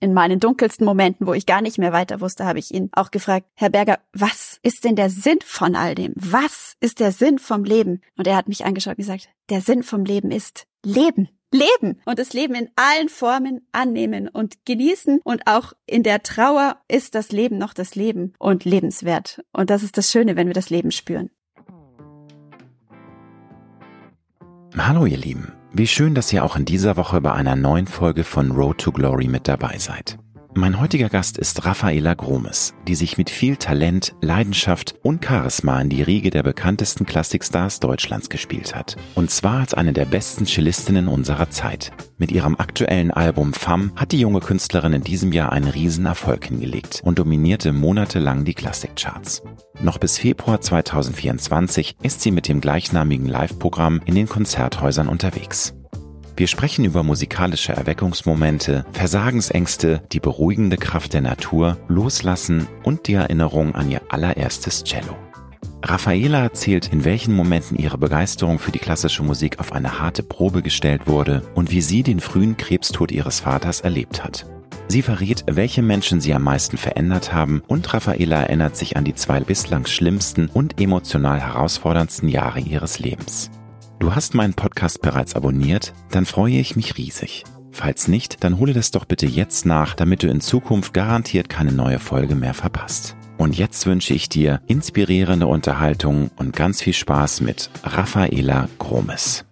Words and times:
in 0.00 0.12
meinen 0.12 0.40
dunkelsten 0.40 0.84
Momenten, 0.84 1.26
wo 1.26 1.32
ich 1.32 1.46
gar 1.46 1.62
nicht 1.62 1.78
mehr 1.78 1.92
weiter 1.92 2.20
wusste, 2.20 2.44
habe 2.44 2.58
ich 2.58 2.72
ihn 2.72 2.90
auch 2.92 3.10
gefragt, 3.10 3.46
Herr 3.54 3.70
Berger, 3.70 3.98
was 4.12 4.58
ist 4.62 4.84
denn 4.84 4.96
der 4.96 5.10
Sinn 5.10 5.38
von 5.44 5.74
all 5.74 5.94
dem? 5.94 6.12
Was 6.16 6.74
ist 6.80 7.00
der 7.00 7.12
Sinn 7.12 7.38
vom 7.38 7.64
Leben? 7.64 8.02
Und 8.16 8.26
er 8.26 8.36
hat 8.36 8.48
mich 8.48 8.64
angeschaut 8.64 8.92
und 8.92 8.98
gesagt, 8.98 9.28
der 9.48 9.60
Sinn 9.60 9.82
vom 9.82 10.04
Leben 10.04 10.30
ist 10.30 10.66
Leben. 10.84 11.28
Leben 11.52 12.00
und 12.04 12.18
das 12.18 12.32
Leben 12.32 12.54
in 12.54 12.68
allen 12.74 13.08
Formen 13.08 13.66
annehmen 13.72 14.28
und 14.28 14.64
genießen 14.66 15.20
und 15.22 15.46
auch 15.46 15.72
in 15.86 16.02
der 16.02 16.22
Trauer 16.22 16.76
ist 16.88 17.14
das 17.14 17.30
Leben 17.30 17.56
noch 17.56 17.72
das 17.72 17.94
Leben 17.94 18.34
und 18.38 18.64
lebenswert. 18.64 19.44
Und 19.52 19.70
das 19.70 19.82
ist 19.82 19.96
das 19.96 20.10
Schöne, 20.10 20.36
wenn 20.36 20.48
wir 20.48 20.54
das 20.54 20.70
Leben 20.70 20.90
spüren. 20.90 21.30
Hallo 24.76 25.06
ihr 25.06 25.16
Lieben. 25.16 25.52
Wie 25.78 25.86
schön, 25.86 26.14
dass 26.14 26.32
ihr 26.32 26.42
auch 26.42 26.56
in 26.56 26.64
dieser 26.64 26.96
Woche 26.96 27.20
bei 27.20 27.32
einer 27.32 27.54
neuen 27.54 27.86
Folge 27.86 28.24
von 28.24 28.50
Road 28.50 28.78
to 28.78 28.92
Glory 28.92 29.28
mit 29.28 29.46
dabei 29.46 29.76
seid. 29.76 30.16
Mein 30.58 30.80
heutiger 30.80 31.10
Gast 31.10 31.36
ist 31.36 31.66
Raffaela 31.66 32.14
Gromes, 32.14 32.72
die 32.88 32.94
sich 32.94 33.18
mit 33.18 33.28
viel 33.28 33.58
Talent, 33.58 34.14
Leidenschaft 34.22 34.94
und 35.02 35.22
Charisma 35.22 35.78
in 35.82 35.90
die 35.90 36.00
Riege 36.00 36.30
der 36.30 36.42
bekanntesten 36.42 37.04
Klassikstars 37.04 37.78
Deutschlands 37.78 38.30
gespielt 38.30 38.74
hat. 38.74 38.96
Und 39.14 39.30
zwar 39.30 39.60
als 39.60 39.74
eine 39.74 39.92
der 39.92 40.06
besten 40.06 40.46
Cellistinnen 40.46 41.08
unserer 41.08 41.50
Zeit. 41.50 41.92
Mit 42.16 42.32
ihrem 42.32 42.56
aktuellen 42.56 43.10
Album 43.10 43.52
Femme 43.52 43.92
hat 43.96 44.12
die 44.12 44.20
junge 44.20 44.40
Künstlerin 44.40 44.94
in 44.94 45.02
diesem 45.04 45.30
Jahr 45.30 45.52
einen 45.52 45.68
Riesenerfolg 45.68 46.46
hingelegt 46.46 47.02
und 47.04 47.18
dominierte 47.18 47.74
monatelang 47.74 48.46
die 48.46 48.54
Klassikcharts. 48.54 49.42
Noch 49.82 49.98
bis 49.98 50.16
Februar 50.16 50.62
2024 50.62 51.96
ist 52.02 52.22
sie 52.22 52.30
mit 52.30 52.48
dem 52.48 52.62
gleichnamigen 52.62 53.28
Live-Programm 53.28 54.00
in 54.06 54.14
den 54.14 54.26
Konzerthäusern 54.26 55.08
unterwegs. 55.08 55.74
Wir 56.38 56.48
sprechen 56.48 56.84
über 56.84 57.02
musikalische 57.02 57.72
Erweckungsmomente, 57.72 58.84
Versagensängste, 58.92 60.02
die 60.12 60.20
beruhigende 60.20 60.76
Kraft 60.76 61.14
der 61.14 61.22
Natur, 61.22 61.78
Loslassen 61.88 62.68
und 62.82 63.08
die 63.08 63.14
Erinnerung 63.14 63.74
an 63.74 63.90
ihr 63.90 64.02
allererstes 64.10 64.84
Cello. 64.84 65.16
Raffaela 65.82 66.42
erzählt, 66.42 66.92
in 66.92 67.06
welchen 67.06 67.34
Momenten 67.34 67.78
ihre 67.78 67.96
Begeisterung 67.96 68.58
für 68.58 68.70
die 68.70 68.78
klassische 68.78 69.22
Musik 69.22 69.60
auf 69.60 69.72
eine 69.72 69.98
harte 69.98 70.22
Probe 70.22 70.60
gestellt 70.60 71.06
wurde 71.06 71.40
und 71.54 71.70
wie 71.70 71.80
sie 71.80 72.02
den 72.02 72.20
frühen 72.20 72.58
Krebstod 72.58 73.12
ihres 73.12 73.40
Vaters 73.40 73.80
erlebt 73.80 74.22
hat. 74.22 74.44
Sie 74.88 75.00
verrät, 75.00 75.44
welche 75.46 75.80
Menschen 75.80 76.20
sie 76.20 76.34
am 76.34 76.42
meisten 76.42 76.76
verändert 76.76 77.32
haben 77.32 77.62
und 77.66 77.92
Raffaela 77.94 78.42
erinnert 78.42 78.76
sich 78.76 78.96
an 78.96 79.04
die 79.04 79.14
zwei 79.14 79.40
bislang 79.40 79.86
schlimmsten 79.86 80.48
und 80.52 80.80
emotional 80.80 81.40
herausforderndsten 81.40 82.28
Jahre 82.28 82.60
ihres 82.60 82.98
Lebens. 82.98 83.50
Du 83.98 84.14
hast 84.14 84.34
meinen 84.34 84.54
Podcast 84.54 85.00
bereits 85.00 85.34
abonniert? 85.34 85.94
Dann 86.10 86.26
freue 86.26 86.58
ich 86.58 86.76
mich 86.76 86.98
riesig. 86.98 87.44
Falls 87.72 88.08
nicht, 88.08 88.44
dann 88.44 88.58
hole 88.58 88.72
das 88.72 88.90
doch 88.90 89.04
bitte 89.04 89.26
jetzt 89.26 89.66
nach, 89.66 89.94
damit 89.94 90.22
du 90.22 90.28
in 90.28 90.40
Zukunft 90.40 90.92
garantiert 90.94 91.48
keine 91.48 91.72
neue 91.72 91.98
Folge 91.98 92.34
mehr 92.34 92.54
verpasst. 92.54 93.16
Und 93.38 93.56
jetzt 93.56 93.86
wünsche 93.86 94.14
ich 94.14 94.28
dir 94.28 94.60
inspirierende 94.66 95.46
Unterhaltung 95.46 96.30
und 96.36 96.54
ganz 96.54 96.82
viel 96.82 96.94
Spaß 96.94 97.40
mit 97.40 97.70
Raffaela 97.84 98.68
Gromes. 98.78 99.44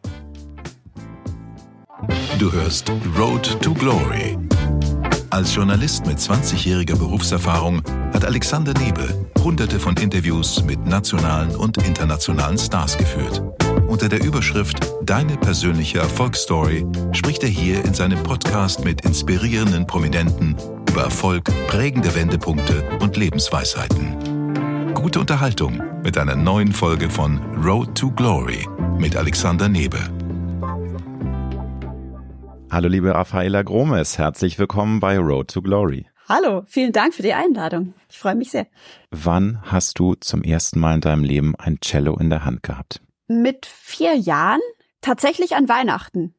Du 2.39 2.53
hörst 2.53 2.91
Road 3.19 3.61
to 3.62 3.72
Glory. 3.75 4.39
Als 5.31 5.55
Journalist 5.55 6.06
mit 6.06 6.19
20-jähriger 6.19 6.97
Berufserfahrung 6.97 7.83
hat 8.12 8.25
Alexander 8.25 8.72
Nebe 8.75 9.27
hunderte 9.45 9.78
von 9.78 9.95
Interviews 9.98 10.65
mit 10.65 10.87
nationalen 10.87 11.55
und 11.55 11.77
internationalen 11.87 12.56
Stars 12.56 12.97
geführt. 12.97 13.42
Unter 13.89 14.09
der 14.09 14.25
Überschrift 14.25 14.81
Deine 15.03 15.37
persönliche 15.37 15.99
Erfolgsstory 15.99 16.87
spricht 17.13 17.43
er 17.43 17.49
hier 17.49 17.85
in 17.85 17.93
seinem 17.93 18.23
Podcast 18.23 18.85
mit 18.85 19.05
inspirierenden 19.05 19.87
Prominenten 19.87 20.57
über 20.89 21.03
Erfolg, 21.03 21.45
prägende 21.67 22.15
Wendepunkte 22.15 22.83
und 23.01 23.17
Lebensweisheiten. 23.17 24.95
Gute 24.95 25.21
Unterhaltung 25.21 25.83
mit 26.03 26.17
einer 26.17 26.37
neuen 26.37 26.73
Folge 26.73 27.11
von 27.11 27.39
Road 27.62 27.95
to 27.95 28.11
Glory 28.11 28.67
mit 28.99 29.15
Alexander 29.17 29.69
Nebe. 29.69 29.99
Hallo 32.71 32.89
liebe 32.89 33.15
Raffaela 33.15 33.62
Gromes, 33.62 34.17
herzlich 34.19 34.59
willkommen 34.59 35.00
bei 35.00 35.19
Road 35.19 35.49
to 35.49 35.61
Glory. 35.61 36.06
Hallo, 36.27 36.62
vielen 36.67 36.93
Dank 36.93 37.12
für 37.12 37.23
die 37.23 37.34
Einladung. 37.34 37.93
Ich 38.09 38.19
freue 38.19 38.34
mich 38.34 38.50
sehr. 38.50 38.67
Wann 39.11 39.61
hast 39.62 39.99
du 39.99 40.15
zum 40.15 40.43
ersten 40.43 40.81
Mal 40.81 40.94
in 40.94 41.00
deinem 41.03 41.25
Leben 41.25 41.55
ein 41.56 41.78
Cello 41.81 42.17
in 42.17 42.31
der 42.31 42.47
Hand 42.47 42.62
gehabt? 42.62 43.03
Mit 43.27 43.67
vier 43.67 44.15
Jahren 44.15 44.61
tatsächlich 45.01 45.57
an 45.57 45.69
Weihnachten. 45.69 46.35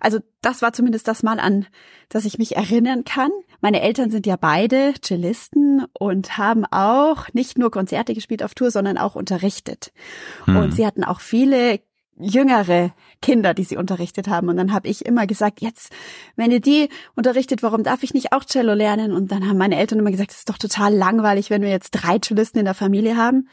Also 0.00 0.20
das 0.40 0.62
war 0.62 0.72
zumindest 0.72 1.08
das 1.08 1.22
Mal 1.22 1.38
an, 1.38 1.66
dass 2.08 2.24
ich 2.24 2.38
mich 2.38 2.56
erinnern 2.56 3.04
kann. 3.04 3.30
Meine 3.60 3.82
Eltern 3.82 4.10
sind 4.10 4.26
ja 4.26 4.36
beide 4.36 4.94
Cellisten 5.02 5.84
und 5.98 6.38
haben 6.38 6.64
auch 6.66 7.32
nicht 7.32 7.58
nur 7.58 7.70
Konzerte 7.70 8.14
gespielt 8.14 8.42
auf 8.42 8.54
Tour, 8.54 8.70
sondern 8.70 8.98
auch 8.98 9.16
unterrichtet. 9.16 9.92
Hm. 10.44 10.56
Und 10.56 10.74
sie 10.74 10.86
hatten 10.86 11.04
auch 11.04 11.20
viele 11.20 11.80
jüngere 12.18 12.92
Kinder, 13.20 13.52
die 13.54 13.64
sie 13.64 13.76
unterrichtet 13.76 14.28
haben. 14.28 14.48
Und 14.48 14.56
dann 14.56 14.72
habe 14.72 14.88
ich 14.88 15.04
immer 15.04 15.26
gesagt, 15.26 15.60
jetzt, 15.60 15.92
wenn 16.34 16.50
ihr 16.50 16.60
die 16.60 16.88
unterrichtet, 17.14 17.62
warum 17.62 17.82
darf 17.82 18.02
ich 18.02 18.14
nicht 18.14 18.32
auch 18.32 18.44
Cello 18.44 18.72
lernen? 18.74 19.12
Und 19.12 19.32
dann 19.32 19.48
haben 19.48 19.58
meine 19.58 19.76
Eltern 19.76 19.98
immer 19.98 20.10
gesagt, 20.10 20.30
es 20.30 20.38
ist 20.38 20.48
doch 20.48 20.58
total 20.58 20.94
langweilig, 20.94 21.50
wenn 21.50 21.62
wir 21.62 21.68
jetzt 21.68 21.90
drei 21.90 22.18
Cellisten 22.18 22.60
in 22.60 22.64
der 22.64 22.74
Familie 22.74 23.16
haben. 23.16 23.48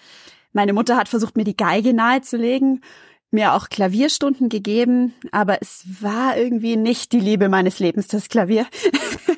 Meine 0.54 0.74
Mutter 0.74 0.96
hat 0.96 1.10
versucht, 1.10 1.36
mir 1.36 1.44
die 1.44 1.58
Geige 1.58 1.94
nahezulegen, 1.94 2.82
mir 3.32 3.54
auch 3.54 3.70
Klavierstunden 3.70 4.50
gegeben, 4.50 5.14
aber 5.32 5.62
es 5.62 5.84
war 6.02 6.38
irgendwie 6.38 6.78
nicht 6.78 7.12
die 7.12 7.20
Liebe 7.20 7.50
meines 7.50 7.80
Lebens, 7.80 8.08
das 8.08 8.30
Klavier. 8.30 8.68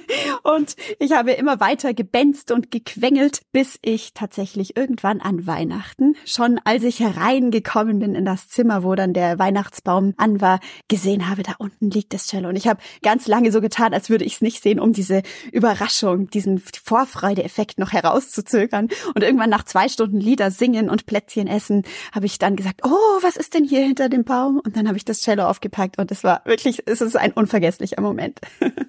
Und 0.46 0.76
ich 1.00 1.12
habe 1.12 1.32
immer 1.32 1.60
weiter 1.60 1.96
gebenzt 1.96 2.52
und 2.52 2.70
gequengelt, 2.70 3.42
bis 3.52 3.80
ich 3.82 4.14
tatsächlich 4.14 4.78
irgendwann 4.78 5.20
an 5.20 5.48
Weihnachten, 5.48 6.16
schon 6.24 6.60
als 6.64 6.84
ich 6.84 7.00
hereingekommen 7.00 7.98
bin 7.98 8.14
in 8.14 8.26
das 8.26 8.48
Zimmer, 8.48 8.84
wo 8.84 8.94
dann 8.94 9.14
der 9.14 9.40
Weihnachtsbaum 9.40 10.14
an 10.18 10.42
war, 10.42 10.60
gesehen 10.88 11.28
habe, 11.28 11.42
da 11.42 11.54
unten 11.58 11.90
liegt 11.90 12.14
das 12.14 12.28
Cello. 12.28 12.50
Und 12.50 12.58
ich 12.58 12.68
habe 12.68 12.80
ganz 13.02 13.28
lange 13.28 13.52
so 13.52 13.60
getan, 13.60 13.92
als 13.96 14.12
würde 14.12 14.24
ich 14.24 14.36
es 14.36 14.42
nicht 14.42 14.62
sehen, 14.62 14.80
um 14.80 14.94
diese 14.94 15.24
Überraschung, 15.52 16.30
diesen 16.30 16.60
Vorfreude-Effekt 16.60 17.80
noch 17.80 17.92
herauszuzögern. 17.92 18.90
Und 19.16 19.24
irgendwann 19.24 19.50
nach 19.50 19.64
zwei 19.64 19.90
Stunden 19.90 20.20
Lieder 20.20 20.52
singen 20.52 20.92
und 20.92 21.08
Plätzchen 21.08 21.48
essen, 21.48 21.82
habe 22.14 22.28
ich 22.28 22.38
dann 22.38 22.56
gesagt, 22.56 22.82
oh, 22.84 23.24
was 23.24 23.36
ist 23.36 23.56
denn 23.56 23.64
hier 23.64 23.82
hinter 23.82 24.10
dem 24.10 24.24
Baum? 24.24 24.62
Und 24.64 24.78
dann 24.78 24.88
habe 24.88 24.98
ich 24.98 25.06
das 25.06 25.22
Cello 25.22 25.46
aufgepackt 25.46 25.98
und 25.98 26.12
es 26.12 26.24
war 26.24 26.42
wirklich, 26.46 26.84
es 26.86 27.02
ist 27.02 27.18
ein 27.18 27.32
unvergesslicher 27.32 28.00
Moment. 28.00 28.42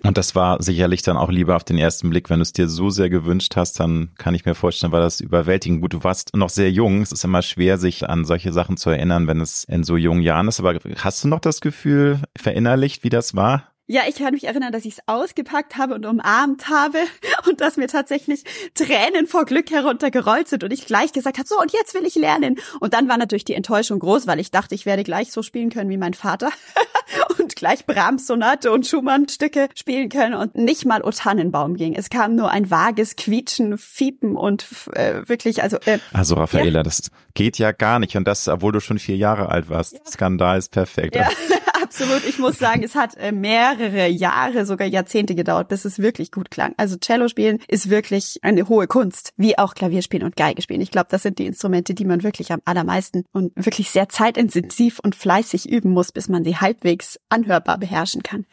Und 0.03 0.19
das 0.19 0.35
war 0.35 0.63
sicherlich 0.63 1.01
dann 1.01 1.17
auch 1.17 1.31
lieber 1.31 1.46
lieber 1.47 1.57
auf 1.57 1.65
den 1.65 1.79
ersten 1.79 2.11
Blick. 2.11 2.29
Wenn 2.29 2.41
du 2.41 2.43
es 2.43 2.53
dir 2.53 2.69
so 2.69 2.91
sehr 2.91 3.09
gewünscht 3.09 3.55
hast, 3.55 3.79
dann 3.79 4.11
kann 4.19 4.35
ich 4.35 4.45
mir 4.45 4.57
vorstellen, 4.57 4.93
war 4.93 5.01
das 5.01 5.21
überwältigend. 5.21 5.81
Gut, 5.81 5.93
du 5.93 6.03
warst 6.03 6.35
noch 6.35 6.51
sehr 6.51 6.73
jung. 6.73 7.03
Es 7.03 7.13
ist 7.13 7.25
immer 7.25 7.43
schwer, 7.43 7.79
sich 7.79 8.09
an 8.09 8.25
solche 8.25 8.53
Sachen 8.53 8.77
zu 8.77 8.91
erinnern, 8.91 9.29
wenn 9.29 9.41
es 9.41 9.63
in 9.63 9.85
so 9.85 9.97
jungen 9.97 10.23
Jahren 10.23 10.49
ist. 10.49 10.59
Aber 10.59 10.77
hast 10.97 11.23
du 11.23 11.29
noch 11.29 11.39
das 11.39 11.61
Gefühl 11.61 12.19
verinnerlicht, 12.37 13.05
wie 13.05 13.11
das 13.11 13.37
war? 13.37 13.76
Ja, 13.89 14.03
ich 14.09 14.17
kann 14.17 14.35
mich 14.35 14.45
erinnern, 14.45 14.73
dass 14.73 14.85
ich 14.85 14.95
es 14.95 15.03
ausgepackt 15.07 15.77
habe 15.77 15.95
und 15.95 16.07
umarmt 16.07 16.69
habe 16.69 16.99
und 17.49 17.61
dass 17.61 17.77
mir 17.77 17.87
tatsächlich 17.87 18.43
Tränen 18.75 19.29
vor 19.29 19.45
Glück 19.45 19.71
heruntergerollt 19.71 20.49
sind 20.49 20.65
und 20.65 20.73
ich 20.73 20.87
gleich 20.87 21.13
gesagt 21.13 21.39
habe, 21.39 21.47
so 21.47 21.61
und 21.61 21.73
jetzt 21.73 21.95
will 21.95 22.05
ich 22.05 22.17
lernen. 22.17 22.57
Und 22.81 22.95
dann 22.95 23.09
war 23.09 23.17
natürlich 23.17 23.45
die 23.45 23.55
Enttäuschung 23.55 24.01
groß, 24.01 24.27
weil 24.27 24.41
ich 24.41 24.51
dachte, 24.51 24.75
ich 24.75 24.87
werde 24.87 25.05
gleich 25.05 25.31
so 25.31 25.43
spielen 25.43 25.71
können 25.71 25.89
wie 25.89 25.99
mein 25.99 26.15
Vater 26.15 26.51
und 27.39 27.55
gleich 27.55 27.87
Brahms 27.87 28.27
Sonate 28.27 28.73
und 28.73 28.89
Schumann 28.89 29.29
Stücke 29.29 29.69
spielen 29.77 30.09
können 30.09 30.35
und 30.35 30.57
nicht 30.57 30.85
mal 30.85 31.03
O 31.03 31.11
Tannenbaum 31.11 31.77
ging. 31.77 31.95
Es 31.95 32.11
kam 32.11 32.35
nur 32.35 32.51
ein 32.51 32.69
vages 32.69 33.15
Quietschen, 33.15 33.79
Fiepen 33.79 34.35
und 34.35 34.67
äh, 34.95 35.29
wirklich, 35.29 35.63
also 35.63 35.77
äh, 35.87 36.01
Also 36.13 36.35
Raffaela, 36.35 36.81
ja. 36.81 36.83
das 36.83 37.13
geht 37.35 37.57
ja 37.59 37.71
gar 37.71 38.01
nicht 38.01 38.17
und 38.17 38.27
das, 38.27 38.49
obwohl 38.49 38.73
du 38.73 38.81
schon 38.81 38.99
vier 38.99 39.17
Jahre 39.17 39.49
alt 39.49 39.69
warst. 39.69 39.93
Ja. 39.93 40.01
Skandal 40.11 40.59
ist 40.59 40.73
perfekt. 40.73 41.15
Ja. 41.15 41.29
absolut. 41.87 42.27
Ich 42.27 42.41
muss 42.41 42.59
sagen, 42.59 42.83
es 42.83 42.97
hat 42.97 43.17
äh, 43.17 43.31
mehrere 43.31 44.09
Jahre, 44.09 44.67
sogar 44.67 44.89
Jahrzehnte 44.89 45.37
gedauert, 45.37 45.69
bis 45.69 45.85
es 45.85 46.01
wirklich 46.01 46.33
gut 46.33 46.51
klang. 46.51 46.75
Also 46.77 46.97
Cello 46.97 47.29
spielen 47.29 47.61
ist 47.69 47.91
wirklich 47.91 48.41
eine 48.43 48.69
hohe 48.69 48.89
Kunst, 48.89 49.33
wie 49.37 49.57
auch 49.57 49.75
Klavierspielen 49.75 50.27
und 50.27 50.35
Geige 50.35 50.63
spielen. 50.63 50.81
Ich 50.81 50.91
glaube, 50.91 51.07
das 51.11 51.23
sind 51.23 51.39
die 51.39 51.47
Instrumente, 51.47 51.95
die 51.95 52.05
man 52.05 52.25
wirklich 52.25 52.51
am 52.51 52.61
allermeisten 52.65 53.25
und 53.33 53.53
wirklich 53.55 53.91
sehr 53.91 54.09
zeitintensiv 54.09 54.99
und 54.99 55.15
fleißig 55.15 55.71
üben 55.71 55.91
muss, 55.91 56.11
bis 56.11 56.29
man 56.29 56.43
sie 56.43 56.57
halbwegs 56.57 57.21
anhörbar 57.29 57.79
beherrschen 57.79 58.25
kann. 58.25 58.47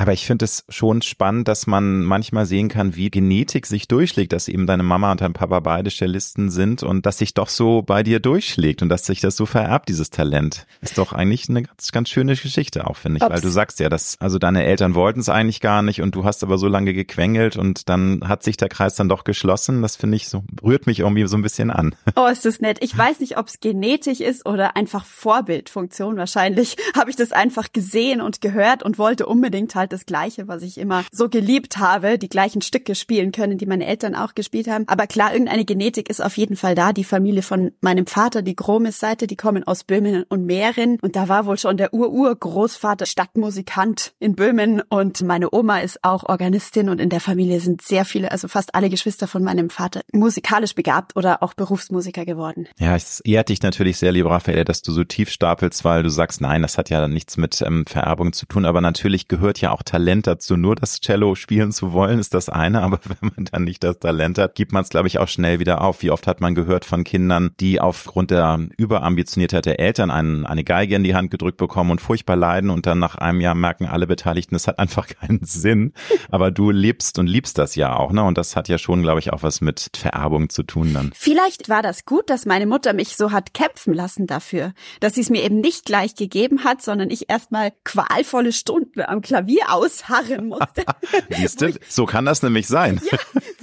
Aber 0.00 0.14
ich 0.14 0.24
finde 0.24 0.46
es 0.46 0.64
schon 0.70 1.02
spannend, 1.02 1.46
dass 1.46 1.66
man 1.66 2.00
manchmal 2.04 2.46
sehen 2.46 2.70
kann, 2.70 2.96
wie 2.96 3.10
Genetik 3.10 3.66
sich 3.66 3.86
durchschlägt, 3.86 4.32
dass 4.32 4.48
eben 4.48 4.66
deine 4.66 4.82
Mama 4.82 5.12
und 5.12 5.20
dein 5.20 5.34
Papa 5.34 5.60
beide 5.60 5.90
Cellisten 5.90 6.48
sind 6.48 6.82
und 6.82 7.04
dass 7.04 7.18
sich 7.18 7.34
doch 7.34 7.50
so 7.50 7.82
bei 7.82 8.02
dir 8.02 8.18
durchschlägt 8.18 8.80
und 8.80 8.88
dass 8.88 9.04
sich 9.04 9.20
das 9.20 9.36
so 9.36 9.44
vererbt, 9.44 9.90
dieses 9.90 10.08
Talent. 10.08 10.66
Ist 10.80 10.96
doch 10.96 11.12
eigentlich 11.12 11.50
eine 11.50 11.64
ganz, 11.64 11.92
ganz 11.92 12.08
schöne 12.08 12.34
Geschichte 12.34 12.86
auch, 12.86 12.96
finde 12.96 13.18
ich, 13.18 13.24
Ups. 13.24 13.30
weil 13.30 13.40
du 13.42 13.50
sagst 13.50 13.78
ja, 13.78 13.90
dass, 13.90 14.16
also 14.20 14.38
deine 14.38 14.64
Eltern 14.64 14.94
wollten 14.94 15.20
es 15.20 15.28
eigentlich 15.28 15.60
gar 15.60 15.82
nicht 15.82 16.00
und 16.00 16.14
du 16.14 16.24
hast 16.24 16.42
aber 16.42 16.56
so 16.56 16.66
lange 16.66 16.94
gequengelt 16.94 17.58
und 17.58 17.90
dann 17.90 18.26
hat 18.26 18.42
sich 18.42 18.56
der 18.56 18.70
Kreis 18.70 18.94
dann 18.94 19.10
doch 19.10 19.24
geschlossen. 19.24 19.82
Das 19.82 19.96
finde 19.96 20.16
ich 20.16 20.30
so, 20.30 20.44
rührt 20.62 20.86
mich 20.86 21.00
irgendwie 21.00 21.26
so 21.26 21.36
ein 21.36 21.42
bisschen 21.42 21.70
an. 21.70 21.94
Oh, 22.16 22.26
ist 22.26 22.44
das 22.44 22.60
nett. 22.60 22.78
Ich 22.82 22.96
weiß 22.96 23.20
nicht, 23.20 23.38
ob 23.38 23.46
es 23.46 23.60
genetisch 23.60 24.20
ist 24.20 24.44
oder 24.44 24.76
einfach 24.76 25.04
Vorbildfunktion. 25.06 26.16
Wahrscheinlich 26.16 26.76
habe 26.96 27.08
ich 27.08 27.16
das 27.16 27.32
einfach 27.32 27.72
gesehen 27.72 28.20
und 28.20 28.40
gehört 28.40 28.82
und 28.82 28.98
wollte 28.98 29.26
unbedingt 29.26 29.49
unbedingt 29.50 29.74
halt 29.74 29.92
das 29.92 30.06
Gleiche, 30.06 30.46
was 30.46 30.62
ich 30.62 30.78
immer 30.78 31.02
so 31.10 31.28
geliebt 31.28 31.78
habe, 31.78 32.18
die 32.18 32.28
gleichen 32.28 32.62
Stücke 32.62 32.94
spielen 32.94 33.32
können, 33.32 33.58
die 33.58 33.66
meine 33.66 33.84
Eltern 33.84 34.14
auch 34.14 34.36
gespielt 34.36 34.68
haben. 34.68 34.84
Aber 34.86 35.08
klar, 35.08 35.32
irgendeine 35.32 35.64
Genetik 35.64 36.08
ist 36.08 36.22
auf 36.22 36.36
jeden 36.36 36.54
Fall 36.54 36.76
da. 36.76 36.92
Die 36.92 37.02
Familie 37.02 37.42
von 37.42 37.72
meinem 37.80 38.06
Vater, 38.06 38.42
die 38.42 38.54
Gromes-Seite, 38.54 39.26
die 39.26 39.34
kommen 39.34 39.64
aus 39.64 39.82
Böhmen 39.82 40.22
und 40.28 40.46
Mähren. 40.46 40.98
Und 41.02 41.16
da 41.16 41.28
war 41.28 41.46
wohl 41.46 41.58
schon 41.58 41.78
der 41.78 41.92
Ur-Ur-Großvater 41.92 43.06
Stadtmusikant 43.06 44.12
in 44.20 44.36
Böhmen. 44.36 44.82
Und 44.88 45.20
meine 45.22 45.52
Oma 45.52 45.80
ist 45.80 45.98
auch 46.04 46.28
Organistin 46.28 46.88
und 46.88 47.00
in 47.00 47.08
der 47.08 47.20
Familie 47.20 47.58
sind 47.58 47.82
sehr 47.82 48.04
viele, 48.04 48.30
also 48.30 48.46
fast 48.46 48.76
alle 48.76 48.88
Geschwister 48.88 49.26
von 49.26 49.42
meinem 49.42 49.68
Vater 49.68 50.02
musikalisch 50.12 50.76
begabt 50.76 51.16
oder 51.16 51.42
auch 51.42 51.54
Berufsmusiker 51.54 52.24
geworden. 52.24 52.68
Ja, 52.78 52.94
es 52.94 53.18
ehrt 53.20 53.48
dich 53.48 53.62
natürlich 53.62 53.98
sehr, 53.98 54.12
lieber 54.12 54.30
Raphael, 54.30 54.64
dass 54.64 54.82
du 54.82 54.92
so 54.92 55.02
tief 55.02 55.28
stapelst, 55.28 55.84
weil 55.84 56.04
du 56.04 56.08
sagst, 56.08 56.40
nein, 56.40 56.62
das 56.62 56.78
hat 56.78 56.88
ja 56.88 57.08
nichts 57.08 57.36
mit 57.36 57.60
ähm, 57.62 57.84
Vererbung 57.88 58.32
zu 58.32 58.46
tun. 58.46 58.64
Aber 58.64 58.80
natürlich 58.80 59.26
gehört 59.26 59.39
ja 59.58 59.72
auch 59.72 59.82
Talent 59.82 60.26
dazu. 60.26 60.56
Nur 60.56 60.74
das 60.74 61.00
Cello 61.00 61.34
spielen 61.34 61.72
zu 61.72 61.92
wollen, 61.92 62.18
ist 62.18 62.34
das 62.34 62.48
eine. 62.48 62.82
Aber 62.82 63.00
wenn 63.20 63.32
man 63.36 63.44
dann 63.50 63.64
nicht 63.64 63.82
das 63.82 63.98
Talent 63.98 64.38
hat, 64.38 64.54
gibt 64.54 64.72
man 64.72 64.82
es, 64.82 64.88
glaube 64.88 65.08
ich, 65.08 65.18
auch 65.18 65.28
schnell 65.28 65.58
wieder 65.58 65.82
auf. 65.82 66.02
Wie 66.02 66.10
oft 66.10 66.26
hat 66.26 66.40
man 66.40 66.54
gehört 66.54 66.84
von 66.84 67.04
Kindern, 67.04 67.50
die 67.60 67.80
aufgrund 67.80 68.30
der 68.30 68.68
Überambitioniertheit 68.76 69.66
der 69.66 69.80
Eltern 69.80 70.10
einen, 70.10 70.46
eine 70.46 70.64
Geige 70.64 70.96
in 70.96 71.04
die 71.04 71.14
Hand 71.14 71.30
gedrückt 71.30 71.58
bekommen 71.58 71.90
und 71.90 72.00
furchtbar 72.00 72.36
leiden 72.36 72.70
und 72.70 72.86
dann 72.86 72.98
nach 72.98 73.16
einem 73.16 73.40
Jahr 73.40 73.54
merken 73.54 73.86
alle 73.86 74.06
Beteiligten, 74.06 74.54
es 74.54 74.68
hat 74.68 74.78
einfach 74.78 75.06
keinen 75.20 75.44
Sinn. 75.44 75.92
Aber 76.30 76.50
du 76.50 76.70
lebst 76.70 77.18
und 77.18 77.26
liebst 77.26 77.58
das 77.58 77.74
ja 77.74 77.96
auch, 77.96 78.12
ne? 78.12 78.22
Und 78.22 78.38
das 78.38 78.56
hat 78.56 78.68
ja 78.68 78.78
schon, 78.78 79.02
glaube 79.02 79.20
ich, 79.20 79.32
auch 79.32 79.42
was 79.42 79.60
mit 79.60 79.90
Vererbung 79.96 80.48
zu 80.48 80.62
tun 80.62 80.92
dann. 80.94 81.10
Vielleicht 81.14 81.68
war 81.68 81.82
das 81.82 82.04
gut, 82.04 82.30
dass 82.30 82.46
meine 82.46 82.66
Mutter 82.66 82.92
mich 82.92 83.16
so 83.16 83.32
hat 83.32 83.54
kämpfen 83.54 83.94
lassen 83.94 84.26
dafür, 84.26 84.72
dass 85.00 85.14
sie 85.14 85.20
es 85.20 85.30
mir 85.30 85.42
eben 85.42 85.60
nicht 85.60 85.84
gleich 85.84 86.14
gegeben 86.14 86.64
hat, 86.64 86.82
sondern 86.82 87.10
ich 87.10 87.30
erstmal 87.30 87.72
qualvolle 87.84 88.52
Stunden 88.52 89.02
am 89.02 89.22
Klavier 89.30 89.72
ausharren 89.72 90.48
musste. 90.48 90.84
Siehst 91.30 91.62
du, 91.62 91.72
so 91.88 92.04
kann 92.04 92.24
das 92.24 92.42
nämlich 92.42 92.66
sein. 92.66 93.00
Ja, 93.12 93.18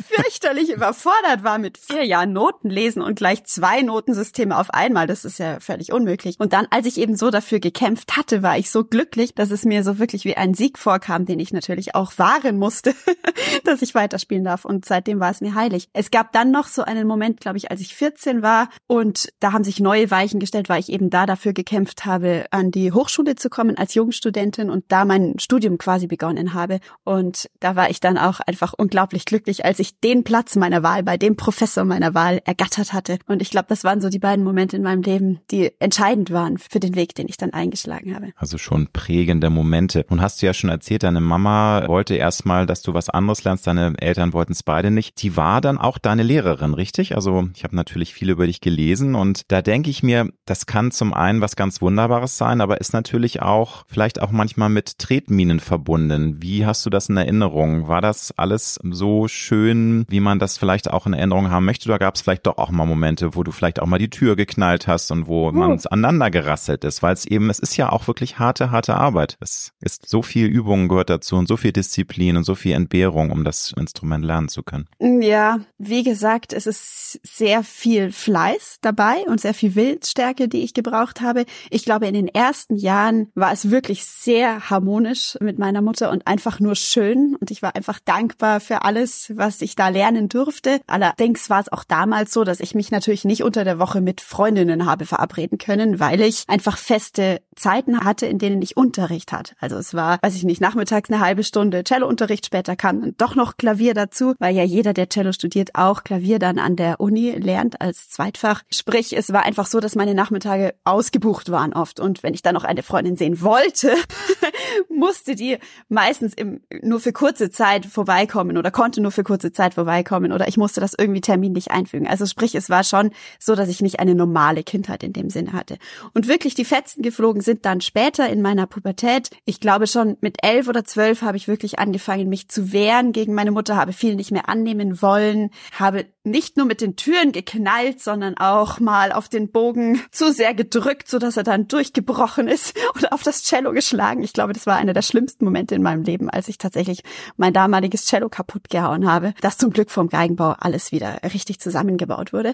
fürchterlich 0.08 0.70
überfordert 0.70 1.44
war 1.44 1.58
mit 1.58 1.78
vier 1.78 2.06
Jahren 2.06 2.32
Noten 2.32 2.70
lesen 2.70 3.02
und 3.02 3.18
gleich 3.18 3.44
zwei 3.44 3.82
Notensysteme 3.82 4.58
auf 4.58 4.70
einmal. 4.70 5.08
Das 5.08 5.26
ist 5.26 5.40
ja 5.40 5.60
völlig 5.60 5.92
unmöglich. 5.92 6.40
Und 6.40 6.54
dann, 6.54 6.68
als 6.70 6.86
ich 6.86 6.98
eben 6.98 7.18
so 7.18 7.32
dafür 7.32 7.60
gekämpft 7.60 8.16
hatte, 8.16 8.44
war 8.44 8.58
ich 8.58 8.72
so 8.72 8.86
glücklich, 8.86 9.36
dass 9.36 9.52
es 9.52 9.66
mir 9.66 9.84
so 9.84 10.00
wirklich 10.00 10.24
wie 10.24 10.38
ein 10.38 10.54
Sieg 10.54 10.78
vorkam, 10.78 11.26
den 11.26 11.42
ich 11.42 11.52
natürlich 11.52 11.96
auch 11.96 12.14
wahren 12.18 12.58
musste, 12.58 12.96
dass 13.66 13.82
ich 13.82 13.94
weiterspielen 13.94 14.46
darf. 14.46 14.64
Und 14.64 14.86
seitdem 14.86 15.20
war 15.20 15.32
es 15.32 15.42
mir 15.42 15.54
heilig. 15.54 15.90
Es 15.92 16.12
gab 16.12 16.32
dann 16.32 16.50
noch 16.50 16.68
so 16.68 16.84
einen 16.84 17.08
Moment, 17.08 17.42
glaube 17.42 17.58
ich, 17.58 17.72
als 17.72 17.82
ich 17.82 17.94
14 17.94 18.42
war 18.42 18.70
und 18.88 19.28
da 19.42 19.52
haben 19.52 19.66
sich 19.66 19.82
neue 19.82 20.10
Weichen 20.12 20.40
gestellt, 20.40 20.70
weil 20.70 20.80
ich 20.80 20.90
eben 20.90 21.10
da 21.10 21.26
dafür 21.26 21.52
gekämpft 21.52 22.06
habe, 22.06 22.46
an 22.52 22.72
die 22.72 22.94
Hochschule 22.94 23.36
zu 23.36 23.50
kommen 23.50 23.78
als 23.78 23.96
Jungstudentin 23.96 24.70
und 24.70 24.86
da 24.88 25.04
mein 25.04 25.40
Studium 25.48 25.78
quasi 25.78 26.08
begonnen 26.08 26.54
habe. 26.54 26.80
Und 27.06 27.50
da 27.62 27.78
war 27.78 27.90
ich 27.90 28.02
dann 28.02 28.18
auch 28.18 28.42
einfach 28.42 28.74
unglaublich 28.78 29.24
glücklich, 29.24 29.64
als 29.64 29.80
ich 29.80 29.98
den 30.02 30.26
Platz 30.26 30.58
meiner 30.58 30.84
Wahl 30.84 31.04
bei 31.04 31.16
dem 31.16 31.38
Professor 31.38 31.86
meiner 31.86 32.14
Wahl 32.14 32.42
ergattert 32.44 32.92
hatte. 32.92 33.18
Und 33.28 33.42
ich 33.42 33.50
glaube, 33.50 33.68
das 33.70 33.86
waren 33.86 34.02
so 34.02 34.10
die 34.10 34.20
beiden 34.20 34.44
Momente 34.44 34.76
in 34.76 34.84
meinem 34.84 35.04
Leben, 35.04 35.40
die 35.50 35.72
entscheidend 35.80 36.32
waren 36.32 36.58
für 36.58 36.82
den 36.82 36.96
Weg, 36.96 37.16
den 37.16 37.30
ich 37.30 37.38
dann 37.38 37.54
eingeschlagen 37.54 38.14
habe. 38.14 38.34
Also 38.36 38.58
schon 38.58 38.90
prägende 38.92 39.50
Momente. 39.50 40.06
Nun 40.10 40.20
hast 40.20 40.42
du 40.42 40.48
ja 40.48 40.54
schon 40.54 40.70
erzählt, 40.70 41.04
deine 41.04 41.22
Mama 41.22 41.88
wollte 41.88 42.16
erstmal, 42.16 42.66
dass 42.66 42.82
du 42.82 42.94
was 42.94 43.10
anderes 43.10 43.46
lernst, 43.46 43.68
deine 43.68 43.94
Eltern 44.00 44.34
wollten 44.34 44.52
es 44.52 44.64
beide 44.64 44.92
nicht. 44.92 45.22
Die 45.24 45.38
war 45.38 45.62
dann 45.62 45.78
auch 45.78 45.98
deine 45.98 46.24
Lehrerin, 46.24 46.74
richtig? 46.74 47.16
Also 47.16 47.48
ich 47.56 47.64
habe 47.64 47.76
natürlich 47.76 48.14
viel 48.14 48.30
über 48.30 48.48
dich 48.48 48.60
gelesen 48.60 49.16
und 49.16 49.44
da 49.48 49.62
denke 49.62 49.90
ich 49.90 50.04
mir, 50.04 50.30
das 50.46 50.66
kann 50.66 50.92
zum 50.92 51.14
einen 51.14 51.40
was 51.40 51.56
ganz 51.56 51.82
Wunderbares 51.82 52.38
sein, 52.38 52.60
aber 52.60 52.82
ist 52.82 52.92
natürlich 52.92 53.42
auch 53.42 53.86
vielleicht 53.88 54.22
auch 54.22 54.32
manchmal 54.32 54.68
mit 54.68 54.98
Tretminen 55.38 55.60
verbunden. 55.60 56.42
Wie 56.42 56.66
hast 56.66 56.84
du 56.86 56.90
das 56.90 57.10
in 57.10 57.18
Erinnerung? 57.18 57.88
War 57.88 58.02
das 58.02 58.34
alles 58.38 58.80
so 58.84 59.28
schön, 59.28 60.04
wie 60.10 60.20
man 60.20 60.40
das 60.40 60.58
vielleicht 60.58 60.90
auch 60.90 61.06
in 61.06 61.14
Erinnerung 61.14 61.52
haben 61.52 61.66
möchte? 61.66 61.88
Oder 61.90 62.00
gab 62.00 62.16
es 62.16 62.22
vielleicht 62.22 62.48
doch 62.48 62.58
auch 62.58 62.72
mal 62.72 62.88
Momente, 62.88 63.36
wo 63.36 63.44
du 63.44 63.52
vielleicht 63.52 63.80
auch 63.80 63.86
mal 63.86 64.00
die 64.00 64.10
Tür 64.10 64.36
geknallt 64.36 64.88
hast 64.88 65.12
und 65.12 65.28
wo 65.28 65.50
oh. 65.50 65.52
man 65.52 65.80
aneinander 65.92 66.32
gerasselt 66.32 66.84
ist? 66.84 67.04
Weil 67.04 67.14
es 67.14 67.26
eben, 67.26 67.52
es 67.52 67.60
ist 67.60 67.78
ja 67.78 67.92
auch 67.92 68.08
wirklich 68.08 68.40
harte, 68.40 68.72
harte 68.72 68.96
Arbeit. 68.96 69.38
Es 69.40 69.74
ist 69.80 70.10
so 70.10 70.24
viel 70.24 70.48
Übung 70.48 70.88
gehört 70.88 71.12
dazu 71.12 71.36
und 71.36 71.48
so 71.48 71.56
viel 71.56 71.72
Disziplin 71.72 72.36
und 72.36 72.44
so 72.44 72.56
viel 72.56 72.74
Entbehrung, 72.74 73.30
um 73.30 73.44
das 73.44 73.76
Instrument 73.78 74.26
lernen 74.26 74.50
zu 74.50 74.64
können. 74.64 74.88
Ja, 75.00 75.60
wie 75.78 76.02
gesagt, 76.02 76.52
es 76.52 76.66
ist 76.66 77.20
sehr 77.22 77.62
viel 77.62 78.12
Fleiß 78.12 78.80
dabei 78.82 79.24
und 79.28 79.40
sehr 79.40 79.54
viel 79.54 79.76
Willensstärke, 79.76 80.48
die 80.48 80.64
ich 80.64 80.74
gebraucht 80.74 81.22
habe. 81.22 81.46
Ich 81.70 81.86
glaube, 81.86 82.08
in 82.08 82.16
den 82.16 82.28
ersten 82.28 82.76
Jahren 82.76 83.28
war 83.36 83.52
es 83.52 83.70
wirklich 83.70 84.04
sehr 84.06 84.72
harmonisch 84.72 85.27
mit 85.42 85.60
meiner 85.60 85.82
Mutter 85.82 86.12
und 86.12 86.28
einfach 86.28 86.60
nur 86.60 86.76
schön. 86.76 87.36
Und 87.40 87.52
ich 87.52 87.62
war 87.62 87.76
einfach 87.76 88.00
dankbar 88.04 88.60
für 88.60 88.84
alles, 88.84 89.32
was 89.36 89.62
ich 89.62 89.76
da 89.76 89.90
lernen 89.90 90.30
durfte. 90.30 90.80
Allerdings 90.88 91.50
war 91.50 91.60
es 91.60 91.72
auch 91.72 91.84
damals 91.84 92.34
so, 92.34 92.44
dass 92.44 92.60
ich 92.60 92.76
mich 92.76 92.92
natürlich 92.92 93.26
nicht 93.26 93.44
unter 93.44 93.64
der 93.64 93.80
Woche 93.80 94.02
mit 94.02 94.22
Freundinnen 94.22 94.86
habe 94.86 95.06
verabreden 95.06 95.58
können, 95.58 96.00
weil 96.00 96.22
ich 96.22 96.44
einfach 96.48 96.78
feste 96.78 97.42
Zeiten 97.56 98.04
hatte, 98.04 98.28
in 98.28 98.38
denen 98.38 98.62
ich 98.62 98.78
Unterricht 98.78 99.32
hatte. 99.32 99.56
Also 99.60 99.78
es 99.78 99.94
war, 99.94 100.20
weiß 100.22 100.36
ich 100.36 100.44
nicht, 100.44 100.62
nachmittags 100.62 101.10
eine 101.10 101.20
halbe 101.20 101.44
Stunde 101.44 101.84
Cellounterricht, 101.84 102.46
später 102.46 102.76
kam 102.76 103.02
dann 103.02 103.16
doch 103.18 103.36
noch 103.36 103.58
Klavier 103.58 103.94
dazu, 103.94 104.36
weil 104.40 104.56
ja 104.56 104.64
jeder, 104.64 104.94
der 104.94 105.10
Cello 105.10 105.32
studiert, 105.32 105.76
auch 105.76 106.04
Klavier 106.04 106.40
dann 106.40 106.60
an 106.60 106.76
der 106.76 107.00
Uni 107.00 107.32
lernt 107.32 107.82
als 107.82 108.10
Zweitfach. 108.10 108.64
Sprich, 108.72 109.16
es 109.16 109.34
war 109.34 109.44
einfach 109.44 109.66
so, 109.66 109.80
dass 109.80 109.96
meine 109.96 110.14
Nachmittage 110.14 110.76
ausgebucht 110.84 111.50
waren 111.50 111.74
oft. 111.74 112.00
Und 112.00 112.24
wenn 112.24 112.34
ich 112.34 112.42
dann 112.42 112.54
noch 112.54 112.64
eine 112.64 112.84
Freundin 112.84 113.18
sehen 113.18 113.42
wollte, 113.42 113.96
musste 114.90 115.36
die 115.36 115.58
meistens 115.90 116.34
im, 116.34 116.62
nur 116.82 117.00
für 117.00 117.14
kurze 117.14 117.50
Zeit 117.50 117.86
vorbeikommen 117.86 118.58
oder 118.58 118.72
konnte 118.72 119.02
nur 119.02 119.12
für 119.12 119.24
kurze 119.24 119.52
Zeit 119.52 119.74
vorbeikommen 119.74 120.32
oder 120.32 120.48
ich 120.48 120.58
musste 120.58 120.82
das 120.82 120.94
irgendwie 120.98 121.22
terminlich 121.22 121.72
einfügen. 121.72 122.08
Also 122.08 122.26
sprich, 122.26 122.56
es 122.56 122.70
war 122.70 122.84
schon 122.84 123.12
so, 123.40 123.56
dass 123.56 123.70
ich 123.70 123.82
nicht 123.82 124.00
eine 124.00 124.16
normale 124.16 124.64
Kindheit 124.64 125.04
in 125.04 125.14
dem 125.14 125.30
Sinne 125.30 125.54
hatte. 125.54 125.78
Und 126.14 126.28
wirklich 126.28 126.56
die 126.56 126.66
Fetzen 126.66 127.02
geflogen 127.02 127.42
sind 127.42 127.66
dann 127.66 127.82
später 127.82 128.30
in 128.30 128.42
meiner 128.42 128.68
Pubertät. 128.68 129.30
Ich 129.46 129.60
glaube 129.60 129.88
schon 129.88 130.18
mit 130.22 130.38
elf 130.44 130.68
oder 130.68 130.84
zwölf 130.84 131.22
habe 131.22 131.38
ich 131.38 131.48
wirklich 131.48 131.80
angefangen, 131.80 132.30
mich 132.30 132.50
zu 132.50 132.72
wehren 132.72 133.12
gegen 133.12 133.34
meine 133.34 133.52
Mutter, 133.52 133.76
habe 133.76 133.94
viel 133.94 134.16
nicht 134.16 134.32
mehr 134.32 134.50
annehmen 134.50 135.02
wollen, 135.02 135.52
habe 135.74 136.06
nicht 136.30 136.58
nur 136.58 136.66
mit 136.66 136.82
den 136.82 136.96
Türen 136.96 137.32
geknallt, 137.32 138.02
sondern 138.02 138.38
auch 138.38 138.80
mal 138.80 139.12
auf 139.12 139.30
den 139.30 139.52
Bogen 139.52 140.02
zu 140.12 140.32
sehr 140.32 140.54
gedrückt, 140.54 141.10
so 141.10 141.20
er 141.38 141.44
dann 141.44 141.68
durchgebrochen 141.68 142.48
ist 142.48 142.78
oder 142.96 143.14
auf 143.14 143.24
das 143.24 143.44
Cello 143.44 143.72
geschlagen. 143.72 144.24
Ich 144.24 144.34
glaube, 144.34 144.54
das 144.54 144.68
war 144.68 144.78
einer 144.78 144.94
der 144.94 145.02
schlimmsten 145.02 145.46
Momente 145.46 145.76
in 145.76 145.82
meinem 145.82 146.04
Leben, 146.04 146.30
als 146.30 146.48
ich 146.48 146.58
tatsächlich 146.58 147.04
mein 147.38 147.54
damaliges 147.54 148.06
Cello 148.06 148.30
kaputt 148.30 148.70
gehauen 148.70 149.10
habe, 149.10 149.34
das 149.42 149.58
zum 149.58 149.72
Glück 149.72 149.92
vom 149.92 150.10
Geigenbau 150.10 150.56
alles 150.60 150.92
wieder 150.92 151.20
richtig 151.24 151.60
zusammengebaut 151.60 152.34
wurde. 152.34 152.54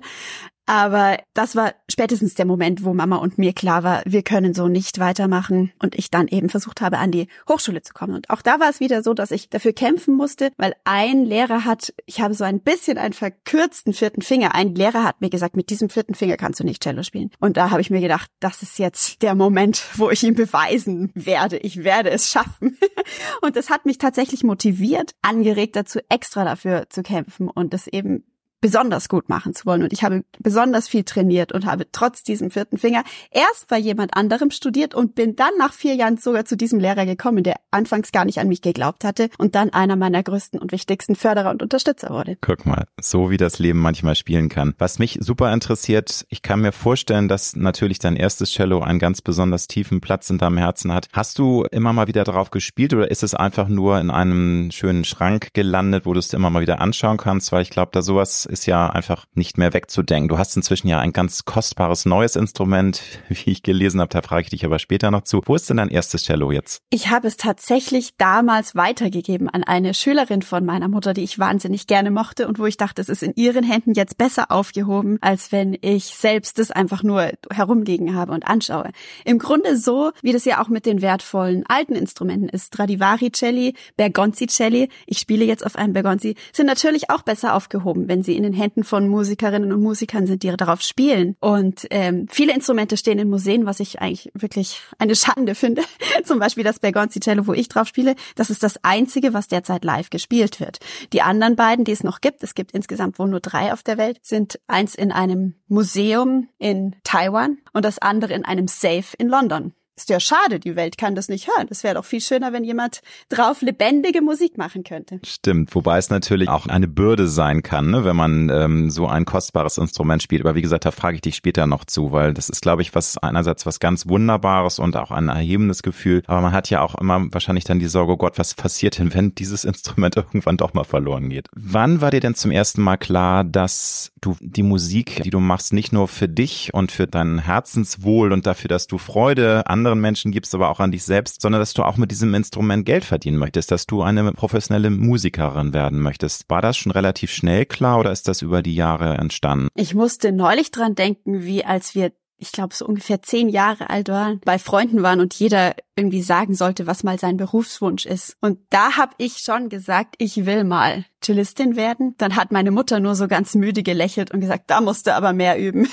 Aber 0.65 1.17
das 1.33 1.55
war 1.55 1.73
spätestens 1.91 2.35
der 2.35 2.45
Moment, 2.45 2.83
wo 2.85 2.93
Mama 2.93 3.17
und 3.17 3.37
mir 3.37 3.53
klar 3.53 3.83
war, 3.83 4.01
wir 4.05 4.23
können 4.23 4.53
so 4.53 4.67
nicht 4.67 4.99
weitermachen 4.99 5.73
und 5.79 5.95
ich 5.95 6.09
dann 6.09 6.27
eben 6.27 6.49
versucht 6.49 6.79
habe, 6.79 6.99
an 6.99 7.11
die 7.11 7.27
Hochschule 7.49 7.81
zu 7.81 7.93
kommen. 7.93 8.15
Und 8.15 8.29
auch 8.29 8.41
da 8.41 8.59
war 8.59 8.69
es 8.69 8.79
wieder 8.79 9.03
so, 9.03 9.13
dass 9.13 9.31
ich 9.31 9.49
dafür 9.49 9.73
kämpfen 9.73 10.15
musste, 10.15 10.51
weil 10.57 10.73
ein 10.85 11.25
Lehrer 11.25 11.65
hat, 11.65 11.93
ich 12.05 12.21
habe 12.21 12.33
so 12.33 12.45
ein 12.45 12.61
bisschen 12.61 12.97
einen 12.97 13.13
verkürzten 13.13 13.93
vierten 13.93 14.21
Finger. 14.21 14.55
Ein 14.55 14.73
Lehrer 14.73 15.03
hat 15.03 15.19
mir 15.19 15.29
gesagt, 15.29 15.57
mit 15.57 15.69
diesem 15.69 15.89
vierten 15.89 16.15
Finger 16.15 16.37
kannst 16.37 16.61
du 16.61 16.63
nicht 16.63 16.81
Cello 16.81 17.03
spielen. 17.03 17.31
Und 17.39 17.57
da 17.57 17.69
habe 17.71 17.81
ich 17.81 17.89
mir 17.89 18.01
gedacht, 18.01 18.29
das 18.39 18.61
ist 18.63 18.79
jetzt 18.79 19.21
der 19.21 19.35
Moment, 19.35 19.83
wo 19.95 20.09
ich 20.09 20.23
ihm 20.23 20.35
beweisen 20.35 21.11
werde. 21.13 21.57
Ich 21.57 21.83
werde 21.83 22.09
es 22.09 22.29
schaffen. 22.29 22.77
und 23.41 23.57
das 23.57 23.69
hat 23.69 23.85
mich 23.85 23.97
tatsächlich 23.97 24.43
motiviert, 24.43 25.11
angeregt 25.21 25.75
dazu, 25.75 25.99
extra 26.07 26.45
dafür 26.45 26.85
zu 26.89 27.03
kämpfen 27.03 27.49
und 27.49 27.73
das 27.73 27.87
eben 27.87 28.23
besonders 28.63 29.09
gut 29.09 29.27
machen 29.27 29.53
zu 29.53 29.65
wollen. 29.65 29.83
Und 29.83 29.91
ich 29.91 30.05
habe 30.05 30.23
besonders 30.39 30.87
viel 30.87 31.03
trainiert 31.03 31.51
und 31.51 31.65
habe 31.65 31.85
trotz 31.91 32.23
diesem 32.23 32.49
vierten 32.49 32.77
Finger 32.77 33.03
erst 33.29 33.67
bei 33.67 33.77
jemand 33.77 34.15
anderem 34.15 34.51
studiert 34.51 34.95
und 34.95 35.15
bin 35.15 35.35
dann 35.35 35.51
nach 35.59 35.73
vier 35.73 35.95
Jahren 35.95 36.15
sogar 36.15 36.45
zu 36.45 36.55
diesem 36.55 36.79
Lehrer 36.79 37.05
gekommen, 37.05 37.43
der 37.43 37.57
anfangs 37.71 38.13
gar 38.13 38.23
nicht 38.23 38.39
an 38.39 38.47
mich 38.47 38.61
geglaubt 38.61 39.03
hatte 39.03 39.29
und 39.37 39.55
dann 39.55 39.71
einer 39.71 39.97
meiner 39.97 40.23
größten 40.23 40.61
und 40.61 40.71
wichtigsten 40.71 41.17
Förderer 41.17 41.49
und 41.49 41.61
Unterstützer 41.61 42.11
wurde. 42.11 42.37
Guck 42.39 42.65
mal, 42.65 42.85
so 43.01 43.29
wie 43.29 43.35
das 43.35 43.59
Leben 43.59 43.79
manchmal 43.79 44.15
spielen 44.15 44.47
kann. 44.47 44.75
Was 44.77 44.97
mich 44.97 45.17
super 45.19 45.51
interessiert, 45.51 46.25
ich 46.29 46.41
kann 46.41 46.61
mir 46.61 46.71
vorstellen, 46.71 47.27
dass 47.27 47.57
natürlich 47.57 47.99
dein 47.99 48.15
erstes 48.15 48.51
Cello 48.51 48.79
einen 48.79 48.99
ganz 48.99 49.21
besonders 49.21 49.67
tiefen 49.67 49.99
Platz 49.99 50.29
in 50.29 50.37
deinem 50.37 50.57
Herzen 50.57 50.93
hat. 50.93 51.09
Hast 51.11 51.37
du 51.37 51.65
immer 51.69 51.91
mal 51.91 52.07
wieder 52.07 52.23
darauf 52.23 52.49
gespielt 52.49 52.93
oder 52.93 53.11
ist 53.11 53.23
es 53.23 53.35
einfach 53.35 53.67
nur 53.67 53.99
in 53.99 54.09
einem 54.09 54.71
schönen 54.71 55.03
Schrank 55.03 55.49
gelandet, 55.51 56.05
wo 56.05 56.13
du 56.13 56.19
es 56.19 56.31
immer 56.31 56.49
mal 56.49 56.61
wieder 56.61 56.79
anschauen 56.79 57.17
kannst? 57.17 57.51
Weil 57.51 57.63
ich 57.63 57.69
glaube, 57.69 57.89
da 57.91 58.01
sowas 58.01 58.47
ist 58.53 58.65
ja 58.65 58.89
einfach 58.89 59.25
nicht 59.33 59.57
mehr 59.57 59.73
wegzudenken. 59.73 60.29
Du 60.29 60.37
hast 60.37 60.55
inzwischen 60.55 60.87
ja 60.87 60.99
ein 60.99 61.11
ganz 61.11 61.43
kostbares 61.43 62.05
neues 62.05 62.35
Instrument, 62.35 63.01
wie 63.29 63.51
ich 63.51 63.63
gelesen 63.63 63.99
habe, 63.99 64.09
da 64.09 64.21
frage 64.21 64.43
ich 64.43 64.49
dich 64.51 64.65
aber 64.65 64.79
später 64.79 65.11
noch 65.11 65.23
zu. 65.23 65.41
Wo 65.45 65.55
ist 65.55 65.69
denn 65.69 65.77
dein 65.77 65.89
erstes 65.89 66.23
Cello 66.23 66.51
jetzt? 66.51 66.81
Ich 66.89 67.09
habe 67.09 67.27
es 67.27 67.37
tatsächlich 67.37 68.15
damals 68.17 68.75
weitergegeben 68.75 69.49
an 69.49 69.63
eine 69.63 69.93
Schülerin 69.93 70.41
von 70.41 70.63
meiner 70.65 70.87
Mutter, 70.87 71.13
die 71.13 71.23
ich 71.23 71.39
wahnsinnig 71.39 71.87
gerne 71.87 72.11
mochte 72.11 72.47
und 72.47 72.59
wo 72.59 72.65
ich 72.65 72.77
dachte, 72.77 73.01
es 73.01 73.09
ist 73.09 73.23
in 73.23 73.33
ihren 73.35 73.63
Händen 73.63 73.93
jetzt 73.93 74.17
besser 74.17 74.51
aufgehoben, 74.51 75.17
als 75.21 75.51
wenn 75.51 75.77
ich 75.81 76.05
selbst 76.05 76.59
es 76.59 76.71
einfach 76.71 77.03
nur 77.03 77.31
herumliegen 77.51 78.15
habe 78.15 78.31
und 78.31 78.47
anschaue. 78.47 78.91
Im 79.25 79.39
Grunde 79.39 79.77
so, 79.77 80.11
wie 80.21 80.31
das 80.31 80.45
ja 80.45 80.61
auch 80.61 80.69
mit 80.69 80.85
den 80.85 81.01
wertvollen 81.01 81.65
alten 81.67 81.95
Instrumenten 81.95 82.49
ist. 82.49 82.67
Stradivari 82.67 83.31
Celli, 83.31 83.73
Bergonzi 83.97 84.47
Celli, 84.47 84.89
ich 85.07 85.19
spiele 85.19 85.45
jetzt 85.45 85.65
auf 85.65 85.75
einem 85.75 85.93
Bergonzi, 85.93 86.35
sind 86.51 86.67
natürlich 86.67 87.09
auch 87.09 87.23
besser 87.23 87.55
aufgehoben, 87.55 88.07
wenn 88.07 88.23
sie 88.23 88.35
in 88.35 88.42
den 88.43 88.53
Händen 88.53 88.83
von 88.83 89.07
Musikerinnen 89.07 89.71
und 89.73 89.81
Musikern 89.81 90.27
sind, 90.27 90.43
die 90.43 90.55
darauf 90.55 90.81
spielen. 90.81 91.35
Und 91.39 91.87
ähm, 91.89 92.27
viele 92.29 92.53
Instrumente 92.53 92.97
stehen 92.97 93.19
in 93.19 93.29
Museen, 93.29 93.65
was 93.65 93.79
ich 93.79 94.01
eigentlich 94.01 94.31
wirklich 94.33 94.81
eine 94.99 95.15
Schande 95.15 95.55
finde. 95.55 95.83
Zum 96.23 96.39
Beispiel 96.39 96.63
das 96.63 96.79
Bergonzi 96.79 97.19
Cello, 97.19 97.47
wo 97.47 97.53
ich 97.53 97.69
drauf 97.69 97.87
spiele. 97.87 98.15
Das 98.35 98.49
ist 98.49 98.63
das 98.63 98.83
einzige, 98.83 99.33
was 99.33 99.47
derzeit 99.47 99.83
live 99.83 100.09
gespielt 100.09 100.59
wird. 100.59 100.79
Die 101.13 101.21
anderen 101.21 101.55
beiden, 101.55 101.85
die 101.85 101.91
es 101.91 102.03
noch 102.03 102.21
gibt, 102.21 102.43
es 102.43 102.55
gibt 102.55 102.71
insgesamt 102.71 103.19
wohl 103.19 103.29
nur 103.29 103.39
drei 103.39 103.73
auf 103.73 103.83
der 103.83 103.97
Welt, 103.97 104.19
sind 104.21 104.59
eins 104.67 104.95
in 104.95 105.11
einem 105.11 105.55
Museum 105.67 106.49
in 106.59 106.95
Taiwan 107.03 107.57
und 107.73 107.85
das 107.85 107.99
andere 107.99 108.33
in 108.33 108.45
einem 108.45 108.67
Safe 108.67 109.15
in 109.17 109.27
London. 109.27 109.73
Ist 109.95 110.09
ja 110.09 110.19
schade, 110.19 110.59
die 110.59 110.75
Welt 110.75 110.97
kann 110.97 111.13
das 111.13 111.29
nicht 111.29 111.47
hören. 111.47 111.67
Es 111.69 111.83
wäre 111.83 111.93
doch 111.93 112.05
viel 112.05 112.19
schöner, 112.19 112.51
wenn 112.51 112.63
jemand 112.63 113.01
drauf 113.29 113.61
lebendige 113.61 114.23
Musik 114.23 114.57
machen 114.57 114.83
könnte. 114.83 115.19
Stimmt, 115.23 115.75
wobei 115.75 115.99
es 115.99 116.09
natürlich 116.09 116.49
auch 116.49 116.65
eine 116.65 116.87
Bürde 116.87 117.27
sein 117.27 117.61
kann, 117.61 117.91
ne, 117.91 118.03
wenn 118.03 118.15
man 118.15 118.49
ähm, 118.49 118.89
so 118.89 119.07
ein 119.07 119.25
kostbares 119.25 119.77
Instrument 119.77 120.23
spielt. 120.23 120.41
Aber 120.41 120.55
wie 120.55 120.63
gesagt, 120.63 120.85
da 120.85 120.91
frage 120.91 121.15
ich 121.15 121.21
dich 121.21 121.35
später 121.35 121.67
noch 121.67 121.85
zu, 121.85 122.11
weil 122.11 122.33
das 122.33 122.49
ist, 122.49 122.63
glaube 122.63 122.81
ich, 122.81 122.95
was 122.95 123.19
einerseits 123.19 123.67
was 123.67 123.79
ganz 123.79 124.07
Wunderbares 124.07 124.79
und 124.79 124.97
auch 124.97 125.11
ein 125.11 125.29
erhebendes 125.29 125.83
Gefühl. 125.83 126.23
Aber 126.25 126.41
man 126.41 126.53
hat 126.53 126.71
ja 126.71 126.81
auch 126.81 126.95
immer 126.95 127.27
wahrscheinlich 127.31 127.63
dann 127.63 127.77
die 127.77 127.87
Sorge, 127.87 128.13
oh 128.13 128.17
Gott, 128.17 128.39
was 128.39 128.55
passiert 128.55 128.97
denn, 128.97 129.13
wenn 129.13 129.35
dieses 129.35 129.63
Instrument 129.63 130.15
irgendwann 130.15 130.57
doch 130.57 130.73
mal 130.73 130.85
verloren 130.85 131.29
geht? 131.29 131.49
Wann 131.53 132.01
war 132.01 132.09
dir 132.09 132.19
denn 132.19 132.33
zum 132.33 132.49
ersten 132.49 132.81
Mal 132.81 132.97
klar, 132.97 133.43
dass 133.43 134.11
du 134.21 134.35
die 134.39 134.63
Musik, 134.63 135.21
die 135.23 135.29
du 135.29 135.39
machst, 135.39 135.71
nicht 135.71 135.93
nur 135.93 136.07
für 136.07 136.27
dich 136.27 136.73
und 136.73 136.91
für 136.91 137.05
dein 137.05 137.39
Herzenswohl 137.39 138.31
und 138.31 138.47
dafür, 138.47 138.69
dass 138.69 138.87
du 138.87 138.97
Freude 138.97 139.67
an 139.67 139.83
anderen 139.93 140.01
Menschen 140.01 140.31
gibst, 140.31 140.53
aber 140.55 140.69
auch 140.69 140.79
an 140.79 140.91
dich 140.91 141.03
selbst, 141.03 141.41
sondern 141.41 141.61
dass 141.61 141.73
du 141.73 141.83
auch 141.83 141.97
mit 141.97 142.11
diesem 142.11 142.33
Instrument 142.33 142.85
Geld 142.85 143.05
verdienen 143.05 143.37
möchtest, 143.37 143.71
dass 143.71 143.85
du 143.85 144.01
eine 144.01 144.31
professionelle 144.33 144.89
Musikerin 144.89 145.73
werden 145.73 146.01
möchtest. 146.01 146.49
War 146.49 146.61
das 146.61 146.77
schon 146.77 146.91
relativ 146.91 147.31
schnell 147.31 147.65
klar 147.65 147.99
oder 147.99 148.11
ist 148.11 148.27
das 148.27 148.41
über 148.41 148.61
die 148.61 148.75
Jahre 148.75 149.17
entstanden? 149.17 149.67
Ich 149.75 149.93
musste 149.93 150.31
neulich 150.31 150.71
dran 150.71 150.95
denken, 150.95 151.43
wie 151.43 151.63
als 151.63 151.95
wir 151.95 152.11
ich 152.39 152.51
glaube, 152.51 152.75
so 152.75 152.85
ungefähr 152.85 153.21
zehn 153.21 153.47
Jahre 153.47 153.89
alt 153.89 154.09
waren, 154.09 154.41
bei 154.43 154.59
Freunden 154.59 155.01
waren 155.01 155.21
und 155.21 155.33
jeder 155.33 155.75
irgendwie 155.95 156.21
sagen 156.21 156.55
sollte, 156.55 156.87
was 156.87 157.03
mal 157.03 157.17
sein 157.17 157.37
Berufswunsch 157.37 158.05
ist. 158.05 158.35
Und 158.41 158.59
da 158.69 158.97
habe 158.97 159.13
ich 159.17 159.37
schon 159.37 159.69
gesagt, 159.69 160.15
ich 160.17 160.45
will 160.45 160.65
mal 160.65 161.05
Cellistin 161.23 161.77
werden. 161.77 162.15
Dann 162.17 162.35
hat 162.35 162.51
meine 162.51 162.71
Mutter 162.71 162.99
nur 162.99 163.15
so 163.15 163.29
ganz 163.29 163.55
müde 163.55 163.81
gelächelt 163.81 164.31
und 164.31 164.41
gesagt, 164.41 164.65
da 164.67 164.81
musst 164.81 165.07
du 165.07 165.15
aber 165.15 165.31
mehr 165.31 165.57
üben. 165.57 165.87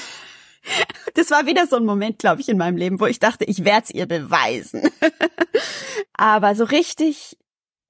Das 1.14 1.30
war 1.30 1.46
wieder 1.46 1.66
so 1.66 1.76
ein 1.76 1.84
Moment, 1.84 2.18
glaube 2.18 2.40
ich, 2.40 2.48
in 2.48 2.58
meinem 2.58 2.76
Leben, 2.76 3.00
wo 3.00 3.06
ich 3.06 3.18
dachte, 3.18 3.44
ich 3.44 3.64
werde 3.64 3.84
es 3.84 3.90
ihr 3.90 4.06
beweisen. 4.06 4.90
Aber 6.14 6.54
so 6.54 6.64
richtig 6.64 7.36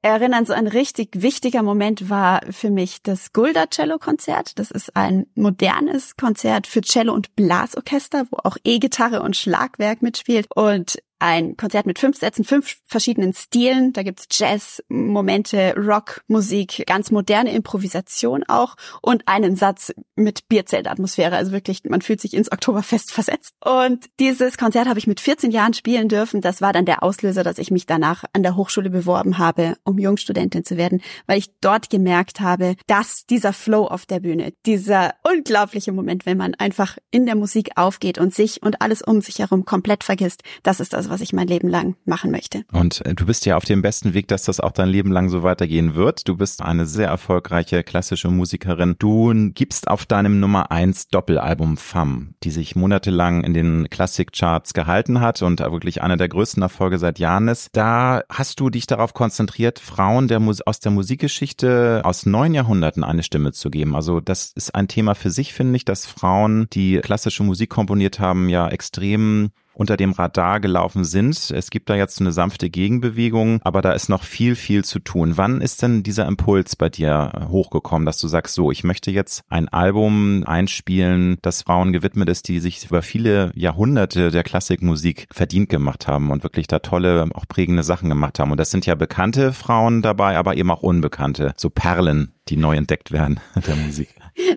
erinnern, 0.02 0.46
so 0.46 0.52
ein 0.52 0.66
richtig 0.66 1.20
wichtiger 1.20 1.62
Moment 1.62 2.08
war 2.08 2.40
für 2.50 2.70
mich 2.70 3.02
das 3.02 3.32
Gulda 3.32 3.66
Cello 3.66 3.98
Konzert. 3.98 4.58
Das 4.58 4.70
ist 4.70 4.96
ein 4.96 5.26
modernes 5.34 6.16
Konzert 6.16 6.66
für 6.66 6.80
Cello 6.80 7.12
und 7.12 7.36
Blasorchester, 7.36 8.26
wo 8.30 8.38
auch 8.44 8.56
E-Gitarre 8.64 9.22
und 9.22 9.36
Schlagwerk 9.36 10.00
mitspielt. 10.00 10.46
Und 10.54 10.98
ein 11.20 11.56
Konzert 11.56 11.86
mit 11.86 11.98
fünf 11.98 12.18
Sätzen, 12.18 12.44
fünf 12.44 12.78
verschiedenen 12.86 13.32
Stilen. 13.32 13.92
Da 13.92 14.02
gibt's 14.02 14.26
Jazz, 14.30 14.82
Momente, 14.88 15.74
Rock, 15.76 16.22
Musik, 16.28 16.84
ganz 16.86 17.10
moderne 17.10 17.52
Improvisation 17.52 18.44
auch 18.48 18.76
und 19.02 19.28
einen 19.28 19.54
Satz 19.54 19.92
mit 20.16 20.48
Bierzeltatmosphäre. 20.48 21.36
Also 21.36 21.52
wirklich, 21.52 21.84
man 21.84 22.02
fühlt 22.02 22.20
sich 22.20 22.34
ins 22.34 22.50
Oktoberfest 22.50 23.12
versetzt. 23.12 23.54
Und 23.64 24.06
dieses 24.18 24.56
Konzert 24.56 24.88
habe 24.88 24.98
ich 24.98 25.06
mit 25.06 25.20
14 25.20 25.50
Jahren 25.50 25.74
spielen 25.74 26.08
dürfen. 26.08 26.40
Das 26.40 26.62
war 26.62 26.72
dann 26.72 26.86
der 26.86 27.02
Auslöser, 27.02 27.44
dass 27.44 27.58
ich 27.58 27.70
mich 27.70 27.86
danach 27.86 28.24
an 28.32 28.42
der 28.42 28.56
Hochschule 28.56 28.90
beworben 28.90 29.38
habe, 29.38 29.76
um 29.84 29.98
Jungstudentin 29.98 30.64
zu 30.64 30.76
werden, 30.76 31.02
weil 31.26 31.38
ich 31.38 31.50
dort 31.60 31.90
gemerkt 31.90 32.40
habe, 32.40 32.76
dass 32.86 33.26
dieser 33.26 33.52
Flow 33.52 33.86
auf 33.86 34.06
der 34.06 34.20
Bühne, 34.20 34.54
dieser 34.64 35.14
unglaubliche 35.22 35.92
Moment, 35.92 36.24
wenn 36.24 36.38
man 36.38 36.54
einfach 36.54 36.96
in 37.10 37.26
der 37.26 37.36
Musik 37.36 37.72
aufgeht 37.76 38.18
und 38.18 38.34
sich 38.34 38.62
und 38.62 38.80
alles 38.80 39.02
um 39.02 39.20
sich 39.20 39.38
herum 39.38 39.64
komplett 39.64 40.04
vergisst, 40.04 40.42
das 40.62 40.80
ist 40.80 40.94
das, 40.94 41.09
was 41.10 41.20
ich 41.20 41.32
mein 41.32 41.48
Leben 41.48 41.68
lang 41.68 41.96
machen 42.04 42.30
möchte. 42.30 42.64
Und 42.72 43.04
äh, 43.04 43.14
du 43.14 43.26
bist 43.26 43.46
ja 43.46 43.56
auf 43.56 43.64
dem 43.64 43.82
besten 43.82 44.14
Weg, 44.14 44.28
dass 44.28 44.44
das 44.44 44.60
auch 44.60 44.72
dein 44.72 44.88
Leben 44.88 45.12
lang 45.12 45.28
so 45.28 45.42
weitergehen 45.42 45.94
wird. 45.94 46.28
Du 46.28 46.36
bist 46.36 46.62
eine 46.62 46.86
sehr 46.86 47.08
erfolgreiche 47.08 47.82
klassische 47.82 48.30
Musikerin. 48.30 48.96
Du 48.98 49.32
gibst 49.52 49.88
auf 49.88 50.06
deinem 50.06 50.40
Nummer 50.40 50.70
eins 50.70 51.08
Doppelalbum 51.08 51.76
Femme, 51.76 52.34
die 52.42 52.50
sich 52.50 52.76
monatelang 52.76 53.44
in 53.44 53.54
den 53.54 53.88
Klassikcharts 53.90 54.72
gehalten 54.72 55.20
hat 55.20 55.42
und 55.42 55.60
wirklich 55.60 56.02
einer 56.02 56.16
der 56.16 56.28
größten 56.28 56.62
Erfolge 56.62 56.98
seit 56.98 57.18
Jahren 57.18 57.48
ist. 57.48 57.68
Da 57.72 58.22
hast 58.28 58.60
du 58.60 58.70
dich 58.70 58.86
darauf 58.86 59.14
konzentriert, 59.14 59.78
Frauen 59.78 60.28
der 60.28 60.40
aus 60.64 60.80
der 60.80 60.90
Musikgeschichte 60.90 62.00
aus 62.04 62.26
neun 62.26 62.54
Jahrhunderten 62.54 63.04
eine 63.04 63.22
Stimme 63.22 63.52
zu 63.52 63.70
geben. 63.70 63.94
Also 63.94 64.20
das 64.20 64.52
ist 64.54 64.74
ein 64.74 64.88
Thema 64.88 65.14
für 65.14 65.30
sich, 65.30 65.52
finde 65.52 65.76
ich, 65.76 65.84
dass 65.84 66.06
Frauen, 66.06 66.66
die 66.72 66.98
klassische 66.98 67.42
Musik 67.42 67.70
komponiert 67.70 68.20
haben, 68.20 68.48
ja 68.48 68.68
extrem 68.68 69.50
unter 69.74 69.96
dem 69.96 70.12
Radar 70.12 70.60
gelaufen 70.60 71.04
sind. 71.04 71.50
Es 71.50 71.70
gibt 71.70 71.88
da 71.88 71.94
jetzt 71.94 72.20
eine 72.20 72.32
sanfte 72.32 72.70
Gegenbewegung, 72.70 73.60
aber 73.62 73.82
da 73.82 73.92
ist 73.92 74.08
noch 74.08 74.22
viel, 74.22 74.54
viel 74.54 74.84
zu 74.84 74.98
tun. 74.98 75.36
Wann 75.36 75.60
ist 75.60 75.82
denn 75.82 76.02
dieser 76.02 76.26
Impuls 76.26 76.76
bei 76.76 76.88
dir 76.88 77.32
hochgekommen, 77.48 78.06
dass 78.06 78.18
du 78.18 78.28
sagst, 78.28 78.54
so, 78.54 78.70
ich 78.70 78.84
möchte 78.84 79.10
jetzt 79.10 79.42
ein 79.48 79.68
Album 79.68 80.44
einspielen, 80.44 81.38
das 81.42 81.62
Frauen 81.62 81.92
gewidmet 81.92 82.28
ist, 82.28 82.48
die 82.48 82.60
sich 82.60 82.86
über 82.86 83.02
viele 83.02 83.52
Jahrhunderte 83.54 84.30
der 84.30 84.42
Klassikmusik 84.42 85.26
verdient 85.30 85.68
gemacht 85.68 86.06
haben 86.06 86.30
und 86.30 86.42
wirklich 86.42 86.66
da 86.66 86.80
tolle, 86.80 87.28
auch 87.34 87.46
prägende 87.48 87.82
Sachen 87.82 88.08
gemacht 88.08 88.38
haben. 88.38 88.50
Und 88.50 88.60
das 88.60 88.70
sind 88.70 88.86
ja 88.86 88.94
bekannte 88.94 89.52
Frauen 89.52 90.02
dabei, 90.02 90.36
aber 90.36 90.56
eben 90.56 90.70
auch 90.70 90.82
unbekannte, 90.82 91.54
so 91.56 91.70
Perlen, 91.70 92.32
die 92.50 92.56
neu 92.56 92.76
entdeckt 92.76 93.12
werden 93.12 93.40
der 93.66 93.76
Musik. 93.76 94.08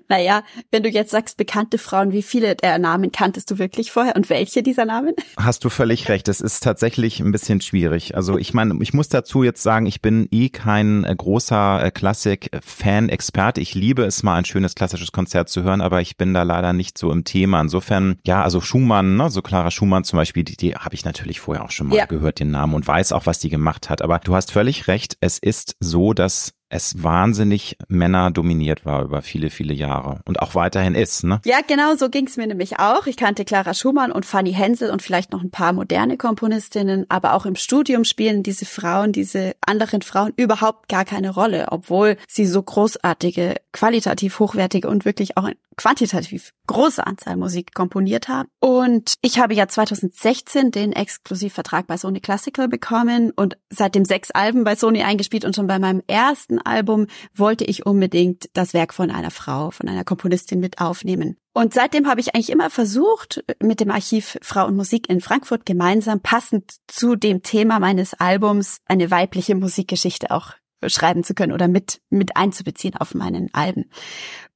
Naja, 0.07 0.43
wenn 0.71 0.83
du 0.83 0.89
jetzt 0.89 1.11
sagst, 1.11 1.37
bekannte 1.37 1.77
Frauen, 1.77 2.11
wie 2.11 2.23
viele 2.23 2.55
der 2.55 2.77
Namen 2.79 3.11
kanntest 3.11 3.49
du 3.51 3.57
wirklich 3.57 3.91
vorher 3.91 4.15
und 4.15 4.29
welche 4.29 4.63
dieser 4.63 4.85
Namen? 4.85 5.13
Hast 5.37 5.63
du 5.63 5.69
völlig 5.69 6.09
recht. 6.09 6.27
Es 6.27 6.41
ist 6.41 6.63
tatsächlich 6.63 7.19
ein 7.19 7.31
bisschen 7.31 7.61
schwierig. 7.61 8.15
Also 8.15 8.37
ich 8.37 8.53
meine, 8.53 8.75
ich 8.81 8.93
muss 8.93 9.09
dazu 9.09 9.43
jetzt 9.43 9.63
sagen, 9.63 9.85
ich 9.85 10.01
bin 10.01 10.27
eh 10.31 10.49
kein 10.49 11.03
äh, 11.03 11.15
großer 11.15 11.83
äh, 11.83 11.91
Klassik-Fan-Experte. 11.91 13.61
Ich 13.61 13.75
liebe 13.75 14.03
es 14.03 14.23
mal, 14.23 14.35
ein 14.35 14.45
schönes 14.45 14.75
klassisches 14.75 15.11
Konzert 15.11 15.49
zu 15.49 15.63
hören, 15.63 15.81
aber 15.81 16.01
ich 16.01 16.17
bin 16.17 16.33
da 16.33 16.43
leider 16.43 16.73
nicht 16.73 16.97
so 16.97 17.11
im 17.11 17.23
Thema. 17.23 17.61
Insofern, 17.61 18.17
ja, 18.25 18.43
also 18.43 18.61
Schumann, 18.61 19.15
ne, 19.17 19.29
so 19.29 19.41
Clara 19.41 19.71
Schumann 19.71 20.03
zum 20.03 20.17
Beispiel, 20.17 20.43
die, 20.43 20.57
die 20.57 20.75
habe 20.75 20.95
ich 20.95 21.05
natürlich 21.05 21.39
vorher 21.39 21.63
auch 21.63 21.71
schon 21.71 21.87
mal 21.87 21.97
ja. 21.97 22.05
gehört, 22.05 22.39
den 22.39 22.51
Namen 22.51 22.73
und 22.73 22.87
weiß 22.87 23.11
auch, 23.11 23.25
was 23.25 23.39
die 23.39 23.49
gemacht 23.49 23.89
hat. 23.89 24.01
Aber 24.01 24.19
du 24.19 24.35
hast 24.35 24.51
völlig 24.51 24.87
recht. 24.87 25.17
Es 25.19 25.39
ist 25.39 25.75
so, 25.79 26.13
dass 26.13 26.53
es 26.73 27.03
wahnsinnig 27.03 27.77
Männer 27.87 28.31
dominiert 28.31 28.83
war 28.83 29.03
über 29.03 29.21
viele, 29.21 29.51
viele 29.51 29.73
Jahre 29.73 30.21
und 30.25 30.41
auch 30.41 30.55
weiterhin 30.55 30.95
ist. 30.95 31.23
Ne? 31.23 31.39
Ja, 31.45 31.59
genau, 31.65 31.95
so 31.95 32.09
ging's 32.09 32.35
mir 32.35 32.47
nämlich 32.47 32.79
auch. 32.79 33.05
Ich 33.05 33.15
kannte 33.15 33.45
Clara 33.45 33.75
Schumann 33.75 34.11
und 34.11 34.25
Fanny 34.25 34.53
Hensel 34.53 34.89
und 34.89 35.03
vielleicht 35.03 35.31
noch 35.31 35.43
ein 35.43 35.51
paar 35.51 35.71
moderne 35.73 36.17
Komponistinnen, 36.17 37.05
aber 37.09 37.33
auch 37.33 37.45
im 37.45 37.55
Studium 37.55 38.05
spielen 38.05 38.41
diese 38.41 38.65
Frauen, 38.65 39.11
diese 39.11 39.53
anderen 39.61 40.01
Frauen 40.01 40.33
überhaupt 40.35 40.89
gar 40.89 41.05
keine 41.05 41.29
Rolle, 41.29 41.67
obwohl 41.69 42.17
sie 42.27 42.47
so 42.47 42.63
großartige, 42.63 43.55
qualitativ 43.71 44.39
hochwertige 44.39 44.89
und 44.89 45.05
wirklich 45.05 45.37
auch 45.37 45.49
quantitativ 45.75 46.53
große 46.67 47.05
Anzahl 47.05 47.35
Musik 47.35 47.73
komponiert 47.73 48.27
haben. 48.27 48.49
Und 48.59 49.15
ich 49.21 49.39
habe 49.39 49.53
ja 49.53 49.67
2016 49.67 50.71
den 50.71 50.93
Exklusivvertrag 50.93 51.87
bei 51.87 51.97
Sony 51.97 52.19
Classical 52.19 52.67
bekommen 52.67 53.31
und 53.35 53.57
seitdem 53.69 54.05
sechs 54.05 54.31
Alben 54.31 54.63
bei 54.63 54.75
Sony 54.75 55.03
eingespielt 55.03 55.45
und 55.45 55.55
schon 55.55 55.67
bei 55.67 55.79
meinem 55.79 56.01
ersten 56.07 56.59
Album 56.63 57.07
wollte 57.33 57.63
ich 57.63 57.85
unbedingt 57.85 58.49
das 58.53 58.73
Werk 58.73 58.93
von 58.93 59.11
einer 59.11 59.31
Frau, 59.31 59.71
von 59.71 59.87
einer 59.87 60.03
Komponistin 60.03 60.59
mit 60.59 60.79
aufnehmen. 60.79 61.37
Und 61.53 61.73
seitdem 61.73 62.07
habe 62.07 62.19
ich 62.19 62.33
eigentlich 62.33 62.49
immer 62.51 62.69
versucht, 62.69 63.43
mit 63.61 63.79
dem 63.79 63.91
Archiv 63.91 64.37
Frau 64.41 64.65
und 64.65 64.75
Musik 64.75 65.09
in 65.09 65.21
Frankfurt 65.21 65.65
gemeinsam 65.65 66.19
passend 66.19 66.75
zu 66.87 67.15
dem 67.15 67.43
Thema 67.43 67.79
meines 67.79 68.13
Albums 68.15 68.79
eine 68.85 69.11
weibliche 69.11 69.55
Musikgeschichte 69.55 70.31
auch 70.31 70.53
schreiben 70.87 71.23
zu 71.23 71.33
können 71.33 71.53
oder 71.53 71.67
mit, 71.67 72.01
mit 72.09 72.35
einzubeziehen 72.35 72.95
auf 72.97 73.13
meinen 73.13 73.53
Alben. 73.53 73.85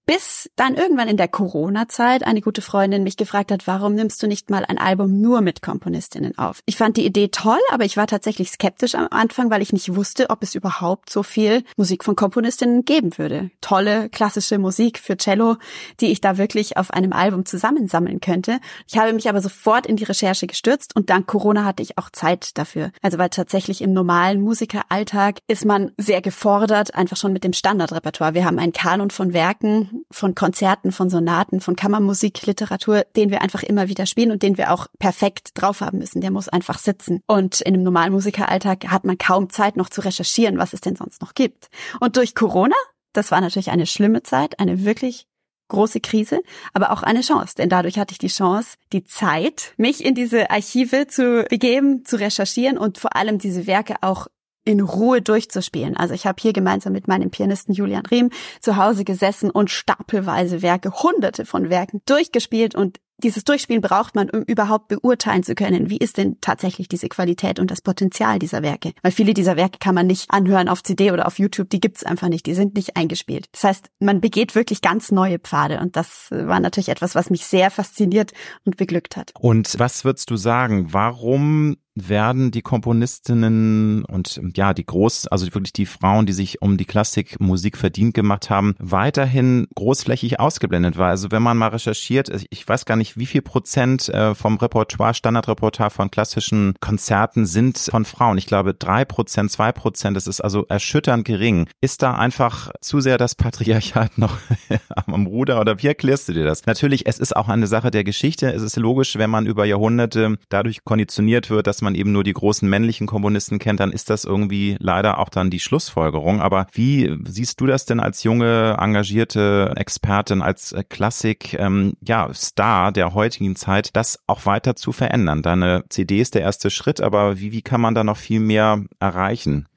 Bis 0.08 0.50
dann 0.56 0.76
irgendwann 0.76 1.10
in 1.10 1.18
der 1.18 1.28
Corona-Zeit 1.28 2.26
eine 2.26 2.40
gute 2.40 2.62
Freundin 2.62 3.04
mich 3.04 3.18
gefragt 3.18 3.52
hat, 3.52 3.68
warum 3.68 3.94
nimmst 3.94 4.24
du 4.24 4.28
nicht 4.28 4.50
mal 4.50 4.64
ein 4.64 4.78
Album 4.78 5.20
nur 5.20 5.42
mit 5.42 5.62
Komponistinnen 5.62 6.38
auf? 6.38 6.62
Ich 6.66 6.78
fand 6.78 6.96
die 6.96 7.06
Idee 7.06 7.28
toll, 7.28 7.60
aber 7.72 7.84
ich 7.84 7.98
war 7.98 8.08
tatsächlich 8.08 8.50
skeptisch 8.50 8.96
am 8.96 9.10
Anfang, 9.12 9.52
weil 9.52 9.62
ich 9.62 9.74
nicht 9.74 9.94
wusste, 9.98 10.30
ob 10.30 10.44
es 10.44 10.56
überhaupt 10.56 11.10
so 11.10 11.24
viel 11.24 11.66
Musik 11.76 12.06
von 12.06 12.16
Komponistinnen 12.16 12.86
geben 12.86 13.18
würde. 13.18 13.52
Tolle 13.60 14.08
klassische 14.08 14.60
Musik 14.60 14.98
für 14.98 15.18
Cello, 15.18 15.58
die 16.00 16.10
ich 16.14 16.22
da 16.22 16.38
wirklich 16.38 16.78
auf 16.78 16.92
einem 16.92 17.12
Album 17.12 17.46
zusammensammeln 17.46 18.22
könnte. 18.22 18.62
Ich 18.88 18.98
habe 18.98 19.12
mich 19.12 19.28
aber 19.28 19.42
sofort 19.42 19.86
in 19.86 19.98
die 19.98 20.06
Recherche 20.06 20.48
gestürzt 20.48 20.96
und 20.96 21.10
dank 21.10 21.28
Corona 21.28 21.66
hatte 21.66 21.84
ich 21.84 21.98
auch 21.98 22.10
Zeit 22.12 22.58
dafür. 22.58 22.94
Also 23.02 23.18
weil 23.18 23.28
tatsächlich 23.28 23.82
im 23.82 23.92
normalen 23.92 24.40
Musikeralltag 24.40 25.40
ist 25.50 25.66
man 25.66 25.92
sehr 25.98 26.22
gefordert, 26.22 26.96
einfach 26.96 27.18
schon 27.18 27.34
mit 27.34 27.44
dem 27.44 27.52
Standardrepertoire. 27.52 28.36
Wir 28.36 28.46
haben 28.46 28.58
einen 28.58 28.72
Kanon 28.72 29.12
von 29.12 29.34
Werken, 29.34 29.97
von 30.12 30.36
Konzerten, 30.36 30.92
von 30.92 31.10
Sonaten, 31.10 31.62
von 31.62 31.76
Kammermusik, 31.76 32.46
Literatur, 32.46 33.06
den 33.16 33.30
wir 33.32 33.42
einfach 33.42 33.64
immer 33.64 33.88
wieder 33.88 34.06
spielen 34.06 34.32
und 34.32 34.44
den 34.44 34.58
wir 34.58 34.72
auch 34.72 34.88
perfekt 35.00 35.52
drauf 35.56 35.82
haben 35.82 36.00
müssen. 36.00 36.22
Der 36.22 36.32
muss 36.32 36.50
einfach 36.50 36.80
sitzen. 36.80 37.22
Und 37.28 37.62
in 37.62 37.74
einem 37.74 37.84
normalen 37.84 38.14
Musikeralltag 38.14 38.88
hat 38.88 39.06
man 39.06 39.18
kaum 39.18 39.50
Zeit 39.50 39.78
noch 39.78 39.90
zu 39.90 40.02
recherchieren, 40.02 40.58
was 40.58 40.74
es 40.74 40.82
denn 40.82 40.96
sonst 40.96 41.22
noch 41.22 41.34
gibt. 41.34 41.70
Und 42.00 42.18
durch 42.18 42.36
Corona, 42.36 42.76
das 43.14 43.32
war 43.32 43.42
natürlich 43.42 43.72
eine 43.72 43.86
schlimme 43.86 44.24
Zeit, 44.24 44.60
eine 44.60 44.86
wirklich 44.86 45.28
große 45.70 46.00
Krise, 46.00 46.42
aber 46.74 46.92
auch 46.92 47.04
eine 47.04 47.22
Chance, 47.22 47.56
denn 47.56 47.70
dadurch 47.70 48.00
hatte 48.00 48.14
ich 48.14 48.18
die 48.18 48.28
Chance, 48.28 48.78
die 48.94 49.04
Zeit, 49.04 49.74
mich 49.78 50.04
in 50.04 50.16
diese 50.16 50.50
Archive 50.50 51.08
zu 51.08 51.46
begeben, 51.50 52.06
zu 52.06 52.18
recherchieren 52.18 52.78
und 52.78 52.98
vor 52.98 53.16
allem 53.16 53.38
diese 53.38 53.68
Werke 53.68 53.96
auch 54.02 54.28
in 54.68 54.82
Ruhe 54.82 55.22
durchzuspielen. 55.22 55.96
Also 55.96 56.14
ich 56.14 56.28
habe 56.28 56.42
hier 56.42 56.52
gemeinsam 56.52 56.92
mit 56.92 57.08
meinem 57.08 57.32
Pianisten 57.32 57.74
Julian 57.74 58.06
Riem 58.06 58.30
zu 58.60 58.76
Hause 58.76 59.06
gesessen 59.06 59.50
und 59.50 59.72
stapelweise 59.72 60.62
Werke, 60.62 60.92
hunderte 60.92 61.46
von 61.46 61.70
Werken 61.70 62.02
durchgespielt 62.06 62.76
und 62.76 63.00
dieses 63.24 63.44
Durchspielen 63.46 63.82
braucht 63.82 64.14
man, 64.14 64.30
um 64.30 64.44
überhaupt 64.44 64.90
beurteilen 64.90 65.42
zu 65.42 65.56
können, 65.56 65.90
wie 65.90 65.98
ist 65.98 66.18
denn 66.18 66.38
tatsächlich 66.40 66.88
diese 66.88 67.10
Qualität 67.10 67.60
und 67.60 67.72
das 67.72 67.82
Potenzial 67.82 68.38
dieser 68.38 68.62
Werke. 68.62 68.94
Weil 69.02 69.12
viele 69.12 69.34
dieser 69.34 69.56
Werke 69.56 69.80
kann 69.80 69.96
man 69.96 70.06
nicht 70.06 70.30
anhören 70.30 70.70
auf 70.70 70.84
CD 70.84 71.12
oder 71.12 71.26
auf 71.26 71.40
YouTube, 71.40 71.70
die 71.72 71.80
gibt's 71.80 72.04
einfach 72.04 72.30
nicht, 72.30 72.46
die 72.46 72.54
sind 72.54 72.76
nicht 72.76 72.96
eingespielt. 72.96 73.48
Das 73.54 73.64
heißt, 73.64 73.90
man 74.00 74.22
begeht 74.22 74.54
wirklich 74.54 74.82
ganz 74.82 75.12
neue 75.12 75.40
Pfade 75.40 75.80
und 75.80 75.96
das 75.96 76.28
war 76.30 76.60
natürlich 76.60 76.90
etwas, 76.90 77.16
was 77.16 77.32
mich 77.32 77.46
sehr 77.46 77.72
fasziniert 77.72 78.34
und 78.66 78.78
beglückt 78.78 79.18
hat. 79.18 79.32
Und 79.40 79.80
was 79.80 80.06
würdest 80.06 80.30
du 80.30 80.36
sagen, 80.36 80.94
warum 80.94 81.78
werden 81.98 82.52
die 82.52 82.62
Komponistinnen 82.62 84.06
und 84.06 84.42
ja, 84.56 84.74
die 84.74 84.86
groß, 84.86 85.28
also 85.28 85.46
wirklich 85.54 85.74
die 85.74 85.86
Frauen, 85.86 86.26
die 86.26 86.34
sich 86.34 86.62
um 86.62 86.78
die 86.78 86.86
Klassikmusik 86.86 87.78
verdient 87.78 88.14
gemacht 88.14 88.50
haben, 88.50 88.76
weiterhin 88.80 89.68
großflächig 89.76 90.40
ausgeblendet 90.40 90.98
war. 90.98 91.10
Also 91.10 91.32
wenn 91.32 91.42
man 91.42 91.58
mal 91.58 91.70
recherchiert, 91.70 92.30
ich 92.50 92.68
weiß 92.68 92.86
gar 92.86 92.96
nicht, 92.96 93.18
wie 93.18 93.26
viel 93.26 93.42
Prozent 93.42 94.10
äh, 94.10 94.36
vom 94.36 94.58
Repertoire, 94.58 95.14
Standardrepertoire 95.14 95.90
von 95.90 96.12
klassischen 96.12 96.76
Konzerten 96.80 97.46
sind 97.46 97.78
von 97.78 98.06
Frauen. 98.06 98.38
Ich 98.38 98.46
glaube 98.46 98.74
drei 98.74 99.06
Prozent, 99.06 99.52
zwei 99.52 99.72
Prozent, 99.72 100.16
das 100.18 100.28
ist 100.28 100.42
also 100.42 100.66
erschütternd 100.68 101.26
gering. 101.26 101.68
Ist 101.82 102.02
da 102.02 102.16
einfach 102.16 102.72
zu 102.82 103.02
sehr 103.02 103.18
das 103.18 103.36
Patriarchat 103.36 104.18
noch 104.18 104.38
am 105.06 105.26
Ruder 105.26 105.60
oder 105.60 105.82
wie 105.82 105.88
erklärst 105.88 106.30
du 106.30 106.34
dir 106.34 106.46
das? 106.46 106.66
Natürlich, 106.66 107.08
es 107.08 107.20
ist 107.20 107.36
auch 107.36 107.50
eine 107.50 107.68
Sache 107.68 107.92
der 107.92 108.04
Geschichte. 108.04 108.52
Es 108.52 108.62
ist 108.62 108.76
logisch, 108.78 109.18
wenn 109.18 109.30
man 109.30 109.46
über 109.46 109.66
Jahrhunderte 109.66 110.38
dadurch 110.50 110.84
konditioniert 110.84 111.50
wird, 111.50 111.68
dass 111.68 111.82
man 111.82 111.87
man 111.88 111.96
eben 111.96 112.12
nur 112.12 112.26
die 112.26 112.34
großen 112.34 112.70
männlichen 112.70 113.08
Komponisten 113.08 113.60
kennt, 113.60 113.80
dann 113.80 113.94
ist 113.94 114.10
das 114.10 114.26
irgendwie 114.26 114.76
leider 114.80 115.20
auch 115.20 115.30
dann 115.30 115.50
die 115.50 115.62
Schlussfolgerung. 115.62 116.42
Aber 116.42 116.68
wie 116.74 117.18
siehst 117.26 117.62
du 117.62 117.66
das 117.66 117.86
denn 117.86 118.02
als 118.02 118.24
junge, 118.24 118.76
engagierte 118.78 119.74
Expertin, 119.78 120.42
als 120.42 120.76
Klassik, 120.90 121.54
ähm, 121.54 121.94
ja, 122.02 122.34
Star 122.34 122.92
der 122.92 123.14
heutigen 123.14 123.56
Zeit, 123.56 123.96
das 123.96 124.20
auch 124.28 124.46
weiter 124.46 124.76
zu 124.76 124.92
verändern? 124.92 125.42
Deine 125.42 125.86
CD 125.88 126.20
ist 126.20 126.36
der 126.36 126.42
erste 126.42 126.70
Schritt, 126.70 127.00
aber 127.00 127.40
wie, 127.40 127.54
wie 127.54 127.62
kann 127.62 127.80
man 127.80 127.96
da 127.96 128.04
noch 128.04 128.18
viel 128.18 128.42
mehr 128.42 128.84
erreichen? 129.00 129.68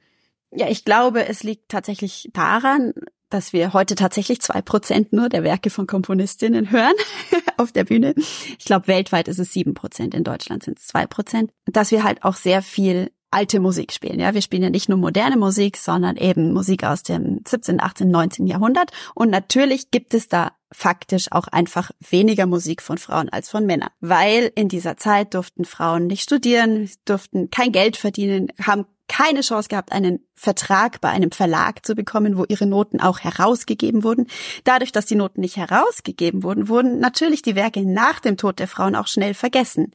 Ja, 0.50 0.66
ich 0.68 0.84
glaube, 0.84 1.28
es 1.28 1.44
liegt 1.44 1.68
tatsächlich 1.68 2.28
daran, 2.32 2.92
dass 3.30 3.52
wir 3.52 3.72
heute 3.72 3.94
tatsächlich 3.94 4.40
zwei 4.40 4.60
Prozent 4.60 5.12
nur 5.12 5.28
der 5.28 5.42
Werke 5.42 5.70
von 5.70 5.86
Komponistinnen 5.86 6.70
hören 6.70 6.94
auf 7.56 7.72
der 7.72 7.84
Bühne. 7.84 8.14
Ich 8.58 8.64
glaube, 8.64 8.88
weltweit 8.88 9.28
ist 9.28 9.38
es 9.38 9.52
sieben 9.52 9.74
Prozent, 9.74 10.14
in 10.14 10.24
Deutschland 10.24 10.62
sind 10.64 10.78
es 10.78 10.86
zwei 10.86 11.06
Prozent. 11.06 11.50
Dass 11.66 11.90
wir 11.90 12.04
halt 12.04 12.24
auch 12.24 12.36
sehr 12.36 12.62
viel 12.62 13.10
alte 13.30 13.60
Musik 13.60 13.92
spielen. 13.92 14.18
Ja, 14.18 14.34
wir 14.34 14.42
spielen 14.42 14.62
ja 14.62 14.70
nicht 14.70 14.88
nur 14.88 14.98
moderne 14.98 15.36
Musik, 15.36 15.76
sondern 15.76 16.16
eben 16.16 16.52
Musik 16.52 16.84
aus 16.84 17.02
dem 17.02 17.40
17., 17.46 17.80
18., 17.80 18.10
19. 18.10 18.46
Jahrhundert. 18.46 18.90
Und 19.14 19.30
natürlich 19.30 19.90
gibt 19.90 20.14
es 20.14 20.28
da 20.28 20.52
faktisch 20.72 21.32
auch 21.32 21.48
einfach 21.48 21.90
weniger 22.08 22.46
Musik 22.46 22.82
von 22.82 22.98
Frauen 22.98 23.28
als 23.28 23.50
von 23.50 23.66
Männern. 23.66 23.90
Weil 24.00 24.52
in 24.54 24.68
dieser 24.68 24.96
Zeit 24.96 25.34
durften 25.34 25.64
Frauen 25.64 26.06
nicht 26.06 26.22
studieren, 26.22 26.88
durften 27.04 27.50
kein 27.50 27.72
Geld 27.72 27.96
verdienen, 27.96 28.48
haben 28.62 28.86
keine 29.10 29.40
Chance 29.40 29.68
gehabt, 29.68 29.90
einen 29.90 30.24
Vertrag 30.34 31.00
bei 31.00 31.08
einem 31.08 31.32
Verlag 31.32 31.84
zu 31.84 31.96
bekommen, 31.96 32.38
wo 32.38 32.44
ihre 32.46 32.66
Noten 32.66 33.00
auch 33.00 33.18
herausgegeben 33.18 34.04
wurden. 34.04 34.28
Dadurch, 34.62 34.92
dass 34.92 35.04
die 35.04 35.16
Noten 35.16 35.40
nicht 35.40 35.56
herausgegeben 35.56 36.44
wurden, 36.44 36.68
wurden 36.68 37.00
natürlich 37.00 37.42
die 37.42 37.56
Werke 37.56 37.84
nach 37.84 38.20
dem 38.20 38.36
Tod 38.36 38.60
der 38.60 38.68
Frauen 38.68 38.94
auch 38.94 39.08
schnell 39.08 39.34
vergessen. 39.34 39.90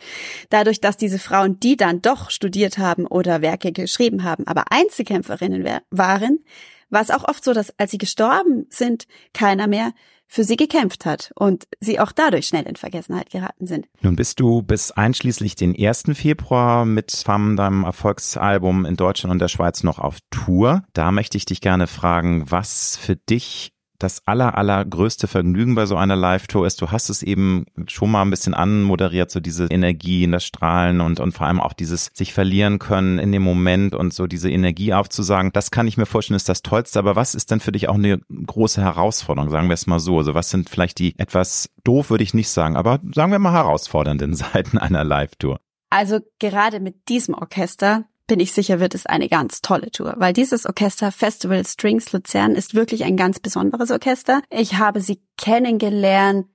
Dadurch, 0.50 0.82
dass 0.82 0.98
diese 0.98 1.18
Frauen, 1.18 1.62
die 1.62 1.78
dann 1.78 2.02
doch 2.02 2.30
studiert 2.30 2.78
haben 2.78 3.08
oder 3.08 3.42
Werke 3.42 3.72
geschrieben 3.72 4.26
haben, 4.26 4.46
aber 4.48 4.66
Einzelkämpferinnen 4.70 5.66
waren, 5.92 6.40
war 6.90 7.02
es 7.02 7.10
auch 7.10 7.24
oft 7.24 7.44
so, 7.44 7.54
dass 7.54 7.74
als 7.80 7.92
sie 7.92 7.98
gestorben 7.98 8.66
sind, 8.70 9.08
keiner 9.34 9.68
mehr 9.68 9.94
für 10.28 10.44
sie 10.44 10.56
gekämpft 10.56 11.06
hat 11.06 11.32
und 11.36 11.66
sie 11.80 12.00
auch 12.00 12.12
dadurch 12.12 12.48
schnell 12.48 12.64
in 12.64 12.76
Vergessenheit 12.76 13.30
geraten 13.30 13.68
sind. 13.68 13.88
Nun 14.02 14.16
bist 14.16 14.40
du 14.40 14.62
bis 14.62 14.92
einschließlich 14.92 15.56
den 15.56 15.76
1. 15.78 16.04
Februar 16.14 16.86
mit 16.86 17.12
FAM, 17.12 17.56
deinem 17.56 17.84
Erfolgsalbum 17.84 18.86
in 18.86 18.96
Deutschland 18.96 19.32
und 19.32 19.40
der 19.40 19.48
Schweiz 19.48 19.84
noch 19.84 20.00
auf 20.00 20.18
Tour. 20.32 20.84
Da 20.94 21.12
möchte 21.12 21.38
ich 21.38 21.46
dich 21.46 21.62
gerne 21.62 21.88
fragen, 21.88 22.50
was 22.50 22.98
für 22.98 23.16
dich 23.16 23.75
das 24.00 24.22
aller, 24.26 24.58
allergrößte 24.58 25.28
Vergnügen 25.28 25.76
bei 25.76 25.86
so 25.86 25.96
einer 25.96 26.16
Live-Tour 26.16 26.66
ist, 26.66 26.82
du 26.82 26.92
hast 26.92 27.10
es 27.10 27.24
eben 27.24 27.66
schon 27.88 28.12
mal 28.12 28.22
ein 28.22 28.30
bisschen 28.30 28.54
anmoderiert, 28.54 29.32
so 29.32 29.40
diese 29.40 29.66
Energie 29.66 30.24
in 30.24 30.32
das 30.32 30.46
Strahlen 30.46 31.02
und, 31.02 31.20
und 31.20 31.34
vor 31.34 31.48
allem 31.48 31.62
auch 31.62 31.74
dieses 31.74 32.12
sich 32.14 32.34
verlieren 32.34 32.80
können 32.80 33.20
in 33.20 33.32
dem 33.32 33.42
Moment 33.42 33.96
und 33.96 34.14
so 34.14 34.28
diese 34.28 34.50
Energie 34.50 34.94
aufzusagen. 34.94 35.52
Das 35.54 35.72
kann 35.72 35.88
ich 35.88 35.98
mir 35.98 36.06
vorstellen, 36.06 36.36
ist 36.36 36.50
das 36.50 36.62
Tollste. 36.62 37.00
Aber 37.00 37.16
was 37.16 37.36
ist 37.36 37.52
denn 37.52 37.60
für 37.60 37.72
dich 37.72 37.90
auch 37.90 37.96
eine 37.96 38.20
große 38.46 38.82
Herausforderung? 38.82 39.50
Sagen 39.50 39.70
wir 39.70 39.74
es 39.74 39.88
mal 39.88 40.00
so. 40.00 40.18
Also 40.18 40.34
was 40.34 40.50
sind 40.50 40.70
vielleicht 40.70 41.00
die 41.00 41.18
etwas 41.18 41.70
doof, 41.84 42.10
würde 42.10 42.24
ich 42.24 42.34
nicht 42.34 42.50
sagen, 42.50 42.76
aber 42.76 43.00
sagen 43.14 43.32
wir 43.32 43.40
mal 43.40 43.54
herausfordernden 43.54 44.34
Seiten 44.36 44.78
einer 44.78 45.04
Live-Tour? 45.04 45.60
Also 45.90 46.20
gerade 46.40 46.80
mit 46.80 47.08
diesem 47.10 47.36
Orchester 47.36 48.06
bin 48.28 48.40
ich 48.40 48.54
sicher, 48.54 48.80
wird 48.80 48.96
es 48.96 49.06
eine 49.06 49.30
ganz 49.30 49.62
tolle 49.62 49.92
Tour, 49.92 50.16
weil 50.18 50.34
dieses 50.34 50.66
Orchester 50.66 51.12
Festival 51.12 51.66
Strings 51.66 52.12
Luzern 52.12 52.56
ist 52.56 52.74
wirklich 52.74 53.04
ein 53.04 53.18
ganz 53.18 53.40
besonderes 53.40 53.92
Orchester. 53.92 54.42
Ich 54.50 54.78
habe 54.78 55.02
sie 55.02 55.22
kennengelernt 55.38 56.48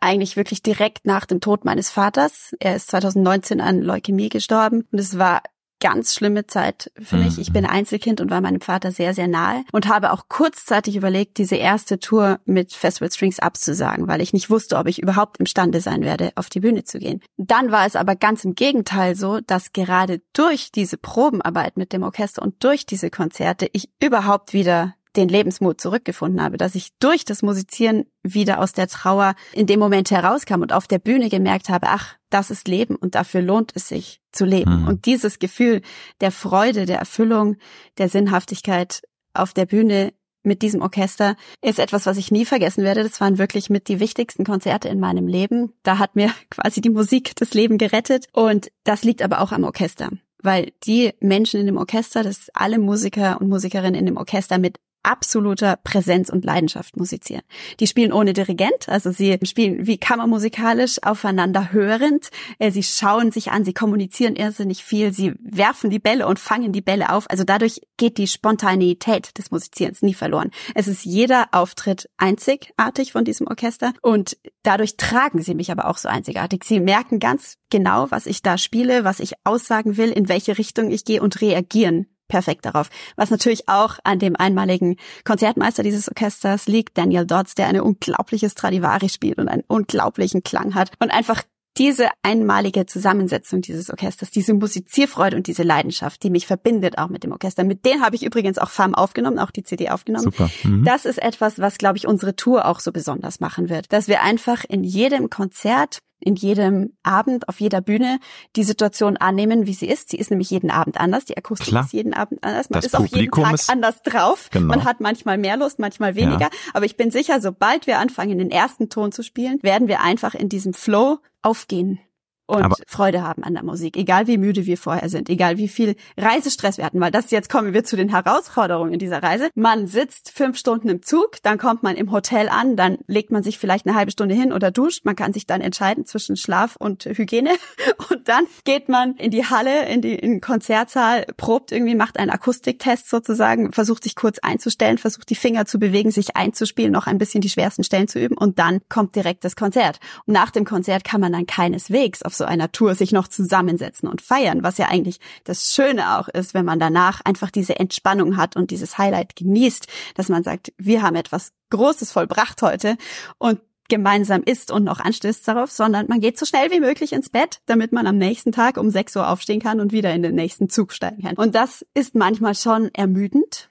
eigentlich 0.00 0.36
wirklich 0.36 0.62
direkt 0.62 1.06
nach 1.06 1.24
dem 1.24 1.40
Tod 1.40 1.64
meines 1.64 1.90
Vaters. 1.90 2.54
Er 2.58 2.76
ist 2.76 2.90
2019 2.90 3.60
an 3.60 3.80
Leukämie 3.80 4.28
gestorben 4.28 4.88
und 4.90 4.98
es 4.98 5.18
war 5.18 5.42
ganz 5.80 6.14
schlimme 6.14 6.46
Zeit 6.46 6.90
für 7.00 7.16
mich. 7.16 7.38
Ich 7.38 7.52
bin 7.52 7.64
mhm. 7.64 7.70
Einzelkind 7.70 8.20
und 8.20 8.30
war 8.30 8.40
meinem 8.40 8.60
Vater 8.60 8.90
sehr, 8.90 9.14
sehr 9.14 9.28
nahe 9.28 9.64
und 9.72 9.88
habe 9.88 10.12
auch 10.12 10.28
kurzzeitig 10.28 10.96
überlegt, 10.96 11.38
diese 11.38 11.56
erste 11.56 11.98
Tour 11.98 12.40
mit 12.44 12.72
Festival 12.72 13.10
Strings 13.10 13.38
abzusagen, 13.38 14.08
weil 14.08 14.20
ich 14.20 14.32
nicht 14.32 14.50
wusste, 14.50 14.76
ob 14.76 14.86
ich 14.86 15.02
überhaupt 15.02 15.38
imstande 15.38 15.80
sein 15.80 16.02
werde, 16.02 16.32
auf 16.36 16.48
die 16.48 16.60
Bühne 16.60 16.84
zu 16.84 16.98
gehen. 16.98 17.20
Dann 17.36 17.70
war 17.70 17.86
es 17.86 17.96
aber 17.96 18.16
ganz 18.16 18.44
im 18.44 18.54
Gegenteil 18.54 19.14
so, 19.14 19.40
dass 19.40 19.72
gerade 19.72 20.22
durch 20.32 20.72
diese 20.72 20.96
Probenarbeit 20.96 21.76
mit 21.76 21.92
dem 21.92 22.02
Orchester 22.02 22.42
und 22.42 22.62
durch 22.64 22.86
diese 22.86 23.10
Konzerte 23.10 23.68
ich 23.72 23.90
überhaupt 24.00 24.52
wieder 24.52 24.94
den 25.16 25.28
Lebensmut 25.28 25.80
zurückgefunden 25.80 26.42
habe, 26.42 26.56
dass 26.56 26.74
ich 26.74 26.88
durch 26.98 27.24
das 27.24 27.42
Musizieren 27.42 28.06
wieder 28.22 28.60
aus 28.60 28.72
der 28.72 28.88
Trauer 28.88 29.34
in 29.52 29.66
dem 29.66 29.80
Moment 29.80 30.10
herauskam 30.10 30.62
und 30.62 30.72
auf 30.72 30.86
der 30.86 30.98
Bühne 30.98 31.28
gemerkt 31.28 31.68
habe, 31.68 31.88
ach, 31.88 32.16
das 32.30 32.50
ist 32.50 32.68
Leben 32.68 32.96
und 32.96 33.14
dafür 33.14 33.42
lohnt 33.42 33.72
es 33.74 33.88
sich 33.88 34.20
zu 34.32 34.44
leben. 34.44 34.82
Mhm. 34.82 34.88
Und 34.88 35.06
dieses 35.06 35.38
Gefühl 35.38 35.82
der 36.20 36.32
Freude, 36.32 36.86
der 36.86 36.98
Erfüllung, 36.98 37.56
der 37.98 38.08
Sinnhaftigkeit 38.08 39.02
auf 39.32 39.52
der 39.52 39.66
Bühne 39.66 40.12
mit 40.42 40.60
diesem 40.62 40.82
Orchester 40.82 41.36
ist 41.62 41.78
etwas, 41.78 42.04
was 42.06 42.18
ich 42.18 42.30
nie 42.30 42.44
vergessen 42.44 42.84
werde. 42.84 43.02
Das 43.02 43.20
waren 43.20 43.38
wirklich 43.38 43.70
mit 43.70 43.88
die 43.88 43.98
wichtigsten 43.98 44.44
Konzerte 44.44 44.88
in 44.88 45.00
meinem 45.00 45.26
Leben. 45.26 45.72
Da 45.82 45.98
hat 45.98 46.16
mir 46.16 46.30
quasi 46.50 46.80
die 46.80 46.90
Musik 46.90 47.34
das 47.36 47.54
Leben 47.54 47.78
gerettet. 47.78 48.26
Und 48.32 48.70
das 48.84 49.04
liegt 49.04 49.22
aber 49.22 49.40
auch 49.40 49.52
am 49.52 49.64
Orchester 49.64 50.10
weil 50.44 50.72
die 50.84 51.12
Menschen 51.20 51.58
in 51.58 51.66
dem 51.66 51.78
Orchester, 51.78 52.22
das 52.22 52.50
alle 52.52 52.78
Musiker 52.78 53.40
und 53.40 53.48
Musikerinnen 53.48 53.94
in 53.94 54.06
dem 54.06 54.18
Orchester 54.18 54.58
mit 54.58 54.78
absoluter 55.04 55.76
Präsenz 55.76 56.28
und 56.28 56.44
Leidenschaft 56.44 56.96
musizieren. 56.96 57.42
Die 57.80 57.86
spielen 57.86 58.12
ohne 58.12 58.32
Dirigent, 58.32 58.88
also 58.88 59.12
sie 59.12 59.38
spielen 59.44 59.86
wie 59.86 59.98
kammermusikalisch 59.98 61.02
aufeinander 61.02 61.72
hörend. 61.72 62.30
Äh, 62.58 62.70
sie 62.70 62.82
schauen 62.82 63.30
sich 63.30 63.52
an, 63.52 63.64
sie 63.64 63.74
kommunizieren 63.74 64.36
irrsinnig 64.36 64.84
viel, 64.84 65.12
sie 65.12 65.34
werfen 65.40 65.90
die 65.90 65.98
Bälle 65.98 66.26
und 66.26 66.38
fangen 66.38 66.72
die 66.72 66.80
Bälle 66.80 67.10
auf. 67.10 67.30
Also 67.30 67.44
dadurch 67.44 67.80
geht 67.96 68.18
die 68.18 68.26
Spontaneität 68.26 69.38
des 69.38 69.50
Musizierens 69.50 70.02
nie 70.02 70.14
verloren. 70.14 70.50
Es 70.74 70.88
ist 70.88 71.04
jeder 71.04 71.48
Auftritt 71.52 72.08
einzigartig 72.16 73.12
von 73.12 73.24
diesem 73.24 73.46
Orchester 73.46 73.92
und 74.02 74.36
dadurch 74.62 74.96
tragen 74.96 75.42
sie 75.42 75.54
mich 75.54 75.70
aber 75.70 75.88
auch 75.88 75.98
so 75.98 76.08
einzigartig. 76.08 76.64
Sie 76.64 76.80
merken 76.80 77.20
ganz 77.20 77.56
genau, 77.70 78.10
was 78.10 78.26
ich 78.26 78.42
da 78.42 78.58
spiele, 78.58 79.04
was 79.04 79.20
ich 79.20 79.34
aussagen 79.44 79.96
will, 79.96 80.10
in 80.10 80.28
welche 80.28 80.58
Richtung 80.58 80.90
ich 80.90 81.04
gehe 81.04 81.22
und 81.22 81.40
reagieren 81.40 82.06
perfekt 82.28 82.64
darauf. 82.64 82.88
Was 83.16 83.30
natürlich 83.30 83.68
auch 83.68 83.98
an 84.04 84.18
dem 84.18 84.36
einmaligen 84.36 84.96
Konzertmeister 85.24 85.82
dieses 85.82 86.08
Orchesters 86.08 86.66
liegt, 86.66 86.96
Daniel 86.98 87.26
Dodds, 87.26 87.54
der 87.54 87.66
eine 87.66 87.84
unglaubliche 87.84 88.50
Stradivari 88.50 89.08
spielt 89.08 89.38
und 89.38 89.48
einen 89.48 89.64
unglaublichen 89.66 90.42
Klang 90.42 90.74
hat 90.74 90.90
und 91.00 91.10
einfach 91.10 91.42
diese 91.76 92.08
einmalige 92.22 92.86
Zusammensetzung 92.86 93.60
dieses 93.60 93.90
Orchesters, 93.90 94.30
diese 94.30 94.54
Musizierfreude 94.54 95.36
und 95.36 95.48
diese 95.48 95.64
Leidenschaft, 95.64 96.22
die 96.22 96.30
mich 96.30 96.46
verbindet 96.46 96.98
auch 96.98 97.08
mit 97.08 97.24
dem 97.24 97.32
Orchester. 97.32 97.64
Mit 97.64 97.84
denen 97.84 98.02
habe 98.02 98.14
ich 98.14 98.24
übrigens 98.24 98.58
auch 98.58 98.70
FAM 98.70 98.94
aufgenommen, 98.94 99.38
auch 99.38 99.50
die 99.50 99.64
CD 99.64 99.90
aufgenommen. 99.90 100.24
Super. 100.24 100.50
Mhm. 100.62 100.84
Das 100.84 101.04
ist 101.04 101.20
etwas, 101.20 101.58
was, 101.58 101.78
glaube 101.78 101.96
ich, 101.96 102.06
unsere 102.06 102.36
Tour 102.36 102.66
auch 102.66 102.78
so 102.78 102.92
besonders 102.92 103.40
machen 103.40 103.68
wird. 103.68 103.92
Dass 103.92 104.06
wir 104.06 104.22
einfach 104.22 104.64
in 104.68 104.84
jedem 104.84 105.30
Konzert 105.30 105.98
in 106.24 106.34
jedem 106.34 106.92
Abend, 107.02 107.48
auf 107.48 107.60
jeder 107.60 107.80
Bühne 107.80 108.18
die 108.56 108.64
Situation 108.64 109.16
annehmen, 109.16 109.66
wie 109.66 109.74
sie 109.74 109.86
ist. 109.86 110.10
Sie 110.10 110.16
ist 110.16 110.30
nämlich 110.30 110.50
jeden 110.50 110.70
Abend 110.70 110.98
anders. 110.98 111.24
Die 111.24 111.36
Akustik 111.36 111.68
Klar. 111.68 111.84
ist 111.84 111.92
jeden 111.92 112.14
Abend 112.14 112.42
anders. 112.42 112.70
Man 112.70 112.78
das 112.80 112.86
ist 112.86 112.92
Publikum 112.92 113.44
auch 113.44 113.48
jeden 113.48 113.58
Tag 113.58 113.68
anders 113.68 114.02
drauf. 114.02 114.48
Genau. 114.50 114.66
Man 114.66 114.84
hat 114.84 115.00
manchmal 115.00 115.38
mehr 115.38 115.56
Lust, 115.56 115.78
manchmal 115.78 116.14
weniger. 116.14 116.40
Ja. 116.40 116.50
Aber 116.72 116.86
ich 116.86 116.96
bin 116.96 117.10
sicher, 117.10 117.40
sobald 117.40 117.86
wir 117.86 117.98
anfangen, 117.98 118.38
den 118.38 118.50
ersten 118.50 118.88
Ton 118.88 119.12
zu 119.12 119.22
spielen, 119.22 119.62
werden 119.62 119.88
wir 119.88 120.00
einfach 120.00 120.34
in 120.34 120.48
diesem 120.48 120.74
Flow 120.74 121.18
aufgehen 121.42 122.00
und 122.46 122.62
Aber 122.62 122.76
Freude 122.86 123.22
haben 123.22 123.42
an 123.42 123.54
der 123.54 123.64
Musik, 123.64 123.96
egal 123.96 124.26
wie 124.26 124.36
müde 124.36 124.66
wir 124.66 124.76
vorher 124.76 125.08
sind, 125.08 125.30
egal 125.30 125.56
wie 125.56 125.68
viel 125.68 125.96
Reisestress 126.18 126.76
wir 126.76 126.84
hatten, 126.84 127.00
weil 127.00 127.10
das 127.10 127.30
jetzt 127.30 127.48
kommen 127.48 127.72
wir 127.72 127.84
zu 127.84 127.96
den 127.96 128.10
Herausforderungen 128.10 128.92
in 128.92 128.98
dieser 128.98 129.22
Reise. 129.22 129.48
Man 129.54 129.86
sitzt 129.86 130.30
fünf 130.30 130.58
Stunden 130.58 130.90
im 130.90 131.02
Zug, 131.02 131.42
dann 131.42 131.56
kommt 131.56 131.82
man 131.82 131.96
im 131.96 132.12
Hotel 132.12 132.50
an, 132.50 132.76
dann 132.76 132.98
legt 133.06 133.30
man 133.30 133.42
sich 133.42 133.58
vielleicht 133.58 133.86
eine 133.86 133.96
halbe 133.96 134.10
Stunde 134.10 134.34
hin 134.34 134.52
oder 134.52 134.70
duscht. 134.70 135.06
Man 135.06 135.16
kann 135.16 135.32
sich 135.32 135.46
dann 135.46 135.62
entscheiden 135.62 136.04
zwischen 136.04 136.36
Schlaf 136.36 136.76
und 136.76 137.06
Hygiene 137.06 137.50
und 138.10 138.28
dann 138.28 138.44
geht 138.64 138.90
man 138.90 139.14
in 139.16 139.30
die 139.30 139.46
Halle, 139.46 139.88
in, 139.88 140.02
die, 140.02 140.14
in 140.14 140.32
den 140.32 140.40
Konzertsaal, 140.42 141.24
probt 141.38 141.72
irgendwie, 141.72 141.94
macht 141.94 142.18
einen 142.18 142.30
Akustiktest 142.30 143.08
sozusagen, 143.08 143.72
versucht 143.72 144.04
sich 144.04 144.16
kurz 144.16 144.38
einzustellen, 144.40 144.98
versucht 144.98 145.30
die 145.30 145.34
Finger 145.34 145.64
zu 145.64 145.78
bewegen, 145.78 146.10
sich 146.10 146.36
einzuspielen, 146.36 146.92
noch 146.92 147.06
ein 147.06 147.16
bisschen 147.16 147.40
die 147.40 147.48
schwersten 147.48 147.84
Stellen 147.84 148.08
zu 148.08 148.18
üben 148.18 148.36
und 148.36 148.58
dann 148.58 148.80
kommt 148.90 149.16
direkt 149.16 149.44
das 149.44 149.56
Konzert. 149.56 149.98
Und 150.26 150.34
nach 150.34 150.50
dem 150.50 150.66
Konzert 150.66 151.04
kann 151.04 151.22
man 151.22 151.32
dann 151.32 151.46
keineswegs 151.46 152.22
auf 152.22 152.33
auf 152.34 152.38
so 152.38 152.44
einer 152.44 152.72
Tour 152.72 152.96
sich 152.96 153.12
noch 153.12 153.28
zusammensetzen 153.28 154.08
und 154.08 154.20
feiern, 154.20 154.64
was 154.64 154.78
ja 154.78 154.88
eigentlich 154.88 155.20
das 155.44 155.72
Schöne 155.72 156.18
auch 156.18 156.28
ist, 156.28 156.52
wenn 156.52 156.64
man 156.64 156.80
danach 156.80 157.20
einfach 157.24 157.50
diese 157.50 157.78
Entspannung 157.78 158.36
hat 158.36 158.56
und 158.56 158.72
dieses 158.72 158.98
Highlight 158.98 159.36
genießt, 159.36 159.86
dass 160.16 160.28
man 160.28 160.42
sagt, 160.42 160.72
wir 160.76 161.02
haben 161.02 161.14
etwas 161.14 161.52
Großes 161.70 162.10
vollbracht 162.10 162.60
heute 162.62 162.96
und 163.38 163.60
gemeinsam 163.88 164.42
isst 164.42 164.72
und 164.72 164.82
noch 164.82 164.98
anstößt 164.98 165.46
darauf, 165.46 165.70
sondern 165.70 166.06
man 166.08 166.20
geht 166.20 166.38
so 166.38 166.46
schnell 166.46 166.70
wie 166.72 166.80
möglich 166.80 167.12
ins 167.12 167.28
Bett, 167.28 167.60
damit 167.66 167.92
man 167.92 168.06
am 168.06 168.16
nächsten 168.16 168.50
Tag 168.50 168.78
um 168.78 168.90
6 168.90 169.14
Uhr 169.16 169.28
aufstehen 169.28 169.60
kann 169.60 169.78
und 169.78 169.92
wieder 169.92 170.12
in 170.12 170.22
den 170.22 170.34
nächsten 170.34 170.68
Zug 170.68 170.92
steigen 170.92 171.22
kann. 171.22 171.36
Und 171.36 171.54
das 171.54 171.86
ist 171.94 172.14
manchmal 172.14 172.54
schon 172.54 172.90
ermüdend, 172.94 173.70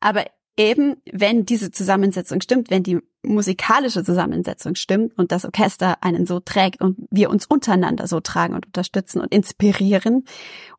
aber 0.00 0.24
eben, 0.56 0.96
wenn 1.12 1.46
diese 1.46 1.70
Zusammensetzung 1.70 2.40
stimmt, 2.40 2.70
wenn 2.70 2.82
die 2.82 2.98
musikalische 3.22 4.02
Zusammensetzung 4.02 4.74
stimmt 4.74 5.16
und 5.18 5.32
das 5.32 5.44
Orchester 5.44 6.02
einen 6.02 6.26
so 6.26 6.40
trägt 6.40 6.80
und 6.80 6.96
wir 7.10 7.30
uns 7.30 7.46
untereinander 7.46 8.06
so 8.06 8.20
tragen 8.20 8.54
und 8.54 8.66
unterstützen 8.66 9.20
und 9.20 9.32
inspirieren 9.32 10.24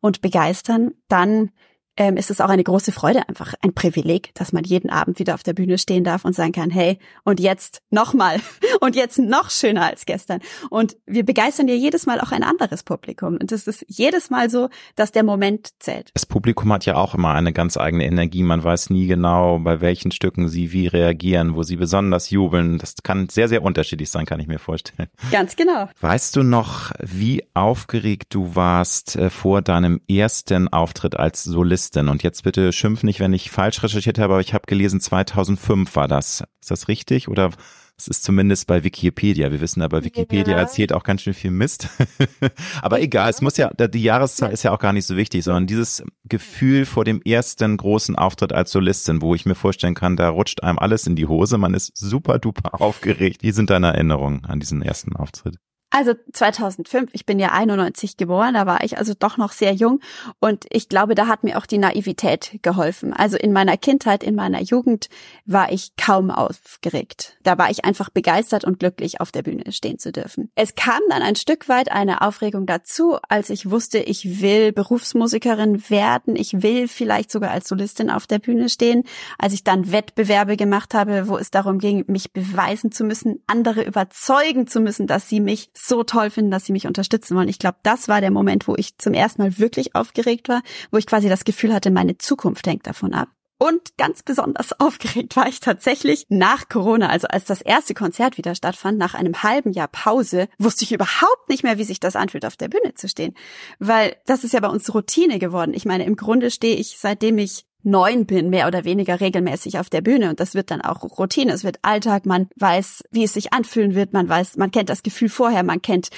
und 0.00 0.20
begeistern, 0.20 0.92
dann 1.08 1.50
ähm, 1.96 2.16
ist 2.16 2.30
es 2.30 2.40
auch 2.40 2.48
eine 2.48 2.64
große 2.64 2.92
Freude, 2.92 3.28
einfach 3.28 3.54
ein 3.62 3.74
Privileg, 3.74 4.34
dass 4.34 4.52
man 4.52 4.64
jeden 4.64 4.90
Abend 4.90 5.18
wieder 5.18 5.34
auf 5.34 5.42
der 5.42 5.52
Bühne 5.52 5.76
stehen 5.78 6.04
darf 6.04 6.24
und 6.24 6.34
sagen 6.34 6.52
kann, 6.52 6.70
hey, 6.70 6.98
und 7.24 7.38
jetzt 7.38 7.82
nochmal 7.90 8.40
und 8.80 8.96
jetzt 8.96 9.18
noch 9.18 9.50
schöner 9.50 9.86
als 9.86 10.06
gestern. 10.06 10.40
Und 10.70 10.96
wir 11.06 11.24
begeistern 11.24 11.68
ja 11.68 11.74
jedes 11.74 12.06
Mal 12.06 12.20
auch 12.20 12.32
ein 12.32 12.42
anderes 12.42 12.82
Publikum. 12.82 13.36
Und 13.40 13.52
es 13.52 13.66
ist 13.66 13.84
jedes 13.88 14.30
Mal 14.30 14.48
so, 14.48 14.70
dass 14.96 15.12
der 15.12 15.22
Moment 15.22 15.70
zählt. 15.80 16.10
Das 16.14 16.24
Publikum 16.24 16.72
hat 16.72 16.86
ja 16.86 16.96
auch 16.96 17.14
immer 17.14 17.34
eine 17.34 17.52
ganz 17.52 17.76
eigene 17.76 18.06
Energie. 18.06 18.42
Man 18.42 18.64
weiß 18.64 18.90
nie 18.90 19.06
genau, 19.06 19.58
bei 19.58 19.80
welchen 19.80 20.12
Stücken 20.12 20.48
sie 20.48 20.72
wie 20.72 20.86
reagieren, 20.86 21.54
wo 21.54 21.62
sie 21.62 21.76
besonders 21.76 22.30
jubeln. 22.30 22.78
Das 22.78 22.94
kann 23.02 23.28
sehr, 23.28 23.48
sehr 23.48 23.62
unterschiedlich 23.62 24.10
sein, 24.10 24.24
kann 24.24 24.40
ich 24.40 24.46
mir 24.46 24.58
vorstellen. 24.58 25.08
Ganz 25.30 25.56
genau. 25.56 25.88
Weißt 26.00 26.36
du 26.36 26.42
noch, 26.42 26.92
wie 26.98 27.44
aufgeregt 27.54 28.34
du 28.34 28.54
warst 28.54 29.16
äh, 29.16 29.28
vor 29.28 29.60
deinem 29.60 30.00
ersten 30.08 30.68
Auftritt 30.68 31.16
als 31.16 31.44
Solist? 31.44 31.81
Journalistin. 31.82 32.08
Und 32.08 32.22
jetzt 32.22 32.44
bitte 32.44 32.72
schimpf 32.72 33.02
nicht, 33.02 33.20
wenn 33.20 33.32
ich 33.32 33.50
falsch 33.50 33.82
recherchiert 33.82 34.18
habe, 34.18 34.34
aber 34.34 34.40
ich 34.40 34.54
habe 34.54 34.64
gelesen, 34.66 35.00
2005 35.00 35.94
war 35.96 36.08
das. 36.08 36.44
Ist 36.60 36.70
das 36.70 36.88
richtig? 36.88 37.28
Oder 37.28 37.50
es 37.98 38.08
ist 38.08 38.24
zumindest 38.24 38.66
bei 38.66 38.84
Wikipedia. 38.84 39.52
Wir 39.52 39.60
wissen 39.60 39.82
aber, 39.82 40.02
Wikipedia 40.02 40.54
ja. 40.54 40.60
erzählt 40.60 40.92
auch 40.92 41.04
ganz 41.04 41.22
schön 41.22 41.34
viel 41.34 41.50
Mist. 41.50 41.88
aber 42.82 43.00
egal, 43.00 43.30
es 43.30 43.42
muss 43.42 43.56
ja, 43.56 43.70
die 43.70 44.02
Jahreszahl 44.02 44.50
ist 44.52 44.62
ja 44.62 44.72
auch 44.72 44.78
gar 44.78 44.92
nicht 44.92 45.06
so 45.06 45.16
wichtig, 45.16 45.44
sondern 45.44 45.66
dieses 45.66 46.02
Gefühl 46.24 46.86
vor 46.86 47.04
dem 47.04 47.20
ersten 47.22 47.76
großen 47.76 48.16
Auftritt 48.16 48.52
als 48.52 48.72
Solistin, 48.72 49.22
wo 49.22 49.34
ich 49.34 49.46
mir 49.46 49.54
vorstellen 49.54 49.94
kann, 49.94 50.16
da 50.16 50.30
rutscht 50.30 50.62
einem 50.62 50.78
alles 50.78 51.06
in 51.06 51.16
die 51.16 51.26
Hose, 51.26 51.58
man 51.58 51.74
ist 51.74 51.96
super 51.96 52.38
duper 52.38 52.80
aufgeregt. 52.80 53.42
Wie 53.42 53.52
sind 53.52 53.70
deine 53.70 53.88
Erinnerungen 53.88 54.44
an 54.46 54.58
diesen 54.58 54.82
ersten 54.82 55.14
Auftritt? 55.14 55.56
Also 55.94 56.14
2005, 56.32 57.10
ich 57.12 57.26
bin 57.26 57.38
ja 57.38 57.52
91 57.52 58.16
geboren, 58.16 58.54
da 58.54 58.64
war 58.64 58.82
ich 58.82 58.96
also 58.96 59.12
doch 59.12 59.36
noch 59.36 59.52
sehr 59.52 59.74
jung 59.74 60.00
und 60.40 60.64
ich 60.70 60.88
glaube, 60.88 61.14
da 61.14 61.26
hat 61.26 61.44
mir 61.44 61.58
auch 61.58 61.66
die 61.66 61.76
Naivität 61.76 62.58
geholfen. 62.62 63.12
Also 63.12 63.36
in 63.36 63.52
meiner 63.52 63.76
Kindheit, 63.76 64.24
in 64.24 64.34
meiner 64.34 64.62
Jugend 64.62 65.10
war 65.44 65.70
ich 65.70 65.94
kaum 65.96 66.30
aufgeregt. 66.30 67.36
Da 67.42 67.58
war 67.58 67.70
ich 67.70 67.84
einfach 67.84 68.08
begeistert 68.08 68.64
und 68.64 68.78
glücklich, 68.78 69.20
auf 69.20 69.32
der 69.32 69.42
Bühne 69.42 69.70
stehen 69.70 69.98
zu 69.98 70.12
dürfen. 70.12 70.50
Es 70.54 70.74
kam 70.76 71.00
dann 71.10 71.20
ein 71.20 71.36
Stück 71.36 71.68
weit 71.68 71.92
eine 71.92 72.22
Aufregung 72.22 72.64
dazu, 72.64 73.18
als 73.28 73.50
ich 73.50 73.70
wusste, 73.70 73.98
ich 73.98 74.40
will 74.40 74.72
Berufsmusikerin 74.72 75.90
werden, 75.90 76.36
ich 76.36 76.62
will 76.62 76.88
vielleicht 76.88 77.30
sogar 77.30 77.50
als 77.50 77.68
Solistin 77.68 78.08
auf 78.08 78.26
der 78.26 78.38
Bühne 78.38 78.70
stehen. 78.70 79.02
Als 79.38 79.52
ich 79.52 79.62
dann 79.62 79.92
Wettbewerbe 79.92 80.56
gemacht 80.56 80.94
habe, 80.94 81.28
wo 81.28 81.36
es 81.36 81.50
darum 81.50 81.78
ging, 81.78 82.04
mich 82.06 82.32
beweisen 82.32 82.92
zu 82.92 83.04
müssen, 83.04 83.42
andere 83.46 83.82
überzeugen 83.82 84.66
zu 84.66 84.80
müssen, 84.80 85.06
dass 85.06 85.28
sie 85.28 85.40
mich 85.40 85.68
so 85.82 86.04
toll 86.04 86.30
finden, 86.30 86.50
dass 86.50 86.64
sie 86.64 86.72
mich 86.72 86.86
unterstützen 86.86 87.36
wollen. 87.36 87.48
Ich 87.48 87.58
glaube, 87.58 87.78
das 87.82 88.08
war 88.08 88.20
der 88.20 88.30
Moment, 88.30 88.68
wo 88.68 88.74
ich 88.76 88.98
zum 88.98 89.14
ersten 89.14 89.42
Mal 89.42 89.58
wirklich 89.58 89.94
aufgeregt 89.94 90.48
war, 90.48 90.62
wo 90.90 90.98
ich 90.98 91.06
quasi 91.06 91.28
das 91.28 91.44
Gefühl 91.44 91.74
hatte, 91.74 91.90
meine 91.90 92.18
Zukunft 92.18 92.66
hängt 92.66 92.86
davon 92.86 93.14
ab. 93.14 93.28
Und 93.58 93.96
ganz 93.96 94.22
besonders 94.22 94.72
aufgeregt 94.80 95.36
war 95.36 95.48
ich 95.48 95.60
tatsächlich 95.60 96.26
nach 96.28 96.68
Corona, 96.68 97.08
also 97.08 97.28
als 97.28 97.44
das 97.44 97.62
erste 97.62 97.94
Konzert 97.94 98.38
wieder 98.38 98.54
stattfand, 98.54 98.98
nach 98.98 99.14
einem 99.14 99.42
halben 99.42 99.72
Jahr 99.72 99.88
Pause, 99.88 100.48
wusste 100.58 100.84
ich 100.84 100.92
überhaupt 100.92 101.48
nicht 101.48 101.62
mehr, 101.62 101.78
wie 101.78 101.84
sich 101.84 102.00
das 102.00 102.16
anfühlt, 102.16 102.44
auf 102.44 102.56
der 102.56 102.68
Bühne 102.68 102.94
zu 102.94 103.08
stehen. 103.08 103.34
Weil 103.78 104.16
das 104.26 104.44
ist 104.44 104.52
ja 104.52 104.60
bei 104.60 104.68
uns 104.68 104.92
Routine 104.94 105.38
geworden. 105.38 105.74
Ich 105.74 105.84
meine, 105.84 106.04
im 106.04 106.16
Grunde 106.16 106.50
stehe 106.50 106.76
ich, 106.76 106.98
seitdem 106.98 107.38
ich 107.38 107.64
neun 107.82 108.26
bin, 108.26 108.50
mehr 108.50 108.66
oder 108.66 108.84
weniger 108.84 109.20
regelmäßig 109.20 109.78
auf 109.78 109.90
der 109.90 110.00
Bühne 110.00 110.30
und 110.30 110.40
das 110.40 110.54
wird 110.54 110.70
dann 110.70 110.80
auch 110.80 111.02
Routine, 111.18 111.52
es 111.52 111.64
wird 111.64 111.78
Alltag, 111.82 112.26
man 112.26 112.48
weiß, 112.56 113.04
wie 113.10 113.24
es 113.24 113.34
sich 113.34 113.52
anfühlen 113.52 113.94
wird, 113.94 114.12
man 114.12 114.28
weiß, 114.28 114.56
man 114.56 114.70
kennt 114.70 114.88
das 114.88 115.02
Gefühl 115.02 115.28
vorher, 115.28 115.62
man 115.62 115.82
kennt 115.82 116.10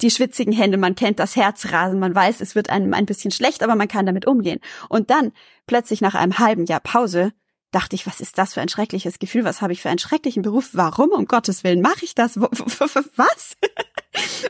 die 0.00 0.10
schwitzigen 0.10 0.52
Hände, 0.52 0.78
man 0.78 0.94
kennt 0.94 1.18
das 1.18 1.36
Herzrasen, 1.36 1.98
man 1.98 2.14
weiß, 2.14 2.40
es 2.40 2.54
wird 2.54 2.70
einem 2.70 2.94
ein 2.94 3.06
bisschen 3.06 3.30
schlecht, 3.30 3.62
aber 3.62 3.74
man 3.74 3.88
kann 3.88 4.06
damit 4.06 4.26
umgehen. 4.26 4.60
Und 4.88 5.10
dann 5.10 5.32
plötzlich 5.66 6.00
nach 6.00 6.14
einem 6.14 6.38
halben 6.38 6.64
Jahr 6.64 6.80
Pause 6.80 7.32
dachte 7.70 7.94
ich, 7.94 8.06
was 8.06 8.20
ist 8.20 8.38
das 8.38 8.54
für 8.54 8.60
ein 8.60 8.68
schreckliches 8.68 9.18
Gefühl? 9.18 9.44
Was 9.44 9.62
habe 9.62 9.72
ich 9.72 9.82
für 9.82 9.90
einen 9.90 9.98
schrecklichen 9.98 10.42
Beruf? 10.42 10.70
Warum 10.72 11.10
um 11.10 11.26
Gottes 11.26 11.62
Willen 11.64 11.80
mache 11.80 12.04
ich 12.04 12.14
das? 12.14 12.40
Was? 12.40 13.56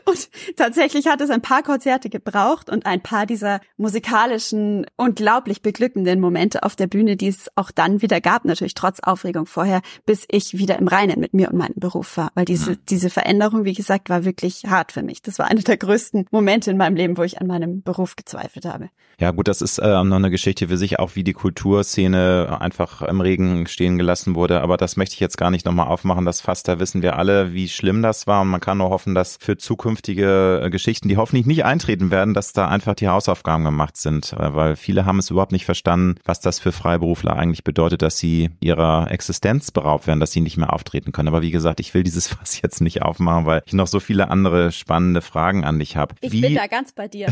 Und 0.05 0.29
tatsächlich 0.55 1.07
hat 1.07 1.21
es 1.21 1.29
ein 1.29 1.41
paar 1.41 1.63
Konzerte 1.63 2.09
gebraucht 2.09 2.69
und 2.69 2.85
ein 2.85 3.01
paar 3.01 3.25
dieser 3.25 3.61
musikalischen, 3.77 4.85
unglaublich 4.97 5.61
beglückenden 5.61 6.19
Momente 6.19 6.63
auf 6.63 6.75
der 6.75 6.87
Bühne, 6.87 7.15
die 7.15 7.27
es 7.27 7.49
auch 7.55 7.71
dann 7.71 8.01
wieder 8.01 8.21
gab, 8.21 8.45
natürlich 8.45 8.73
trotz 8.73 8.99
Aufregung 9.01 9.45
vorher, 9.45 9.81
bis 10.05 10.25
ich 10.29 10.57
wieder 10.57 10.77
im 10.79 10.87
Reinen 10.87 11.19
mit 11.19 11.33
mir 11.33 11.51
und 11.51 11.57
meinem 11.57 11.75
Beruf 11.75 12.17
war. 12.17 12.31
Weil 12.35 12.45
diese, 12.45 12.77
diese 12.77 13.09
Veränderung, 13.09 13.65
wie 13.65 13.73
gesagt, 13.73 14.09
war 14.09 14.25
wirklich 14.25 14.63
hart 14.67 14.91
für 14.91 15.03
mich. 15.03 15.21
Das 15.21 15.39
war 15.39 15.47
einer 15.47 15.61
der 15.61 15.77
größten 15.77 16.25
Momente 16.31 16.71
in 16.71 16.77
meinem 16.77 16.95
Leben, 16.95 17.17
wo 17.17 17.23
ich 17.23 17.39
an 17.39 17.47
meinem 17.47 17.81
Beruf 17.81 18.15
gezweifelt 18.15 18.65
habe. 18.65 18.89
Ja, 19.19 19.31
gut, 19.31 19.47
das 19.47 19.61
ist 19.61 19.77
äh, 19.77 20.03
noch 20.03 20.15
eine 20.15 20.31
Geschichte 20.31 20.69
für 20.69 20.77
sich, 20.77 20.97
auch 20.97 21.15
wie 21.15 21.23
die 21.23 21.33
Kulturszene 21.33 22.57
einfach 22.59 23.03
im 23.03 23.21
Regen 23.21 23.67
stehen 23.67 23.97
gelassen 23.97 24.35
wurde. 24.35 24.61
Aber 24.61 24.77
das 24.77 24.97
möchte 24.97 25.13
ich 25.13 25.19
jetzt 25.19 25.37
gar 25.37 25.51
nicht 25.51 25.65
nochmal 25.65 25.87
aufmachen. 25.87 26.25
Das 26.25 26.41
Fass, 26.41 26.63
da 26.63 26.79
wissen 26.79 27.01
wir 27.01 27.17
alle, 27.17 27.53
wie 27.53 27.69
schlimm 27.69 28.01
das 28.01 28.25
war. 28.25 28.41
Und 28.41 28.47
man 28.47 28.61
kann 28.61 28.79
nur 28.79 28.89
hoffen, 28.89 29.13
dass 29.13 29.37
für 29.39 29.57
zukünftige 29.61 30.61
äh, 30.63 30.69
Geschichten, 30.69 31.07
die 31.07 31.17
hoffentlich 31.17 31.45
nicht 31.45 31.63
eintreten 31.63 32.11
werden, 32.11 32.33
dass 32.33 32.53
da 32.53 32.67
einfach 32.67 32.95
die 32.95 33.07
Hausaufgaben 33.07 33.63
gemacht 33.63 33.97
sind, 33.97 34.33
äh, 34.33 34.53
weil 34.53 34.75
viele 34.75 35.05
haben 35.05 35.19
es 35.19 35.29
überhaupt 35.29 35.51
nicht 35.51 35.65
verstanden, 35.65 36.15
was 36.25 36.39
das 36.39 36.59
für 36.59 36.71
Freiberufler 36.71 37.35
eigentlich 37.35 37.63
bedeutet, 37.63 38.01
dass 38.01 38.17
sie 38.17 38.49
ihrer 38.59 39.09
Existenz 39.11 39.71
beraubt 39.71 40.07
werden, 40.07 40.19
dass 40.19 40.31
sie 40.31 40.41
nicht 40.41 40.57
mehr 40.57 40.73
auftreten 40.73 41.11
können. 41.11 41.27
Aber 41.27 41.41
wie 41.41 41.51
gesagt, 41.51 41.79
ich 41.79 41.93
will 41.93 42.03
dieses 42.03 42.27
Fass 42.31 42.61
jetzt 42.61 42.81
nicht 42.81 43.01
aufmachen, 43.01 43.45
weil 43.45 43.63
ich 43.65 43.73
noch 43.73 43.87
so 43.87 43.99
viele 43.99 44.29
andere 44.29 44.71
spannende 44.71 45.21
Fragen 45.21 45.63
an 45.63 45.79
dich 45.79 45.95
habe. 45.95 46.15
Ich 46.21 46.31
wie, 46.31 46.41
bin 46.41 46.55
da 46.55 46.67
ganz 46.67 46.91
bei 46.91 47.07
dir. 47.07 47.27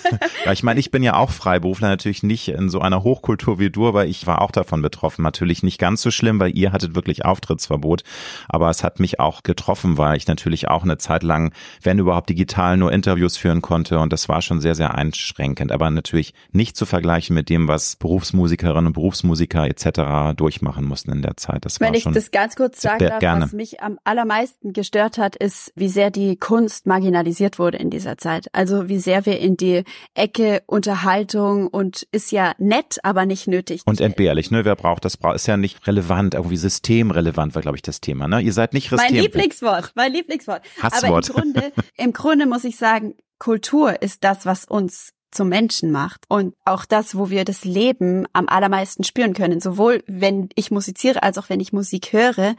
ja, 0.44 0.52
ich 0.52 0.62
meine, 0.62 0.80
ich 0.80 0.90
bin 0.90 1.02
ja 1.02 1.16
auch 1.16 1.30
Freiberufler, 1.30 1.88
natürlich 1.88 2.22
nicht 2.22 2.48
in 2.48 2.68
so 2.68 2.80
einer 2.80 3.02
Hochkultur 3.02 3.58
wie 3.58 3.70
du, 3.70 3.86
aber 3.86 4.06
ich 4.06 4.26
war 4.26 4.42
auch 4.42 4.50
davon 4.50 4.82
betroffen. 4.82 5.22
Natürlich 5.22 5.62
nicht 5.62 5.78
ganz 5.78 6.02
so 6.02 6.10
schlimm, 6.10 6.40
weil 6.40 6.56
ihr 6.56 6.72
hattet 6.72 6.94
wirklich 6.94 7.24
Auftrittsverbot, 7.24 8.02
aber 8.48 8.70
es 8.70 8.82
hat 8.82 9.00
mich 9.00 9.20
auch 9.20 9.42
getroffen, 9.42 9.98
weil 9.98 10.16
ich 10.16 10.26
natürlich 10.26 10.68
auch 10.68 10.82
eine 10.82 10.98
Zeit 10.98 11.22
lang, 11.22 11.52
wenn 11.82 11.98
überhaupt 11.98 12.30
digital, 12.30 12.76
nur 12.76 12.92
Interviews 12.92 13.36
führen 13.36 13.62
konnte 13.62 13.98
und 13.98 14.12
das 14.12 14.28
war 14.28 14.42
schon 14.42 14.60
sehr, 14.60 14.74
sehr 14.74 14.94
einschränkend, 14.94 15.72
aber 15.72 15.90
natürlich 15.90 16.34
nicht 16.52 16.76
zu 16.76 16.86
vergleichen 16.86 17.34
mit 17.34 17.48
dem, 17.48 17.68
was 17.68 17.96
Berufsmusikerinnen 17.96 18.86
und 18.86 18.92
Berufsmusiker 18.92 19.66
etc. 19.66 20.36
durchmachen 20.36 20.84
mussten 20.84 21.12
in 21.12 21.22
der 21.22 21.36
Zeit. 21.36 21.64
Das 21.64 21.80
Wenn 21.80 21.88
war 21.88 21.94
ich 21.94 22.02
schon 22.02 22.14
das 22.14 22.30
ganz 22.30 22.56
kurz 22.56 22.80
sagen 22.80 23.06
darf, 23.06 23.18
gerne. 23.20 23.44
was 23.44 23.52
mich 23.52 23.80
am 23.80 23.98
allermeisten 24.04 24.72
gestört 24.72 25.18
hat, 25.18 25.36
ist, 25.36 25.72
wie 25.76 25.88
sehr 25.88 26.10
die 26.10 26.36
Kunst 26.36 26.86
marginalisiert 26.86 27.58
wurde 27.58 27.78
in 27.78 27.90
dieser 27.90 28.18
Zeit. 28.18 28.48
Also 28.52 28.88
wie 28.88 28.98
sehr 28.98 29.26
wir 29.26 29.38
in 29.38 29.56
die 29.56 29.84
Ecke 30.14 30.62
Unterhaltung 30.66 31.68
und 31.68 32.06
ist 32.12 32.32
ja 32.32 32.52
nett, 32.58 32.98
aber 33.02 33.26
nicht 33.26 33.46
nötig. 33.46 33.82
und 33.84 34.00
entbehrlich, 34.00 34.50
ne? 34.50 34.64
Wer 34.64 34.76
braucht 34.76 35.04
das? 35.04 35.18
Ist 35.34 35.46
ja 35.46 35.56
nicht 35.56 35.86
relevant, 35.86 36.34
irgendwie 36.34 36.56
systemrelevant 36.56 37.54
war, 37.54 37.62
glaube 37.62 37.76
ich, 37.76 37.82
das 37.82 38.00
Thema. 38.00 38.28
Ne? 38.28 38.40
Ihr 38.40 38.52
seid 38.52 38.74
nicht 38.74 38.90
Mein 38.90 39.00
System. 39.00 39.22
Lieblingswort, 39.22 39.92
mein 39.94 40.12
Lieblingswort. 40.12 40.62
Hasswort. 40.82 41.30
Aber 41.30 41.42
im 41.42 41.52
Grunde, 41.54 41.72
im 41.96 42.12
Grunde 42.12 42.46
muss 42.46 42.64
ich 42.64 42.76
sagen, 42.76 43.14
Kultur 43.38 44.02
ist 44.02 44.24
das, 44.24 44.46
was 44.46 44.64
uns 44.64 45.10
zum 45.30 45.48
Menschen 45.48 45.90
macht 45.90 46.24
und 46.28 46.54
auch 46.64 46.84
das, 46.84 47.16
wo 47.16 47.28
wir 47.28 47.44
das 47.44 47.64
Leben 47.64 48.26
am 48.32 48.48
allermeisten 48.48 49.04
spüren 49.04 49.34
können. 49.34 49.60
Sowohl 49.60 50.02
wenn 50.06 50.48
ich 50.54 50.70
musiziere 50.70 51.22
als 51.22 51.38
auch 51.38 51.48
wenn 51.48 51.60
ich 51.60 51.72
Musik 51.72 52.12
höre. 52.12 52.54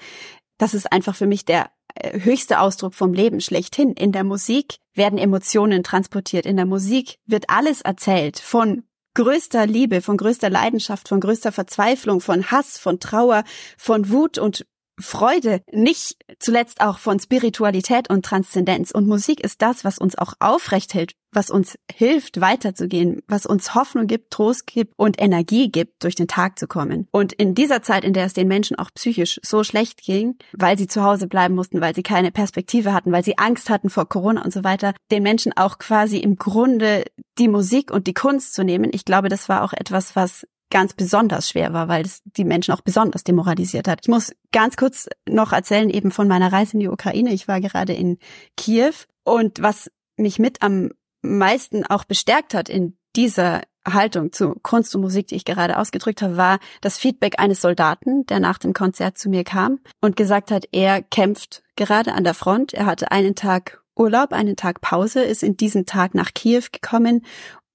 Das 0.58 0.74
ist 0.74 0.92
einfach 0.92 1.16
für 1.16 1.26
mich 1.26 1.46
der 1.46 1.70
äh, 1.96 2.20
höchste 2.20 2.60
Ausdruck 2.60 2.94
vom 2.94 3.14
Leben 3.14 3.40
schlechthin. 3.40 3.94
In 3.94 4.12
der 4.12 4.24
Musik 4.24 4.78
werden 4.94 5.18
Emotionen 5.18 5.84
transportiert. 5.84 6.46
In 6.46 6.58
der 6.58 6.66
Musik 6.66 7.18
wird 7.26 7.50
alles 7.50 7.82
erzählt 7.82 8.40
von 8.40 8.84
größter 9.16 9.66
Liebe, 9.66 10.02
von 10.02 10.18
größter 10.18 10.50
Leidenschaft, 10.50 11.08
von 11.08 11.22
größter 11.22 11.52
Verzweiflung, 11.52 12.20
von 12.20 12.52
Hass, 12.52 12.78
von 12.78 13.00
Trauer, 13.00 13.44
von 13.78 14.10
Wut 14.10 14.38
und 14.38 14.66
Freude, 15.00 15.62
nicht 15.72 16.18
zuletzt 16.40 16.82
auch 16.82 17.00
von 17.00 17.20
Spiritualität 17.20 18.10
und 18.10 18.26
Transzendenz. 18.26 18.92
Und 18.92 19.08
Musik 19.08 19.42
ist 19.42 19.62
das, 19.62 19.84
was 19.84 19.98
uns 19.98 20.18
auch 20.18 20.34
aufrecht 20.40 20.94
hält, 20.94 21.14
was 21.32 21.50
uns 21.50 21.78
hilft, 21.92 22.40
weiterzugehen, 22.40 23.22
was 23.28 23.46
uns 23.46 23.76
Hoffnung 23.76 24.08
gibt, 24.08 24.32
Trost 24.32 24.68
gibt 24.68 24.94
und 24.96 25.22
Energie 25.22 25.70
gibt, 25.70 26.04
durch 26.04 26.16
den 26.16 26.28
Tag 26.28 26.58
zu 26.58 26.68
kommen. 26.68 27.08
Und 27.12 27.34
in 27.34 27.56
dieser 27.56 27.82
Zeit, 27.82 28.06
in 28.06 28.14
der 28.14 28.26
es 28.26 28.34
den 28.34 28.48
Menschen 28.48 28.80
auch 28.80 28.90
psychisch 28.96 29.40
so 29.44 29.64
schlecht 29.64 30.02
ging, 30.02 30.38
weil 30.54 30.78
sie 30.78 30.88
zu 30.88 31.04
Hause 31.04 31.28
bleiben 31.28 31.56
mussten, 31.56 31.82
weil 31.82 31.94
sie 31.94 32.04
keine 32.04 32.32
Perspektive 32.32 32.94
hatten, 32.94 33.12
weil 33.12 33.24
sie 33.24 33.38
Angst 33.38 33.70
hatten 33.70 33.90
vor 33.90 34.08
Corona 34.08 34.44
und 34.44 34.54
so 34.54 34.64
weiter, 34.64 34.94
den 35.12 35.24
Menschen 35.24 35.52
auch 35.56 35.78
quasi 35.78 36.18
im 36.18 36.38
Grunde 36.38 37.04
die 37.38 37.50
Musik 37.50 37.92
und 37.92 38.08
die 38.08 38.14
Kunst 38.14 38.54
zu 38.54 38.64
nehmen. 38.64 38.92
Ich 38.94 39.04
glaube, 39.04 39.28
das 39.28 39.50
war 39.50 39.64
auch 39.64 39.74
etwas, 39.74 40.16
was 40.16 40.48
ganz 40.70 40.94
besonders 40.94 41.50
schwer 41.50 41.74
war, 41.74 41.88
weil 41.88 42.06
es 42.06 42.22
die 42.26 42.44
Menschen 42.44 42.74
auch 42.74 42.82
besonders 42.82 43.24
demoralisiert 43.24 43.88
hat. 43.88 44.00
Ich 44.04 44.08
muss 44.08 44.34
ganz 44.52 44.78
kurz 44.78 45.08
noch 45.28 45.54
erzählen 45.54 45.90
eben 45.90 46.12
von 46.12 46.28
meiner 46.28 46.52
Reise 46.52 46.74
in 46.74 46.80
die 46.80 46.90
Ukraine. 46.90 47.34
Ich 47.34 47.48
war 47.48 47.62
gerade 47.62 47.94
in 47.94 48.18
Kiew 48.58 48.94
und 49.24 49.62
was 49.62 49.92
mich 50.18 50.40
mit 50.40 50.62
am 50.62 50.92
meisten 51.22 51.86
auch 51.86 52.04
bestärkt 52.06 52.54
hat 52.54 52.70
in 52.70 52.98
dieser 53.16 53.62
Haltung 53.88 54.32
zu 54.32 54.56
Kunst 54.64 54.96
und 54.96 55.02
Musik, 55.02 55.28
die 55.28 55.36
ich 55.36 55.46
gerade 55.46 55.78
ausgedrückt 55.78 56.22
habe, 56.22 56.38
war 56.38 56.60
das 56.82 56.98
Feedback 56.98 57.40
eines 57.40 57.62
Soldaten, 57.62 58.26
der 58.26 58.40
nach 58.40 58.58
dem 58.58 58.74
Konzert 58.74 59.18
zu 59.18 59.30
mir 59.30 59.44
kam 59.44 59.80
und 60.02 60.16
gesagt 60.16 60.52
hat, 60.52 60.66
er 60.72 61.04
kämpft 61.04 61.64
gerade 61.76 62.14
an 62.14 62.24
der 62.24 62.34
Front. 62.34 62.74
Er 62.74 62.88
hatte 62.88 63.12
einen 63.12 63.36
Tag 63.36 63.84
Urlaub, 63.96 64.34
einen 64.34 64.56
Tag 64.56 64.82
Pause, 64.82 65.24
ist 65.24 65.44
in 65.44 65.56
diesem 65.56 65.86
Tag 65.86 66.16
nach 66.16 66.34
Kiew 66.34 66.64
gekommen 66.72 67.26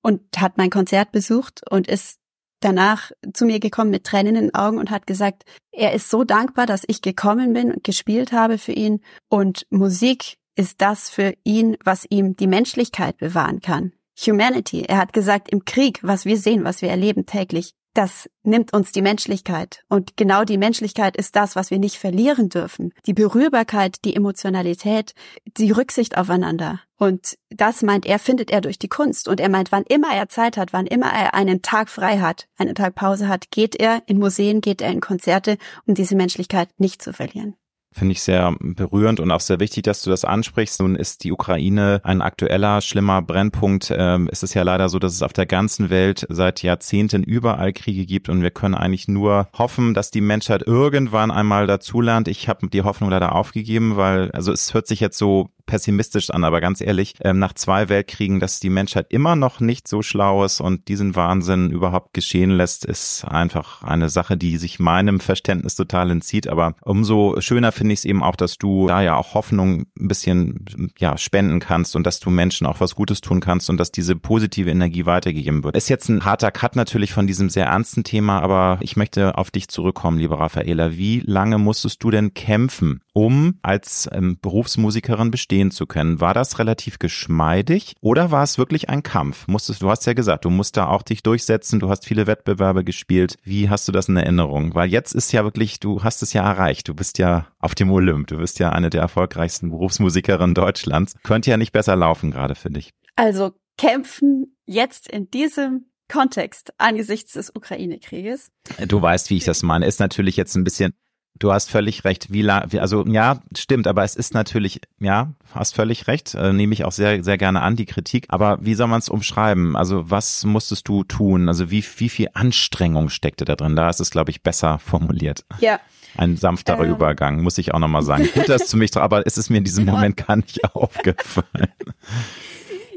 und 0.03 0.21
hat 0.37 0.59
mein 0.59 0.71
Konzert 0.71 1.13
besucht 1.13 1.63
und 1.71 1.87
ist 1.87 2.19
danach 2.61 3.11
zu 3.33 3.45
mir 3.45 3.61
gekommen 3.61 3.91
mit 3.91 4.05
Tränen 4.05 4.37
in 4.37 4.43
den 4.43 4.55
Augen 4.55 4.79
und 4.79 4.91
hat 4.91 5.07
gesagt, 5.07 5.45
er 5.73 5.93
ist 5.93 6.11
so 6.11 6.25
dankbar, 6.25 6.67
dass 6.67 6.85
ich 6.87 7.03
gekommen 7.03 7.53
bin 7.53 7.73
und 7.73 7.85
gespielt 7.85 8.33
habe 8.33 8.59
für 8.59 8.73
ihn 8.73 9.01
und 9.29 9.67
Musik 9.71 10.37
ist 10.57 10.81
das 10.81 11.11
für 11.11 11.35
ihn, 11.45 11.77
was 11.85 12.07
ihm 12.11 12.37
die 12.37 12.47
Menschlichkeit 12.47 13.17
bewahren 13.17 13.61
kann. 13.61 13.93
Humanity. 14.27 14.83
Er 14.83 14.99
hat 14.99 15.13
gesagt, 15.13 15.51
im 15.51 15.65
Krieg, 15.65 16.01
was 16.03 16.25
wir 16.25 16.37
sehen, 16.37 16.65
was 16.65 16.83
wir 16.83 16.91
erleben 16.91 17.25
täglich, 17.25 17.75
das 17.95 18.31
nimmt 18.43 18.73
uns 18.73 18.93
die 18.93 19.03
Menschlichkeit. 19.03 19.85
Und 19.89 20.17
genau 20.17 20.45
die 20.45 20.59
Menschlichkeit 20.59 21.17
ist 21.17 21.37
das, 21.37 21.57
was 21.57 21.71
wir 21.71 21.79
nicht 21.79 21.97
verlieren 21.97 22.49
dürfen. 22.49 22.93
Die 23.07 23.15
Berührbarkeit, 23.15 24.05
die 24.05 24.15
Emotionalität, 24.15 25.15
die 25.45 25.71
Rücksicht 25.71 26.17
aufeinander. 26.17 26.81
Und 26.99 27.37
das 27.49 27.83
meint 27.83 28.07
er, 28.07 28.19
findet 28.19 28.51
er 28.51 28.61
durch 28.61 28.79
die 28.79 28.89
Kunst. 28.89 29.27
Und 29.27 29.41
er 29.41 29.49
meint, 29.49 29.73
wann 29.73 29.85
immer 29.85 30.15
er 30.15 30.29
Zeit 30.29 30.57
hat, 30.57 30.73
wann 30.73 30.87
immer 30.87 31.13
er 31.13 31.35
einen 31.35 31.63
Tag 31.63 31.89
frei 31.89 32.19
hat, 32.19 32.47
einen 32.57 32.75
Tag 32.75 32.95
Pause 32.95 33.29
hat, 33.29 33.51
geht 33.51 33.77
er 33.77 34.03
in 34.07 34.19
Museen, 34.19 34.61
geht 34.61 34.83
er 34.83 34.91
in 34.91 35.01
Konzerte, 35.01 35.57
um 35.87 35.95
diese 35.95 36.15
Menschlichkeit 36.15 36.69
nicht 36.79 37.03
zu 37.03 37.13
verlieren. 37.13 37.57
Finde 37.93 38.13
ich 38.13 38.23
sehr 38.23 38.55
berührend 38.61 39.19
und 39.19 39.33
auch 39.33 39.41
sehr 39.41 39.59
wichtig, 39.59 39.83
dass 39.83 40.03
du 40.03 40.11
das 40.11 40.25
ansprichst. 40.25 40.81
Nun 40.81 40.95
ist 40.95 41.25
die 41.25 41.33
Ukraine 41.33 42.01
ein 42.05 42.23
aktueller, 42.23 42.81
schlimmer 42.83 43.21
Brennpunkt. 43.21 43.93
Ähm, 43.95 44.29
es 44.31 44.45
ist 44.45 44.55
ja 44.55 44.63
leider 44.63 44.89
so, 44.89 45.01
dass 45.01 45.13
es 45.13 45.23
auf 45.23 45.33
der 45.33 45.47
ganzen 45.47 45.91
Welt 45.91 46.25
seit 46.29 46.63
Jahrzehnten 46.63 47.25
überall 47.25 47.73
Kriege 47.73 48.07
gibt 48.07 48.29
und 48.29 48.43
wir 48.43 48.53
können 48.53 48.77
eigentlich 48.77 49.09
nur 49.09 49.49
hoffen, 49.59 49.93
dass 49.93 50.13
die 50.13 50.21
Menschheit 50.21 50.63
irgendwann 50.65 51.33
einmal 51.33 51.67
dazulernt. 51.67 52.29
Ich 52.29 52.49
habe 52.49 52.69
die 52.69 52.83
Hoffnung 52.83 53.11
leider 53.11 53.35
aufgegeben, 53.35 53.97
weil, 53.97 54.31
also 54.31 54.53
es 54.53 54.73
hört 54.73 54.87
sich 54.87 55.01
jetzt 55.01 55.19
so 55.19 55.51
pessimistisch 55.71 56.31
an, 56.31 56.43
aber 56.43 56.61
ganz 56.61 56.81
ehrlich, 56.81 57.15
ähm, 57.21 57.39
nach 57.39 57.53
zwei 57.53 57.89
Weltkriegen, 57.89 58.41
dass 58.41 58.59
die 58.59 58.71
Menschheit 58.71 59.07
immer 59.11 59.37
noch 59.37 59.61
nicht 59.61 59.87
so 59.87 60.03
schlau 60.03 60.45
ist 60.45 60.61
und 60.61 60.89
diesen 60.89 61.15
Wahnsinn 61.15 61.71
überhaupt 61.71 62.13
geschehen 62.13 62.51
lässt, 62.51 62.85
ist 62.85 63.25
einfach 63.25 63.85
eine 63.85 64.09
Sache, 64.09 64.37
die 64.37 64.57
sich 64.57 64.81
meinem 64.81 65.21
Verständnis 65.21 65.77
total 65.77 66.11
entzieht. 66.11 66.49
Aber 66.49 66.75
umso 66.83 67.41
schöner 67.41 67.71
finde 67.71 67.93
ich 67.93 68.01
es 68.01 68.05
eben 68.05 68.21
auch, 68.21 68.35
dass 68.35 68.59
du 68.59 68.89
da 68.89 69.01
ja 69.01 69.15
auch 69.15 69.35
Hoffnung 69.35 69.87
ein 69.97 70.09
bisschen 70.09 70.67
ja 70.99 71.17
spenden 71.17 71.61
kannst 71.61 71.95
und 71.95 72.05
dass 72.05 72.19
du 72.19 72.31
Menschen 72.31 72.67
auch 72.67 72.81
was 72.81 72.97
Gutes 72.97 73.21
tun 73.21 73.39
kannst 73.39 73.71
und 73.71 73.79
dass 73.79 73.93
diese 73.93 74.17
positive 74.17 74.71
Energie 74.71 75.07
weitergegeben 75.07 75.63
wird. 75.63 75.77
Ist 75.77 75.89
jetzt 75.89 76.09
ein 76.09 76.25
harter 76.25 76.51
Cut 76.51 76.75
natürlich 76.75 77.13
von 77.13 77.29
diesem 77.29 77.49
sehr 77.49 77.67
ernsten 77.67 78.03
Thema, 78.03 78.41
aber 78.41 78.79
ich 78.81 78.97
möchte 78.97 79.39
auf 79.39 79.53
dich 79.53 79.69
zurückkommen, 79.69 80.19
liebe 80.19 80.37
Raffaela. 80.37 80.97
Wie 80.97 81.23
lange 81.25 81.59
musstest 81.59 82.03
du 82.03 82.11
denn 82.11 82.35
kämpfen, 82.35 83.03
um 83.13 83.61
als 83.63 84.09
ähm, 84.13 84.37
Berufsmusikerin 84.43 85.31
bestehen 85.31 85.60
zu 85.71 85.87
können? 85.87 86.21
War 86.21 86.33
das 86.33 86.59
relativ 86.59 86.99
geschmeidig 86.99 87.95
oder 88.01 88.31
war 88.31 88.43
es 88.43 88.57
wirklich 88.57 88.89
ein 88.89 89.03
Kampf? 89.03 89.47
Musstest, 89.49 89.83
du 89.83 89.91
hast 89.91 90.07
ja 90.07 90.15
gesagt, 90.15 90.45
du 90.45 90.51
musst 90.51 90.77
da 90.77 90.87
auch 90.87 91.03
dich 91.03 91.23
durchsetzen, 91.23 91.81
du 91.81 91.91
hast 91.91 92.07
viele 92.07 92.27
Wettbewerbe 92.27 92.85
gespielt. 92.85 93.37
Wie 93.43 93.69
hast 93.69 93.87
du 93.87 93.93
das 93.93 94.09
in 94.09 94.17
Erinnerung? 94.17 94.75
Weil 94.75 94.91
jetzt 94.91 95.15
ist 95.15 95.33
ja 95.33 95.45
wirklich, 95.45 95.81
du 95.81 96.03
hast 96.03 96.23
es 96.23 96.33
ja 96.33 96.43
erreicht. 96.43 96.89
Du 96.89 96.95
bist 96.95 97.19
ja 97.19 97.49
auf 97.59 97.75
dem 97.75 97.91
Olymp. 97.91 98.29
Du 98.29 98.39
bist 98.39 98.59
ja 98.59 98.71
eine 98.71 98.89
der 98.91 99.03
erfolgreichsten 99.03 99.71
Berufsmusikerinnen 99.71 100.55
Deutschlands. 100.55 101.15
Könnte 101.23 101.51
ja 101.51 101.57
nicht 101.57 101.73
besser 101.73 101.97
laufen 101.97 102.31
gerade 102.31 102.55
für 102.55 102.71
dich. 102.71 102.93
Also 103.17 103.53
kämpfen 103.77 104.57
jetzt 104.67 105.09
in 105.09 105.31
diesem 105.31 105.91
Kontext 106.11 106.73
angesichts 106.79 107.35
des 107.35 107.55
Ukraine-Krieges. 107.55 108.51
Du 108.89 109.01
weißt, 109.01 109.31
wie 109.31 109.37
ich 109.37 109.45
das 109.45 109.63
meine. 109.63 109.87
Ist 109.87 110.01
natürlich 110.01 110.37
jetzt 110.37 110.57
ein 110.57 110.65
bisschen 110.65 110.93
Du 111.39 111.53
hast 111.53 111.71
völlig 111.71 112.05
recht. 112.05 112.33
Wie 112.33 112.43
la 112.43 112.67
also 112.79 113.07
ja, 113.07 113.41
stimmt, 113.57 113.87
aber 113.87 114.05
es 114.05 114.15
ist 114.15 114.35
natürlich, 114.35 114.83
ja, 114.99 115.33
hast 115.55 115.75
völlig 115.75 116.07
recht, 116.07 116.35
äh, 116.35 116.53
nehme 116.53 116.75
ich 116.75 116.85
auch 116.85 116.93
sehr, 116.93 117.25
sehr 117.25 117.39
gerne 117.39 117.63
an, 117.63 117.77
die 117.77 117.87
Kritik. 117.87 118.27
Aber 118.29 118.59
wie 118.61 118.75
soll 118.75 118.89
man 118.89 118.99
es 118.99 119.09
umschreiben? 119.09 119.75
Also 119.75 120.11
was 120.11 120.45
musstest 120.45 120.87
du 120.89 121.03
tun? 121.03 121.49
Also 121.49 121.71
wie, 121.71 121.83
wie 121.97 122.09
viel 122.11 122.29
Anstrengung 122.35 123.09
steckte 123.09 123.47
da 123.47 123.57
drin? 123.57 123.75
Da 123.75 123.89
ist 123.89 124.01
es, 124.01 124.11
glaube 124.11 124.31
ich, 124.31 124.43
besser 124.43 124.79
formuliert. 124.79 125.45
Ja. 125.61 125.81
Ein 126.17 126.37
sanfterer 126.37 126.85
Ähm. 126.85 126.91
Übergang, 126.91 127.43
muss 127.43 127.57
ich 127.57 127.73
auch 127.73 127.79
nochmal 127.79 128.03
sagen. 128.03 128.29
Gut, 128.35 128.49
dass 128.49 128.69
du 128.69 128.77
mich, 128.77 128.95
aber 128.97 129.27
es 129.27 129.39
ist 129.39 129.49
mir 129.49 129.59
in 129.59 129.65
diesem 129.65 129.87
Moment 129.87 130.17
gar 130.17 130.37
nicht 130.37 130.63
aufgefallen. 130.75 131.69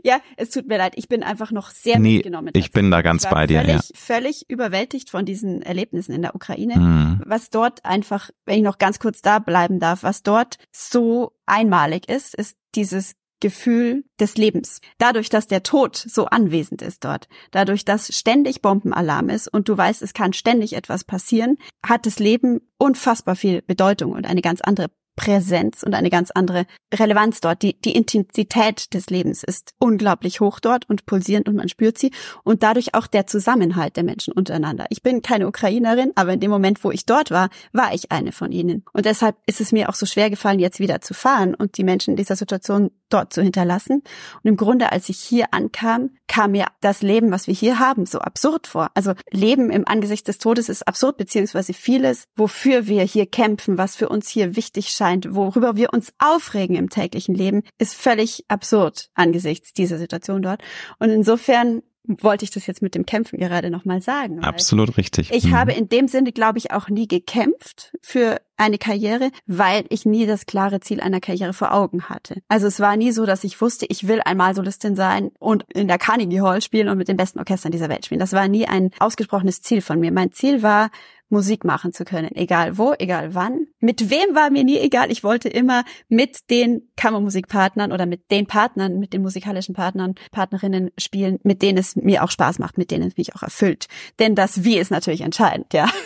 Ja, 0.03 0.19
es 0.35 0.49
tut 0.49 0.67
mir 0.67 0.77
leid, 0.77 0.93
ich 0.97 1.07
bin 1.07 1.23
einfach 1.23 1.51
noch 1.51 1.69
sehr 1.69 1.97
Nee, 1.97 2.15
mitgenommen. 2.17 2.51
ich 2.53 2.71
bin 2.71 2.91
da 2.91 3.01
ganz 3.01 3.27
bei 3.29 3.47
dir, 3.47 3.61
Völlig, 3.61 3.75
ja. 3.75 3.81
völlig 3.95 4.49
überwältigt 4.49 5.09
von 5.09 5.25
diesen 5.25 5.61
Erlebnissen 5.61 6.11
in 6.13 6.21
der 6.21 6.35
Ukraine. 6.35 6.75
Hm. 6.75 7.21
Was 7.25 7.49
dort 7.49 7.85
einfach, 7.85 8.29
wenn 8.45 8.57
ich 8.57 8.63
noch 8.63 8.77
ganz 8.77 8.99
kurz 8.99 9.21
da 9.21 9.39
bleiben 9.39 9.79
darf, 9.79 10.03
was 10.03 10.21
dort 10.21 10.57
so 10.71 11.31
einmalig 11.45 12.09
ist, 12.09 12.35
ist 12.35 12.57
dieses 12.75 13.15
Gefühl 13.39 14.05
des 14.21 14.37
Lebens. 14.37 14.79
Dadurch, 14.99 15.27
dass 15.29 15.47
der 15.47 15.63
Tod 15.63 15.97
so 15.97 16.27
anwesend 16.27 16.81
ist 16.81 17.03
dort, 17.03 17.27
dadurch, 17.51 17.83
dass 17.83 18.07
ständig 18.15 18.61
Bombenalarm 18.61 19.27
ist 19.29 19.47
und 19.49 19.67
du 19.67 19.77
weißt, 19.77 20.01
es 20.01 20.13
kann 20.13 20.31
ständig 20.31 20.73
etwas 20.73 21.03
passieren, 21.03 21.57
hat 21.85 22.05
das 22.05 22.19
Leben 22.19 22.61
unfassbar 22.77 23.35
viel 23.35 23.61
Bedeutung 23.61 24.13
und 24.13 24.25
eine 24.25 24.41
ganz 24.41 24.61
andere 24.61 24.91
Präsenz 25.15 25.83
und 25.83 25.93
eine 25.93 26.09
ganz 26.09 26.31
andere 26.31 26.65
Relevanz 26.93 27.39
dort. 27.41 27.61
Die, 27.61 27.79
die 27.79 27.95
Intensität 27.95 28.93
des 28.93 29.09
Lebens 29.09 29.43
ist 29.43 29.73
unglaublich 29.79 30.39
hoch 30.41 30.59
dort 30.59 30.89
und 30.89 31.05
pulsierend 31.05 31.47
und 31.47 31.55
man 31.55 31.69
spürt 31.69 31.97
sie 31.97 32.11
und 32.43 32.63
dadurch 32.63 32.95
auch 32.95 33.07
der 33.07 33.27
Zusammenhalt 33.27 33.95
der 33.95 34.03
Menschen 34.03 34.33
untereinander. 34.33 34.85
Ich 34.89 35.03
bin 35.03 35.21
keine 35.21 35.47
Ukrainerin, 35.47 36.11
aber 36.15 36.33
in 36.33 36.39
dem 36.39 36.51
Moment, 36.51 36.83
wo 36.83 36.91
ich 36.91 37.05
dort 37.05 37.31
war, 37.31 37.49
war 37.71 37.93
ich 37.93 38.11
eine 38.11 38.31
von 38.31 38.51
ihnen. 38.51 38.83
Und 38.93 39.05
deshalb 39.05 39.35
ist 39.45 39.61
es 39.61 39.71
mir 39.71 39.89
auch 39.89 39.95
so 39.95 40.05
schwer 40.05 40.29
gefallen, 40.29 40.59
jetzt 40.59 40.79
wieder 40.79 41.01
zu 41.01 41.13
fahren 41.13 41.53
und 41.53 41.77
die 41.77 41.83
Menschen 41.83 42.11
in 42.11 42.17
dieser 42.17 42.35
Situation 42.35 42.91
dort 43.09 43.33
zu 43.33 43.41
hinterlassen. 43.41 44.01
Und 44.43 44.49
im 44.49 44.57
Grunde, 44.57 44.91
als 44.91 45.09
ich 45.09 45.19
hier 45.19 45.47
ankam, 45.51 46.11
kam 46.27 46.51
mir 46.51 46.65
das 46.81 47.01
Leben, 47.01 47.31
was 47.31 47.47
wir 47.47 47.53
hier 47.53 47.79
haben, 47.79 48.05
so 48.05 48.19
absurd 48.19 48.67
vor. 48.67 48.89
Also 48.95 49.13
Leben 49.29 49.69
im 49.69 49.87
Angesicht 49.87 50.27
des 50.27 50.39
Todes 50.39 50.69
ist 50.69 50.87
absurd, 50.87 51.17
beziehungsweise 51.17 51.73
vieles, 51.73 52.25
wofür 52.35 52.87
wir 52.87 53.03
hier 53.03 53.27
kämpfen, 53.27 53.77
was 53.77 53.95
für 53.95 54.09
uns 54.09 54.29
hier 54.29 54.55
wichtig 54.55 54.89
scheint, 54.89 55.02
worüber 55.29 55.75
wir 55.75 55.93
uns 55.93 56.13
aufregen 56.19 56.75
im 56.75 56.89
täglichen 56.89 57.35
Leben, 57.35 57.63
ist 57.77 57.95
völlig 57.95 58.45
absurd 58.47 59.09
angesichts 59.13 59.73
dieser 59.73 59.97
Situation 59.97 60.41
dort. 60.41 60.61
Und 60.99 61.09
insofern 61.09 61.81
wollte 62.05 62.43
ich 62.43 62.51
das 62.51 62.67
jetzt 62.67 62.81
mit 62.81 62.95
dem 62.95 63.05
Kämpfen 63.05 63.39
gerade 63.39 63.69
nochmal 63.69 64.01
sagen. 64.01 64.43
Absolut 64.43 64.97
richtig. 64.97 65.31
Ich 65.31 65.45
mhm. 65.45 65.55
habe 65.55 65.71
in 65.71 65.87
dem 65.87 66.07
Sinne, 66.07 66.31
glaube 66.31 66.57
ich, 66.57 66.71
auch 66.71 66.89
nie 66.89 67.07
gekämpft 67.07 67.93
für 68.01 68.41
eine 68.57 68.77
Karriere, 68.77 69.31
weil 69.45 69.85
ich 69.89 70.05
nie 70.05 70.25
das 70.25 70.45
klare 70.45 70.79
Ziel 70.81 70.99
einer 70.99 71.21
Karriere 71.21 71.53
vor 71.53 71.73
Augen 71.73 72.03
hatte. 72.09 72.41
Also 72.49 72.67
es 72.67 72.79
war 72.79 72.97
nie 72.97 73.11
so, 73.11 73.25
dass 73.25 73.43
ich 73.43 73.59
wusste, 73.61 73.85
ich 73.87 74.07
will 74.07 74.21
einmal 74.23 74.53
Solistin 74.53 74.95
sein 74.95 75.31
und 75.39 75.63
in 75.73 75.87
der 75.87 75.97
Carnegie 75.97 76.41
Hall 76.41 76.61
spielen 76.61 76.89
und 76.89 76.97
mit 76.97 77.07
den 77.07 77.17
besten 77.17 77.39
Orchestern 77.39 77.71
dieser 77.71 77.89
Welt 77.89 78.05
spielen. 78.05 78.19
Das 78.19 78.33
war 78.33 78.47
nie 78.47 78.67
ein 78.67 78.91
ausgesprochenes 78.99 79.61
Ziel 79.61 79.81
von 79.81 79.99
mir. 79.99 80.11
Mein 80.11 80.31
Ziel 80.33 80.61
war, 80.61 80.91
Musik 81.33 81.65
machen 81.65 81.91
zu 81.91 82.05
können, 82.05 82.33
egal 82.35 82.77
wo, 82.77 82.93
egal 82.97 83.35
wann. 83.35 83.67
Mit 83.79 84.09
wem 84.09 84.33
war 84.33 84.49
mir 84.49 84.63
nie 84.63 84.77
egal. 84.77 85.11
Ich 85.11 85.23
wollte 85.23 85.49
immer 85.49 85.83
mit 86.07 86.49
den 86.49 86.89
Kammermusikpartnern 86.95 87.91
oder 87.91 88.05
mit 88.05 88.31
den 88.31 88.47
Partnern, 88.47 88.99
mit 88.99 89.11
den 89.11 89.21
musikalischen 89.21 89.75
Partnern, 89.75 90.15
Partnerinnen 90.31 90.91
spielen, 90.97 91.39
mit 91.43 91.61
denen 91.61 91.77
es 91.77 91.95
mir 91.97 92.23
auch 92.23 92.31
Spaß 92.31 92.59
macht, 92.59 92.77
mit 92.77 92.91
denen 92.91 93.07
es 93.07 93.17
mich 93.17 93.35
auch 93.35 93.43
erfüllt. 93.43 93.87
Denn 94.19 94.35
das 94.35 94.63
Wie 94.63 94.77
ist 94.77 94.91
natürlich 94.91 95.21
entscheidend, 95.21 95.73
ja. 95.73 95.89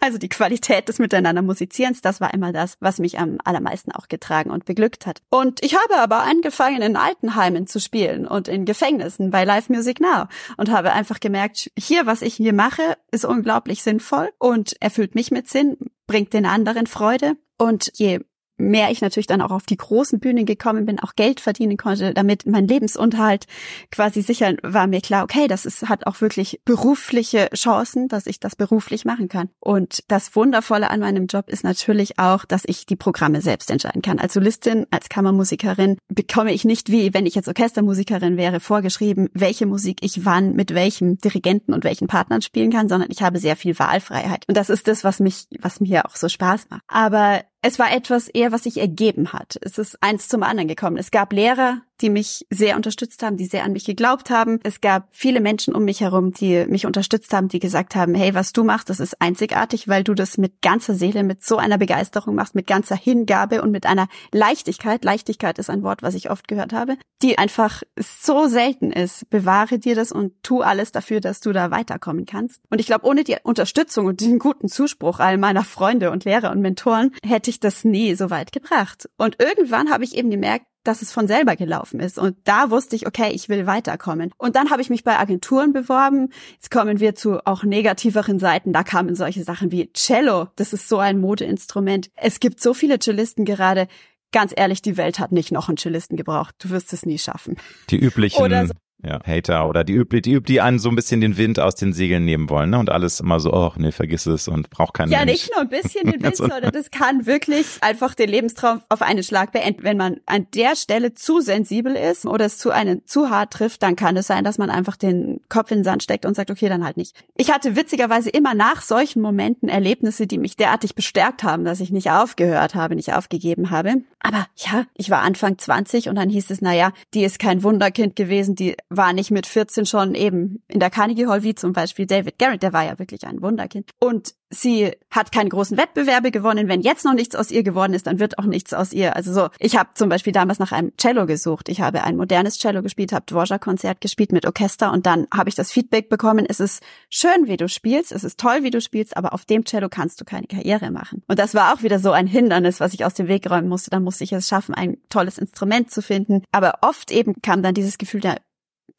Also 0.00 0.18
die 0.18 0.28
Qualität 0.28 0.88
des 0.88 0.98
Miteinander 0.98 1.42
Musizierens, 1.42 2.00
das 2.00 2.20
war 2.20 2.34
immer 2.34 2.52
das, 2.52 2.76
was 2.80 2.98
mich 2.98 3.20
am 3.20 3.38
allermeisten 3.44 3.92
auch 3.92 4.08
getragen 4.08 4.50
und 4.50 4.64
beglückt 4.64 5.06
hat. 5.06 5.22
Und 5.30 5.64
ich 5.64 5.76
habe 5.76 5.96
aber 5.96 6.24
angefangen, 6.24 6.82
in 6.82 6.96
Altenheimen 6.96 7.68
zu 7.68 7.78
spielen 7.80 8.26
und 8.26 8.48
in 8.48 8.64
Gefängnissen 8.64 9.30
bei 9.30 9.44
Live 9.44 9.68
Music 9.68 10.00
Now 10.00 10.24
und 10.56 10.70
habe 10.70 10.92
einfach 10.92 11.20
gemerkt, 11.20 11.70
hier, 11.78 12.04
was 12.04 12.20
ich 12.20 12.34
hier 12.34 12.52
mache, 12.52 12.96
ist 13.12 13.24
unglaublich 13.24 13.82
sinnvoll 13.82 14.30
und 14.38 14.71
erfüllt 14.80 15.14
mich 15.14 15.30
mit 15.30 15.48
Sinn, 15.48 15.76
bringt 16.06 16.32
den 16.32 16.46
anderen 16.46 16.86
Freude. 16.86 17.36
Und 17.58 17.92
je 17.94 18.20
mehr 18.62 18.90
ich 18.90 19.00
natürlich 19.00 19.26
dann 19.26 19.42
auch 19.42 19.50
auf 19.50 19.64
die 19.64 19.76
großen 19.76 20.20
Bühnen 20.20 20.46
gekommen 20.46 20.86
bin, 20.86 21.00
auch 21.00 21.14
Geld 21.14 21.40
verdienen 21.40 21.76
konnte, 21.76 22.14
damit 22.14 22.46
mein 22.46 22.66
Lebensunterhalt 22.66 23.46
quasi 23.90 24.22
sichern, 24.22 24.56
war 24.62 24.86
mir 24.86 25.00
klar, 25.00 25.24
okay, 25.24 25.48
das 25.48 25.66
ist, 25.66 25.88
hat 25.88 26.06
auch 26.06 26.20
wirklich 26.20 26.60
berufliche 26.64 27.50
Chancen, 27.54 28.08
dass 28.08 28.26
ich 28.26 28.40
das 28.40 28.56
beruflich 28.56 29.04
machen 29.04 29.28
kann. 29.28 29.50
Und 29.60 30.04
das 30.08 30.34
Wundervolle 30.36 30.90
an 30.90 31.00
meinem 31.00 31.26
Job 31.26 31.48
ist 31.48 31.64
natürlich 31.64 32.18
auch, 32.18 32.44
dass 32.44 32.62
ich 32.66 32.86
die 32.86 32.96
Programme 32.96 33.40
selbst 33.40 33.70
entscheiden 33.70 34.02
kann. 34.02 34.18
Als 34.18 34.34
Solistin, 34.34 34.86
als 34.90 35.08
Kammermusikerin 35.08 35.98
bekomme 36.08 36.52
ich 36.52 36.64
nicht 36.64 36.90
wie, 36.90 37.12
wenn 37.14 37.26
ich 37.26 37.34
jetzt 37.34 37.48
Orchestermusikerin 37.48 38.36
wäre, 38.36 38.60
vorgeschrieben, 38.60 39.28
welche 39.34 39.66
Musik 39.66 39.98
ich 40.02 40.24
wann 40.24 40.54
mit 40.54 40.74
welchem 40.74 41.18
Dirigenten 41.18 41.74
und 41.74 41.84
welchen 41.84 42.06
Partnern 42.06 42.42
spielen 42.42 42.70
kann, 42.70 42.88
sondern 42.88 43.10
ich 43.10 43.22
habe 43.22 43.38
sehr 43.38 43.56
viel 43.56 43.78
Wahlfreiheit. 43.78 44.44
Und 44.48 44.56
das 44.56 44.70
ist 44.70 44.88
das, 44.88 45.04
was 45.04 45.20
mich, 45.20 45.46
was 45.60 45.80
mir 45.80 46.06
auch 46.06 46.16
so 46.16 46.28
Spaß 46.28 46.66
macht. 46.70 46.82
Aber 46.88 47.42
es 47.62 47.78
war 47.78 47.92
etwas 47.92 48.28
eher, 48.28 48.50
was 48.50 48.64
sich 48.64 48.78
ergeben 48.78 49.32
hat. 49.32 49.56
Es 49.62 49.78
ist 49.78 50.02
eins 50.02 50.28
zum 50.28 50.42
anderen 50.42 50.68
gekommen. 50.68 50.96
Es 50.96 51.12
gab 51.12 51.32
Lehrer, 51.32 51.82
die 52.02 52.10
mich 52.10 52.46
sehr 52.50 52.76
unterstützt 52.76 53.22
haben, 53.22 53.36
die 53.36 53.46
sehr 53.46 53.64
an 53.64 53.72
mich 53.72 53.84
geglaubt 53.84 54.30
haben. 54.30 54.58
Es 54.64 54.80
gab 54.80 55.08
viele 55.12 55.40
Menschen 55.40 55.74
um 55.74 55.84
mich 55.84 56.00
herum, 56.00 56.32
die 56.32 56.66
mich 56.66 56.84
unterstützt 56.84 57.32
haben, 57.32 57.48
die 57.48 57.60
gesagt 57.60 57.94
haben, 57.94 58.14
hey, 58.14 58.34
was 58.34 58.52
du 58.52 58.64
machst, 58.64 58.90
das 58.90 59.00
ist 59.00 59.20
einzigartig, 59.22 59.88
weil 59.88 60.04
du 60.04 60.14
das 60.14 60.36
mit 60.36 60.60
ganzer 60.60 60.94
Seele, 60.94 61.22
mit 61.22 61.44
so 61.44 61.56
einer 61.56 61.78
Begeisterung 61.78 62.34
machst, 62.34 62.54
mit 62.54 62.66
ganzer 62.66 62.96
Hingabe 62.96 63.62
und 63.62 63.70
mit 63.70 63.86
einer 63.86 64.08
Leichtigkeit. 64.32 65.04
Leichtigkeit 65.04 65.58
ist 65.58 65.70
ein 65.70 65.82
Wort, 65.82 66.02
was 66.02 66.14
ich 66.14 66.30
oft 66.30 66.48
gehört 66.48 66.72
habe, 66.72 66.96
die 67.22 67.38
einfach 67.38 67.82
so 67.96 68.48
selten 68.48 68.90
ist. 68.90 69.30
Bewahre 69.30 69.78
dir 69.78 69.94
das 69.94 70.10
und 70.10 70.32
tu 70.42 70.60
alles 70.60 70.92
dafür, 70.92 71.20
dass 71.20 71.40
du 71.40 71.52
da 71.52 71.70
weiterkommen 71.70 72.26
kannst. 72.26 72.60
Und 72.68 72.80
ich 72.80 72.86
glaube, 72.86 73.06
ohne 73.06 73.22
die 73.22 73.36
Unterstützung 73.42 74.06
und 74.06 74.20
den 74.20 74.40
guten 74.40 74.68
Zuspruch 74.68 75.20
all 75.20 75.38
meiner 75.38 75.64
Freunde 75.64 76.10
und 76.10 76.24
Lehrer 76.24 76.50
und 76.50 76.60
Mentoren 76.60 77.12
hätte 77.24 77.50
ich 77.50 77.60
das 77.60 77.84
nie 77.84 78.14
so 78.14 78.30
weit 78.30 78.50
gebracht. 78.50 79.08
Und 79.16 79.36
irgendwann 79.40 79.90
habe 79.90 80.04
ich 80.04 80.16
eben 80.16 80.30
gemerkt, 80.30 80.66
dass 80.84 81.02
es 81.02 81.12
von 81.12 81.26
selber 81.26 81.56
gelaufen 81.56 82.00
ist. 82.00 82.18
Und 82.18 82.36
da 82.44 82.70
wusste 82.70 82.96
ich, 82.96 83.06
okay, 83.06 83.30
ich 83.32 83.48
will 83.48 83.66
weiterkommen. 83.66 84.32
Und 84.38 84.56
dann 84.56 84.70
habe 84.70 84.82
ich 84.82 84.90
mich 84.90 85.04
bei 85.04 85.18
Agenturen 85.18 85.72
beworben. 85.72 86.30
Jetzt 86.54 86.70
kommen 86.70 87.00
wir 87.00 87.14
zu 87.14 87.46
auch 87.46 87.64
negativeren 87.64 88.38
Seiten. 88.38 88.72
Da 88.72 88.82
kamen 88.82 89.14
solche 89.14 89.44
Sachen 89.44 89.70
wie 89.72 89.92
Cello. 89.92 90.48
Das 90.56 90.72
ist 90.72 90.88
so 90.88 90.98
ein 90.98 91.20
Modeinstrument. 91.20 92.10
Es 92.14 92.40
gibt 92.40 92.60
so 92.60 92.74
viele 92.74 92.98
Cellisten 92.98 93.44
gerade. 93.44 93.88
Ganz 94.32 94.52
ehrlich, 94.56 94.80
die 94.80 94.96
Welt 94.96 95.18
hat 95.18 95.30
nicht 95.30 95.52
noch 95.52 95.68
einen 95.68 95.76
Cellisten 95.76 96.16
gebraucht. 96.16 96.54
Du 96.58 96.70
wirst 96.70 96.92
es 96.92 97.04
nie 97.04 97.18
schaffen. 97.18 97.56
Die 97.90 97.98
üblichen 97.98 98.38
so 98.38 98.72
ja, 99.04 99.20
Hater 99.26 99.68
oder 99.68 99.84
die 99.84 99.94
üb 99.94 100.22
die, 100.22 100.32
üb 100.32 100.46
die 100.46 100.60
einen 100.60 100.78
so 100.78 100.88
ein 100.88 100.94
bisschen 100.96 101.20
den 101.20 101.36
Wind 101.36 101.58
aus 101.58 101.74
den 101.74 101.92
Segeln 101.92 102.24
nehmen 102.24 102.48
wollen, 102.50 102.70
ne? 102.70 102.78
Und 102.78 102.90
alles 102.90 103.20
immer 103.20 103.40
so, 103.40 103.52
oh, 103.52 103.72
nee, 103.76 103.90
vergiss 103.92 104.26
es 104.26 104.48
und 104.48 104.70
braucht 104.70 104.94
keinen 104.94 105.10
Ja, 105.10 105.18
Mensch. 105.20 105.32
nicht 105.32 105.50
nur 105.50 105.60
ein 105.62 105.68
bisschen 105.68 106.10
den 106.10 106.22
Wind, 106.22 106.36
sondern 106.36 106.70
das 106.72 106.90
kann 106.90 107.26
wirklich 107.26 107.66
einfach 107.80 108.14
den 108.14 108.28
Lebenstraum 108.28 108.80
auf 108.88 109.02
einen 109.02 109.22
Schlag 109.22 109.52
beenden. 109.52 109.82
Wenn 109.82 109.96
man 109.96 110.20
an 110.26 110.46
der 110.54 110.76
Stelle 110.76 111.14
zu 111.14 111.40
sensibel 111.40 111.94
ist 111.96 112.26
oder 112.26 112.44
es 112.46 112.58
zu 112.58 112.70
einen 112.70 113.04
zu 113.06 113.30
hart 113.30 113.52
trifft, 113.52 113.82
dann 113.82 113.96
kann 113.96 114.16
es 114.16 114.26
sein, 114.26 114.44
dass 114.44 114.58
man 114.58 114.70
einfach 114.70 114.96
den 114.96 115.40
Kopf 115.48 115.70
in 115.70 115.78
den 115.78 115.84
Sand 115.84 116.02
steckt 116.02 116.24
und 116.24 116.34
sagt, 116.36 116.50
okay, 116.50 116.68
dann 116.68 116.84
halt 116.84 116.96
nicht. 116.96 117.16
Ich 117.36 117.50
hatte 117.50 117.74
witzigerweise 117.76 118.30
immer 118.30 118.54
nach 118.54 118.82
solchen 118.82 119.20
Momenten 119.20 119.68
Erlebnisse, 119.68 120.26
die 120.26 120.38
mich 120.38 120.56
derartig 120.56 120.94
bestärkt 120.94 121.42
haben, 121.42 121.64
dass 121.64 121.80
ich 121.80 121.90
nicht 121.90 122.10
aufgehört 122.10 122.74
habe, 122.74 122.94
nicht 122.94 123.12
aufgegeben 123.14 123.70
habe. 123.70 123.94
Aber 124.20 124.46
ja, 124.56 124.84
ich 124.94 125.10
war 125.10 125.20
Anfang 125.22 125.58
20 125.58 126.08
und 126.08 126.14
dann 126.14 126.28
hieß 126.28 126.50
es, 126.50 126.60
na 126.60 126.72
ja, 126.72 126.92
die 127.14 127.24
ist 127.24 127.38
kein 127.40 127.62
Wunderkind 127.64 128.14
gewesen, 128.14 128.54
die 128.54 128.76
war 128.96 129.12
nicht 129.12 129.30
mit 129.30 129.46
14 129.46 129.86
schon 129.86 130.14
eben 130.14 130.62
in 130.68 130.80
der 130.80 130.90
Carnegie 130.90 131.26
Hall, 131.26 131.42
wie 131.42 131.54
zum 131.54 131.72
Beispiel 131.72 132.06
David 132.06 132.38
Garrett, 132.38 132.62
der 132.62 132.72
war 132.72 132.84
ja 132.84 132.98
wirklich 132.98 133.26
ein 133.26 133.42
Wunderkind. 133.42 133.90
Und 133.98 134.34
sie 134.52 134.92
hat 135.10 135.32
keine 135.32 135.48
großen 135.48 135.76
Wettbewerbe 135.76 136.30
gewonnen. 136.30 136.68
Wenn 136.68 136.82
jetzt 136.82 137.04
noch 137.04 137.14
nichts 137.14 137.34
aus 137.34 137.50
ihr 137.50 137.62
geworden 137.62 137.94
ist, 137.94 138.06
dann 138.06 138.18
wird 138.18 138.38
auch 138.38 138.44
nichts 138.44 138.72
aus 138.74 138.92
ihr. 138.92 139.16
Also 139.16 139.32
so, 139.32 139.48
ich 139.58 139.76
habe 139.76 139.90
zum 139.94 140.08
Beispiel 140.08 140.32
damals 140.32 140.58
nach 140.58 140.72
einem 140.72 140.92
Cello 140.96 141.26
gesucht. 141.26 141.68
Ich 141.68 141.80
habe 141.80 142.04
ein 142.04 142.16
modernes 142.16 142.58
Cello 142.58 142.82
gespielt, 142.82 143.12
habe 143.12 143.24
Dvorak-Konzert 143.26 144.00
gespielt 144.00 144.32
mit 144.32 144.46
Orchester 144.46 144.92
und 144.92 145.06
dann 145.06 145.26
habe 145.32 145.48
ich 145.48 145.54
das 145.54 145.72
Feedback 145.72 146.08
bekommen, 146.08 146.46
es 146.48 146.60
ist 146.60 146.82
schön, 147.08 147.46
wie 147.46 147.56
du 147.56 147.68
spielst, 147.68 148.12
es 148.12 148.24
ist 148.24 148.38
toll, 148.38 148.62
wie 148.62 148.70
du 148.70 148.80
spielst, 148.80 149.16
aber 149.16 149.32
auf 149.32 149.44
dem 149.44 149.64
Cello 149.64 149.88
kannst 149.88 150.20
du 150.20 150.24
keine 150.24 150.46
Karriere 150.46 150.90
machen. 150.90 151.22
Und 151.28 151.38
das 151.38 151.54
war 151.54 151.74
auch 151.74 151.82
wieder 151.82 151.98
so 151.98 152.12
ein 152.12 152.26
Hindernis, 152.26 152.80
was 152.80 152.94
ich 152.94 153.04
aus 153.04 153.14
dem 153.14 153.28
Weg 153.28 153.50
räumen 153.50 153.68
musste. 153.68 153.90
Dann 153.90 154.04
musste 154.04 154.24
ich 154.24 154.32
es 154.32 154.48
schaffen, 154.48 154.74
ein 154.74 154.98
tolles 155.08 155.38
Instrument 155.38 155.90
zu 155.90 156.02
finden. 156.02 156.42
Aber 156.52 156.78
oft 156.82 157.10
eben 157.10 157.40
kam 157.42 157.62
dann 157.62 157.74
dieses 157.74 157.98
Gefühl 157.98 158.20
der 158.20 158.36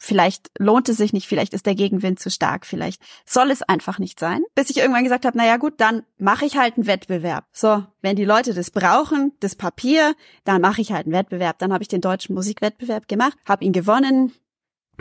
vielleicht 0.03 0.51
lohnt 0.59 0.89
es 0.89 0.97
sich 0.97 1.13
nicht, 1.13 1.27
vielleicht 1.27 1.53
ist 1.53 1.65
der 1.65 1.75
Gegenwind 1.75 2.19
zu 2.19 2.29
stark, 2.29 2.65
vielleicht 2.65 3.01
soll 3.25 3.49
es 3.51 3.61
einfach 3.61 3.99
nicht 3.99 4.19
sein. 4.19 4.43
Bis 4.53 4.69
ich 4.69 4.77
irgendwann 4.77 5.05
gesagt 5.05 5.25
habe, 5.25 5.37
naja 5.37 5.55
gut, 5.55 5.75
dann 5.77 6.03
mache 6.17 6.45
ich 6.45 6.57
halt 6.57 6.75
einen 6.75 6.87
Wettbewerb. 6.87 7.45
So, 7.53 7.85
wenn 8.01 8.17
die 8.17 8.25
Leute 8.25 8.53
das 8.53 8.69
brauchen, 8.69 9.31
das 9.39 9.55
Papier, 9.55 10.13
dann 10.43 10.61
mache 10.61 10.81
ich 10.81 10.91
halt 10.91 11.05
einen 11.05 11.15
Wettbewerb. 11.15 11.57
Dann 11.59 11.71
habe 11.71 11.83
ich 11.83 11.87
den 11.87 12.01
deutschen 12.01 12.35
Musikwettbewerb 12.35 13.07
gemacht, 13.07 13.37
habe 13.47 13.63
ihn 13.63 13.71
gewonnen, 13.71 14.33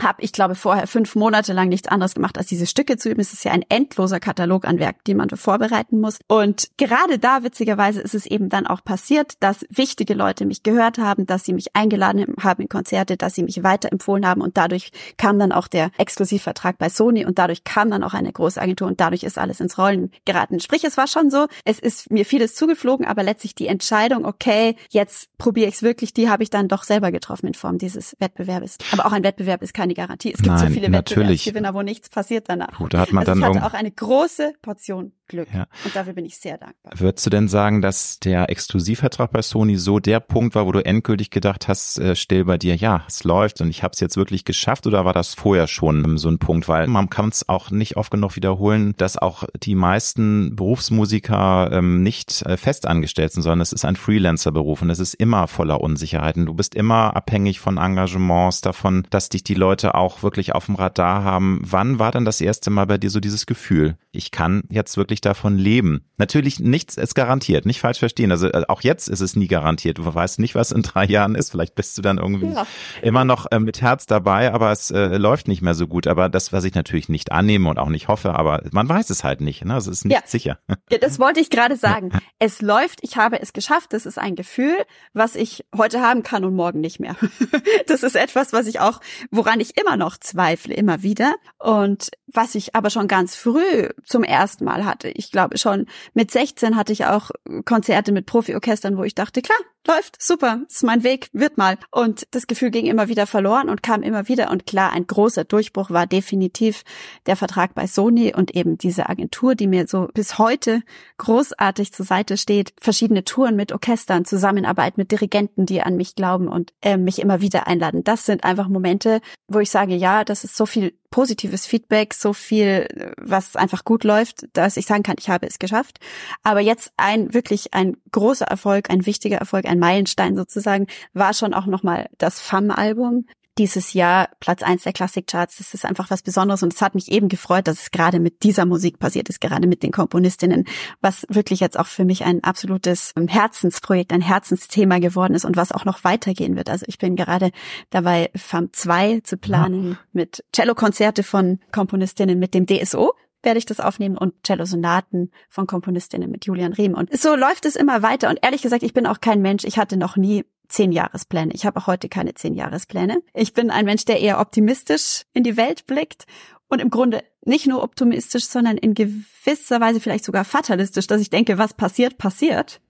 habe 0.01 0.21
ich 0.21 0.33
glaube 0.33 0.55
vorher 0.55 0.87
fünf 0.87 1.15
Monate 1.15 1.53
lang 1.53 1.69
nichts 1.69 1.87
anderes 1.87 2.15
gemacht, 2.15 2.37
als 2.37 2.47
diese 2.47 2.67
Stücke 2.67 2.97
zu 2.97 3.09
üben. 3.09 3.21
Es 3.21 3.33
ist 3.33 3.45
ja 3.45 3.51
ein 3.51 3.63
endloser 3.69 4.19
Katalog 4.19 4.65
an 4.65 4.79
Werken, 4.79 5.01
die 5.07 5.15
man 5.15 5.29
vorbereiten 5.29 5.99
muss. 5.99 6.19
Und 6.27 6.69
gerade 6.77 7.19
da, 7.19 7.43
witzigerweise, 7.43 8.01
ist 8.01 8.15
es 8.15 8.25
eben 8.25 8.49
dann 8.49 8.67
auch 8.67 8.83
passiert, 8.83 9.33
dass 9.39 9.65
wichtige 9.69 10.13
Leute 10.13 10.45
mich 10.45 10.63
gehört 10.63 10.97
haben, 10.97 11.25
dass 11.25 11.45
sie 11.45 11.53
mich 11.53 11.75
eingeladen 11.75 12.35
haben 12.41 12.63
in 12.63 12.69
Konzerte, 12.69 13.17
dass 13.17 13.35
sie 13.35 13.43
mich 13.43 13.63
weiterempfohlen 13.63 14.27
haben 14.27 14.41
und 14.41 14.57
dadurch 14.57 14.91
kam 15.17 15.39
dann 15.39 15.51
auch 15.51 15.67
der 15.67 15.91
Exklusivvertrag 15.97 16.77
bei 16.77 16.89
Sony 16.89 17.25
und 17.25 17.39
dadurch 17.39 17.63
kam 17.63 17.89
dann 17.89 18.03
auch 18.03 18.13
eine 18.13 18.31
große 18.31 18.61
Agentur 18.61 18.87
und 18.87 18.99
dadurch 18.99 19.23
ist 19.23 19.37
alles 19.37 19.59
ins 19.59 19.77
Rollen 19.77 20.11
geraten. 20.25 20.59
Sprich, 20.59 20.83
es 20.83 20.97
war 20.97 21.07
schon 21.07 21.29
so, 21.29 21.47
es 21.65 21.79
ist 21.79 22.11
mir 22.11 22.25
vieles 22.25 22.55
zugeflogen, 22.55 23.05
aber 23.05 23.23
letztlich 23.23 23.55
die 23.55 23.67
Entscheidung, 23.67 24.25
okay, 24.25 24.75
jetzt 24.89 25.29
probiere 25.37 25.69
ich 25.69 25.75
es 25.75 25.83
wirklich, 25.83 26.13
die 26.13 26.29
habe 26.29 26.43
ich 26.43 26.49
dann 26.49 26.67
doch 26.67 26.83
selber 26.83 27.11
getroffen 27.11 27.47
in 27.47 27.53
Form 27.53 27.77
dieses 27.77 28.15
Wettbewerbes. 28.19 28.77
Aber 28.91 29.05
auch 29.05 29.11
ein 29.11 29.23
Wettbewerb 29.23 29.61
ist 29.61 29.73
kein 29.73 29.82
keine 29.83 29.93
Garantie. 29.95 30.31
Es 30.31 30.37
gibt 30.37 30.47
Nein, 30.47 30.67
so 30.67 30.73
viele. 30.73 30.91
Wettbewerbsgewinner, 30.91 31.73
wo 31.73 31.81
nichts 31.81 32.09
passiert 32.09 32.47
danach. 32.47 32.77
Gut, 32.77 32.93
da 32.93 32.99
hat 32.99 33.11
man 33.11 33.27
also 33.27 33.31
dann 33.31 33.51
ich 33.51 33.57
hatte 33.57 33.65
auch 33.65 33.77
eine 33.77 33.91
große 33.91 34.53
Portion 34.61 35.11
Glück. 35.27 35.47
Ja. 35.53 35.67
Und 35.83 35.95
dafür 35.95 36.13
bin 36.13 36.25
ich 36.25 36.37
sehr 36.37 36.57
dankbar. 36.57 36.93
Würdest 36.95 37.25
du 37.25 37.29
denn 37.29 37.47
sagen, 37.47 37.81
dass 37.81 38.19
der 38.19 38.49
Exklusivvertrag 38.49 39.31
bei 39.31 39.41
Sony 39.41 39.77
so 39.77 39.99
der 39.99 40.19
Punkt 40.19 40.53
war, 40.53 40.65
wo 40.65 40.71
du 40.71 40.85
endgültig 40.85 41.31
gedacht 41.31 41.67
hast, 41.67 41.97
äh, 41.97 42.15
still 42.15 42.45
bei 42.45 42.57
dir, 42.57 42.75
ja, 42.75 43.03
es 43.07 43.23
läuft 43.23 43.61
und 43.61 43.69
ich 43.69 43.83
habe 43.83 43.93
es 43.93 43.99
jetzt 43.99 44.17
wirklich 44.17 44.45
geschafft 44.45 44.85
oder 44.85 45.05
war 45.05 45.13
das 45.13 45.33
vorher 45.33 45.67
schon 45.67 46.03
ähm, 46.03 46.17
so 46.17 46.29
ein 46.29 46.39
Punkt? 46.39 46.67
Weil 46.67 46.87
man 46.87 47.09
kann 47.09 47.29
es 47.29 47.47
auch 47.49 47.71
nicht 47.71 47.97
oft 47.97 48.11
genug 48.11 48.35
wiederholen, 48.35 48.93
dass 48.97 49.17
auch 49.17 49.45
die 49.55 49.75
meisten 49.75 50.55
Berufsmusiker 50.55 51.69
ähm, 51.71 52.03
nicht 52.03 52.43
äh, 52.43 52.57
festangestellt 52.57 53.31
sind, 53.31 53.43
sondern 53.43 53.61
es 53.61 53.73
ist 53.73 53.85
ein 53.85 53.95
Freelancer-Beruf 53.95 54.81
und 54.81 54.89
es 54.89 54.99
ist 54.99 55.15
immer 55.15 55.47
voller 55.47 55.81
Unsicherheiten. 55.81 56.45
Du 56.45 56.53
bist 56.53 56.75
immer 56.75 57.15
abhängig 57.15 57.59
von 57.59 57.77
Engagements, 57.77 58.61
davon, 58.61 59.07
dass 59.09 59.29
dich 59.29 59.43
die 59.43 59.55
Leute 59.55 59.72
auch 59.81 60.23
wirklich 60.23 60.53
auf 60.53 60.67
dem 60.67 60.75
Radar 60.75 61.23
haben. 61.23 61.59
Wann 61.63 61.99
war 61.99 62.11
denn 62.11 62.25
das 62.25 62.41
erste 62.41 62.69
Mal 62.69 62.85
bei 62.85 62.97
dir 62.97 63.09
so 63.09 63.19
dieses 63.19 63.45
Gefühl, 63.45 63.97
ich 64.11 64.31
kann 64.31 64.63
jetzt 64.69 64.97
wirklich 64.97 65.21
davon 65.21 65.57
leben? 65.57 66.05
Natürlich 66.17 66.59
nichts 66.59 66.97
ist 66.97 67.15
garantiert, 67.15 67.65
nicht 67.65 67.79
falsch 67.79 67.99
verstehen. 67.99 68.31
Also 68.31 68.47
äh, 68.47 68.63
auch 68.67 68.81
jetzt 68.81 69.09
ist 69.09 69.21
es 69.21 69.35
nie 69.35 69.47
garantiert. 69.47 69.97
Du 69.97 70.05
weißt 70.13 70.39
nicht, 70.39 70.55
was 70.55 70.71
in 70.71 70.81
drei 70.83 71.05
Jahren 71.05 71.35
ist. 71.35 71.49
Vielleicht 71.51 71.75
bist 71.75 71.97
du 71.97 72.01
dann 72.01 72.17
irgendwie 72.17 72.47
Ja. 72.53 72.67
immer 73.01 73.25
noch 73.25 73.51
äh, 73.51 73.59
mit 73.59 73.81
Herz 73.81 74.05
dabei, 74.05 74.53
aber 74.53 74.71
es 74.71 74.91
äh, 74.91 75.17
läuft 75.17 75.47
nicht 75.47 75.61
mehr 75.61 75.73
so 75.73 75.87
gut. 75.87 76.07
Aber 76.07 76.29
das, 76.29 76.53
was 76.53 76.63
ich 76.63 76.75
natürlich 76.75 77.09
nicht 77.09 77.31
annehme 77.31 77.69
und 77.69 77.79
auch 77.79 77.89
nicht 77.89 78.07
hoffe, 78.07 78.35
aber 78.35 78.61
man 78.71 78.87
weiß 78.87 79.09
es 79.09 79.23
halt 79.23 79.41
nicht. 79.41 79.65
Ne? 79.65 79.73
Also 79.73 79.89
es 79.91 79.97
ist 79.99 80.05
nicht 80.05 80.13
Ja. 80.15 80.21
sicher. 80.25 80.59
Ja, 80.91 80.97
das 80.99 81.17
wollte 81.17 81.39
ich 81.39 81.49
gerade 81.49 81.75
sagen. 81.75 82.11
Es 82.39 82.61
läuft, 82.61 82.99
ich 83.01 83.17
habe 83.17 83.41
es 83.41 83.53
geschafft. 83.53 83.93
Das 83.93 84.05
ist 84.05 84.19
ein 84.19 84.35
Gefühl, 84.35 84.75
was 85.13 85.35
ich 85.35 85.65
heute 85.75 86.01
haben 86.01 86.21
kann 86.21 86.43
und 86.45 86.55
morgen 86.55 86.81
nicht 86.81 86.99
mehr. 86.99 87.15
Das 87.87 88.03
ist 88.03 88.15
etwas, 88.15 88.53
was 88.53 88.67
ich 88.67 88.79
auch, 88.79 88.99
woran 89.31 89.59
ich 89.59 89.62
immer 89.71 89.97
noch 89.97 90.17
zweifle, 90.17 90.73
immer 90.73 91.03
wieder. 91.03 91.35
Und 91.59 92.11
was 92.27 92.55
ich 92.55 92.75
aber 92.75 92.89
schon 92.89 93.07
ganz 93.07 93.35
früh 93.35 93.89
zum 94.05 94.23
ersten 94.23 94.65
Mal 94.65 94.85
hatte. 94.85 95.09
Ich 95.09 95.31
glaube 95.31 95.57
schon 95.57 95.87
mit 96.13 96.31
16 96.31 96.75
hatte 96.75 96.93
ich 96.93 97.05
auch 97.05 97.31
Konzerte 97.65 98.11
mit 98.11 98.25
Profiorchestern, 98.25 98.97
wo 98.97 99.03
ich 99.03 99.15
dachte, 99.15 99.41
klar, 99.41 99.57
läuft, 99.87 100.21
super, 100.21 100.61
ist 100.67 100.83
mein 100.83 101.03
Weg, 101.03 101.29
wird 101.33 101.57
mal. 101.57 101.77
Und 101.91 102.27
das 102.31 102.47
Gefühl 102.47 102.71
ging 102.71 102.85
immer 102.85 103.07
wieder 103.07 103.27
verloren 103.27 103.69
und 103.69 103.83
kam 103.83 104.03
immer 104.03 104.27
wieder. 104.27 104.51
Und 104.51 104.65
klar, 104.65 104.91
ein 104.93 105.07
großer 105.07 105.43
Durchbruch 105.43 105.89
war 105.89 106.07
definitiv 106.07 106.83
der 107.25 107.35
Vertrag 107.35 107.75
bei 107.75 107.87
Sony 107.87 108.33
und 108.35 108.55
eben 108.55 108.77
diese 108.77 109.09
Agentur, 109.09 109.55
die 109.55 109.67
mir 109.67 109.87
so 109.87 110.07
bis 110.13 110.37
heute 110.37 110.81
großartig 111.17 111.93
zur 111.93 112.05
Seite 112.05 112.37
steht. 112.37 112.73
Verschiedene 112.79 113.23
Touren 113.23 113.55
mit 113.55 113.71
Orchestern, 113.71 114.25
Zusammenarbeit 114.25 114.97
mit 114.97 115.11
Dirigenten, 115.11 115.65
die 115.65 115.81
an 115.81 115.95
mich 115.95 116.15
glauben 116.15 116.47
und 116.47 116.73
äh, 116.81 116.97
mich 116.97 117.19
immer 117.19 117.41
wieder 117.41 117.67
einladen. 117.67 118.03
Das 118.03 118.25
sind 118.25 118.43
einfach 118.43 118.67
Momente, 118.67 119.21
wo 119.47 119.59
ich 119.59 119.69
sage, 119.69 119.95
ja, 119.95 120.23
das 120.23 120.43
ist 120.43 120.55
so 120.55 120.65
viel 120.65 120.93
positives 121.13 121.67
Feedback, 121.67 122.15
so 122.15 122.33
viel, 122.33 122.87
was 123.17 123.55
einfach 123.55 123.85
gut 123.85 124.03
läuft, 124.03 124.47
dass 124.53 124.77
ich 124.77 124.87
sagen 124.87 125.03
kann, 125.03 125.17
ich 125.19 125.29
habe 125.29 125.45
es 125.45 125.59
geschafft. 125.59 125.99
Aber 126.41 126.59
jetzt 126.59 126.91
ein 126.97 127.35
wirklich 127.35 127.75
ein 127.75 127.97
großer 128.11 128.45
Erfolg, 128.45 128.89
ein 128.89 129.05
wichtiger 129.05 129.37
Erfolg, 129.37 129.65
ein 129.65 129.77
Meilenstein 129.77 130.35
sozusagen, 130.35 130.87
war 131.13 131.35
schon 131.35 131.53
auch 131.53 131.67
nochmal 131.67 132.09
das 132.17 132.41
FAM-Album. 132.41 133.27
Dieses 133.57 133.93
Jahr 133.93 134.29
Platz 134.39 134.63
eins 134.63 134.83
der 134.83 134.93
Klassikcharts, 134.93 135.57
das 135.57 135.73
ist 135.73 135.85
einfach 135.85 136.09
was 136.09 136.23
Besonderes 136.23 136.63
und 136.63 136.73
es 136.73 136.81
hat 136.81 136.95
mich 136.95 137.11
eben 137.11 137.29
gefreut, 137.29 137.67
dass 137.67 137.81
es 137.81 137.91
gerade 137.91 138.19
mit 138.19 138.43
dieser 138.43 138.65
Musik 138.65 138.97
passiert 138.97 139.29
ist, 139.29 139.41
gerade 139.41 139.67
mit 139.67 139.83
den 139.83 139.91
Komponistinnen, 139.91 140.65
was 141.01 141.25
wirklich 141.29 141.59
jetzt 141.59 141.77
auch 141.77 141.85
für 141.85 142.03
mich 142.03 142.23
ein 142.23 142.43
absolutes 142.43 143.13
Herzensprojekt, 143.15 144.11
ein 144.11 144.21
Herzensthema 144.21 144.99
geworden 144.99 145.35
ist 145.35 145.45
und 145.45 145.55
was 145.55 145.71
auch 145.71 145.85
noch 145.85 146.03
weitergehen 146.03 146.55
wird. 146.55 146.69
Also 146.69 146.85
ich 146.87 146.97
bin 146.97 147.15
gerade 147.15 147.51
dabei, 147.91 148.31
FAM 148.35 148.73
2 148.73 149.21
zu 149.21 149.37
planen 149.37 149.99
mit 150.13 150.43
Cellokonzerte 150.55 151.21
von 151.23 151.59
Komponistinnen 151.71 152.39
mit 152.39 152.53
dem 152.53 152.65
DSO 152.65 153.13
werde 153.43 153.59
ich 153.59 153.65
das 153.65 153.79
aufnehmen 153.79 154.17
und 154.17 154.33
Cello-Sonaten 154.43 155.29
von 155.49 155.67
Komponistinnen 155.67 156.31
mit 156.31 156.45
Julian 156.45 156.73
Riem. 156.73 156.93
Und 156.93 157.15
so 157.15 157.35
läuft 157.35 157.65
es 157.65 157.75
immer 157.75 158.01
weiter. 158.01 158.29
Und 158.29 158.39
ehrlich 158.41 158.61
gesagt, 158.61 158.83
ich 158.83 158.93
bin 158.93 159.05
auch 159.05 159.19
kein 159.21 159.41
Mensch. 159.41 159.65
Ich 159.65 159.77
hatte 159.77 159.97
noch 159.97 160.15
nie 160.15 160.45
zehn 160.67 160.91
Jahrespläne. 160.91 161.53
Ich 161.53 161.65
habe 161.65 161.79
auch 161.79 161.87
heute 161.87 162.09
keine 162.09 162.33
zehn 162.33 162.55
Jahrespläne. 162.55 163.21
Ich 163.33 163.53
bin 163.53 163.69
ein 163.69 163.85
Mensch, 163.85 164.05
der 164.05 164.19
eher 164.19 164.39
optimistisch 164.39 165.23
in 165.33 165.43
die 165.43 165.57
Welt 165.57 165.85
blickt 165.85 166.25
und 166.67 166.79
im 166.79 166.89
Grunde 166.89 167.23
nicht 167.45 167.67
nur 167.67 167.83
optimistisch, 167.83 168.45
sondern 168.45 168.77
in 168.77 168.93
gewisser 168.93 169.79
Weise 169.81 169.99
vielleicht 169.99 170.25
sogar 170.25 170.45
fatalistisch, 170.45 171.07
dass 171.07 171.21
ich 171.21 171.29
denke, 171.29 171.57
was 171.57 171.73
passiert, 171.73 172.17
passiert. 172.17 172.81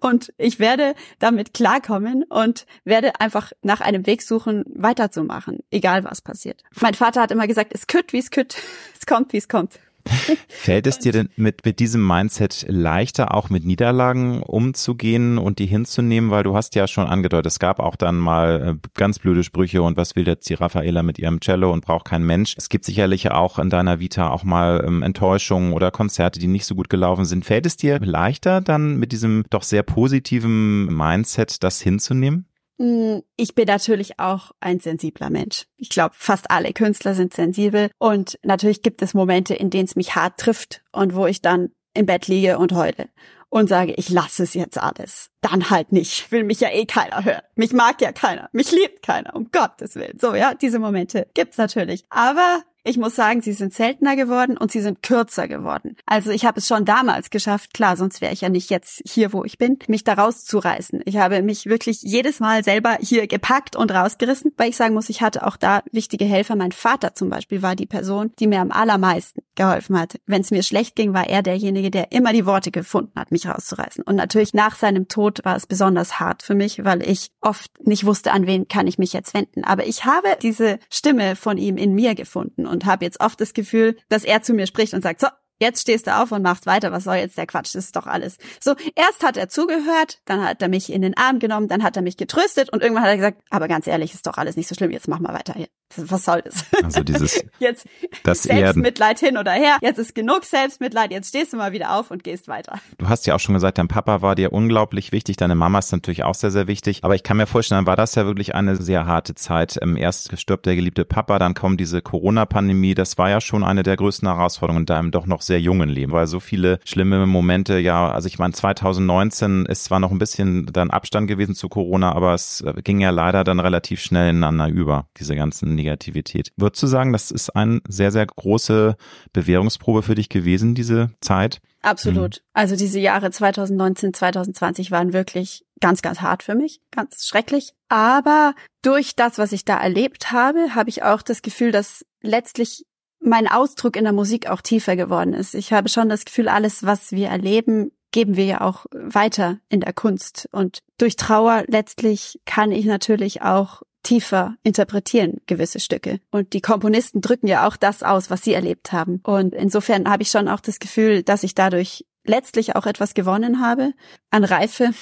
Und 0.00 0.32
ich 0.38 0.58
werde 0.58 0.94
damit 1.18 1.54
klarkommen 1.54 2.24
und 2.24 2.66
werde 2.84 3.20
einfach 3.20 3.52
nach 3.62 3.80
einem 3.80 4.06
Weg 4.06 4.22
suchen, 4.22 4.64
weiterzumachen, 4.66 5.60
egal 5.70 6.04
was 6.04 6.22
passiert. 6.22 6.64
Mein 6.80 6.94
Vater 6.94 7.20
hat 7.20 7.30
immer 7.30 7.46
gesagt, 7.46 7.72
es 7.74 7.86
kütt, 7.86 8.12
wie 8.12 8.18
es 8.18 8.30
kütt, 8.30 8.56
es 8.98 9.06
kommt, 9.06 9.32
wie 9.32 9.38
es 9.38 9.48
kommt. 9.48 9.78
Fällt 10.48 10.86
es 10.86 10.98
dir 10.98 11.12
denn 11.12 11.28
mit, 11.36 11.64
mit 11.64 11.78
diesem 11.78 12.06
Mindset 12.06 12.66
leichter, 12.68 13.34
auch 13.34 13.50
mit 13.50 13.64
Niederlagen 13.64 14.42
umzugehen 14.42 15.38
und 15.38 15.58
die 15.58 15.66
hinzunehmen? 15.66 16.30
Weil 16.30 16.42
du 16.42 16.54
hast 16.54 16.74
ja 16.74 16.86
schon 16.86 17.06
angedeutet, 17.06 17.46
es 17.46 17.58
gab 17.58 17.80
auch 17.80 17.96
dann 17.96 18.16
mal 18.16 18.78
äh, 18.82 18.88
ganz 18.94 19.18
blöde 19.18 19.44
Sprüche 19.44 19.82
und 19.82 19.96
was 19.96 20.16
will 20.16 20.26
jetzt 20.26 20.48
die 20.50 20.54
Raffaela 20.54 21.02
mit 21.02 21.18
ihrem 21.18 21.40
Cello 21.40 21.72
und 21.72 21.84
braucht 21.84 22.06
kein 22.06 22.24
Mensch. 22.24 22.54
Es 22.56 22.68
gibt 22.68 22.84
sicherlich 22.84 23.30
auch 23.30 23.58
in 23.58 23.70
deiner 23.70 24.00
Vita 24.00 24.30
auch 24.30 24.44
mal 24.44 24.84
ähm, 24.86 25.02
Enttäuschungen 25.02 25.72
oder 25.72 25.90
Konzerte, 25.90 26.38
die 26.38 26.48
nicht 26.48 26.66
so 26.66 26.74
gut 26.74 26.88
gelaufen 26.88 27.24
sind. 27.24 27.44
Fällt 27.44 27.66
es 27.66 27.76
dir 27.76 27.98
leichter, 28.00 28.60
dann 28.60 28.98
mit 28.98 29.12
diesem 29.12 29.44
doch 29.50 29.62
sehr 29.62 29.82
positiven 29.82 30.86
Mindset 30.86 31.62
das 31.62 31.80
hinzunehmen? 31.80 32.46
Mm, 32.78 33.18
Ich 33.36 33.54
bin 33.54 33.66
natürlich 33.66 34.18
auch 34.18 34.52
ein 34.60 34.80
sensibler 34.80 35.30
Mensch. 35.30 35.66
Ich 35.76 35.88
glaube, 35.90 36.14
fast 36.16 36.50
alle 36.50 36.72
Künstler 36.72 37.14
sind 37.14 37.34
sensibel. 37.34 37.90
Und 37.98 38.38
natürlich 38.42 38.82
gibt 38.82 39.02
es 39.02 39.14
Momente, 39.14 39.54
in 39.54 39.70
denen 39.70 39.84
es 39.84 39.96
mich 39.96 40.14
hart 40.14 40.38
trifft 40.38 40.82
und 40.92 41.14
wo 41.14 41.26
ich 41.26 41.42
dann 41.42 41.70
im 41.94 42.06
Bett 42.06 42.28
liege 42.28 42.58
und 42.58 42.72
heule 42.72 43.08
und 43.50 43.68
sage, 43.68 43.94
ich 43.96 44.08
lasse 44.10 44.42
es 44.42 44.54
jetzt 44.54 44.78
alles. 44.78 45.30
Dann 45.40 45.70
halt 45.70 45.90
nicht. 45.92 46.30
Will 46.30 46.44
mich 46.44 46.60
ja 46.60 46.70
eh 46.70 46.84
keiner 46.84 47.24
hören. 47.24 47.42
Mich 47.54 47.72
mag 47.72 48.00
ja 48.00 48.12
keiner. 48.12 48.48
Mich 48.52 48.70
liebt 48.72 49.02
keiner. 49.02 49.34
Um 49.34 49.50
Gottes 49.50 49.94
Willen. 49.96 50.18
So, 50.18 50.34
ja, 50.34 50.54
diese 50.54 50.78
Momente 50.78 51.28
gibt's 51.34 51.56
natürlich. 51.56 52.04
Aber 52.10 52.62
ich 52.84 52.96
muss 52.96 53.14
sagen, 53.14 53.42
sie 53.42 53.52
sind 53.52 53.74
seltener 53.74 54.16
geworden 54.16 54.56
und 54.56 54.72
sie 54.72 54.80
sind 54.80 55.02
kürzer 55.02 55.48
geworden. 55.48 55.96
Also 56.06 56.30
ich 56.30 56.44
habe 56.44 56.60
es 56.60 56.68
schon 56.68 56.84
damals 56.84 57.30
geschafft, 57.30 57.74
klar, 57.74 57.96
sonst 57.96 58.20
wäre 58.20 58.32
ich 58.32 58.40
ja 58.40 58.48
nicht 58.48 58.70
jetzt 58.70 59.02
hier, 59.06 59.32
wo 59.32 59.44
ich 59.44 59.58
bin, 59.58 59.78
mich 59.88 60.04
da 60.04 60.14
rauszureißen. 60.14 61.02
Ich 61.04 61.16
habe 61.16 61.42
mich 61.42 61.66
wirklich 61.66 62.02
jedes 62.02 62.40
Mal 62.40 62.64
selber 62.64 62.98
hier 63.00 63.26
gepackt 63.26 63.76
und 63.76 63.92
rausgerissen, 63.92 64.52
weil 64.56 64.70
ich 64.70 64.76
sagen 64.76 64.94
muss, 64.94 65.08
ich 65.08 65.22
hatte 65.22 65.46
auch 65.46 65.56
da 65.56 65.82
wichtige 65.92 66.24
Helfer. 66.24 66.56
Mein 66.56 66.72
Vater 66.72 67.14
zum 67.14 67.28
Beispiel 67.28 67.62
war 67.62 67.76
die 67.76 67.86
Person, 67.86 68.32
die 68.38 68.46
mir 68.46 68.60
am 68.60 68.70
allermeisten 68.70 69.42
geholfen 69.54 69.98
hat. 69.98 70.18
Wenn 70.26 70.40
es 70.40 70.50
mir 70.50 70.62
schlecht 70.62 70.96
ging, 70.96 71.12
war 71.12 71.28
er 71.28 71.42
derjenige, 71.42 71.90
der 71.90 72.12
immer 72.12 72.32
die 72.32 72.46
Worte 72.46 72.70
gefunden 72.70 73.12
hat, 73.16 73.32
mich 73.32 73.46
rauszureißen. 73.46 74.04
Und 74.04 74.16
natürlich 74.16 74.54
nach 74.54 74.76
seinem 74.76 75.08
Tod 75.08 75.44
war 75.44 75.56
es 75.56 75.66
besonders 75.66 76.20
hart 76.20 76.42
für 76.42 76.54
mich, 76.54 76.84
weil 76.84 77.02
ich 77.02 77.32
oft 77.40 77.70
nicht 77.84 78.06
wusste, 78.06 78.32
an 78.32 78.46
wen 78.46 78.68
kann 78.68 78.86
ich 78.86 78.98
mich 78.98 79.12
jetzt 79.12 79.34
wenden. 79.34 79.64
Aber 79.64 79.86
ich 79.86 80.04
habe 80.04 80.28
diese 80.40 80.78
Stimme 80.88 81.36
von 81.36 81.58
ihm 81.58 81.76
in 81.76 81.94
mir 81.94 82.14
gefunden 82.14 82.66
und 82.68 82.84
habe 82.84 83.04
jetzt 83.04 83.20
oft 83.20 83.40
das 83.40 83.54
Gefühl, 83.54 83.96
dass 84.08 84.24
er 84.24 84.42
zu 84.42 84.54
mir 84.54 84.66
spricht 84.66 84.94
und 84.94 85.02
sagt, 85.02 85.20
so, 85.20 85.28
Jetzt 85.60 85.82
stehst 85.82 86.06
du 86.06 86.16
auf 86.16 86.30
und 86.30 86.42
machst 86.42 86.66
weiter. 86.66 86.92
Was 86.92 87.04
soll 87.04 87.16
jetzt 87.16 87.36
der 87.36 87.46
Quatsch? 87.46 87.74
Das 87.74 87.86
ist 87.86 87.96
doch 87.96 88.06
alles. 88.06 88.38
So, 88.60 88.76
erst 88.94 89.24
hat 89.24 89.36
er 89.36 89.48
zugehört, 89.48 90.20
dann 90.24 90.44
hat 90.44 90.62
er 90.62 90.68
mich 90.68 90.92
in 90.92 91.02
den 91.02 91.16
Arm 91.16 91.40
genommen, 91.40 91.66
dann 91.66 91.82
hat 91.82 91.96
er 91.96 92.02
mich 92.02 92.16
getröstet 92.16 92.72
und 92.72 92.80
irgendwann 92.80 93.02
hat 93.02 93.10
er 93.10 93.16
gesagt, 93.16 93.42
aber 93.50 93.66
ganz 93.66 93.88
ehrlich, 93.88 94.14
ist 94.14 94.26
doch 94.26 94.38
alles 94.38 94.54
nicht 94.54 94.68
so 94.68 94.76
schlimm. 94.76 94.92
Jetzt 94.92 95.08
mach 95.08 95.18
mal 95.18 95.34
weiter 95.34 95.54
hier. 95.54 95.68
Was 95.96 96.24
soll 96.24 96.42
das? 96.42 96.64
Also 96.82 97.02
dieses, 97.02 97.44
jetzt 97.58 97.86
das 98.22 98.46
Erden. 98.46 98.64
Selbstmitleid 98.64 99.18
hin 99.18 99.38
oder 99.38 99.52
her. 99.52 99.78
Jetzt 99.80 99.98
ist 99.98 100.14
genug 100.14 100.44
Selbstmitleid. 100.44 101.10
Jetzt 101.10 101.28
stehst 101.28 101.52
du 101.52 101.56
mal 101.56 101.72
wieder 101.72 101.96
auf 101.96 102.10
und 102.10 102.24
gehst 102.24 102.46
weiter. 102.48 102.78
Du 102.98 103.08
hast 103.08 103.26
ja 103.26 103.34
auch 103.34 103.40
schon 103.40 103.54
gesagt, 103.54 103.78
dein 103.78 103.88
Papa 103.88 104.22
war 104.22 104.34
dir 104.34 104.52
unglaublich 104.52 105.12
wichtig, 105.12 105.36
deine 105.36 105.54
Mama 105.54 105.78
ist 105.78 105.92
natürlich 105.92 106.24
auch 106.24 106.34
sehr, 106.34 106.50
sehr 106.50 106.66
wichtig. 106.66 107.04
Aber 107.04 107.14
ich 107.14 107.22
kann 107.22 107.36
mir 107.36 107.46
vorstellen, 107.46 107.86
war 107.86 107.96
das 107.96 108.14
ja 108.14 108.26
wirklich 108.26 108.54
eine 108.54 108.76
sehr 108.76 109.06
harte 109.06 109.34
Zeit. 109.34 109.78
Ähm, 109.80 109.96
Erst 109.96 110.38
stirbt 110.38 110.66
der 110.66 110.76
geliebte 110.76 111.04
Papa, 111.04 111.38
dann 111.38 111.54
kommt 111.54 111.80
diese 111.80 112.02
Corona-Pandemie. 112.02 112.94
Das 112.94 113.18
war 113.18 113.30
ja 113.30 113.40
schon 113.40 113.64
eine 113.64 113.82
der 113.82 113.96
größten 113.96 114.28
Herausforderungen 114.28 114.82
in 114.82 114.86
deinem 114.86 115.10
doch 115.10 115.26
noch 115.26 115.42
sehr 115.42 115.60
jungen 115.60 115.88
Leben, 115.88 116.12
weil 116.12 116.26
so 116.26 116.40
viele 116.40 116.78
schlimme 116.84 117.26
Momente, 117.26 117.78
ja, 117.78 118.10
also 118.10 118.26
ich 118.26 118.38
meine, 118.38 118.52
2019 118.52 119.66
ist 119.66 119.84
zwar 119.84 120.00
noch 120.00 120.10
ein 120.10 120.18
bisschen 120.18 120.66
dann 120.66 120.90
Abstand 120.90 121.28
gewesen 121.28 121.54
zu 121.54 121.68
Corona, 121.68 122.12
aber 122.12 122.34
es 122.34 122.60
äh, 122.60 122.74
ging 122.82 123.00
ja 123.00 123.10
leider 123.10 123.44
dann 123.44 123.60
relativ 123.60 124.00
schnell 124.00 124.30
ineinander 124.30 124.68
über, 124.68 125.06
diese 125.18 125.34
ganzen 125.34 125.77
Negativität. 125.78 126.52
Würdest 126.56 126.82
du 126.82 126.86
sagen, 126.86 127.12
das 127.12 127.30
ist 127.30 127.50
eine 127.50 127.80
sehr, 127.88 128.10
sehr 128.10 128.26
große 128.26 128.96
Bewährungsprobe 129.32 130.02
für 130.02 130.14
dich 130.14 130.28
gewesen, 130.28 130.74
diese 130.74 131.10
Zeit? 131.20 131.60
Absolut. 131.82 132.42
Also 132.52 132.76
diese 132.76 132.98
Jahre 132.98 133.30
2019, 133.30 134.12
2020 134.12 134.90
waren 134.90 135.12
wirklich 135.12 135.64
ganz, 135.80 136.02
ganz 136.02 136.20
hart 136.20 136.42
für 136.42 136.54
mich, 136.54 136.80
ganz 136.90 137.26
schrecklich. 137.26 137.72
Aber 137.88 138.54
durch 138.82 139.14
das, 139.14 139.38
was 139.38 139.52
ich 139.52 139.64
da 139.64 139.78
erlebt 139.78 140.32
habe, 140.32 140.74
habe 140.74 140.90
ich 140.90 141.02
auch 141.02 141.22
das 141.22 141.42
Gefühl, 141.42 141.70
dass 141.70 142.04
letztlich 142.20 142.84
mein 143.20 143.48
Ausdruck 143.48 143.96
in 143.96 144.04
der 144.04 144.12
Musik 144.12 144.48
auch 144.48 144.60
tiefer 144.60 144.96
geworden 144.96 145.32
ist. 145.32 145.54
Ich 145.54 145.72
habe 145.72 145.88
schon 145.88 146.08
das 146.08 146.24
Gefühl, 146.24 146.48
alles, 146.48 146.84
was 146.84 147.12
wir 147.12 147.28
erleben, 147.28 147.90
geben 148.10 148.36
wir 148.36 148.44
ja 148.44 148.60
auch 148.60 148.86
weiter 148.92 149.58
in 149.68 149.80
der 149.80 149.92
Kunst. 149.92 150.48
Und 150.52 150.80
durch 150.98 151.16
Trauer 151.16 151.64
letztlich 151.66 152.40
kann 152.46 152.72
ich 152.72 152.86
natürlich 152.86 153.42
auch 153.42 153.82
tiefer 154.08 154.56
interpretieren 154.62 155.42
gewisse 155.46 155.80
Stücke. 155.80 156.18
Und 156.30 156.54
die 156.54 156.62
Komponisten 156.62 157.20
drücken 157.20 157.46
ja 157.46 157.68
auch 157.68 157.76
das 157.76 158.02
aus, 158.02 158.30
was 158.30 158.42
sie 158.42 158.54
erlebt 158.54 158.90
haben. 158.90 159.20
Und 159.22 159.54
insofern 159.54 160.08
habe 160.08 160.22
ich 160.22 160.30
schon 160.30 160.48
auch 160.48 160.60
das 160.60 160.78
Gefühl, 160.78 161.22
dass 161.22 161.42
ich 161.42 161.54
dadurch 161.54 162.06
letztlich 162.24 162.74
auch 162.74 162.86
etwas 162.86 163.12
gewonnen 163.12 163.60
habe 163.60 163.92
an 164.30 164.44
Reife, 164.44 164.92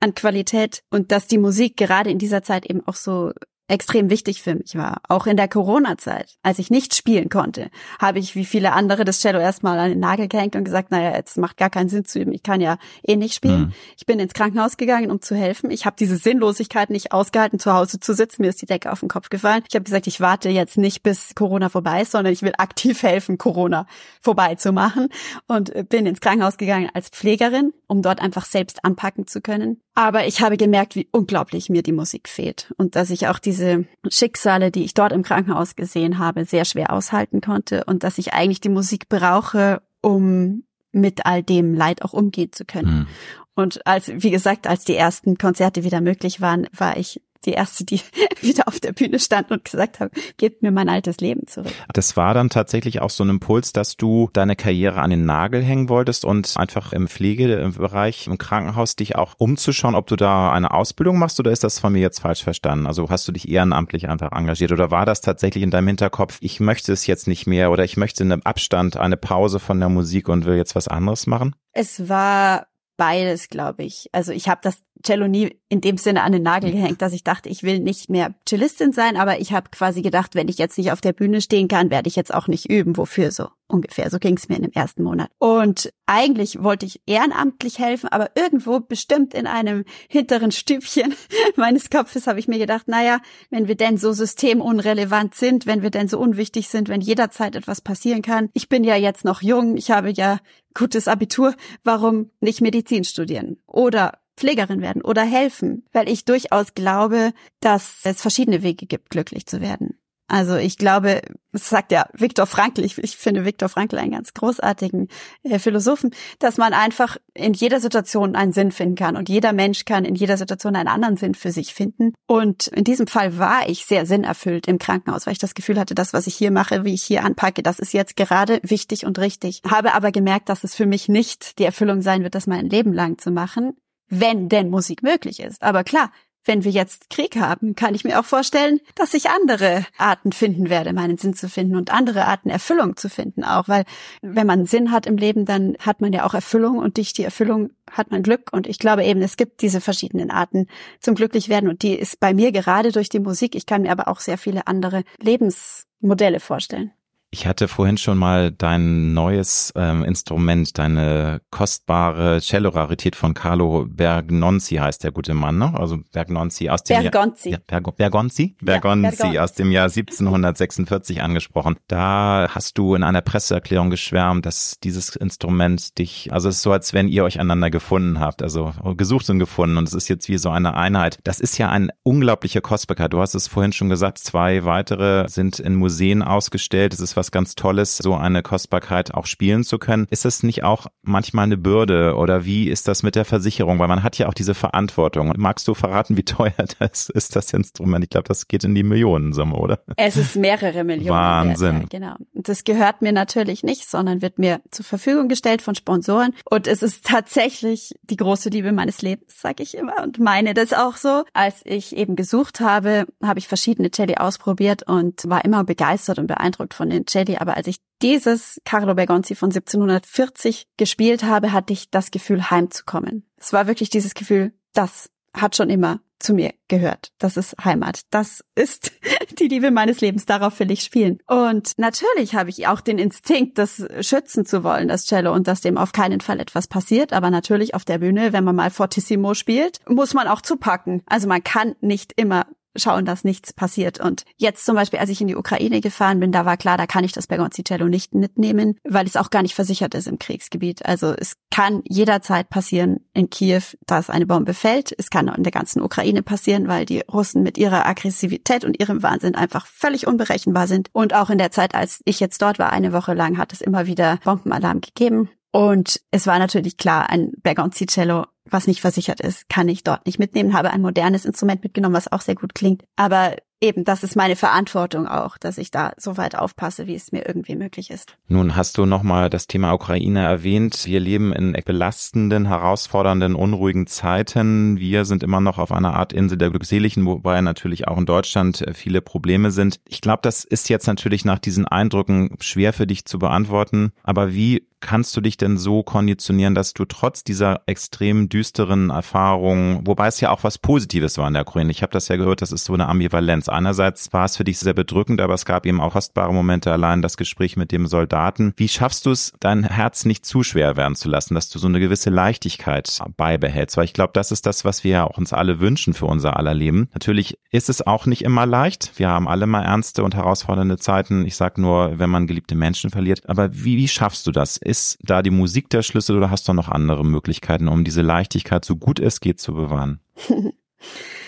an 0.00 0.14
Qualität 0.14 0.82
und 0.90 1.10
dass 1.10 1.26
die 1.26 1.38
Musik 1.38 1.78
gerade 1.78 2.10
in 2.10 2.18
dieser 2.18 2.42
Zeit 2.42 2.66
eben 2.66 2.86
auch 2.86 2.96
so 2.96 3.32
extrem 3.70 4.10
wichtig 4.10 4.42
für 4.42 4.54
mich 4.54 4.74
war. 4.74 5.00
Auch 5.08 5.26
in 5.26 5.36
der 5.36 5.48
Corona-Zeit, 5.48 6.36
als 6.42 6.58
ich 6.58 6.70
nicht 6.70 6.94
spielen 6.94 7.28
konnte, 7.28 7.70
habe 8.00 8.18
ich 8.18 8.34
wie 8.34 8.44
viele 8.44 8.72
andere 8.72 9.04
das 9.04 9.20
Cello 9.20 9.38
erstmal 9.38 9.78
an 9.78 9.90
den 9.90 10.00
Nagel 10.00 10.28
gehängt 10.28 10.56
und 10.56 10.64
gesagt, 10.64 10.90
naja, 10.90 11.14
jetzt 11.14 11.38
macht 11.38 11.56
gar 11.56 11.70
keinen 11.70 11.88
Sinn 11.88 12.04
zu 12.04 12.18
üben, 12.18 12.32
ich 12.32 12.42
kann 12.42 12.60
ja 12.60 12.78
eh 13.06 13.16
nicht 13.16 13.34
spielen. 13.34 13.60
Mhm. 13.60 13.72
Ich 13.96 14.06
bin 14.06 14.18
ins 14.18 14.34
Krankenhaus 14.34 14.76
gegangen, 14.76 15.10
um 15.10 15.22
zu 15.22 15.34
helfen. 15.34 15.70
Ich 15.70 15.86
habe 15.86 15.96
diese 15.98 16.16
Sinnlosigkeit 16.16 16.90
nicht 16.90 17.12
ausgehalten, 17.12 17.58
zu 17.58 17.72
Hause 17.72 18.00
zu 18.00 18.12
sitzen. 18.14 18.42
Mir 18.42 18.48
ist 18.48 18.60
die 18.60 18.66
Decke 18.66 18.90
auf 18.90 19.00
den 19.00 19.08
Kopf 19.08 19.30
gefallen. 19.30 19.62
Ich 19.68 19.74
habe 19.74 19.84
gesagt, 19.84 20.06
ich 20.06 20.20
warte 20.20 20.48
jetzt 20.48 20.76
nicht, 20.76 21.02
bis 21.02 21.34
Corona 21.34 21.68
vorbei 21.68 22.02
ist, 22.02 22.10
sondern 22.10 22.32
ich 22.32 22.42
will 22.42 22.52
aktiv 22.58 23.02
helfen, 23.02 23.38
Corona 23.38 23.86
vorbei 24.20 24.56
zu 24.56 24.72
machen. 24.72 25.08
Und 25.46 25.88
bin 25.88 26.06
ins 26.06 26.20
Krankenhaus 26.20 26.56
gegangen 26.56 26.90
als 26.92 27.08
Pflegerin, 27.08 27.72
um 27.86 28.02
dort 28.02 28.20
einfach 28.20 28.44
selbst 28.44 28.84
anpacken 28.84 29.26
zu 29.26 29.40
können. 29.40 29.80
Aber 29.94 30.26
ich 30.26 30.40
habe 30.40 30.56
gemerkt, 30.56 30.94
wie 30.94 31.08
unglaublich 31.12 31.68
mir 31.68 31.82
die 31.82 31.92
Musik 31.92 32.28
fehlt 32.28 32.72
und 32.78 32.96
dass 32.96 33.10
ich 33.10 33.28
auch 33.28 33.38
diese 33.38 33.59
Schicksale, 34.08 34.70
die 34.70 34.84
ich 34.84 34.94
dort 34.94 35.12
im 35.12 35.22
Krankenhaus 35.22 35.76
gesehen 35.76 36.18
habe, 36.18 36.44
sehr 36.44 36.64
schwer 36.64 36.92
aushalten 36.92 37.40
konnte 37.40 37.84
und 37.84 38.04
dass 38.04 38.18
ich 38.18 38.32
eigentlich 38.32 38.60
die 38.60 38.68
Musik 38.68 39.08
brauche, 39.08 39.82
um 40.00 40.64
mit 40.92 41.26
all 41.26 41.42
dem 41.42 41.74
Leid 41.74 42.02
auch 42.02 42.12
umgehen 42.12 42.52
zu 42.52 42.64
können. 42.64 43.00
Mhm. 43.00 43.06
Und 43.54 43.86
als, 43.86 44.08
wie 44.08 44.30
gesagt, 44.30 44.66
als 44.66 44.84
die 44.84 44.96
ersten 44.96 45.36
Konzerte 45.36 45.84
wieder 45.84 46.00
möglich 46.00 46.40
waren, 46.40 46.66
war 46.72 46.96
ich 46.96 47.20
die 47.46 47.52
erste, 47.52 47.84
die 47.84 48.00
wieder 48.40 48.68
auf 48.68 48.80
der 48.80 48.92
Bühne 48.92 49.18
stand 49.18 49.50
und 49.50 49.64
gesagt 49.64 50.00
hat, 50.00 50.12
gebt 50.36 50.62
mir 50.62 50.70
mein 50.70 50.88
altes 50.88 51.18
Leben 51.18 51.46
zurück. 51.46 51.72
Das 51.92 52.16
war 52.16 52.34
dann 52.34 52.50
tatsächlich 52.50 53.00
auch 53.00 53.10
so 53.10 53.24
ein 53.24 53.30
Impuls, 53.30 53.72
dass 53.72 53.96
du 53.96 54.30
deine 54.32 54.56
Karriere 54.56 55.00
an 55.00 55.10
den 55.10 55.24
Nagel 55.24 55.62
hängen 55.62 55.88
wolltest 55.88 56.24
und 56.24 56.54
einfach 56.56 56.92
im 56.92 57.08
Pflegebereich, 57.08 58.26
im 58.26 58.38
Krankenhaus 58.38 58.96
dich 58.96 59.16
auch 59.16 59.34
umzuschauen, 59.38 59.94
ob 59.94 60.06
du 60.06 60.16
da 60.16 60.52
eine 60.52 60.72
Ausbildung 60.72 61.18
machst 61.18 61.40
oder 61.40 61.50
ist 61.50 61.64
das 61.64 61.78
von 61.78 61.92
mir 61.92 62.00
jetzt 62.00 62.20
falsch 62.20 62.42
verstanden? 62.42 62.86
Also 62.86 63.08
hast 63.08 63.26
du 63.26 63.32
dich 63.32 63.48
ehrenamtlich 63.48 64.08
einfach 64.08 64.32
engagiert 64.32 64.72
oder 64.72 64.90
war 64.90 65.06
das 65.06 65.20
tatsächlich 65.20 65.64
in 65.64 65.70
deinem 65.70 65.88
Hinterkopf, 65.88 66.38
ich 66.40 66.60
möchte 66.60 66.92
es 66.92 67.06
jetzt 67.06 67.28
nicht 67.28 67.46
mehr 67.46 67.70
oder 67.70 67.84
ich 67.84 67.96
möchte 67.96 68.24
einen 68.24 68.42
Abstand, 68.42 68.96
eine 68.96 69.16
Pause 69.16 69.58
von 69.60 69.78
der 69.80 69.88
Musik 69.88 70.28
und 70.28 70.44
will 70.44 70.56
jetzt 70.56 70.74
was 70.74 70.88
anderes 70.88 71.26
machen? 71.26 71.54
Es 71.72 72.08
war 72.08 72.66
beides, 72.96 73.48
glaube 73.48 73.82
ich. 73.84 74.08
Also 74.12 74.32
ich 74.32 74.48
habe 74.48 74.60
das 74.62 74.82
Cello 75.02 75.28
nie 75.28 75.56
in 75.68 75.80
dem 75.80 75.96
Sinne 75.96 76.22
an 76.22 76.32
den 76.32 76.42
Nagel 76.42 76.72
gehängt, 76.72 77.00
dass 77.00 77.12
ich 77.12 77.24
dachte, 77.24 77.48
ich 77.48 77.62
will 77.62 77.78
nicht 77.78 78.10
mehr 78.10 78.34
Cellistin 78.46 78.92
sein, 78.92 79.16
aber 79.16 79.40
ich 79.40 79.52
habe 79.52 79.70
quasi 79.70 80.02
gedacht, 80.02 80.34
wenn 80.34 80.48
ich 80.48 80.58
jetzt 80.58 80.76
nicht 80.76 80.92
auf 80.92 81.00
der 81.00 81.12
Bühne 81.12 81.40
stehen 81.40 81.68
kann, 81.68 81.90
werde 81.90 82.08
ich 82.08 82.16
jetzt 82.16 82.34
auch 82.34 82.48
nicht 82.48 82.68
üben. 82.68 82.96
Wofür 82.96 83.30
so 83.30 83.48
ungefähr? 83.68 84.10
So 84.10 84.18
ging 84.18 84.36
es 84.36 84.48
mir 84.48 84.56
in 84.56 84.62
dem 84.62 84.72
ersten 84.72 85.02
Monat. 85.04 85.30
Und 85.38 85.92
eigentlich 86.06 86.62
wollte 86.62 86.86
ich 86.86 87.00
ehrenamtlich 87.06 87.78
helfen, 87.78 88.08
aber 88.08 88.30
irgendwo 88.34 88.80
bestimmt 88.80 89.32
in 89.32 89.46
einem 89.46 89.84
hinteren 90.08 90.50
Stübchen 90.50 91.14
meines 91.56 91.88
Kopfes 91.88 92.26
habe 92.26 92.40
ich 92.40 92.48
mir 92.48 92.58
gedacht, 92.58 92.88
naja, 92.88 93.20
wenn 93.50 93.68
wir 93.68 93.76
denn 93.76 93.96
so 93.96 94.12
systemunrelevant 94.12 95.34
sind, 95.34 95.66
wenn 95.66 95.82
wir 95.82 95.90
denn 95.90 96.08
so 96.08 96.18
unwichtig 96.18 96.68
sind, 96.68 96.88
wenn 96.88 97.00
jederzeit 97.00 97.54
etwas 97.54 97.80
passieren 97.80 98.22
kann. 98.22 98.50
Ich 98.54 98.68
bin 98.68 98.82
ja 98.82 98.96
jetzt 98.96 99.24
noch 99.24 99.40
jung, 99.40 99.76
ich 99.76 99.90
habe 99.90 100.10
ja 100.10 100.38
gutes 100.74 101.08
Abitur, 101.08 101.54
warum 101.84 102.30
nicht 102.40 102.60
Medizin 102.60 103.04
studieren? 103.04 103.58
Oder 103.66 104.19
Pflegerin 104.40 104.80
werden 104.80 105.02
oder 105.02 105.22
helfen, 105.22 105.84
weil 105.92 106.08
ich 106.08 106.24
durchaus 106.24 106.74
glaube, 106.74 107.32
dass 107.60 108.00
es 108.04 108.22
verschiedene 108.22 108.62
Wege 108.62 108.86
gibt, 108.86 109.10
glücklich 109.10 109.46
zu 109.46 109.60
werden. 109.60 110.00
Also 110.30 110.54
ich 110.54 110.78
glaube, 110.78 111.22
das 111.50 111.68
sagt 111.68 111.90
ja 111.90 112.06
Viktor 112.12 112.46
Frankl, 112.46 112.84
ich, 112.84 112.96
ich 112.98 113.16
finde 113.16 113.44
Viktor 113.44 113.68
Frankl 113.68 113.98
einen 113.98 114.12
ganz 114.12 114.32
großartigen 114.32 115.08
äh, 115.42 115.58
Philosophen, 115.58 116.14
dass 116.38 116.56
man 116.56 116.72
einfach 116.72 117.16
in 117.34 117.52
jeder 117.52 117.80
Situation 117.80 118.36
einen 118.36 118.52
Sinn 118.52 118.70
finden 118.70 118.94
kann 118.94 119.16
und 119.16 119.28
jeder 119.28 119.52
Mensch 119.52 119.84
kann 119.84 120.04
in 120.04 120.14
jeder 120.14 120.36
Situation 120.36 120.76
einen 120.76 120.88
anderen 120.88 121.16
Sinn 121.16 121.34
für 121.34 121.50
sich 121.50 121.74
finden. 121.74 122.12
Und 122.28 122.68
in 122.68 122.84
diesem 122.84 123.08
Fall 123.08 123.38
war 123.38 123.68
ich 123.68 123.86
sehr 123.86 124.06
sinnerfüllt 124.06 124.68
im 124.68 124.78
Krankenhaus, 124.78 125.26
weil 125.26 125.32
ich 125.32 125.40
das 125.40 125.54
Gefühl 125.54 125.80
hatte, 125.80 125.96
das, 125.96 126.12
was 126.12 126.28
ich 126.28 126.36
hier 126.36 126.52
mache, 126.52 126.84
wie 126.84 126.94
ich 126.94 127.02
hier 127.02 127.24
anpacke, 127.24 127.64
das 127.64 127.80
ist 127.80 127.92
jetzt 127.92 128.14
gerade 128.16 128.60
wichtig 128.62 129.06
und 129.06 129.18
richtig. 129.18 129.62
Habe 129.68 129.94
aber 129.94 130.12
gemerkt, 130.12 130.48
dass 130.48 130.62
es 130.62 130.76
für 130.76 130.86
mich 130.86 131.08
nicht 131.08 131.58
die 131.58 131.64
Erfüllung 131.64 132.02
sein 132.02 132.22
wird, 132.22 132.36
das 132.36 132.46
mein 132.46 132.70
Leben 132.70 132.92
lang 132.92 133.18
zu 133.18 133.32
machen, 133.32 133.72
wenn 134.10 134.48
denn 134.48 134.68
Musik 134.68 135.02
möglich 135.02 135.40
ist. 135.40 135.62
Aber 135.62 135.84
klar, 135.84 136.10
wenn 136.44 136.64
wir 136.64 136.70
jetzt 136.70 137.10
Krieg 137.10 137.36
haben, 137.36 137.74
kann 137.74 137.94
ich 137.94 138.04
mir 138.04 138.18
auch 138.18 138.24
vorstellen, 138.24 138.80
dass 138.94 139.14
ich 139.14 139.30
andere 139.30 139.84
Arten 139.98 140.32
finden 140.32 140.70
werde, 140.70 140.92
meinen 140.92 141.18
Sinn 141.18 141.34
zu 141.34 141.48
finden 141.48 141.76
und 141.76 141.92
andere 141.92 142.26
Arten 142.26 142.48
Erfüllung 142.48 142.96
zu 142.96 143.08
finden 143.08 143.44
auch, 143.44 143.68
weil 143.68 143.84
wenn 144.22 144.46
man 144.46 144.66
Sinn 144.66 144.90
hat 144.90 145.06
im 145.06 145.16
Leben, 145.16 145.44
dann 145.44 145.76
hat 145.80 146.00
man 146.00 146.12
ja 146.12 146.24
auch 146.24 146.34
Erfüllung 146.34 146.78
und 146.78 146.96
durch 146.96 147.12
die 147.12 147.24
Erfüllung 147.24 147.70
hat 147.90 148.10
man 148.10 148.22
Glück 148.22 148.52
und 148.52 148.66
ich 148.66 148.78
glaube 148.78 149.04
eben, 149.04 149.20
es 149.22 149.36
gibt 149.36 149.60
diese 149.60 149.80
verschiedenen 149.80 150.30
Arten 150.30 150.66
zum 150.98 151.14
Glücklichwerden 151.14 151.68
und 151.68 151.82
die 151.82 151.94
ist 151.94 152.20
bei 152.20 152.32
mir 152.32 152.52
gerade 152.52 152.90
durch 152.90 153.10
die 153.10 153.20
Musik. 153.20 153.54
Ich 153.54 153.66
kann 153.66 153.82
mir 153.82 153.92
aber 153.92 154.08
auch 154.08 154.20
sehr 154.20 154.38
viele 154.38 154.66
andere 154.66 155.04
Lebensmodelle 155.20 156.40
vorstellen. 156.40 156.92
Ich 157.32 157.46
hatte 157.46 157.68
vorhin 157.68 157.96
schon 157.96 158.18
mal 158.18 158.50
dein 158.50 159.14
neues 159.14 159.72
ähm, 159.76 160.02
Instrument, 160.02 160.76
deine 160.76 161.40
kostbare 161.52 162.40
Cello-Rarität 162.40 163.14
von 163.14 163.34
Carlo 163.34 163.86
Bergnonzi 163.88 164.76
heißt 164.76 165.04
der 165.04 165.12
gute 165.12 165.32
Mann, 165.34 165.56
ne? 165.56 165.72
Also 165.78 165.98
Bergnonzi 166.12 166.68
aus 166.68 166.82
dem 166.82 167.00
Bergonzi. 167.00 167.50
Jahr, 167.50 167.60
ja, 167.60 167.80
Berg, 167.80 167.96
Bergonzi? 167.96 168.56
Bergonzi 168.60 169.28
ja, 169.28 169.44
aus 169.44 169.52
dem 169.52 169.70
Jahr 169.70 169.84
1746 169.84 171.22
angesprochen. 171.22 171.76
Da 171.86 172.48
hast 172.50 172.76
du 172.78 172.96
in 172.96 173.04
einer 173.04 173.20
Presseerklärung 173.20 173.90
geschwärmt, 173.90 174.44
dass 174.44 174.80
dieses 174.82 175.14
Instrument 175.14 175.98
dich, 175.98 176.32
also 176.32 176.48
es 176.48 176.56
ist 176.56 176.62
so, 176.62 176.72
als 176.72 176.94
wenn 176.94 177.06
ihr 177.06 177.22
euch 177.22 177.38
einander 177.38 177.70
gefunden 177.70 178.18
habt, 178.18 178.42
also 178.42 178.72
gesucht 178.96 179.30
und 179.30 179.38
gefunden 179.38 179.76
und 179.76 179.86
es 179.86 179.94
ist 179.94 180.08
jetzt 180.08 180.28
wie 180.28 180.38
so 180.38 180.50
eine 180.50 180.74
Einheit. 180.74 181.20
Das 181.22 181.38
ist 181.38 181.58
ja 181.58 181.68
ein 181.68 181.92
unglaublicher 182.02 182.60
Kostbarkeit. 182.60 183.12
Du 183.12 183.20
hast 183.20 183.36
es 183.36 183.46
vorhin 183.46 183.72
schon 183.72 183.88
gesagt, 183.88 184.18
zwei 184.18 184.64
weitere 184.64 185.28
sind 185.28 185.60
in 185.60 185.76
Museen 185.76 186.22
ausgestellt. 186.22 186.92
Es 186.92 186.98
ist 186.98 187.19
was 187.20 187.30
ganz 187.30 187.54
Tolles, 187.54 187.98
so 187.98 188.14
eine 188.14 188.42
Kostbarkeit 188.42 189.12
auch 189.12 189.26
spielen 189.26 189.62
zu 189.62 189.78
können. 189.78 190.06
Ist 190.08 190.24
das 190.24 190.42
nicht 190.42 190.64
auch 190.64 190.86
manchmal 191.02 191.44
eine 191.44 191.58
Bürde 191.58 192.16
oder 192.16 192.46
wie 192.46 192.68
ist 192.68 192.88
das 192.88 193.02
mit 193.02 193.14
der 193.14 193.26
Versicherung? 193.26 193.78
Weil 193.78 193.88
man 193.88 194.02
hat 194.02 194.16
ja 194.16 194.26
auch 194.26 194.34
diese 194.34 194.54
Verantwortung. 194.54 195.32
Magst 195.36 195.68
du 195.68 195.74
verraten, 195.74 196.16
wie 196.16 196.24
teuer 196.24 196.54
das 196.78 197.10
ist, 197.10 197.36
das 197.36 197.52
Instrument? 197.52 198.02
Ich 198.04 198.10
glaube, 198.10 198.26
das 198.26 198.48
geht 198.48 198.64
in 198.64 198.74
die 198.74 198.82
Millionensumme, 198.82 199.54
oder? 199.54 199.80
Es 199.96 200.16
ist 200.16 200.34
mehrere 200.36 200.82
Millionen. 200.82 201.10
Wahnsinn. 201.10 201.80
Wert, 201.80 201.92
ja, 201.92 201.98
genau. 201.98 202.14
Das 202.32 202.64
gehört 202.64 203.02
mir 203.02 203.12
natürlich 203.12 203.62
nicht, 203.62 203.88
sondern 203.88 204.22
wird 204.22 204.38
mir 204.38 204.62
zur 204.70 204.86
Verfügung 204.86 205.28
gestellt 205.28 205.60
von 205.60 205.74
Sponsoren. 205.74 206.34
Und 206.48 206.66
es 206.66 206.82
ist 206.82 207.04
tatsächlich 207.04 207.94
die 208.02 208.16
große 208.16 208.48
Liebe 208.48 208.72
meines 208.72 209.02
Lebens, 209.02 209.34
sag 209.40 209.60
ich 209.60 209.76
immer 209.76 210.02
und 210.02 210.18
meine 210.18 210.54
das 210.54 210.72
auch 210.72 210.96
so. 210.96 211.24
Als 211.34 211.60
ich 211.64 211.94
eben 211.94 212.16
gesucht 212.16 212.60
habe, 212.60 213.06
habe 213.22 213.38
ich 213.38 213.46
verschiedene 213.46 213.90
Celli 213.90 214.14
ausprobiert 214.16 214.84
und 214.84 215.28
war 215.28 215.44
immer 215.44 215.64
begeistert 215.64 216.18
und 216.18 216.26
beeindruckt 216.26 216.72
von 216.72 216.88
den 216.88 217.06
Celli, 217.10 217.36
aber 217.36 217.56
als 217.56 217.66
ich 217.66 217.76
dieses 218.02 218.60
Carlo 218.64 218.94
Bergonzi 218.94 219.34
von 219.34 219.50
1740 219.50 220.66
gespielt 220.76 221.24
habe, 221.24 221.52
hatte 221.52 221.72
ich 221.72 221.90
das 221.90 222.10
Gefühl, 222.10 222.50
heimzukommen. 222.50 223.26
Es 223.36 223.52
war 223.52 223.66
wirklich 223.66 223.90
dieses 223.90 224.14
Gefühl, 224.14 224.52
das 224.72 225.10
hat 225.34 225.56
schon 225.56 225.70
immer 225.70 226.00
zu 226.20 226.34
mir 226.34 226.52
gehört. 226.68 227.12
Das 227.18 227.36
ist 227.36 227.56
Heimat. 227.64 228.02
Das 228.10 228.44
ist 228.54 228.92
die 229.38 229.48
Liebe 229.48 229.70
meines 229.70 230.00
Lebens. 230.00 230.26
Darauf 230.26 230.60
will 230.60 230.70
ich 230.70 230.82
spielen. 230.82 231.18
Und 231.26 231.72
natürlich 231.78 232.34
habe 232.34 232.50
ich 232.50 232.66
auch 232.66 232.80
den 232.80 232.98
Instinkt, 232.98 233.58
das 233.58 233.84
schützen 234.00 234.44
zu 234.44 234.62
wollen, 234.62 234.88
das 234.88 235.06
Cello, 235.06 235.32
und 235.32 235.48
dass 235.48 235.62
dem 235.62 235.78
auf 235.78 235.92
keinen 235.92 236.20
Fall 236.20 236.38
etwas 236.38 236.68
passiert. 236.68 237.12
Aber 237.12 237.30
natürlich 237.30 237.74
auf 237.74 237.84
der 237.84 237.98
Bühne, 237.98 238.32
wenn 238.32 238.44
man 238.44 238.56
mal 238.56 238.70
Fortissimo 238.70 239.34
spielt, 239.34 239.78
muss 239.88 240.14
man 240.14 240.28
auch 240.28 240.42
zupacken. 240.42 241.02
Also 241.06 241.26
man 241.26 241.42
kann 241.42 241.74
nicht 241.80 242.12
immer 242.16 242.46
schauen, 242.76 243.04
dass 243.04 243.24
nichts 243.24 243.52
passiert. 243.52 244.00
Und 244.00 244.24
jetzt 244.36 244.64
zum 244.64 244.74
Beispiel, 244.74 244.98
als 244.98 245.10
ich 245.10 245.20
in 245.20 245.28
die 245.28 245.36
Ukraine 245.36 245.80
gefahren 245.80 246.20
bin, 246.20 246.32
da 246.32 246.44
war 246.44 246.56
klar, 246.56 246.76
da 246.76 246.86
kann 246.86 247.04
ich 247.04 247.12
das 247.12 247.26
Bergonzicello 247.26 247.86
nicht 247.88 248.14
mitnehmen, 248.14 248.76
weil 248.84 249.06
es 249.06 249.16
auch 249.16 249.30
gar 249.30 249.42
nicht 249.42 249.54
versichert 249.54 249.94
ist 249.94 250.06
im 250.06 250.18
Kriegsgebiet. 250.18 250.84
Also 250.86 251.12
es 251.16 251.34
kann 251.50 251.82
jederzeit 251.88 252.48
passieren 252.48 253.00
in 253.12 253.30
Kiew, 253.30 253.62
dass 253.86 254.10
eine 254.10 254.26
Bombe 254.26 254.54
fällt. 254.54 254.94
Es 254.96 255.10
kann 255.10 255.28
in 255.28 255.42
der 255.42 255.52
ganzen 255.52 255.82
Ukraine 255.82 256.22
passieren, 256.22 256.68
weil 256.68 256.86
die 256.86 257.00
Russen 257.00 257.42
mit 257.42 257.58
ihrer 257.58 257.86
Aggressivität 257.86 258.64
und 258.64 258.80
ihrem 258.80 259.02
Wahnsinn 259.02 259.34
einfach 259.34 259.66
völlig 259.66 260.06
unberechenbar 260.06 260.66
sind. 260.66 260.88
Und 260.92 261.14
auch 261.14 261.30
in 261.30 261.38
der 261.38 261.50
Zeit, 261.50 261.74
als 261.74 262.00
ich 262.04 262.20
jetzt 262.20 262.40
dort 262.42 262.58
war, 262.58 262.72
eine 262.72 262.92
Woche 262.92 263.14
lang, 263.14 263.38
hat 263.38 263.52
es 263.52 263.60
immer 263.60 263.86
wieder 263.86 264.18
Bombenalarm 264.24 264.80
gegeben. 264.80 265.30
Und 265.52 266.00
es 266.10 266.26
war 266.26 266.38
natürlich 266.38 266.76
klar, 266.76 267.10
ein 267.10 267.32
Bergonzi-Cello, 267.42 268.26
was 268.52 268.66
nicht 268.66 268.80
versichert 268.80 269.20
ist, 269.20 269.48
kann 269.48 269.68
ich 269.68 269.84
dort 269.84 270.06
nicht 270.06 270.18
mitnehmen. 270.18 270.52
Habe 270.52 270.70
ein 270.70 270.80
modernes 270.82 271.24
Instrument 271.24 271.62
mitgenommen, 271.62 271.94
was 271.94 272.10
auch 272.10 272.20
sehr 272.20 272.34
gut 272.34 272.54
klingt. 272.54 272.84
Aber 272.96 273.36
eben, 273.60 273.84
das 273.84 274.02
ist 274.02 274.16
meine 274.16 274.36
Verantwortung 274.36 275.06
auch, 275.06 275.36
dass 275.38 275.58
ich 275.58 275.70
da 275.70 275.92
so 275.96 276.16
weit 276.16 276.36
aufpasse, 276.36 276.86
wie 276.86 276.94
es 276.94 277.12
mir 277.12 277.26
irgendwie 277.26 277.56
möglich 277.56 277.90
ist. 277.90 278.16
Nun 278.28 278.56
hast 278.56 278.78
du 278.78 278.86
nochmal 278.86 279.30
das 279.30 279.46
Thema 279.46 279.72
Ukraine 279.72 280.22
erwähnt. 280.22 280.86
Wir 280.86 281.00
leben 281.00 281.32
in 281.32 281.52
belastenden, 281.64 282.46
herausfordernden, 282.46 283.34
unruhigen 283.34 283.86
Zeiten. 283.86 284.78
Wir 284.78 285.04
sind 285.04 285.22
immer 285.22 285.40
noch 285.40 285.58
auf 285.58 285.72
einer 285.72 285.94
Art 285.94 286.12
Insel 286.12 286.38
der 286.38 286.50
Glückseligen, 286.50 287.06
wobei 287.06 287.40
natürlich 287.40 287.86
auch 287.86 287.98
in 287.98 288.06
Deutschland 288.06 288.66
äh, 288.66 288.74
viele 288.74 289.00
Probleme 289.02 289.50
sind. 289.50 289.80
Ich 289.86 290.00
glaube, 290.00 290.20
das 290.22 290.44
ist 290.44 290.68
jetzt 290.68 290.86
natürlich 290.86 291.24
nach 291.24 291.38
diesen 291.38 291.66
Eindrücken 291.66 292.36
schwer 292.40 292.72
für 292.72 292.86
dich 292.86 293.04
zu 293.04 293.18
beantworten. 293.18 293.92
Aber 294.02 294.32
wie 294.32 294.66
kannst 294.80 295.16
du 295.16 295.20
dich 295.20 295.36
denn 295.36 295.58
so 295.58 295.82
konditionieren, 295.82 296.54
dass 296.54 296.72
du 296.72 296.84
trotz 296.86 297.22
dieser 297.22 297.60
extrem 297.66 298.28
düsteren 298.28 298.90
Erfahrung, 298.90 299.86
wobei 299.86 300.06
es 300.06 300.20
ja 300.20 300.30
auch 300.30 300.42
was 300.42 300.58
Positives 300.58 301.18
war 301.18 301.28
in 301.28 301.34
der 301.34 301.46
Ukraine, 301.46 301.70
ich 301.70 301.82
habe 301.82 301.92
das 301.92 302.08
ja 302.08 302.16
gehört, 302.16 302.42
das 302.42 302.50
ist 302.50 302.64
so 302.64 302.72
eine 302.72 302.88
Ambivalenz. 302.88 303.48
Einerseits 303.50 304.12
war 304.12 304.24
es 304.24 304.36
für 304.36 304.44
dich 304.44 304.58
sehr 304.58 304.74
bedrückend, 304.74 305.20
aber 305.20 305.34
es 305.34 305.44
gab 305.44 305.66
eben 305.66 305.80
auch 305.80 305.92
kostbare 305.92 306.32
Momente, 306.32 306.72
allein 306.72 307.02
das 307.02 307.16
Gespräch 307.16 307.56
mit 307.56 307.72
dem 307.72 307.86
Soldaten. 307.86 308.54
Wie 308.56 308.68
schaffst 308.68 309.04
du 309.04 309.10
es, 309.10 309.32
dein 309.40 309.64
Herz 309.64 310.04
nicht 310.04 310.24
zu 310.24 310.42
schwer 310.42 310.76
werden 310.76 310.94
zu 310.94 311.08
lassen, 311.08 311.34
dass 311.34 311.50
du 311.50 311.58
so 311.58 311.68
eine 311.68 311.80
gewisse 311.80 312.10
Leichtigkeit 312.10 313.00
beibehältst? 313.16 313.76
Weil 313.76 313.84
ich 313.84 313.92
glaube, 313.92 314.12
das 314.14 314.32
ist 314.32 314.46
das, 314.46 314.64
was 314.64 314.82
wir 314.84 314.90
ja 314.90 315.04
auch 315.04 315.18
uns 315.18 315.32
alle 315.32 315.60
wünschen 315.60 315.92
für 315.92 316.06
unser 316.06 316.36
aller 316.36 316.54
Leben. 316.54 316.88
Natürlich 316.94 317.38
ist 317.50 317.68
es 317.68 317.86
auch 317.86 318.06
nicht 318.06 318.22
immer 318.22 318.46
leicht. 318.46 318.92
Wir 318.96 319.08
haben 319.08 319.28
alle 319.28 319.46
mal 319.46 319.62
ernste 319.62 320.02
und 320.04 320.14
herausfordernde 320.14 320.78
Zeiten. 320.78 321.26
Ich 321.26 321.36
sag 321.36 321.58
nur, 321.58 321.98
wenn 321.98 322.10
man 322.10 322.26
geliebte 322.26 322.54
Menschen 322.54 322.90
verliert. 322.90 323.28
Aber 323.28 323.52
wie, 323.52 323.76
wie 323.76 323.88
schaffst 323.88 324.26
du 324.26 324.32
das? 324.32 324.56
Ist 324.56 324.98
da 325.02 325.22
die 325.22 325.30
Musik 325.30 325.68
der 325.68 325.82
Schlüssel 325.82 326.16
oder 326.16 326.30
hast 326.30 326.48
du 326.48 326.52
noch 326.52 326.68
andere 326.68 327.04
Möglichkeiten, 327.04 327.68
um 327.68 327.84
diese 327.84 328.02
Leichtigkeit 328.02 328.64
so 328.64 328.76
gut 328.76 328.98
es 328.98 329.20
geht 329.20 329.40
zu 329.40 329.54
bewahren? 329.54 330.00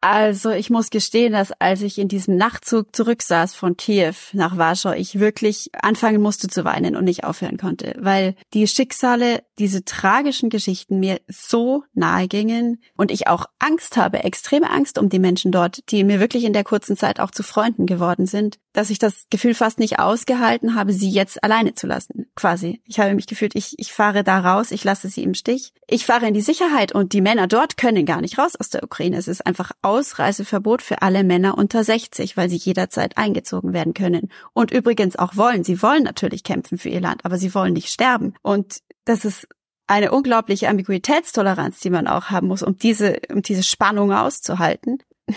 Also 0.00 0.50
ich 0.50 0.70
muss 0.70 0.88
gestehen, 0.88 1.32
dass 1.34 1.52
als 1.52 1.82
ich 1.82 1.98
in 1.98 2.08
diesem 2.08 2.36
Nachtzug 2.36 2.96
zurücksaß 2.96 3.54
von 3.54 3.76
Kiew 3.76 4.14
nach 4.32 4.56
Warschau, 4.56 4.92
ich 4.92 5.20
wirklich 5.20 5.70
anfangen 5.74 6.22
musste 6.22 6.48
zu 6.48 6.64
weinen 6.64 6.96
und 6.96 7.04
nicht 7.04 7.24
aufhören 7.24 7.58
konnte, 7.58 7.94
weil 7.98 8.34
die 8.54 8.66
Schicksale, 8.66 9.42
diese 9.58 9.84
tragischen 9.84 10.48
Geschichten 10.48 11.00
mir 11.00 11.20
so 11.28 11.84
nahe 11.92 12.28
gingen 12.28 12.80
und 12.96 13.10
ich 13.10 13.28
auch 13.28 13.44
Angst 13.58 13.98
habe, 13.98 14.24
extreme 14.24 14.70
Angst 14.70 14.96
um 14.96 15.10
die 15.10 15.18
Menschen 15.18 15.52
dort, 15.52 15.80
die 15.90 16.02
mir 16.02 16.18
wirklich 16.18 16.44
in 16.44 16.54
der 16.54 16.64
kurzen 16.64 16.96
Zeit 16.96 17.20
auch 17.20 17.30
zu 17.30 17.42
Freunden 17.42 17.84
geworden 17.84 18.26
sind, 18.26 18.58
dass 18.72 18.90
ich 18.90 18.98
das 18.98 19.24
Gefühl 19.30 19.54
fast 19.54 19.78
nicht 19.78 19.98
ausgehalten 19.98 20.74
habe, 20.74 20.92
sie 20.92 21.10
jetzt 21.10 21.42
alleine 21.42 21.74
zu 21.74 21.86
lassen, 21.86 22.30
quasi. 22.34 22.80
Ich 22.86 23.00
habe 23.00 23.14
mich 23.14 23.26
gefühlt, 23.26 23.54
ich, 23.54 23.78
ich 23.78 23.92
fahre 23.92 24.24
da 24.24 24.38
raus, 24.38 24.70
ich 24.70 24.84
lasse 24.84 25.08
sie 25.08 25.22
im 25.22 25.34
Stich. 25.34 25.72
Ich 25.88 26.06
fahre 26.06 26.26
in 26.26 26.34
die 26.34 26.40
Sicherheit 26.40 26.92
und 26.92 27.12
die 27.12 27.20
Männer 27.20 27.48
dort 27.48 27.76
können 27.76 28.06
gar 28.06 28.20
nicht 28.20 28.38
raus 28.38 28.54
aus 28.56 28.70
der 28.70 28.84
Ukraine. 28.84 29.16
Es 29.16 29.28
ist 29.28 29.44
einfach 29.44 29.72
Ausreiseverbot 29.90 30.82
für 30.82 31.02
alle 31.02 31.24
Männer 31.24 31.58
unter 31.58 31.82
60, 31.82 32.36
weil 32.36 32.48
sie 32.48 32.56
jederzeit 32.56 33.18
eingezogen 33.18 33.72
werden 33.72 33.92
können. 33.92 34.30
Und 34.52 34.70
übrigens 34.70 35.16
auch 35.16 35.36
wollen. 35.36 35.64
Sie 35.64 35.82
wollen 35.82 36.04
natürlich 36.04 36.44
kämpfen 36.44 36.78
für 36.78 36.88
ihr 36.88 37.00
Land, 37.00 37.24
aber 37.24 37.38
sie 37.38 37.52
wollen 37.54 37.72
nicht 37.72 37.88
sterben. 37.88 38.34
Und 38.42 38.78
das 39.04 39.24
ist 39.24 39.48
eine 39.88 40.12
unglaubliche 40.12 40.68
Ambiguitätstoleranz, 40.68 41.80
die 41.80 41.90
man 41.90 42.06
auch 42.06 42.26
haben 42.26 42.46
muss, 42.46 42.62
um 42.62 42.76
diese, 42.78 43.20
um 43.28 43.42
diese 43.42 43.64
Spannung 43.64 44.12
auszuhalten. 44.12 44.98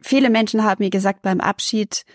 Viele 0.00 0.30
Menschen 0.30 0.64
haben 0.64 0.82
mir 0.82 0.90
gesagt 0.90 1.20
beim 1.22 1.40
Abschied, 1.40 2.06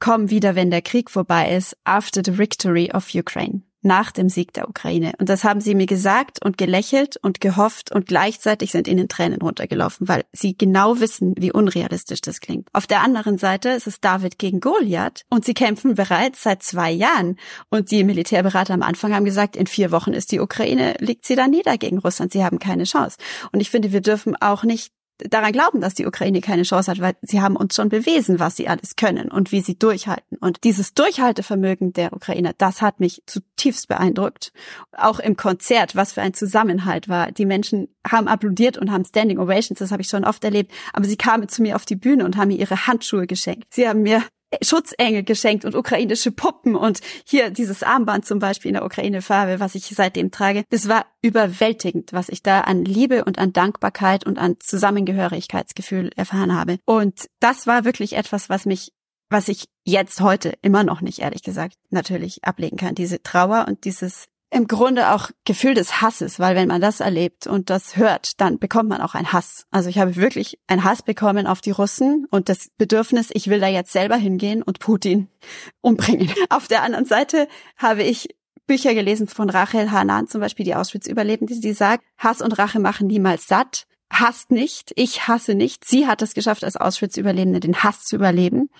komm 0.00 0.30
wieder, 0.30 0.56
wenn 0.56 0.70
der 0.70 0.82
Krieg 0.82 1.10
vorbei 1.10 1.54
ist, 1.54 1.76
after 1.84 2.22
the 2.24 2.36
victory 2.36 2.90
of 2.92 3.14
Ukraine 3.14 3.62
nach 3.84 4.10
dem 4.10 4.28
Sieg 4.28 4.52
der 4.52 4.68
Ukraine. 4.68 5.12
Und 5.18 5.28
das 5.28 5.44
haben 5.44 5.60
sie 5.60 5.74
mir 5.74 5.86
gesagt 5.86 6.44
und 6.44 6.58
gelächelt 6.58 7.16
und 7.22 7.40
gehofft 7.40 7.92
und 7.92 8.06
gleichzeitig 8.06 8.72
sind 8.72 8.88
ihnen 8.88 9.08
Tränen 9.08 9.40
runtergelaufen, 9.40 10.08
weil 10.08 10.24
sie 10.32 10.56
genau 10.56 11.00
wissen, 11.00 11.34
wie 11.38 11.52
unrealistisch 11.52 12.20
das 12.20 12.40
klingt. 12.40 12.68
Auf 12.72 12.86
der 12.86 13.02
anderen 13.02 13.38
Seite 13.38 13.70
ist 13.70 13.86
es 13.86 14.00
David 14.00 14.38
gegen 14.38 14.60
Goliath 14.60 15.24
und 15.30 15.44
sie 15.44 15.54
kämpfen 15.54 15.94
bereits 15.94 16.42
seit 16.42 16.62
zwei 16.62 16.90
Jahren. 16.90 17.36
Und 17.70 17.90
die 17.90 18.04
Militärberater 18.04 18.74
am 18.74 18.82
Anfang 18.82 19.14
haben 19.14 19.24
gesagt, 19.24 19.56
in 19.56 19.66
vier 19.66 19.90
Wochen 19.90 20.12
ist 20.12 20.32
die 20.32 20.40
Ukraine, 20.40 20.94
liegt 20.98 21.26
sie 21.26 21.36
da 21.36 21.46
nieder 21.46 21.78
gegen 21.78 21.98
Russland. 21.98 22.32
Sie 22.32 22.44
haben 22.44 22.58
keine 22.58 22.84
Chance. 22.84 23.18
Und 23.52 23.60
ich 23.60 23.70
finde, 23.70 23.92
wir 23.92 24.00
dürfen 24.00 24.36
auch 24.36 24.64
nicht 24.64 24.92
daran 25.18 25.52
glauben, 25.52 25.80
dass 25.80 25.94
die 25.94 26.06
Ukraine 26.06 26.40
keine 26.40 26.62
Chance 26.62 26.90
hat, 26.90 27.00
weil 27.00 27.14
sie 27.22 27.40
haben 27.40 27.56
uns 27.56 27.74
schon 27.74 27.88
bewiesen, 27.88 28.40
was 28.40 28.56
sie 28.56 28.68
alles 28.68 28.96
können 28.96 29.30
und 29.30 29.52
wie 29.52 29.60
sie 29.60 29.78
durchhalten. 29.78 30.38
Und 30.38 30.64
dieses 30.64 30.94
Durchhaltevermögen 30.94 31.92
der 31.92 32.12
Ukrainer, 32.12 32.52
das 32.56 32.82
hat 32.82 33.00
mich 33.00 33.22
zutiefst 33.26 33.88
beeindruckt. 33.88 34.52
Auch 34.92 35.20
im 35.20 35.36
Konzert, 35.36 35.94
was 35.94 36.12
für 36.12 36.22
ein 36.22 36.34
Zusammenhalt 36.34 37.08
war. 37.08 37.30
Die 37.32 37.46
Menschen 37.46 37.88
haben 38.06 38.28
applaudiert 38.28 38.76
und 38.76 38.90
haben 38.90 39.04
Standing 39.04 39.38
Ovations, 39.38 39.78
das 39.78 39.92
habe 39.92 40.02
ich 40.02 40.08
schon 40.08 40.24
oft 40.24 40.42
erlebt. 40.44 40.72
Aber 40.92 41.06
sie 41.06 41.16
kamen 41.16 41.48
zu 41.48 41.62
mir 41.62 41.76
auf 41.76 41.84
die 41.84 41.96
Bühne 41.96 42.24
und 42.24 42.36
haben 42.36 42.48
mir 42.48 42.58
ihre 42.58 42.86
Handschuhe 42.86 43.26
geschenkt. 43.26 43.72
Sie 43.72 43.88
haben 43.88 44.02
mir 44.02 44.22
Schutzengel 44.62 45.22
geschenkt 45.22 45.64
und 45.64 45.74
ukrainische 45.74 46.32
Puppen 46.32 46.76
und 46.76 47.00
hier 47.24 47.50
dieses 47.50 47.82
Armband 47.82 48.26
zum 48.26 48.38
Beispiel 48.38 48.70
in 48.70 48.74
der 48.74 48.84
Ukraine-Farbe, 48.84 49.60
was 49.60 49.74
ich 49.74 49.86
seitdem 49.86 50.30
trage. 50.30 50.64
Das 50.70 50.88
war 50.88 51.06
überwältigend, 51.22 52.12
was 52.12 52.28
ich 52.28 52.42
da 52.42 52.62
an 52.62 52.84
Liebe 52.84 53.24
und 53.24 53.38
an 53.38 53.52
Dankbarkeit 53.52 54.26
und 54.26 54.38
an 54.38 54.56
Zusammengehörigkeitsgefühl 54.60 56.10
erfahren 56.16 56.54
habe. 56.54 56.78
Und 56.84 57.26
das 57.40 57.66
war 57.66 57.84
wirklich 57.84 58.14
etwas, 58.14 58.48
was 58.48 58.66
mich 58.66 58.92
was 59.30 59.48
ich 59.48 59.64
jetzt 59.84 60.20
heute 60.20 60.52
immer 60.62 60.84
noch 60.84 61.00
nicht, 61.00 61.18
ehrlich 61.18 61.42
gesagt, 61.42 61.76
natürlich 61.90 62.44
ablegen 62.44 62.76
kann. 62.76 62.94
Diese 62.94 63.22
Trauer 63.22 63.64
und 63.66 63.84
dieses 63.84 64.26
im 64.54 64.68
Grunde 64.68 65.10
auch 65.10 65.30
Gefühl 65.44 65.74
des 65.74 66.00
Hasses, 66.00 66.38
weil 66.38 66.54
wenn 66.54 66.68
man 66.68 66.80
das 66.80 67.00
erlebt 67.00 67.48
und 67.48 67.70
das 67.70 67.96
hört, 67.96 68.40
dann 68.40 68.60
bekommt 68.60 68.88
man 68.88 69.00
auch 69.00 69.14
einen 69.14 69.32
Hass. 69.32 69.66
Also 69.72 69.88
ich 69.88 69.98
habe 69.98 70.14
wirklich 70.14 70.60
einen 70.68 70.84
Hass 70.84 71.02
bekommen 71.02 71.48
auf 71.48 71.60
die 71.60 71.72
Russen 71.72 72.28
und 72.30 72.48
das 72.48 72.70
Bedürfnis, 72.78 73.30
ich 73.32 73.48
will 73.48 73.58
da 73.58 73.66
jetzt 73.66 73.92
selber 73.92 74.14
hingehen 74.14 74.62
und 74.62 74.78
Putin 74.78 75.28
umbringen. 75.80 76.32
Auf 76.50 76.68
der 76.68 76.84
anderen 76.84 77.04
Seite 77.04 77.48
habe 77.76 78.04
ich 78.04 78.28
Bücher 78.68 78.94
gelesen 78.94 79.26
von 79.26 79.50
Rachel 79.50 79.90
Hanan, 79.90 80.28
zum 80.28 80.40
Beispiel 80.40 80.64
die 80.64 80.76
Auschwitz-Überlebende, 80.76 81.58
die 81.58 81.72
sagt, 81.72 82.04
Hass 82.16 82.40
und 82.40 82.52
Rache 82.52 82.78
machen 82.78 83.08
niemals 83.08 83.48
satt. 83.48 83.86
Hasst 84.08 84.52
nicht, 84.52 84.92
ich 84.94 85.26
hasse 85.26 85.56
nicht. 85.56 85.84
Sie 85.84 86.06
hat 86.06 86.22
es 86.22 86.32
geschafft, 86.32 86.62
als 86.62 86.76
Auschwitz-Überlebende 86.76 87.58
den 87.58 87.82
Hass 87.82 88.04
zu 88.04 88.14
überleben. 88.14 88.70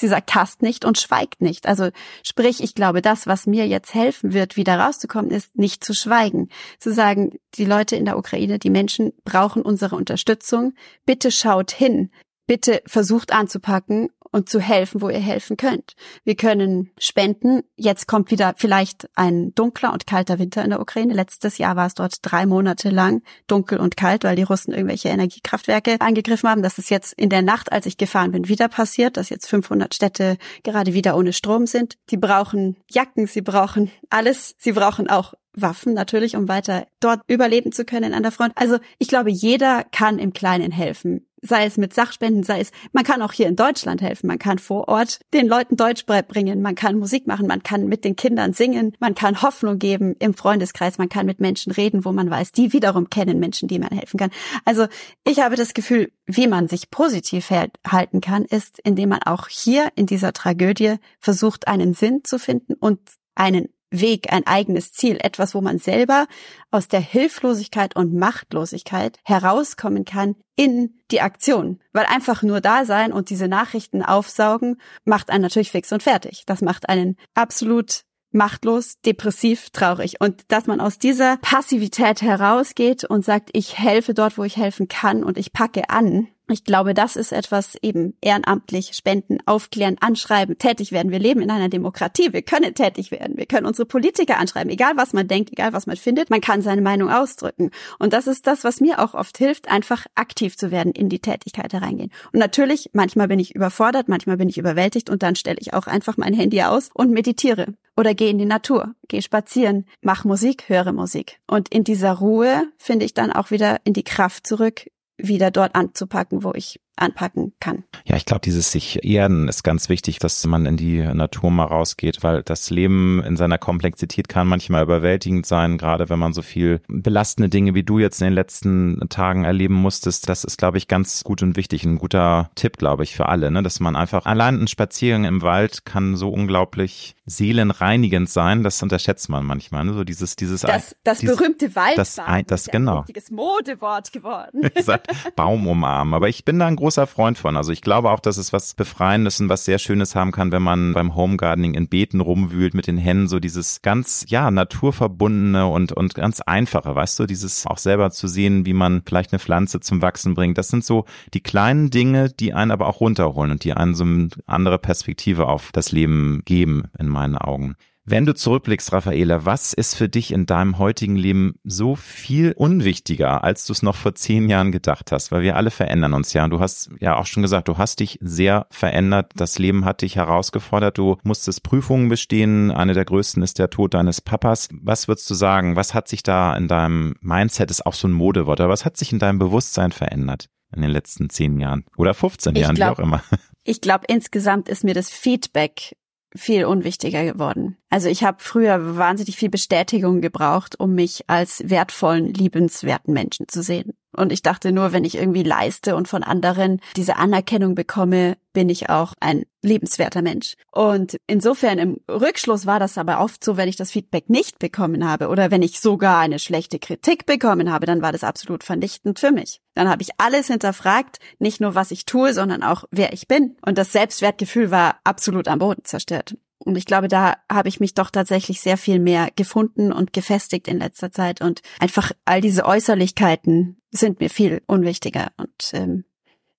Sie 0.00 0.06
sagt, 0.06 0.32
hasst 0.34 0.62
nicht 0.62 0.84
und 0.84 0.96
schweigt 0.96 1.40
nicht. 1.40 1.66
Also 1.66 1.90
sprich, 2.22 2.62
ich 2.62 2.74
glaube, 2.74 3.02
das, 3.02 3.26
was 3.26 3.46
mir 3.46 3.66
jetzt 3.66 3.94
helfen 3.94 4.32
wird, 4.32 4.56
wieder 4.56 4.78
rauszukommen, 4.78 5.32
ist 5.32 5.58
nicht 5.58 5.82
zu 5.82 5.92
schweigen. 5.92 6.50
Zu 6.78 6.92
sagen, 6.92 7.38
die 7.54 7.64
Leute 7.64 7.96
in 7.96 8.04
der 8.04 8.16
Ukraine, 8.16 8.60
die 8.60 8.70
Menschen 8.70 9.12
brauchen 9.24 9.62
unsere 9.62 9.96
Unterstützung. 9.96 10.74
Bitte 11.04 11.32
schaut 11.32 11.72
hin. 11.72 12.10
Bitte 12.46 12.80
versucht 12.86 13.32
anzupacken 13.32 14.08
und 14.32 14.48
zu 14.48 14.60
helfen, 14.60 15.00
wo 15.00 15.08
ihr 15.08 15.18
helfen 15.18 15.56
könnt. 15.56 15.94
Wir 16.24 16.36
können 16.36 16.90
spenden. 16.98 17.62
Jetzt 17.76 18.06
kommt 18.06 18.30
wieder 18.30 18.54
vielleicht 18.56 19.08
ein 19.14 19.54
dunkler 19.54 19.92
und 19.92 20.06
kalter 20.06 20.38
Winter 20.38 20.62
in 20.62 20.70
der 20.70 20.80
Ukraine. 20.80 21.14
Letztes 21.14 21.58
Jahr 21.58 21.76
war 21.76 21.86
es 21.86 21.94
dort 21.94 22.16
drei 22.22 22.46
Monate 22.46 22.90
lang 22.90 23.22
dunkel 23.46 23.78
und 23.78 23.96
kalt, 23.96 24.24
weil 24.24 24.36
die 24.36 24.42
Russen 24.42 24.72
irgendwelche 24.72 25.08
Energiekraftwerke 25.08 25.96
angegriffen 26.00 26.48
haben. 26.48 26.62
Das 26.62 26.78
ist 26.78 26.90
jetzt 26.90 27.12
in 27.14 27.30
der 27.30 27.42
Nacht, 27.42 27.72
als 27.72 27.86
ich 27.86 27.96
gefahren 27.96 28.32
bin, 28.32 28.48
wieder 28.48 28.68
passiert, 28.68 29.16
dass 29.16 29.30
jetzt 29.30 29.48
500 29.48 29.94
Städte 29.94 30.36
gerade 30.62 30.94
wieder 30.94 31.16
ohne 31.16 31.32
Strom 31.32 31.66
sind. 31.66 31.96
Die 32.10 32.16
brauchen 32.16 32.76
Jacken, 32.90 33.26
sie 33.26 33.42
brauchen 33.42 33.90
alles. 34.10 34.54
Sie 34.58 34.72
brauchen 34.72 35.08
auch 35.08 35.34
Waffen 35.62 35.94
natürlich, 35.94 36.36
um 36.36 36.48
weiter 36.48 36.86
dort 37.00 37.20
überleben 37.26 37.72
zu 37.72 37.84
können 37.84 38.14
an 38.14 38.22
der 38.22 38.32
Front. 38.32 38.52
Also 38.56 38.78
ich 38.98 39.08
glaube, 39.08 39.30
jeder 39.30 39.84
kann 39.84 40.18
im 40.18 40.32
Kleinen 40.32 40.72
helfen. 40.72 41.24
Sei 41.40 41.66
es 41.66 41.76
mit 41.76 41.94
Sachspenden, 41.94 42.42
sei 42.42 42.58
es, 42.58 42.72
man 42.92 43.04
kann 43.04 43.22
auch 43.22 43.32
hier 43.32 43.46
in 43.46 43.54
Deutschland 43.54 44.02
helfen, 44.02 44.26
man 44.26 44.40
kann 44.40 44.58
vor 44.58 44.88
Ort 44.88 45.20
den 45.32 45.46
Leuten 45.46 45.76
Deutsch 45.76 46.04
bringen, 46.04 46.62
man 46.62 46.74
kann 46.74 46.98
Musik 46.98 47.28
machen, 47.28 47.46
man 47.46 47.62
kann 47.62 47.86
mit 47.86 48.04
den 48.04 48.16
Kindern 48.16 48.54
singen, 48.54 48.96
man 48.98 49.14
kann 49.14 49.40
Hoffnung 49.40 49.78
geben 49.78 50.16
im 50.18 50.34
Freundeskreis, 50.34 50.98
man 50.98 51.08
kann 51.08 51.26
mit 51.26 51.38
Menschen 51.38 51.70
reden, 51.70 52.04
wo 52.04 52.10
man 52.10 52.28
weiß, 52.28 52.50
die 52.50 52.72
wiederum 52.72 53.08
kennen 53.08 53.38
Menschen, 53.38 53.68
die 53.68 53.78
man 53.78 53.90
helfen 53.90 54.18
kann. 54.18 54.30
Also 54.64 54.88
ich 55.24 55.38
habe 55.38 55.54
das 55.54 55.74
Gefühl, 55.74 56.10
wie 56.26 56.48
man 56.48 56.66
sich 56.66 56.90
positiv 56.90 57.50
halten 57.86 58.20
kann, 58.20 58.44
ist, 58.44 58.80
indem 58.82 59.10
man 59.10 59.22
auch 59.22 59.46
hier 59.46 59.90
in 59.94 60.06
dieser 60.06 60.32
Tragödie 60.32 60.96
versucht, 61.20 61.68
einen 61.68 61.94
Sinn 61.94 62.24
zu 62.24 62.40
finden 62.40 62.74
und 62.74 62.98
einen 63.36 63.68
Weg, 63.90 64.32
ein 64.32 64.46
eigenes 64.46 64.92
Ziel, 64.92 65.18
etwas, 65.20 65.54
wo 65.54 65.60
man 65.60 65.78
selber 65.78 66.26
aus 66.70 66.88
der 66.88 67.00
Hilflosigkeit 67.00 67.96
und 67.96 68.14
Machtlosigkeit 68.14 69.18
herauskommen 69.24 70.04
kann 70.04 70.36
in 70.56 70.98
die 71.10 71.20
Aktion. 71.20 71.80
Weil 71.92 72.06
einfach 72.06 72.42
nur 72.42 72.60
da 72.60 72.84
sein 72.84 73.12
und 73.12 73.30
diese 73.30 73.48
Nachrichten 73.48 74.02
aufsaugen, 74.02 74.80
macht 75.04 75.30
einen 75.30 75.42
natürlich 75.42 75.70
fix 75.70 75.92
und 75.92 76.02
fertig. 76.02 76.44
Das 76.46 76.60
macht 76.60 76.88
einen 76.88 77.16
absolut 77.34 78.04
machtlos, 78.30 79.00
depressiv, 79.00 79.70
traurig. 79.70 80.20
Und 80.20 80.42
dass 80.48 80.66
man 80.66 80.80
aus 80.80 80.98
dieser 80.98 81.38
Passivität 81.38 82.22
herausgeht 82.22 83.04
und 83.04 83.24
sagt, 83.24 83.50
ich 83.52 83.78
helfe 83.78 84.14
dort, 84.14 84.38
wo 84.38 84.44
ich 84.44 84.56
helfen 84.56 84.88
kann 84.88 85.24
und 85.24 85.38
ich 85.38 85.52
packe 85.52 85.88
an, 85.90 86.28
Ich 86.50 86.64
glaube, 86.64 86.94
das 86.94 87.16
ist 87.16 87.32
etwas 87.32 87.76
eben 87.82 88.14
ehrenamtlich, 88.22 88.92
spenden, 88.94 89.36
aufklären, 89.44 89.96
anschreiben, 90.00 90.56
tätig 90.56 90.92
werden. 90.92 91.12
Wir 91.12 91.18
leben 91.18 91.42
in 91.42 91.50
einer 91.50 91.68
Demokratie. 91.68 92.32
Wir 92.32 92.40
können 92.40 92.74
tätig 92.74 93.10
werden. 93.10 93.36
Wir 93.36 93.44
können 93.44 93.66
unsere 93.66 93.84
Politiker 93.84 94.38
anschreiben. 94.38 94.70
Egal 94.70 94.92
was 94.96 95.12
man 95.12 95.28
denkt, 95.28 95.52
egal 95.52 95.74
was 95.74 95.86
man 95.86 95.96
findet, 95.96 96.30
man 96.30 96.40
kann 96.40 96.62
seine 96.62 96.80
Meinung 96.80 97.10
ausdrücken. 97.10 97.70
Und 97.98 98.14
das 98.14 98.26
ist 98.26 98.46
das, 98.46 98.64
was 98.64 98.80
mir 98.80 98.98
auch 99.00 99.12
oft 99.12 99.36
hilft, 99.36 99.70
einfach 99.70 100.06
aktiv 100.14 100.56
zu 100.56 100.70
werden, 100.70 100.92
in 100.92 101.10
die 101.10 101.18
Tätigkeit 101.18 101.74
hereingehen. 101.74 102.10
Und 102.32 102.38
natürlich, 102.38 102.88
manchmal 102.94 103.28
bin 103.28 103.38
ich 103.38 103.54
überfordert, 103.54 104.08
manchmal 104.08 104.38
bin 104.38 104.48
ich 104.48 104.56
überwältigt 104.56 105.10
und 105.10 105.22
dann 105.22 105.36
stelle 105.36 105.58
ich 105.60 105.74
auch 105.74 105.86
einfach 105.86 106.16
mein 106.16 106.32
Handy 106.32 106.62
aus 106.62 106.88
und 106.94 107.10
meditiere. 107.10 107.74
Oder 107.94 108.14
gehe 108.14 108.30
in 108.30 108.38
die 108.38 108.46
Natur, 108.46 108.94
gehe 109.08 109.20
spazieren, 109.20 109.84
mach 110.00 110.24
Musik, 110.24 110.68
höre 110.68 110.92
Musik. 110.92 111.40
Und 111.46 111.68
in 111.68 111.84
dieser 111.84 112.12
Ruhe 112.12 112.62
finde 112.78 113.04
ich 113.04 113.12
dann 113.12 113.32
auch 113.32 113.50
wieder 113.50 113.78
in 113.84 113.92
die 113.92 114.04
Kraft 114.04 114.46
zurück, 114.46 114.86
wieder 115.18 115.50
dort 115.50 115.74
anzupacken, 115.74 116.44
wo 116.44 116.52
ich 116.54 116.80
anpacken 116.98 117.52
kann. 117.60 117.84
Ja, 118.04 118.16
ich 118.16 118.24
glaube, 118.24 118.40
dieses 118.40 118.72
sich 118.72 119.04
erden 119.04 119.48
ist 119.48 119.62
ganz 119.62 119.88
wichtig, 119.88 120.18
dass 120.18 120.44
man 120.46 120.66
in 120.66 120.76
die 120.76 121.02
Natur 121.02 121.50
mal 121.50 121.64
rausgeht, 121.64 122.22
weil 122.22 122.42
das 122.42 122.70
Leben 122.70 123.22
in 123.24 123.36
seiner 123.36 123.58
Komplexität 123.58 124.28
kann 124.28 124.46
manchmal 124.48 124.82
überwältigend 124.82 125.46
sein, 125.46 125.78
gerade 125.78 126.08
wenn 126.08 126.18
man 126.18 126.32
so 126.32 126.42
viel 126.42 126.80
belastende 126.88 127.48
Dinge 127.48 127.74
wie 127.74 127.82
du 127.82 127.98
jetzt 127.98 128.20
in 128.20 128.26
den 128.26 128.34
letzten 128.34 129.08
Tagen 129.08 129.44
erleben 129.44 129.74
musstest. 129.74 130.28
Das 130.28 130.44
ist, 130.44 130.58
glaube 130.58 130.78
ich, 130.78 130.88
ganz 130.88 131.24
gut 131.24 131.42
und 131.42 131.56
wichtig. 131.56 131.84
Ein 131.84 131.98
guter 131.98 132.50
Tipp, 132.54 132.78
glaube 132.78 133.04
ich, 133.04 133.14
für 133.14 133.28
alle, 133.28 133.50
ne? 133.50 133.62
dass 133.62 133.80
man 133.80 133.96
einfach 133.96 134.26
allein 134.26 134.60
ein 134.60 134.68
Spaziergang 134.68 135.24
im 135.24 135.42
Wald 135.42 135.84
kann 135.84 136.16
so 136.16 136.30
unglaublich 136.30 137.14
seelenreinigend 137.26 138.28
sein. 138.28 138.62
Das 138.62 138.82
unterschätzt 138.82 139.28
man 139.28 139.44
manchmal. 139.44 139.84
Ne? 139.84 139.92
So 139.92 140.04
dieses, 140.04 140.36
dieses, 140.36 140.62
das, 140.62 140.96
das 141.04 141.18
dieses, 141.18 141.36
berühmte 141.36 141.74
Waldbad. 141.74 141.98
Das, 141.98 142.18
ein, 142.18 142.46
das 142.46 142.66
genau. 142.66 142.92
Ein 142.92 142.98
richtiges 142.98 143.30
Modewort 143.30 144.12
geworden. 144.12 144.70
Baum 145.36 145.66
umarmen. 145.66 146.14
Aber 146.14 146.28
ich 146.28 146.44
bin 146.44 146.58
da 146.58 146.66
ein 146.66 146.76
großer 146.76 146.87
Freund 146.90 147.38
von. 147.38 147.56
Also 147.56 147.72
ich 147.72 147.82
glaube 147.82 148.10
auch, 148.10 148.20
dass 148.20 148.36
es 148.36 148.52
was 148.52 148.74
Befreiendes 148.74 149.40
und 149.40 149.48
was 149.48 149.64
sehr 149.64 149.78
Schönes 149.78 150.14
haben 150.14 150.32
kann, 150.32 150.52
wenn 150.52 150.62
man 150.62 150.94
beim 150.94 151.14
Homegardening 151.14 151.74
in 151.74 151.88
Beeten 151.88 152.20
rumwühlt 152.20 152.74
mit 152.74 152.86
den 152.86 152.98
Händen, 152.98 153.28
so 153.28 153.40
dieses 153.40 153.82
ganz, 153.82 154.24
ja, 154.28 154.50
naturverbundene 154.50 155.66
und, 155.66 155.92
und 155.92 156.14
ganz 156.14 156.40
einfache, 156.40 156.94
weißt 156.94 157.18
du, 157.18 157.26
dieses 157.26 157.66
auch 157.66 157.78
selber 157.78 158.10
zu 158.10 158.28
sehen, 158.28 158.66
wie 158.66 158.72
man 158.72 159.02
vielleicht 159.06 159.32
eine 159.32 159.40
Pflanze 159.40 159.80
zum 159.80 160.02
Wachsen 160.02 160.34
bringt. 160.34 160.58
Das 160.58 160.68
sind 160.68 160.84
so 160.84 161.04
die 161.34 161.42
kleinen 161.42 161.90
Dinge, 161.90 162.30
die 162.30 162.54
einen 162.54 162.70
aber 162.70 162.86
auch 162.86 163.00
runterholen 163.00 163.50
und 163.50 163.64
die 163.64 163.72
einen 163.72 163.94
so 163.94 164.04
eine 164.04 164.28
andere 164.46 164.78
Perspektive 164.78 165.46
auf 165.46 165.70
das 165.72 165.92
Leben 165.92 166.42
geben, 166.44 166.84
in 166.98 167.08
meinen 167.08 167.36
Augen. 167.36 167.76
Wenn 168.10 168.24
du 168.24 168.34
zurückblickst, 168.34 168.90
Raffaela, 168.90 169.44
was 169.44 169.74
ist 169.74 169.94
für 169.94 170.08
dich 170.08 170.32
in 170.32 170.46
deinem 170.46 170.78
heutigen 170.78 171.14
Leben 171.14 171.56
so 171.62 171.94
viel 171.94 172.54
unwichtiger, 172.56 173.44
als 173.44 173.66
du 173.66 173.74
es 173.74 173.82
noch 173.82 173.96
vor 173.96 174.14
zehn 174.14 174.48
Jahren 174.48 174.72
gedacht 174.72 175.12
hast? 175.12 175.30
Weil 175.30 175.42
wir 175.42 175.56
alle 175.56 175.70
verändern 175.70 176.14
uns 176.14 176.32
ja. 176.32 176.44
Und 176.44 176.50
du 176.50 176.58
hast 176.58 176.90
ja 177.00 177.18
auch 177.18 177.26
schon 177.26 177.42
gesagt, 177.42 177.68
du 177.68 177.76
hast 177.76 178.00
dich 178.00 178.18
sehr 178.22 178.66
verändert. 178.70 179.32
Das 179.36 179.58
Leben 179.58 179.84
hat 179.84 180.00
dich 180.00 180.16
herausgefordert. 180.16 180.96
Du 180.96 181.18
musstest 181.22 181.62
Prüfungen 181.62 182.08
bestehen. 182.08 182.70
Eine 182.70 182.94
der 182.94 183.04
größten 183.04 183.42
ist 183.42 183.58
der 183.58 183.68
Tod 183.68 183.92
deines 183.92 184.22
Papas. 184.22 184.70
Was 184.72 185.06
würdest 185.06 185.28
du 185.28 185.34
sagen? 185.34 185.76
Was 185.76 185.92
hat 185.92 186.08
sich 186.08 186.22
da 186.22 186.56
in 186.56 186.66
deinem 186.66 187.14
Mindset, 187.20 187.70
ist 187.70 187.84
auch 187.84 187.92
so 187.92 188.08
ein 188.08 188.12
Modewort, 188.12 188.62
aber 188.62 188.72
was 188.72 188.86
hat 188.86 188.96
sich 188.96 189.12
in 189.12 189.18
deinem 189.18 189.38
Bewusstsein 189.38 189.92
verändert 189.92 190.48
in 190.74 190.80
den 190.80 190.90
letzten 190.90 191.28
zehn 191.28 191.60
Jahren 191.60 191.84
oder 191.98 192.14
15 192.14 192.56
Jahren, 192.56 192.74
glaub, 192.74 192.96
wie 192.96 193.02
auch 193.02 193.04
immer? 193.04 193.22
Ich 193.64 193.82
glaube, 193.82 194.06
insgesamt 194.08 194.70
ist 194.70 194.82
mir 194.82 194.94
das 194.94 195.10
Feedback 195.10 195.94
viel 196.34 196.64
unwichtiger 196.64 197.24
geworden. 197.24 197.76
Also 197.90 198.08
ich 198.08 198.22
habe 198.22 198.38
früher 198.40 198.96
wahnsinnig 198.96 199.36
viel 199.36 199.48
Bestätigung 199.48 200.20
gebraucht, 200.20 200.78
um 200.78 200.94
mich 200.94 201.24
als 201.28 201.62
wertvollen, 201.64 202.34
liebenswerten 202.34 203.14
Menschen 203.14 203.48
zu 203.48 203.62
sehen. 203.62 203.92
Und 204.14 204.32
ich 204.32 204.42
dachte 204.42 204.72
nur, 204.72 204.92
wenn 204.92 205.04
ich 205.04 205.16
irgendwie 205.16 205.42
leiste 205.42 205.94
und 205.94 206.08
von 206.08 206.22
anderen 206.22 206.80
diese 206.96 207.16
Anerkennung 207.16 207.74
bekomme, 207.74 208.36
bin 208.52 208.68
ich 208.68 208.88
auch 208.88 209.14
ein 209.20 209.44
lebenswerter 209.62 210.22
Mensch. 210.22 210.54
Und 210.72 211.18
insofern 211.26 211.78
im 211.78 212.00
Rückschluss 212.10 212.66
war 212.66 212.80
das 212.80 212.98
aber 212.98 213.20
oft 213.20 213.44
so, 213.44 213.56
wenn 213.56 213.68
ich 213.68 213.76
das 213.76 213.92
Feedback 213.92 214.28
nicht 214.28 214.58
bekommen 214.58 215.08
habe 215.08 215.28
oder 215.28 215.50
wenn 215.50 215.62
ich 215.62 215.80
sogar 215.80 216.18
eine 216.18 216.38
schlechte 216.38 216.78
Kritik 216.78 217.26
bekommen 217.26 217.70
habe, 217.70 217.86
dann 217.86 218.02
war 218.02 218.12
das 218.12 218.24
absolut 218.24 218.64
vernichtend 218.64 219.18
für 219.18 219.30
mich. 219.30 219.60
Dann 219.74 219.88
habe 219.88 220.02
ich 220.02 220.10
alles 220.18 220.48
hinterfragt, 220.48 221.18
nicht 221.38 221.60
nur 221.60 221.74
was 221.74 221.90
ich 221.90 222.04
tue, 222.04 222.34
sondern 222.34 222.62
auch 222.62 222.84
wer 222.90 223.12
ich 223.12 223.28
bin. 223.28 223.56
Und 223.64 223.78
das 223.78 223.92
Selbstwertgefühl 223.92 224.70
war 224.70 224.98
absolut 225.04 225.48
am 225.48 225.60
Boden 225.60 225.84
zerstört. 225.84 226.34
Und 226.58 226.76
ich 226.76 226.86
glaube, 226.86 227.08
da 227.08 227.36
habe 227.50 227.68
ich 227.68 227.80
mich 227.80 227.94
doch 227.94 228.10
tatsächlich 228.10 228.60
sehr 228.60 228.76
viel 228.76 228.98
mehr 228.98 229.28
gefunden 229.34 229.92
und 229.92 230.12
gefestigt 230.12 230.68
in 230.68 230.78
letzter 230.78 231.12
Zeit. 231.12 231.40
Und 231.40 231.62
einfach 231.78 232.12
all 232.24 232.40
diese 232.40 232.64
Äußerlichkeiten 232.64 233.80
sind 233.90 234.20
mir 234.20 234.28
viel 234.28 234.62
unwichtiger. 234.66 235.28
Und 235.36 235.70
ähm, 235.72 236.04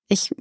ich 0.07 0.31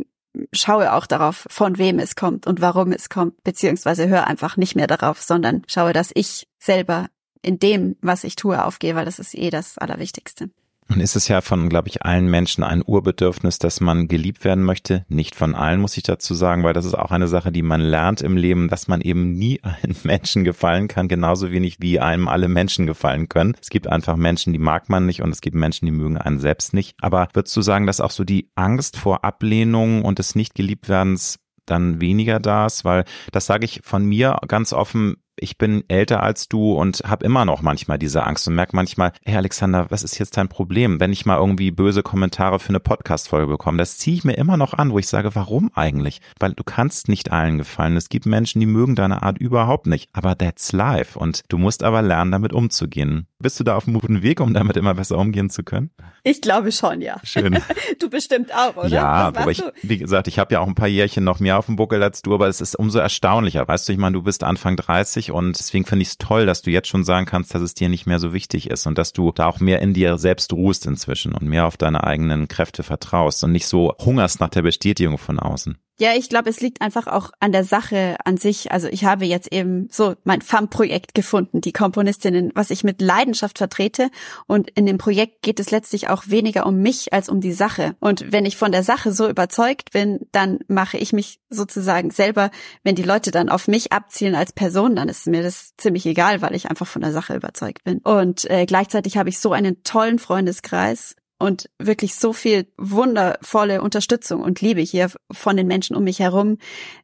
schaue 0.53 0.93
auch 0.93 1.07
darauf, 1.07 1.47
von 1.51 1.79
wem 1.79 1.99
es 1.99 2.15
kommt 2.15 2.47
und 2.47 2.61
warum 2.61 2.93
es 2.93 3.09
kommt, 3.09 3.43
beziehungsweise 3.43 4.09
höre 4.09 4.27
einfach 4.27 4.57
nicht 4.57 4.77
mehr 4.77 4.87
darauf, 4.87 5.21
sondern 5.21 5.63
schaue, 5.67 5.93
dass 5.93 6.11
ich 6.15 6.49
selber 6.59 7.09
in 7.43 7.59
dem, 7.59 7.97
was 8.01 8.25
ich 8.25 8.37
tue, 8.37 8.65
aufgehe, 8.65 8.95
weil 8.95 9.05
das 9.05 9.19
ist 9.19 9.35
eh 9.35 9.51
das 9.51 9.79
Allerwichtigste. 9.79 10.51
Nun 10.89 11.01
ist 11.01 11.17
es 11.17 11.29
ja 11.29 11.43
von, 11.43 11.69
glaube 11.69 11.89
ich, 11.89 12.03
allen 12.03 12.31
Menschen 12.31 12.65
ein 12.65 12.83
Urbedürfnis, 12.83 13.59
dass 13.59 13.81
man 13.81 14.09
geliebt 14.09 14.45
werden 14.45 14.65
möchte. 14.65 15.05
Nicht 15.09 15.35
von 15.35 15.55
allen, 15.55 15.81
muss 15.81 15.99
ich 15.99 16.03
dazu 16.03 16.33
sagen, 16.33 16.65
weil 16.65 16.73
das 16.73 16.87
ist 16.87 16.95
auch 16.95 17.11
eine 17.11 17.29
Sache, 17.29 17.53
die 17.53 17.61
man 17.61 17.83
lernt 17.83 18.23
im 18.23 18.39
Leben, 18.39 18.69
dass 18.69 18.89
man 18.89 19.03
eben 19.03 19.35
nie 19.35 19.61
allen 19.63 19.97
Menschen 20.03 20.45
gefallen 20.45 20.89
kann, 20.89 21.07
genauso 21.07 21.51
wenig 21.51 21.77
wie 21.81 22.01
einem 22.01 22.27
alle 22.27 22.49
Menschen 22.49 22.87
gefallen 22.87 23.29
können. 23.29 23.55
Es 23.61 23.69
gibt 23.69 23.87
einfach 23.87 24.17
Menschen, 24.17 24.55
die 24.55 24.59
mag 24.59 24.89
man 24.89 25.05
nicht 25.05 25.21
und 25.21 25.31
es 25.31 25.43
gibt 25.43 25.57
Menschen, 25.57 25.85
die 25.85 25.93
mögen 25.93 26.17
einen 26.17 26.39
selbst 26.39 26.73
nicht. 26.73 26.97
Aber 27.03 27.29
würdest 27.35 27.55
du 27.55 27.61
sagen, 27.61 27.87
dass 27.87 28.01
auch 28.01 28.11
so 28.11 28.25
die 28.25 28.51
Angst 28.55 28.97
vor 28.97 29.25
Ablehnung 29.25 30.03
und 30.03 30.19
des 30.19 30.35
Nicht-Geliebtwerdens 30.35 31.39
dann 31.67 32.01
weniger 32.01 32.41
da 32.41 32.65
ist, 32.65 32.87
weil 32.87 33.05
das 33.31 33.45
sage 33.45 33.67
ich 33.67 33.83
von 33.85 34.07
mir 34.07 34.39
ganz 34.49 34.73
offen, 34.73 35.17
ich 35.41 35.59
bin 35.59 35.85
älter 35.89 36.23
als 36.23 36.49
du 36.49 36.73
und 36.73 37.03
habe 37.05 37.25
immer 37.25 37.45
noch 37.45 37.63
manchmal 37.63 37.99
diese 37.99 38.25
Angst 38.25 38.47
und 38.49 38.55
merke 38.55 38.77
manchmal, 38.77 39.13
hey 39.25 39.37
Alexander, 39.37 39.87
was 39.91 40.03
ist 40.03 40.19
jetzt 40.19 40.37
dein 40.37 40.49
Problem? 40.49 41.01
Wenn 41.01 41.13
ich 41.13 41.27
mal 41.27 41.39
irgendwie 41.39 41.71
böse 41.71 42.03
Kommentare 42.03 42.59
für 42.59 42.71
eine 42.71 42.81
Podcast-Folge 42.81 43.47
bekomme, 43.47 43.79
das 43.79 43.99
ziehe 43.99 44.17
ich 44.17 44.25
mir 44.25 44.35
immer 44.35 44.57
noch 44.57 44.75
an, 44.75 44.93
wo 44.93 44.99
ich 44.99 45.09
sage, 45.09 45.35
warum 45.35 45.71
eigentlich? 45.75 46.21
Weil 46.39 46.53
du 46.53 46.65
kannst 46.65 47.09
nicht 47.09 47.33
allen 47.33 47.59
gefallen. 47.59 47.97
Es 47.97 48.09
gibt 48.09 48.27
Menschen, 48.27 48.61
die 48.61 48.67
mögen 48.67 48.95
deine 48.95 49.23
Art 49.23 49.39
überhaupt 49.39 49.87
nicht. 49.87 50.09
Aber 50.13 50.37
that's 50.37 50.73
life. 50.73 51.19
Und 51.19 51.43
du 51.49 51.59
musst 51.59 51.83
aber 51.83 52.03
lernen, 52.03 52.33
damit 52.33 52.53
umzugehen. 52.53 53.27
Bist 53.39 53.59
du 53.61 53.65
da 53.65 53.77
auf 53.77 53.87
einem 53.87 54.01
guten 54.01 54.23
Weg, 54.23 54.41
um 54.41 54.55
damit 54.55 54.77
immer 54.77 54.95
besser 54.95 55.19
umgehen 55.19 55.51
zu 55.51 55.63
können? 55.63 55.91
Ich 56.29 56.43
glaube 56.43 56.73
schon, 56.73 57.01
ja. 57.01 57.21
Schön. 57.25 57.59
du 57.99 58.11
bestimmt 58.11 58.53
auch, 58.55 58.77
oder? 58.77 58.89
Ja, 58.89 59.07
aber 59.07 59.51
ich, 59.51 59.63
wie 59.83 59.97
gesagt, 59.97 60.29
ich 60.29 60.39
habe 60.39 60.53
ja 60.53 60.61
auch 60.61 60.67
ein 60.67 60.75
paar 60.75 60.89
Jährchen 60.89 61.25
noch 61.25 61.41
mehr 61.41 61.59
auf 61.59 61.67
dem 61.67 61.77
Buckel 61.77 62.03
als 62.03 62.21
du, 62.21 62.35
aber 62.35 62.49
es 62.49 62.61
ist 62.61 62.77
umso 62.77 62.99
erstaunlicher. 62.99 63.67
Weißt 63.67 63.89
du, 63.89 63.93
ich 63.93 63.99
meine, 63.99 64.15
du 64.15 64.23
bist 64.23 64.45
Anfang 64.45 64.77
30 64.77 65.33
und 65.33 65.59
deswegen 65.59 65.87
finde 65.87 66.03
ich 66.03 66.09
es 66.09 66.19
toll, 66.19 66.45
dass 66.45 66.61
du 66.61 66.71
jetzt 66.71 66.89
schon 66.89 67.05
sagen 67.05 67.25
kannst, 67.25 67.55
dass 67.55 67.63
es 67.63 67.73
dir 67.73 67.89
nicht 67.89 68.07
mehr 68.07 68.19
so 68.19 68.35
wichtig 68.35 68.69
ist 68.69 68.87
und 68.87 68.99
dass 68.99 69.15
du 69.15 69.33
da 69.33 69.47
auch 69.47 69.61
mehr 69.61 69.81
in 69.81 69.95
dir 69.95 70.19
selbst 70.19 70.53
ruhst 70.53 70.85
inzwischen 70.85 71.33
und 71.33 71.49
mehr 71.49 71.65
auf 71.65 71.79
deine 71.79 72.05
eigenen 72.05 72.47
Kräfte 72.47 72.83
vertraust 72.83 73.43
und 73.43 73.53
nicht 73.53 73.67
so 73.67 73.95
hungerst 73.99 74.41
nach 74.41 74.51
der 74.51 74.63
Bestätigung 74.63 75.17
von 75.17 75.39
außen. 75.39 75.79
Ja, 76.01 76.15
ich 76.15 76.29
glaube, 76.29 76.49
es 76.49 76.61
liegt 76.61 76.81
einfach 76.81 77.09
auch 77.09 77.33
an 77.41 77.51
der 77.51 77.65
Sache 77.65 78.17
an 78.25 78.37
sich. 78.37 78.71
Also 78.71 78.87
ich 78.87 79.05
habe 79.05 79.25
jetzt 79.25 79.53
eben 79.53 79.89
so 79.91 80.15
mein 80.23 80.43
FAM-Projekt 80.43 81.13
gefunden, 81.13 81.61
die 81.61 81.73
Komponistinnen, 81.73 82.53
was 82.55 82.71
ich 82.71 82.85
mit 82.85 83.03
Leidenschaft 83.03 83.59
vertrete. 83.59 84.09
Und 84.47 84.71
in 84.71 84.87
dem 84.87 84.99
Projekt 84.99 85.43
geht 85.43 85.59
es 85.59 85.73
letztlich 85.73 86.09
auch 86.09 86.29
weniger 86.29 86.67
um 86.67 86.77
mich 86.77 87.13
als 87.13 87.29
um 87.29 87.41
die 87.41 87.53
Sache. 87.53 87.97
Und 87.99 88.31
wenn 88.31 88.47
ich 88.47 88.57
von 88.57 88.71
der 88.71 88.85
Sache 88.85 89.13
so 89.13 89.29
überzeugt 89.29 89.91
bin, 89.91 90.21
dann 90.31 90.61
mache 90.69 90.99
ich 90.99 91.13
mich 91.13 91.41
sozusagen 91.51 92.13
selber, 92.13 92.53
wenn 92.85 92.95
die 92.95 93.03
Leute 93.03 93.33
dann 93.33 93.49
auf 93.49 93.67
mich 93.67 93.93
abzielen 93.93 94.37
als 94.37 94.53
Person, 94.53 94.95
dann 94.95 95.09
ist 95.09 95.27
mir 95.27 95.43
das 95.43 95.75
ziemlich 95.79 96.07
egal, 96.07 96.43
weil 96.43 96.55
ich 96.55 96.71
einfach 96.71 96.87
von 96.87 97.03
der 97.03 97.13
Sache 97.13 97.35
überzeugt 97.35 97.83
bin. 97.83 97.99
Und 97.99 98.49
äh, 98.49 98.67
gleichzeitig 98.67 99.17
habe 99.17 99.31
ich 99.31 99.41
so 99.41 99.51
einen 99.51 99.83
tollen 99.83 100.21
Freundeskreis, 100.21 101.17
und 101.39 101.71
wirklich 101.79 102.15
so 102.15 102.33
viel 102.33 102.73
wundervolle 102.77 103.83
Unterstützung 103.83 104.41
und 104.43 104.61
Liebe 104.61 104.81
hier 104.81 105.11
von 105.31 105.57
den 105.57 105.67
Menschen 105.67 105.97
um 105.97 106.05
mich 106.05 106.19
herum, 106.19 106.59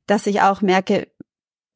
dass 0.07 0.27
ich 0.27 0.41
auch 0.43 0.61
merke, 0.61 1.09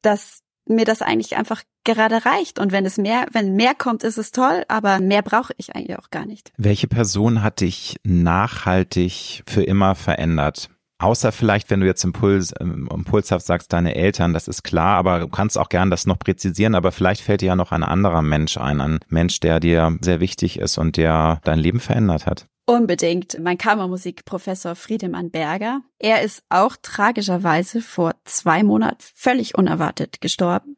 dass 0.01 0.41
mir 0.65 0.85
das 0.85 1.01
eigentlich 1.01 1.35
einfach 1.35 1.63
gerade 1.83 2.25
reicht. 2.25 2.59
Und 2.59 2.71
wenn 2.71 2.85
es 2.85 2.97
mehr, 2.97 3.25
wenn 3.31 3.55
mehr 3.55 3.73
kommt, 3.73 4.03
ist 4.03 4.17
es 4.17 4.31
toll, 4.31 4.63
aber 4.67 4.99
mehr 4.99 5.23
brauche 5.23 5.53
ich 5.57 5.75
eigentlich 5.75 5.97
auch 5.97 6.11
gar 6.11 6.25
nicht. 6.25 6.51
Welche 6.57 6.87
Person 6.87 7.41
hat 7.41 7.61
dich 7.61 7.95
nachhaltig 8.03 9.43
für 9.47 9.63
immer 9.63 9.95
verändert? 9.95 10.69
Außer 10.99 11.31
vielleicht, 11.31 11.69
wenn 11.69 11.79
du 11.79 11.85
jetzt 11.85 12.03
Impuls, 12.03 12.51
impulshaft 12.59 13.45
sagst, 13.45 13.71
deine 13.71 13.95
Eltern, 13.95 14.33
das 14.33 14.49
ist 14.49 14.63
klar, 14.63 14.97
aber 14.97 15.21
du 15.21 15.29
kannst 15.29 15.57
auch 15.57 15.69
gern 15.69 15.89
das 15.89 16.05
noch 16.05 16.19
präzisieren, 16.19 16.75
aber 16.75 16.91
vielleicht 16.91 17.21
fällt 17.21 17.39
dir 17.39 17.47
ja 17.47 17.55
noch 17.55 17.71
ein 17.71 17.83
anderer 17.83 18.21
Mensch 18.21 18.57
ein, 18.57 18.81
ein 18.81 18.99
Mensch, 19.07 19.39
der 19.39 19.61
dir 19.61 19.97
sehr 20.01 20.19
wichtig 20.19 20.59
ist 20.59 20.77
und 20.77 20.97
der 20.97 21.39
dein 21.45 21.57
Leben 21.57 21.79
verändert 21.79 22.25
hat. 22.25 22.47
Unbedingt. 22.65 23.39
Mein 23.39 23.57
Kammermusikprofessor 23.57 24.75
Friedemann 24.75 25.31
Berger. 25.31 25.81
Er 25.97 26.21
ist 26.21 26.43
auch 26.49 26.75
tragischerweise 26.79 27.81
vor 27.81 28.13
zwei 28.25 28.61
Monaten 28.61 29.03
völlig 29.15 29.57
unerwartet 29.57 30.21
gestorben. 30.21 30.77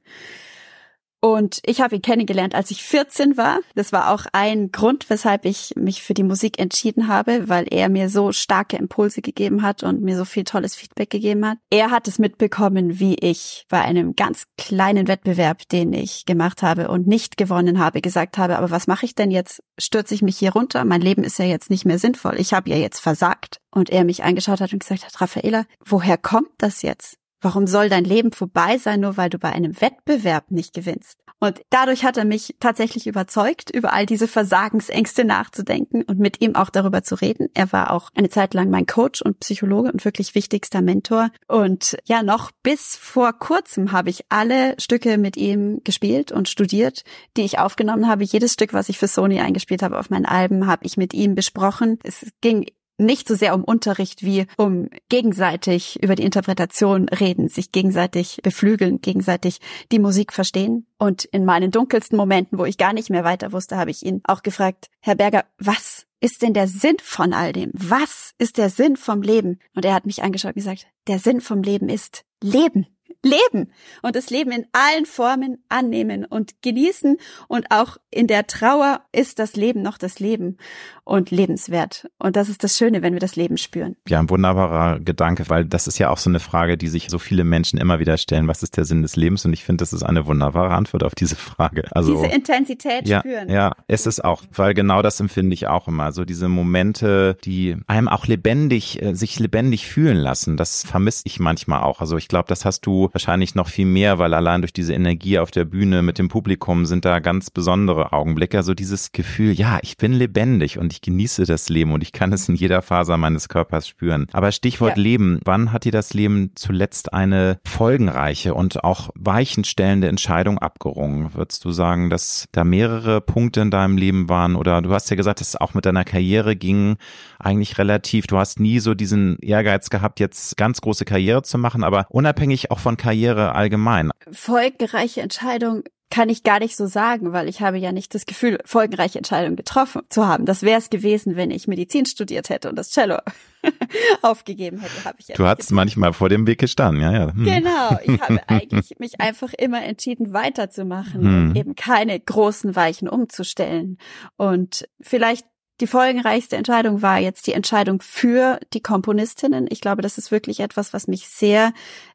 Und 1.22 1.60
ich 1.64 1.82
habe 1.82 1.96
ihn 1.96 2.02
kennengelernt, 2.02 2.56
als 2.56 2.72
ich 2.72 2.82
14 2.82 3.38
war. 3.38 3.60
Das 3.76 3.94
war 3.94 4.12
auch 4.12 4.26
ein 4.34 4.72
Grund, 4.72 5.08
weshalb 5.12 5.46
ich 5.46 5.74
mich 5.76 6.02
für 6.02 6.16
die 6.16 6.24
Musik 6.24 6.60
entschieden 6.60 7.08
habe, 7.08 7.48
weil 7.48 7.68
er 7.70 7.90
mir 7.90 8.10
so 8.10 8.32
starke 8.32 8.76
Impulse 8.78 9.22
gegeben 9.22 9.62
hat 9.62 9.84
und 9.84 10.02
mir 10.02 10.18
so 10.18 10.26
viel 10.26 10.44
tolles 10.44 10.76
Feedback 10.76 11.12
gegeben 11.12 11.46
hat. 11.46 11.60
Er 11.70 11.92
hat 11.92 12.08
es 12.08 12.18
mitbekommen, 12.18 13.00
wie 13.00 13.14
ich 13.16 13.66
bei 13.70 13.82
einem 13.82 14.16
ganz 14.16 14.46
kleinen 14.58 15.08
Wettbewerb, 15.08 15.70
den 15.70 15.94
ich 15.94 16.26
gemacht 16.26 16.64
habe 16.64 16.90
und 16.90 17.06
nicht 17.06 17.38
gewonnen 17.38 17.78
habe, 17.78 18.02
gesagt 18.02 18.40
habe, 18.40 18.58
aber 18.58 18.72
was 18.72 18.88
mache 18.88 19.06
ich 19.06 19.14
denn 19.14 19.30
jetzt? 19.30 19.62
Stürze 19.80 20.16
ich 20.16 20.24
mich 20.24 20.40
hier 20.40 20.54
runter? 20.54 20.86
Mein 20.86 21.02
Leben 21.02 21.24
ist 21.24 21.38
ja 21.38 21.46
jetzt 21.46 21.70
nicht 21.70 21.86
mehr 21.86 22.00
sinnvoll. 22.00 22.40
Ich 22.40 22.52
habe 22.54 22.72
ja 22.72 22.78
jetzt 22.78 23.00
versagt. 23.00 23.58
Und 23.74 23.90
er 23.90 24.04
mich 24.04 24.24
angeschaut 24.24 24.60
hat 24.60 24.74
und 24.74 24.80
gesagt 24.80 25.06
hat, 25.06 25.22
Raffaela, 25.22 25.66
woher 25.86 26.18
kommt 26.18 26.50
das 26.58 26.82
jetzt? 26.82 27.21
Warum 27.42 27.68
soll 27.68 27.90
dein 27.90 28.06
Leben 28.06 28.32
vorbei 28.32 28.78
sein, 28.78 29.02
nur 29.02 29.18
weil 29.18 29.30
du 29.30 29.40
bei 29.40 29.52
einem 29.52 29.80
Wettbewerb 29.82 30.52
nicht 30.52 30.74
gewinnst? 30.74 31.18
Und 31.44 31.64
dadurch 31.72 32.06
hat 32.06 32.18
er 32.18 32.26
mich 32.26 32.56
tatsächlich 32.60 33.08
überzeugt, 33.08 33.72
über 33.72 33.94
all 33.94 34.06
diese 34.06 34.28
Versagensängste 34.28 35.26
nachzudenken 35.26 36.04
und 36.04 36.20
mit 36.20 36.40
ihm 36.40 36.56
auch 36.56 36.70
darüber 36.70 37.02
zu 37.02 37.16
reden. 37.16 37.50
Er 37.56 37.72
war 37.72 37.90
auch 37.92 38.12
eine 38.14 38.30
Zeit 38.30 38.54
lang 38.54 38.70
mein 38.70 38.86
Coach 38.86 39.24
und 39.24 39.40
Psychologe 39.40 39.92
und 39.92 40.06
wirklich 40.06 40.36
wichtigster 40.36 40.84
Mentor. 40.84 41.32
Und 41.48 41.98
ja, 42.06 42.22
noch 42.22 42.52
bis 42.62 42.96
vor 42.96 43.34
kurzem 43.34 43.92
habe 43.92 44.12
ich 44.12 44.26
alle 44.30 44.76
Stücke 44.80 45.18
mit 45.18 45.36
ihm 45.36 45.82
gespielt 45.84 46.32
und 46.32 46.48
studiert, 46.48 47.04
die 47.38 47.42
ich 47.42 47.58
aufgenommen 47.58 48.08
habe. 48.08 48.24
Jedes 48.24 48.54
Stück, 48.54 48.74
was 48.74 48.88
ich 48.88 49.00
für 49.00 49.08
Sony 49.08 49.40
eingespielt 49.40 49.82
habe 49.82 49.98
auf 49.98 50.12
meinen 50.12 50.28
Alben, 50.28 50.68
habe 50.68 50.86
ich 50.86 50.96
mit 50.96 51.16
ihm 51.16 51.34
besprochen. 51.34 51.98
Es 52.04 52.24
ging 52.42 52.68
nicht 53.02 53.28
so 53.28 53.36
sehr 53.36 53.54
um 53.54 53.64
Unterricht 53.64 54.24
wie 54.24 54.46
um 54.58 54.90
gegenseitig 55.10 56.02
über 56.02 56.16
die 56.16 56.24
Interpretation 56.24 57.10
reden, 57.10 57.50
sich 57.50 57.72
gegenseitig 57.72 58.40
beflügeln, 58.44 59.02
gegenseitig 59.02 59.60
die 59.92 60.00
Musik 60.00 60.34
verstehen. 60.34 60.86
Und 60.98 61.26
in 61.26 61.46
meinen 61.46 61.72
dunkelsten 61.72 62.18
Momenten, 62.18 62.58
wo 62.58 62.66
ich 62.66 62.78
gar 62.78 62.94
nicht 62.94 63.10
mehr 63.10 63.24
weiter 63.24 63.52
wusste, 63.52 63.78
habe 63.78 63.92
ich 63.92 64.06
ihn 64.06 64.22
auch 64.24 64.44
gefragt, 64.44 64.90
Herr 65.00 65.16
Berger, 65.16 65.46
was 65.58 66.06
ist 66.20 66.44
denn 66.44 66.54
der 66.54 66.68
Sinn 66.68 66.98
von 67.02 67.34
all 67.34 67.52
dem? 67.52 67.72
Was 67.74 68.34
ist 68.38 68.58
der 68.58 68.70
Sinn 68.70 68.96
vom 68.96 69.22
Leben? 69.22 69.60
Und 69.76 69.86
er 69.86 69.94
hat 69.94 70.06
mich 70.06 70.24
angeschaut 70.24 70.52
und 70.52 70.56
gesagt, 70.56 70.86
der 71.08 71.20
Sinn 71.20 71.42
vom 71.42 71.64
Leben 71.64 71.90
ist 71.90 72.24
Leben 72.42 72.88
leben 73.24 73.72
und 74.02 74.16
das 74.16 74.30
Leben 74.30 74.52
in 74.52 74.66
allen 74.72 75.06
Formen 75.06 75.64
annehmen 75.70 76.26
und 76.26 76.62
genießen 76.62 77.18
und 77.48 77.68
auch 77.72 77.98
in 78.10 78.28
der 78.28 78.48
Trauer 78.48 79.02
ist 79.12 79.40
das 79.40 79.56
Leben 79.56 79.82
noch 79.82 79.98
das 79.98 80.20
Leben 80.20 80.58
und 81.04 81.32
lebenswert. 81.32 82.10
Und 82.20 82.36
das 82.36 82.50
ist 82.50 82.64
das 82.64 82.78
Schöne, 82.78 83.02
wenn 83.02 83.14
wir 83.14 83.20
das 83.20 83.36
Leben 83.36 83.58
spüren. 83.58 83.96
Ja, 84.08 84.20
ein 84.20 84.30
wunderbarer 84.30 85.00
Gedanke, 85.00 85.50
weil 85.50 85.66
das 85.66 85.88
ist 85.88 85.98
ja 85.98 86.10
auch 86.10 86.18
so 86.18 86.30
eine 86.30 86.40
Frage, 86.40 86.78
die 86.78 86.88
sich 86.88 87.10
so 87.10 87.20
viele 87.20 87.44
Menschen 87.44 87.80
immer 87.80 88.00
wieder 88.00 88.18
stellen. 88.18 88.48
Was 88.48 88.64
ist 88.64 88.78
der 88.78 88.86
Sinn 88.86 89.02
des 89.02 89.16
Lebens? 89.16 89.46
Und 89.46 89.54
ich 89.54 89.64
finde, 89.64 89.82
das 89.82 89.94
ist 89.94 90.04
eine 90.04 90.26
wunderbare 90.26 90.74
Antwort 90.74 91.04
auf 91.04 91.16
diese 91.16 91.36
Frage. 91.36 91.84
Also, 91.92 92.22
diese 92.22 92.34
Intensität 92.34 93.08
ja, 93.08 93.20
spüren. 93.20 93.50
Ja, 93.50 93.74
es 93.88 94.06
ist 94.06 94.24
auch, 94.24 94.44
weil 94.54 94.74
genau 94.74 95.02
das 95.02 95.20
empfinde 95.20 95.54
ich 95.54 95.68
auch 95.68 95.88
immer. 95.88 96.12
So 96.12 96.24
diese 96.24 96.48
Momente, 96.48 97.38
die 97.44 97.78
einem 97.88 98.08
auch 98.08 98.28
lebendig, 98.28 99.02
äh, 99.02 99.14
sich 99.14 99.40
lebendig 99.40 99.88
fühlen 99.88 100.18
lassen. 100.18 100.56
Das 100.58 100.84
vermisse 100.84 101.24
ich 101.26 101.40
manchmal 101.40 101.82
auch. 101.82 102.02
Also 102.02 102.18
ich 102.18 102.28
glaube, 102.28 102.48
das 102.48 102.66
hast 102.66 102.86
du 102.86 103.01
wahrscheinlich 103.12 103.56
noch 103.56 103.68
viel 103.68 103.86
mehr, 103.86 104.20
weil 104.20 104.34
allein 104.34 104.62
durch 104.62 104.74
diese 104.74 104.94
Energie 104.94 105.40
auf 105.40 105.52
der 105.52 105.66
Bühne 105.66 106.02
mit 106.02 106.20
dem 106.20 106.28
Publikum 106.28 106.86
sind 106.86 107.06
da 107.06 107.20
ganz 107.20 107.50
besondere 107.50 108.14
Augenblicke. 108.14 108.58
Also 108.58 108.74
dieses 108.74 109.12
Gefühl, 109.12 109.54
ja, 109.54 109.80
ich 109.82 109.98
bin 109.98 110.14
lebendig 110.14 110.78
und 110.78 110.94
ich 110.94 111.02
genieße 111.02 111.46
das 111.46 111.70
Leben 111.70 111.94
und 111.94 112.04
ich 112.04 112.12
kann 112.12 112.34
es 112.34 112.48
in 112.50 112.56
jeder 112.56 112.82
Faser 112.82 113.18
meines 113.18 113.50
Körpers 113.50 113.88
spüren. 113.88 114.28
Aber 114.32 114.52
Stichwort 114.52 114.98
ja. 114.98 115.04
Leben, 115.04 115.40
wann 115.44 115.72
hat 115.72 115.86
dir 115.86 115.92
das 115.92 116.14
Leben 116.14 116.52
zuletzt 116.56 117.14
eine 117.14 117.60
folgenreiche 117.66 118.54
und 118.54 118.84
auch 118.84 119.10
weichenstellende 119.16 120.08
Entscheidung 120.08 120.58
abgerungen? 120.58 121.34
Würdest 121.34 121.66
du 121.66 121.72
sagen, 121.72 122.10
dass 122.10 122.48
da 122.52 122.64
mehrere 122.64 123.22
Punkte 123.22 123.62
in 123.62 123.72
deinem 123.72 123.98
Leben 123.98 124.30
waren 124.30 124.56
oder 124.56 124.82
du 124.82 124.94
hast 124.94 125.10
ja 125.10 125.16
gesagt, 125.16 125.42
dass 125.42 125.50
es 125.50 125.56
auch 125.56 125.74
mit 125.74 125.86
deiner 125.86 126.04
Karriere 126.04 126.56
ging, 126.56 126.98
eigentlich 127.40 127.78
relativ, 127.78 128.28
du 128.28 128.38
hast 128.38 128.60
nie 128.60 128.80
so 128.80 128.94
diesen 128.94 129.38
Ehrgeiz 129.40 129.90
gehabt, 129.90 130.20
jetzt 130.20 130.58
ganz 130.58 130.82
große 130.82 131.06
Karriere 131.06 131.44
zu 131.44 131.58
machen, 131.58 131.84
aber 131.84 132.06
unabhängig 132.10 132.72
auch 132.72 132.80
von 132.80 132.91
Karriere 132.98 133.56
allgemein. 133.56 134.12
Folgenreiche 134.32 135.22
Entscheidung 135.22 135.84
kann 136.12 136.30
ich 136.30 136.44
gar 136.44 136.60
nicht 136.60 136.76
so 136.76 136.86
sagen, 136.86 137.34
weil 137.34 137.50
ich 137.50 137.62
habe 137.62 137.78
ja 137.78 137.92
nicht 137.92 138.14
das 138.14 138.26
Gefühl, 138.26 138.60
folgenreiche 138.66 139.18
Entscheidungen 139.18 139.56
getroffen 139.56 140.02
zu 140.10 140.28
haben. 140.28 140.46
Das 140.46 140.62
wäre 140.62 140.78
es 140.78 140.90
gewesen, 140.90 141.36
wenn 141.36 141.50
ich 141.50 141.68
Medizin 141.68 142.06
studiert 142.06 142.50
hätte 142.50 142.70
und 142.70 142.76
das 142.76 142.92
Cello 142.92 143.18
aufgegeben 144.22 144.80
hätte, 144.80 145.06
habe 145.06 145.16
ich 145.20 145.30
ja 145.30 145.36
Du 145.36 145.48
hattest 145.48 145.72
manchmal 145.72 146.14
vor 146.14 146.30
dem 146.30 146.46
Weg 146.46 146.60
gestanden, 146.60 147.02
ja, 147.02 147.14
ja. 147.14 147.34
Hm. 147.34 147.44
Genau, 147.46 147.98
ich 148.04 148.22
habe 148.22 148.42
eigentlich 148.48 149.00
mich 149.00 149.20
einfach 149.22 149.54
immer 149.54 149.84
entschieden, 149.84 150.34
weiterzumachen 150.34 151.22
hm. 151.22 151.50
und 151.50 151.56
eben 151.56 151.76
keine 151.76 152.20
großen 152.20 152.76
Weichen 152.76 153.08
umzustellen. 153.08 153.98
Und 154.36 154.88
vielleicht 155.00 155.46
die 155.82 155.88
folgenreichste 155.88 156.56
Entscheidung 156.56 157.02
war 157.02 157.18
jetzt 157.18 157.48
die 157.48 157.54
Entscheidung 157.54 158.02
für 158.02 158.60
die 158.74 158.82
Komponistinnen. 158.82 159.68
Ich 159.70 159.82
glaube, 159.82 160.04
das 160.04 160.18
ist 160.20 160.32
wirklich 160.32 160.60
etwas, 160.60 160.94
was 160.94 161.08
mich 161.08 161.28
sehr 161.28 161.74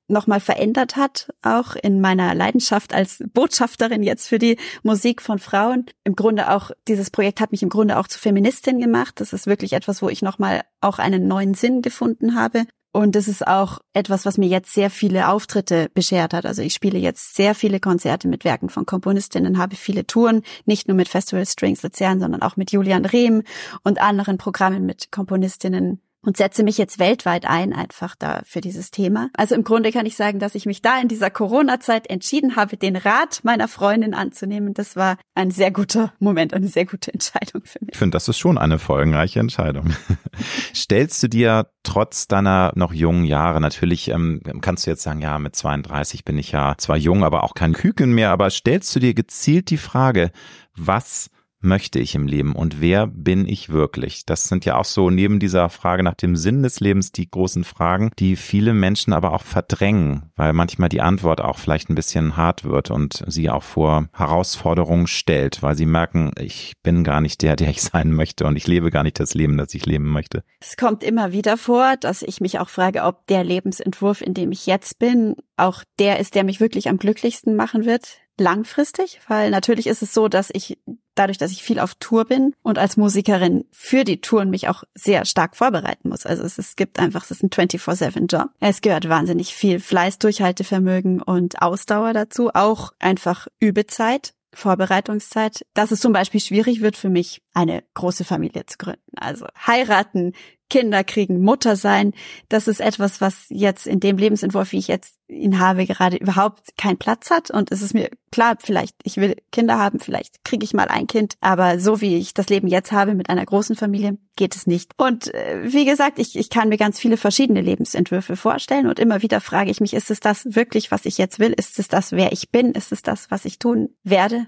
nochmal 0.09 0.39
verändert 0.39 0.95
hat, 0.95 1.33
auch 1.43 1.75
in 1.75 2.01
meiner 2.01 2.33
Leidenschaft 2.35 2.95
als 2.95 3.25
Botschafterin 3.35 4.05
jetzt 4.05 4.29
für 4.29 4.39
die 4.39 4.57
Musik 4.85 5.21
von 5.21 5.41
Frauen. 5.41 5.87
Im 6.05 6.15
Grunde 6.15 6.51
auch, 6.53 6.71
dieses 6.87 7.11
Projekt 7.11 7.41
hat 7.41 7.51
mich 7.51 7.65
im 7.65 7.69
Grunde 7.69 7.99
auch 7.99 8.07
zu 8.07 8.21
Feministin 8.21 8.79
gemacht. 8.79 9.21
Das 9.21 9.33
ist 9.33 9.49
wirklich 9.49 9.73
etwas, 9.73 10.01
wo 10.01 10.09
ich 10.09 10.23
nochmal 10.23 10.63
auch 10.81 11.01
einen 11.01 11.27
neuen 11.27 11.55
Sinn 11.55 11.83
gefunden 11.83 12.37
habe. 12.37 12.67
Und 12.97 13.15
das 13.15 13.29
ist 13.29 13.47
auch 13.47 13.81
etwas, 13.93 14.25
was 14.25 14.39
mir 14.39 14.49
jetzt 14.49 14.73
sehr 14.73 14.89
viele 14.89 15.29
Auftritte 15.29 15.91
beschert 15.93 16.33
hat. 16.33 16.47
Also 16.47 16.63
ich 16.63 16.73
spiele 16.73 16.99
jetzt 16.99 17.35
sehr 17.37 17.55
viele 17.55 17.79
Konzerte 17.79 18.27
mit 18.27 18.43
Werken 18.43 18.71
von 18.71 18.87
Komponistinnen, 18.87 19.59
habe 19.59 19.77
viele 19.77 20.07
Touren, 20.07 20.41
nicht 20.65 20.89
nur 20.89 20.97
mit 20.97 21.07
Festival 21.07 21.45
Strings 21.45 21.83
Luzern, 21.83 22.21
sondern 22.21 22.41
auch 22.41 22.57
mit 22.57 22.73
Julian 22.73 23.05
Rehm 23.05 23.43
und 23.85 24.01
anderen 24.01 24.39
Programmen 24.39 24.87
mit 24.87 25.13
Komponistinnen 25.13 26.01
und 26.27 26.37
setze 26.37 26.65
mich 26.65 26.77
jetzt 26.77 26.99
weltweit 26.99 27.47
ein 27.47 27.73
einfach 27.73 28.17
da 28.19 28.43
für 28.45 28.61
dieses 28.61 28.91
Thema. 28.91 29.31
Also 29.35 29.55
im 29.55 29.63
Grunde 29.65 29.93
kann 29.93 30.05
ich 30.05 30.17
sagen, 30.17 30.41
dass 30.41 30.55
ich 30.57 30.67
mich 30.67 30.83
da 30.83 31.01
in 31.01 31.09
dieser 31.09 31.31
Corona-Zeit 31.31 32.11
entschieden 32.11 32.57
habe, 32.57 32.77
den 32.77 32.97
Rat 32.97 33.41
meiner 33.45 33.69
Freundin 33.69 34.13
anzunehmen. 34.13 34.75
Das 34.75 34.97
war 34.97 35.17
ein 35.35 35.53
sehr 35.53 35.71
guter 35.71 36.13
Moment, 36.19 36.53
eine 36.53 36.67
sehr 36.69 36.85
gute 36.85 37.13
Entscheidung 37.13 37.63
für 37.65 37.79
mich. 37.81 37.91
Ich 37.93 37.99
finde, 37.99 38.17
das 38.17 38.29
ist 38.29 38.39
schon 38.39 38.59
eine 38.59 38.79
folgenreiche 38.79 39.39
Entscheidung. 39.39 39.95
Stellst 40.75 41.23
du 41.23 41.29
dir 41.29 41.71
trotz 41.85 42.27
deiner 42.27 42.73
noch 42.75 42.93
jungen 42.93 43.25
Jahre, 43.25 43.61
natürlich 43.61 44.09
ähm, 44.09 44.43
kannst 44.61 44.87
du 44.87 44.91
jetzt 44.91 45.05
sagen, 45.05 45.23
ja, 45.23 45.39
mit 45.39 45.55
32 45.55 46.25
bin 46.25 46.37
ich 46.37 46.51
ja 46.51 46.75
zwar 46.77 46.97
jung, 46.97 47.23
aber 47.23 47.45
auch 47.45 47.55
kein 47.55 47.73
Küken 47.73 48.13
mehr, 48.13 48.33
aber 48.33 48.51
stellst 48.51 48.95
du 48.97 48.99
dir 48.99 49.15
gezielt 49.15 49.71
die 49.71 49.77
Frage, 49.77 50.33
was 50.75 51.31
möchte 51.61 51.99
ich 51.99 52.15
im 52.15 52.27
Leben 52.27 52.55
und 52.55 52.81
wer 52.81 53.07
bin 53.07 53.49
ich 53.49 53.71
wirklich? 53.71 54.27
Das 54.27 54.45
sind 54.45 54.65
ja 54.65 54.77
auch 54.77 54.85
so 54.85 55.11
neben 55.11 55.39
dieser 55.41 55.69
Frage 55.69 56.03
nach 56.03 56.15
dem 56.15 56.37
Sinn 56.37 56.63
des 56.63 56.81
Lebens 56.81 57.13
die 57.13 57.31
großen 57.31 57.65
Fragen, 57.65 58.11
die 58.19 58.37
viele 58.37 58.75
Menschen 58.75 59.13
aber 59.13 59.33
auch 59.33 59.43
verdrängen, 59.43 60.31
weil 60.37 60.53
manchmal 60.53 60.89
die 60.89 61.01
Antwort 61.01 61.41
auch 61.41 61.59
vielleicht 61.59 61.91
ein 61.91 61.95
bisschen 61.95 62.37
hart 62.37 62.65
wird 62.65 62.91
und 62.91 63.25
sie 63.27 63.51
auch 63.51 63.63
vor 63.63 64.09
Herausforderungen 64.13 65.07
stellt, 65.07 65.63
weil 65.63 65.77
sie 65.77 65.87
merken, 65.87 66.33
ich 66.39 66.75
bin 66.83 67.05
gar 67.05 67.21
nicht 67.21 67.43
der, 67.43 67.57
der 67.57 67.71
ich 67.71 67.83
sein 67.83 68.13
möchte 68.13 68.47
und 68.47 68.57
ich 68.57 68.67
lebe 68.67 68.91
gar 68.91 69.03
nicht 69.03 69.19
das 69.19 69.35
Leben, 69.35 69.57
das 69.57 69.75
ich 69.75 69.87
leben 69.87 70.11
möchte. 70.11 70.43
Es 70.61 70.77
kommt 70.77 71.03
immer 71.03 71.33
wieder 71.33 71.57
vor, 71.57 71.97
dass 71.99 72.23
ich 72.23 72.41
mich 72.41 72.59
auch 72.59 72.69
frage, 72.69 73.03
ob 73.03 73.27
der 73.27 73.45
Lebensentwurf, 73.45 74.21
in 74.21 74.35
dem 74.35 74.53
ich 74.53 74.67
jetzt 74.67 74.99
bin, 74.99 75.37
auch 75.57 75.83
der 75.99 76.21
ist, 76.21 76.35
der 76.35 76.45
mich 76.45 76.61
wirklich 76.61 76.89
am 76.89 76.99
glücklichsten 76.99 77.57
machen 77.57 77.85
wird 77.85 78.21
langfristig, 78.41 79.21
weil 79.29 79.51
natürlich 79.51 79.87
ist 79.87 80.03
es 80.03 80.13
so, 80.13 80.29
dass 80.29 80.51
ich 80.53 80.79
dadurch, 81.15 81.39
dass 81.39 81.51
ich 81.51 81.63
viel 81.63 81.79
auf 81.79 81.95
Tour 81.95 82.27
bin 82.27 82.55
und 82.63 82.79
als 82.79 82.97
Musikerin 82.97 83.65
für 83.73 84.05
die 84.05 84.21
Touren 84.21 84.51
mich 84.51 84.69
auch 84.69 84.85
sehr 84.95 85.25
stark 85.25 85.57
vorbereiten 85.57 86.09
muss. 86.09 86.27
Also 86.27 86.43
es, 86.43 86.59
es 86.59 86.77
gibt 86.77 86.99
einfach, 86.99 87.25
es 87.25 87.31
ist 87.31 87.43
ein 87.43 87.51
24-7-Job. 87.51 88.51
Es 88.61 88.81
gehört 88.81 89.09
wahnsinnig 89.09 89.55
viel 89.55 89.81
Fleiß, 89.81 90.19
Durchhaltevermögen 90.19 91.23
und 91.23 91.63
Ausdauer 91.63 92.13
dazu, 92.13 92.51
auch 92.55 92.93
einfach 92.99 93.49
Übezeit. 93.59 94.35
Vorbereitungszeit, 94.57 95.67
dass 95.75 95.91
es 95.91 96.01
zum 96.01 96.15
Beispiel 96.15 96.41
schwierig 96.41 96.81
wird 96.81 96.97
für 96.97 97.11
mich, 97.11 97.43
eine 97.53 97.85
große 97.93 98.25
Familie 98.25 98.65
zu 98.65 98.79
gründen. 98.79 99.19
Also 99.19 99.47
heiraten, 99.67 100.33
Kinder 100.69 101.05
kriegen, 101.05 101.43
Mutter 101.43 101.77
sein, 101.77 102.13
das 102.49 102.67
ist 102.67 102.81
etwas, 102.81 103.21
was 103.21 103.47
jetzt 103.49 103.87
in 103.87 104.01
dem 104.01 104.19
Lebensentwurf, 104.19 104.73
wie 104.73 104.79
ich 104.79 104.89
jetzt 104.89 105.17
ihn 105.29 105.59
habe, 105.59 105.87
gerade 105.87 106.17
überhaupt 106.17 106.77
keinen 106.77 106.99
Platz 106.99 107.31
hat. 107.31 107.51
Und 107.51 107.73
es 107.73 107.83
ist 107.83 107.95
mir 107.95 108.11
klar, 108.31 108.57
vielleicht, 108.61 108.97
ich 109.03 109.17
will 109.17 109.37
Kinder 109.53 109.79
haben, 109.79 110.01
vielleicht 110.01 110.45
kriege 110.45 110.65
ich 110.65 110.75
mal 110.75 110.89
ein 110.89 111.07
Kind, 111.07 111.35
aber 111.41 111.79
so 111.79 112.01
wie 112.01 112.17
ich 112.17 112.35
das 112.35 112.49
Leben 112.49 112.69
jetzt 112.69 112.93
habe 112.93 113.15
mit 113.15 113.29
einer 113.31 113.45
großen 113.45 113.77
Familie, 113.77 114.19
geht 114.37 114.55
es 114.55 114.67
nicht. 114.67 114.93
Und 114.97 115.33
äh, 115.35 115.61
wie 115.65 115.85
gesagt, 115.85 116.19
ich, 116.19 116.37
ich 116.37 116.51
kann 116.51 116.69
mir 116.69 116.77
ganz 116.77 116.99
viele 116.99 117.17
verschiedene 117.17 117.61
Lebensentwürfe 117.61 118.37
vorstellen 118.37 118.87
und 118.87 118.99
immer 118.99 119.23
wieder 119.23 119.41
frage 119.41 119.71
ich 119.71 119.81
mich, 119.81 119.95
ist 119.95 120.11
es 120.11 120.21
das 120.21 120.55
wirklich, 120.55 120.91
was 120.91 121.07
ich 121.07 121.19
jetzt 121.19 121.39
will? 121.39 121.53
Ist 121.53 121.79
es 121.79 121.89
das, 121.89 122.13
wer 122.13 122.33
ich 122.33 122.51
bin? 122.51 122.73
Ist 122.73 122.93
es 122.93 123.03
das, 123.03 123.31
was 123.31 123.45
ich 123.45 123.59
tun 123.59 123.91
werde? 124.05 124.47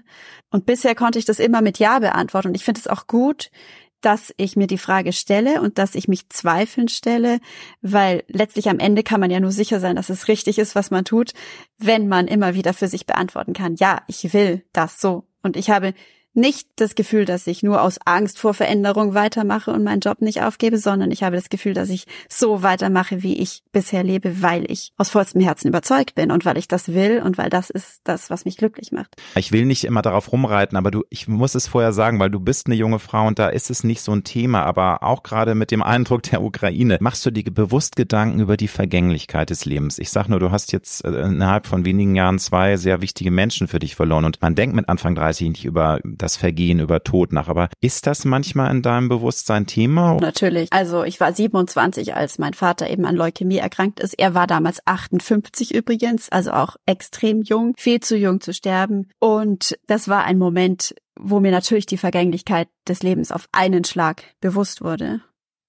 Und 0.51 0.65
bisher 0.65 0.95
konnte 0.95 1.19
ich 1.19 1.25
das 1.25 1.39
immer 1.39 1.61
mit 1.61 1.79
Ja 1.79 1.99
beantworten 1.99 2.49
und 2.49 2.55
ich 2.55 2.65
finde 2.65 2.79
es 2.79 2.87
auch 2.87 3.07
gut, 3.07 3.51
dass 4.01 4.33
ich 4.37 4.55
mir 4.55 4.67
die 4.67 4.77
Frage 4.77 5.13
stelle 5.13 5.61
und 5.61 5.77
dass 5.77 5.95
ich 5.95 6.07
mich 6.07 6.29
zweifeln 6.29 6.87
stelle, 6.87 7.39
weil 7.81 8.23
letztlich 8.27 8.69
am 8.69 8.79
Ende 8.79 9.03
kann 9.03 9.19
man 9.19 9.31
ja 9.31 9.39
nur 9.39 9.51
sicher 9.51 9.79
sein, 9.79 9.95
dass 9.95 10.09
es 10.09 10.27
richtig 10.27 10.59
ist, 10.59 10.75
was 10.75 10.91
man 10.91 11.05
tut, 11.05 11.33
wenn 11.77 12.07
man 12.07 12.27
immer 12.27 12.53
wieder 12.53 12.73
für 12.73 12.87
sich 12.87 13.05
beantworten 13.05 13.53
kann, 13.53 13.75
ja, 13.75 14.01
ich 14.07 14.33
will 14.33 14.65
das 14.73 15.01
so. 15.01 15.27
Und 15.41 15.55
ich 15.55 15.69
habe 15.69 15.93
nicht 16.39 16.67
das 16.77 16.95
Gefühl, 16.95 17.25
dass 17.25 17.45
ich 17.47 17.63
nur 17.63 17.81
aus 17.81 17.99
Angst 18.05 18.39
vor 18.39 18.53
Veränderung 18.53 19.13
weitermache 19.13 19.71
und 19.71 19.83
meinen 19.83 19.99
Job 19.99 20.21
nicht 20.21 20.41
aufgebe, 20.41 20.77
sondern 20.77 21.11
ich 21.11 21.23
habe 21.23 21.35
das 21.35 21.49
Gefühl, 21.49 21.73
dass 21.73 21.89
ich 21.89 22.05
so 22.27 22.63
weitermache, 22.63 23.21
wie 23.21 23.37
ich 23.37 23.61
bisher 23.71 24.03
lebe, 24.03 24.41
weil 24.41 24.69
ich 24.71 24.91
aus 24.97 25.09
vollstem 25.09 25.41
Herzen 25.41 25.67
überzeugt 25.67 26.15
bin 26.15 26.31
und 26.31 26.45
weil 26.45 26.57
ich 26.57 26.67
das 26.67 26.93
will 26.93 27.21
und 27.23 27.37
weil 27.37 27.49
das 27.49 27.69
ist 27.69 28.01
das, 28.03 28.29
was 28.29 28.45
mich 28.45 28.57
glücklich 28.57 28.91
macht. 28.91 29.15
Ich 29.35 29.51
will 29.51 29.65
nicht 29.65 29.83
immer 29.83 30.01
darauf 30.01 30.31
rumreiten, 30.31 30.77
aber 30.77 30.91
du, 30.91 31.03
ich 31.09 31.27
muss 31.27 31.55
es 31.55 31.67
vorher 31.67 31.93
sagen, 31.93 32.19
weil 32.19 32.29
du 32.29 32.39
bist 32.39 32.67
eine 32.67 32.75
junge 32.75 32.99
Frau 32.99 33.27
und 33.27 33.39
da 33.39 33.49
ist 33.49 33.69
es 33.69 33.83
nicht 33.83 34.01
so 34.01 34.13
ein 34.13 34.23
Thema, 34.23 34.63
aber 34.63 35.03
auch 35.03 35.23
gerade 35.23 35.55
mit 35.55 35.71
dem 35.71 35.83
Eindruck 35.83 36.23
der 36.23 36.41
Ukraine, 36.41 36.97
machst 37.01 37.25
du 37.25 37.31
dir 37.31 37.43
bewusst 37.51 37.95
Gedanken 37.95 38.39
über 38.39 38.57
die 38.57 38.67
Vergänglichkeit 38.67 39.49
des 39.49 39.65
Lebens? 39.65 39.99
Ich 39.99 40.09
sag 40.09 40.27
nur, 40.27 40.39
du 40.39 40.51
hast 40.51 40.71
jetzt 40.71 41.03
äh, 41.03 41.09
innerhalb 41.09 41.67
von 41.67 41.85
wenigen 41.85 42.15
Jahren 42.15 42.39
zwei 42.39 42.77
sehr 42.77 43.01
wichtige 43.01 43.31
Menschen 43.31 43.67
für 43.67 43.79
dich 43.79 43.95
verloren 43.95 44.25
und 44.25 44.41
man 44.41 44.55
denkt 44.55 44.75
mit 44.75 44.87
Anfang 44.87 45.15
30 45.15 45.49
nicht 45.49 45.65
über 45.65 45.99
das 46.03 46.28
Vergehen, 46.35 46.79
über 46.79 47.03
Tod 47.03 47.33
nach. 47.33 47.47
Aber 47.47 47.69
ist 47.81 48.07
das 48.07 48.25
manchmal 48.25 48.71
in 48.71 48.81
deinem 48.81 49.09
Bewusstsein 49.09 49.65
Thema? 49.65 50.15
Natürlich. 50.15 50.71
Also 50.71 51.03
ich 51.03 51.19
war 51.19 51.33
27, 51.33 52.15
als 52.15 52.39
mein 52.39 52.53
Vater 52.53 52.89
eben 52.89 53.05
an 53.05 53.15
Leukämie 53.15 53.57
erkrankt 53.57 53.99
ist. 53.99 54.13
Er 54.13 54.33
war 54.33 54.47
damals 54.47 54.85
58 54.85 55.73
übrigens, 55.73 56.29
also 56.29 56.51
auch 56.51 56.75
extrem 56.85 57.41
jung, 57.41 57.73
viel 57.77 57.99
zu 57.99 58.17
jung 58.17 58.41
zu 58.41 58.53
sterben. 58.53 59.09
Und 59.19 59.77
das 59.87 60.07
war 60.07 60.23
ein 60.23 60.37
Moment, 60.37 60.95
wo 61.19 61.39
mir 61.39 61.51
natürlich 61.51 61.85
die 61.85 61.97
Vergänglichkeit 61.97 62.69
des 62.87 63.03
Lebens 63.03 63.31
auf 63.31 63.47
einen 63.51 63.83
Schlag 63.83 64.23
bewusst 64.39 64.81
wurde. 64.81 65.21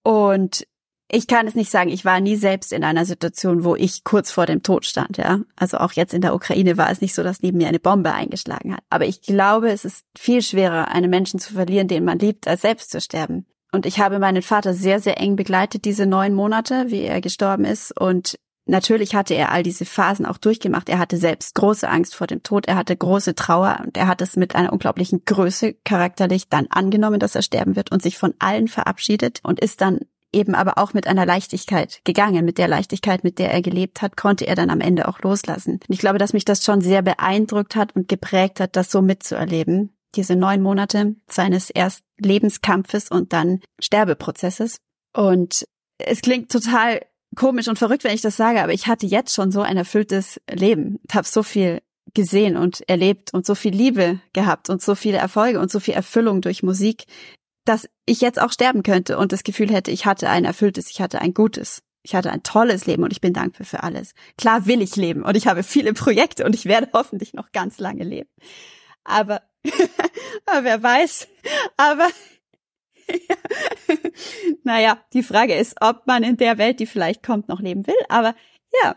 Und 0.02 0.66
ich 1.12 1.26
kann 1.26 1.46
es 1.46 1.54
nicht 1.54 1.70
sagen, 1.70 1.90
ich 1.90 2.04
war 2.04 2.20
nie 2.20 2.36
selbst 2.36 2.72
in 2.72 2.84
einer 2.84 3.04
Situation, 3.04 3.64
wo 3.64 3.74
ich 3.74 4.04
kurz 4.04 4.30
vor 4.30 4.46
dem 4.46 4.62
Tod 4.62 4.86
stand, 4.86 5.16
ja. 5.16 5.40
Also 5.56 5.78
auch 5.78 5.92
jetzt 5.92 6.14
in 6.14 6.20
der 6.20 6.34
Ukraine 6.34 6.76
war 6.76 6.90
es 6.90 7.00
nicht 7.00 7.14
so, 7.14 7.22
dass 7.22 7.42
neben 7.42 7.58
mir 7.58 7.68
eine 7.68 7.80
Bombe 7.80 8.12
eingeschlagen 8.12 8.74
hat. 8.74 8.84
Aber 8.90 9.06
ich 9.06 9.22
glaube, 9.22 9.70
es 9.70 9.84
ist 9.84 10.04
viel 10.16 10.40
schwerer, 10.40 10.88
einen 10.88 11.10
Menschen 11.10 11.40
zu 11.40 11.54
verlieren, 11.54 11.88
den 11.88 12.04
man 12.04 12.18
liebt, 12.18 12.46
als 12.46 12.62
selbst 12.62 12.90
zu 12.90 13.00
sterben. 13.00 13.46
Und 13.72 13.86
ich 13.86 14.00
habe 14.00 14.18
meinen 14.18 14.42
Vater 14.42 14.72
sehr, 14.74 15.00
sehr 15.00 15.20
eng 15.20 15.36
begleitet, 15.36 15.84
diese 15.84 16.06
neun 16.06 16.34
Monate, 16.34 16.86
wie 16.88 17.02
er 17.02 17.20
gestorben 17.20 17.64
ist. 17.64 17.98
Und 17.98 18.38
natürlich 18.66 19.14
hatte 19.14 19.34
er 19.34 19.52
all 19.52 19.62
diese 19.62 19.84
Phasen 19.84 20.26
auch 20.26 20.38
durchgemacht. 20.38 20.88
Er 20.88 20.98
hatte 20.98 21.16
selbst 21.16 21.54
große 21.54 21.88
Angst 21.88 22.14
vor 22.14 22.26
dem 22.26 22.42
Tod. 22.42 22.66
Er 22.66 22.76
hatte 22.76 22.96
große 22.96 23.34
Trauer 23.34 23.80
und 23.84 23.96
er 23.96 24.06
hat 24.08 24.22
es 24.22 24.36
mit 24.36 24.54
einer 24.54 24.72
unglaublichen 24.72 25.24
Größe 25.24 25.74
charakterlich 25.84 26.48
dann 26.48 26.66
angenommen, 26.68 27.20
dass 27.20 27.34
er 27.34 27.42
sterben 27.42 27.76
wird 27.76 27.92
und 27.92 28.02
sich 28.02 28.18
von 28.18 28.34
allen 28.38 28.68
verabschiedet 28.68 29.40
und 29.42 29.60
ist 29.60 29.80
dann 29.80 30.00
eben 30.32 30.54
aber 30.54 30.78
auch 30.78 30.94
mit 30.94 31.06
einer 31.06 31.26
Leichtigkeit 31.26 32.00
gegangen. 32.04 32.44
Mit 32.44 32.58
der 32.58 32.68
Leichtigkeit, 32.68 33.24
mit 33.24 33.38
der 33.38 33.52
er 33.52 33.62
gelebt 33.62 34.02
hat, 34.02 34.16
konnte 34.16 34.46
er 34.46 34.54
dann 34.54 34.70
am 34.70 34.80
Ende 34.80 35.08
auch 35.08 35.20
loslassen. 35.20 35.74
Und 35.74 35.90
ich 35.90 35.98
glaube, 35.98 36.18
dass 36.18 36.32
mich 36.32 36.44
das 36.44 36.64
schon 36.64 36.80
sehr 36.80 37.02
beeindruckt 37.02 37.76
hat 37.76 37.94
und 37.96 38.08
geprägt 38.08 38.60
hat, 38.60 38.76
das 38.76 38.90
so 38.90 39.02
mitzuerleben. 39.02 39.94
Diese 40.16 40.36
neun 40.36 40.62
Monate 40.62 41.16
seines 41.28 41.70
erst 41.70 42.02
Lebenskampfes 42.18 43.10
und 43.10 43.32
dann 43.32 43.60
Sterbeprozesses. 43.80 44.78
Und 45.14 45.64
es 45.98 46.20
klingt 46.20 46.50
total 46.50 47.00
komisch 47.36 47.68
und 47.68 47.78
verrückt, 47.78 48.04
wenn 48.04 48.14
ich 48.14 48.22
das 48.22 48.36
sage, 48.36 48.62
aber 48.62 48.72
ich 48.72 48.86
hatte 48.86 49.06
jetzt 49.06 49.34
schon 49.34 49.52
so 49.52 49.62
ein 49.62 49.76
erfülltes 49.76 50.40
Leben. 50.50 50.98
Habe 51.12 51.26
so 51.26 51.42
viel 51.42 51.80
gesehen 52.14 52.56
und 52.56 52.88
erlebt 52.88 53.32
und 53.32 53.46
so 53.46 53.54
viel 53.54 53.72
Liebe 53.72 54.20
gehabt 54.32 54.68
und 54.68 54.82
so 54.82 54.94
viele 54.94 55.18
Erfolge 55.18 55.60
und 55.60 55.70
so 55.70 55.78
viel 55.78 55.94
Erfüllung 55.94 56.40
durch 56.40 56.62
Musik, 56.62 57.04
dass 57.64 57.88
ich 58.06 58.20
jetzt 58.20 58.40
auch 58.40 58.52
sterben 58.52 58.82
könnte 58.82 59.18
und 59.18 59.32
das 59.32 59.42
Gefühl 59.42 59.70
hätte, 59.70 59.90
ich 59.90 60.06
hatte 60.06 60.28
ein 60.28 60.44
erfülltes, 60.44 60.90
ich 60.90 61.00
hatte 61.00 61.20
ein 61.20 61.34
gutes, 61.34 61.82
ich 62.02 62.14
hatte 62.14 62.32
ein 62.32 62.42
tolles 62.42 62.86
Leben 62.86 63.02
und 63.02 63.12
ich 63.12 63.20
bin 63.20 63.32
dankbar 63.32 63.66
für 63.66 63.82
alles. 63.82 64.14
Klar 64.38 64.66
will 64.66 64.82
ich 64.82 64.96
leben 64.96 65.22
und 65.22 65.36
ich 65.36 65.46
habe 65.46 65.62
viele 65.62 65.92
Projekte 65.92 66.44
und 66.44 66.54
ich 66.54 66.66
werde 66.66 66.88
hoffentlich 66.94 67.34
noch 67.34 67.52
ganz 67.52 67.78
lange 67.78 68.04
leben. 68.04 68.30
Aber, 69.04 69.42
aber 70.46 70.64
wer 70.64 70.82
weiß, 70.82 71.28
aber 71.76 72.08
naja, 74.64 74.98
die 75.12 75.22
Frage 75.22 75.54
ist, 75.54 75.76
ob 75.80 76.06
man 76.06 76.22
in 76.22 76.36
der 76.36 76.58
Welt, 76.58 76.80
die 76.80 76.86
vielleicht 76.86 77.22
kommt, 77.22 77.48
noch 77.48 77.60
leben 77.60 77.86
will. 77.86 77.94
Aber 78.08 78.34
ja. 78.82 78.96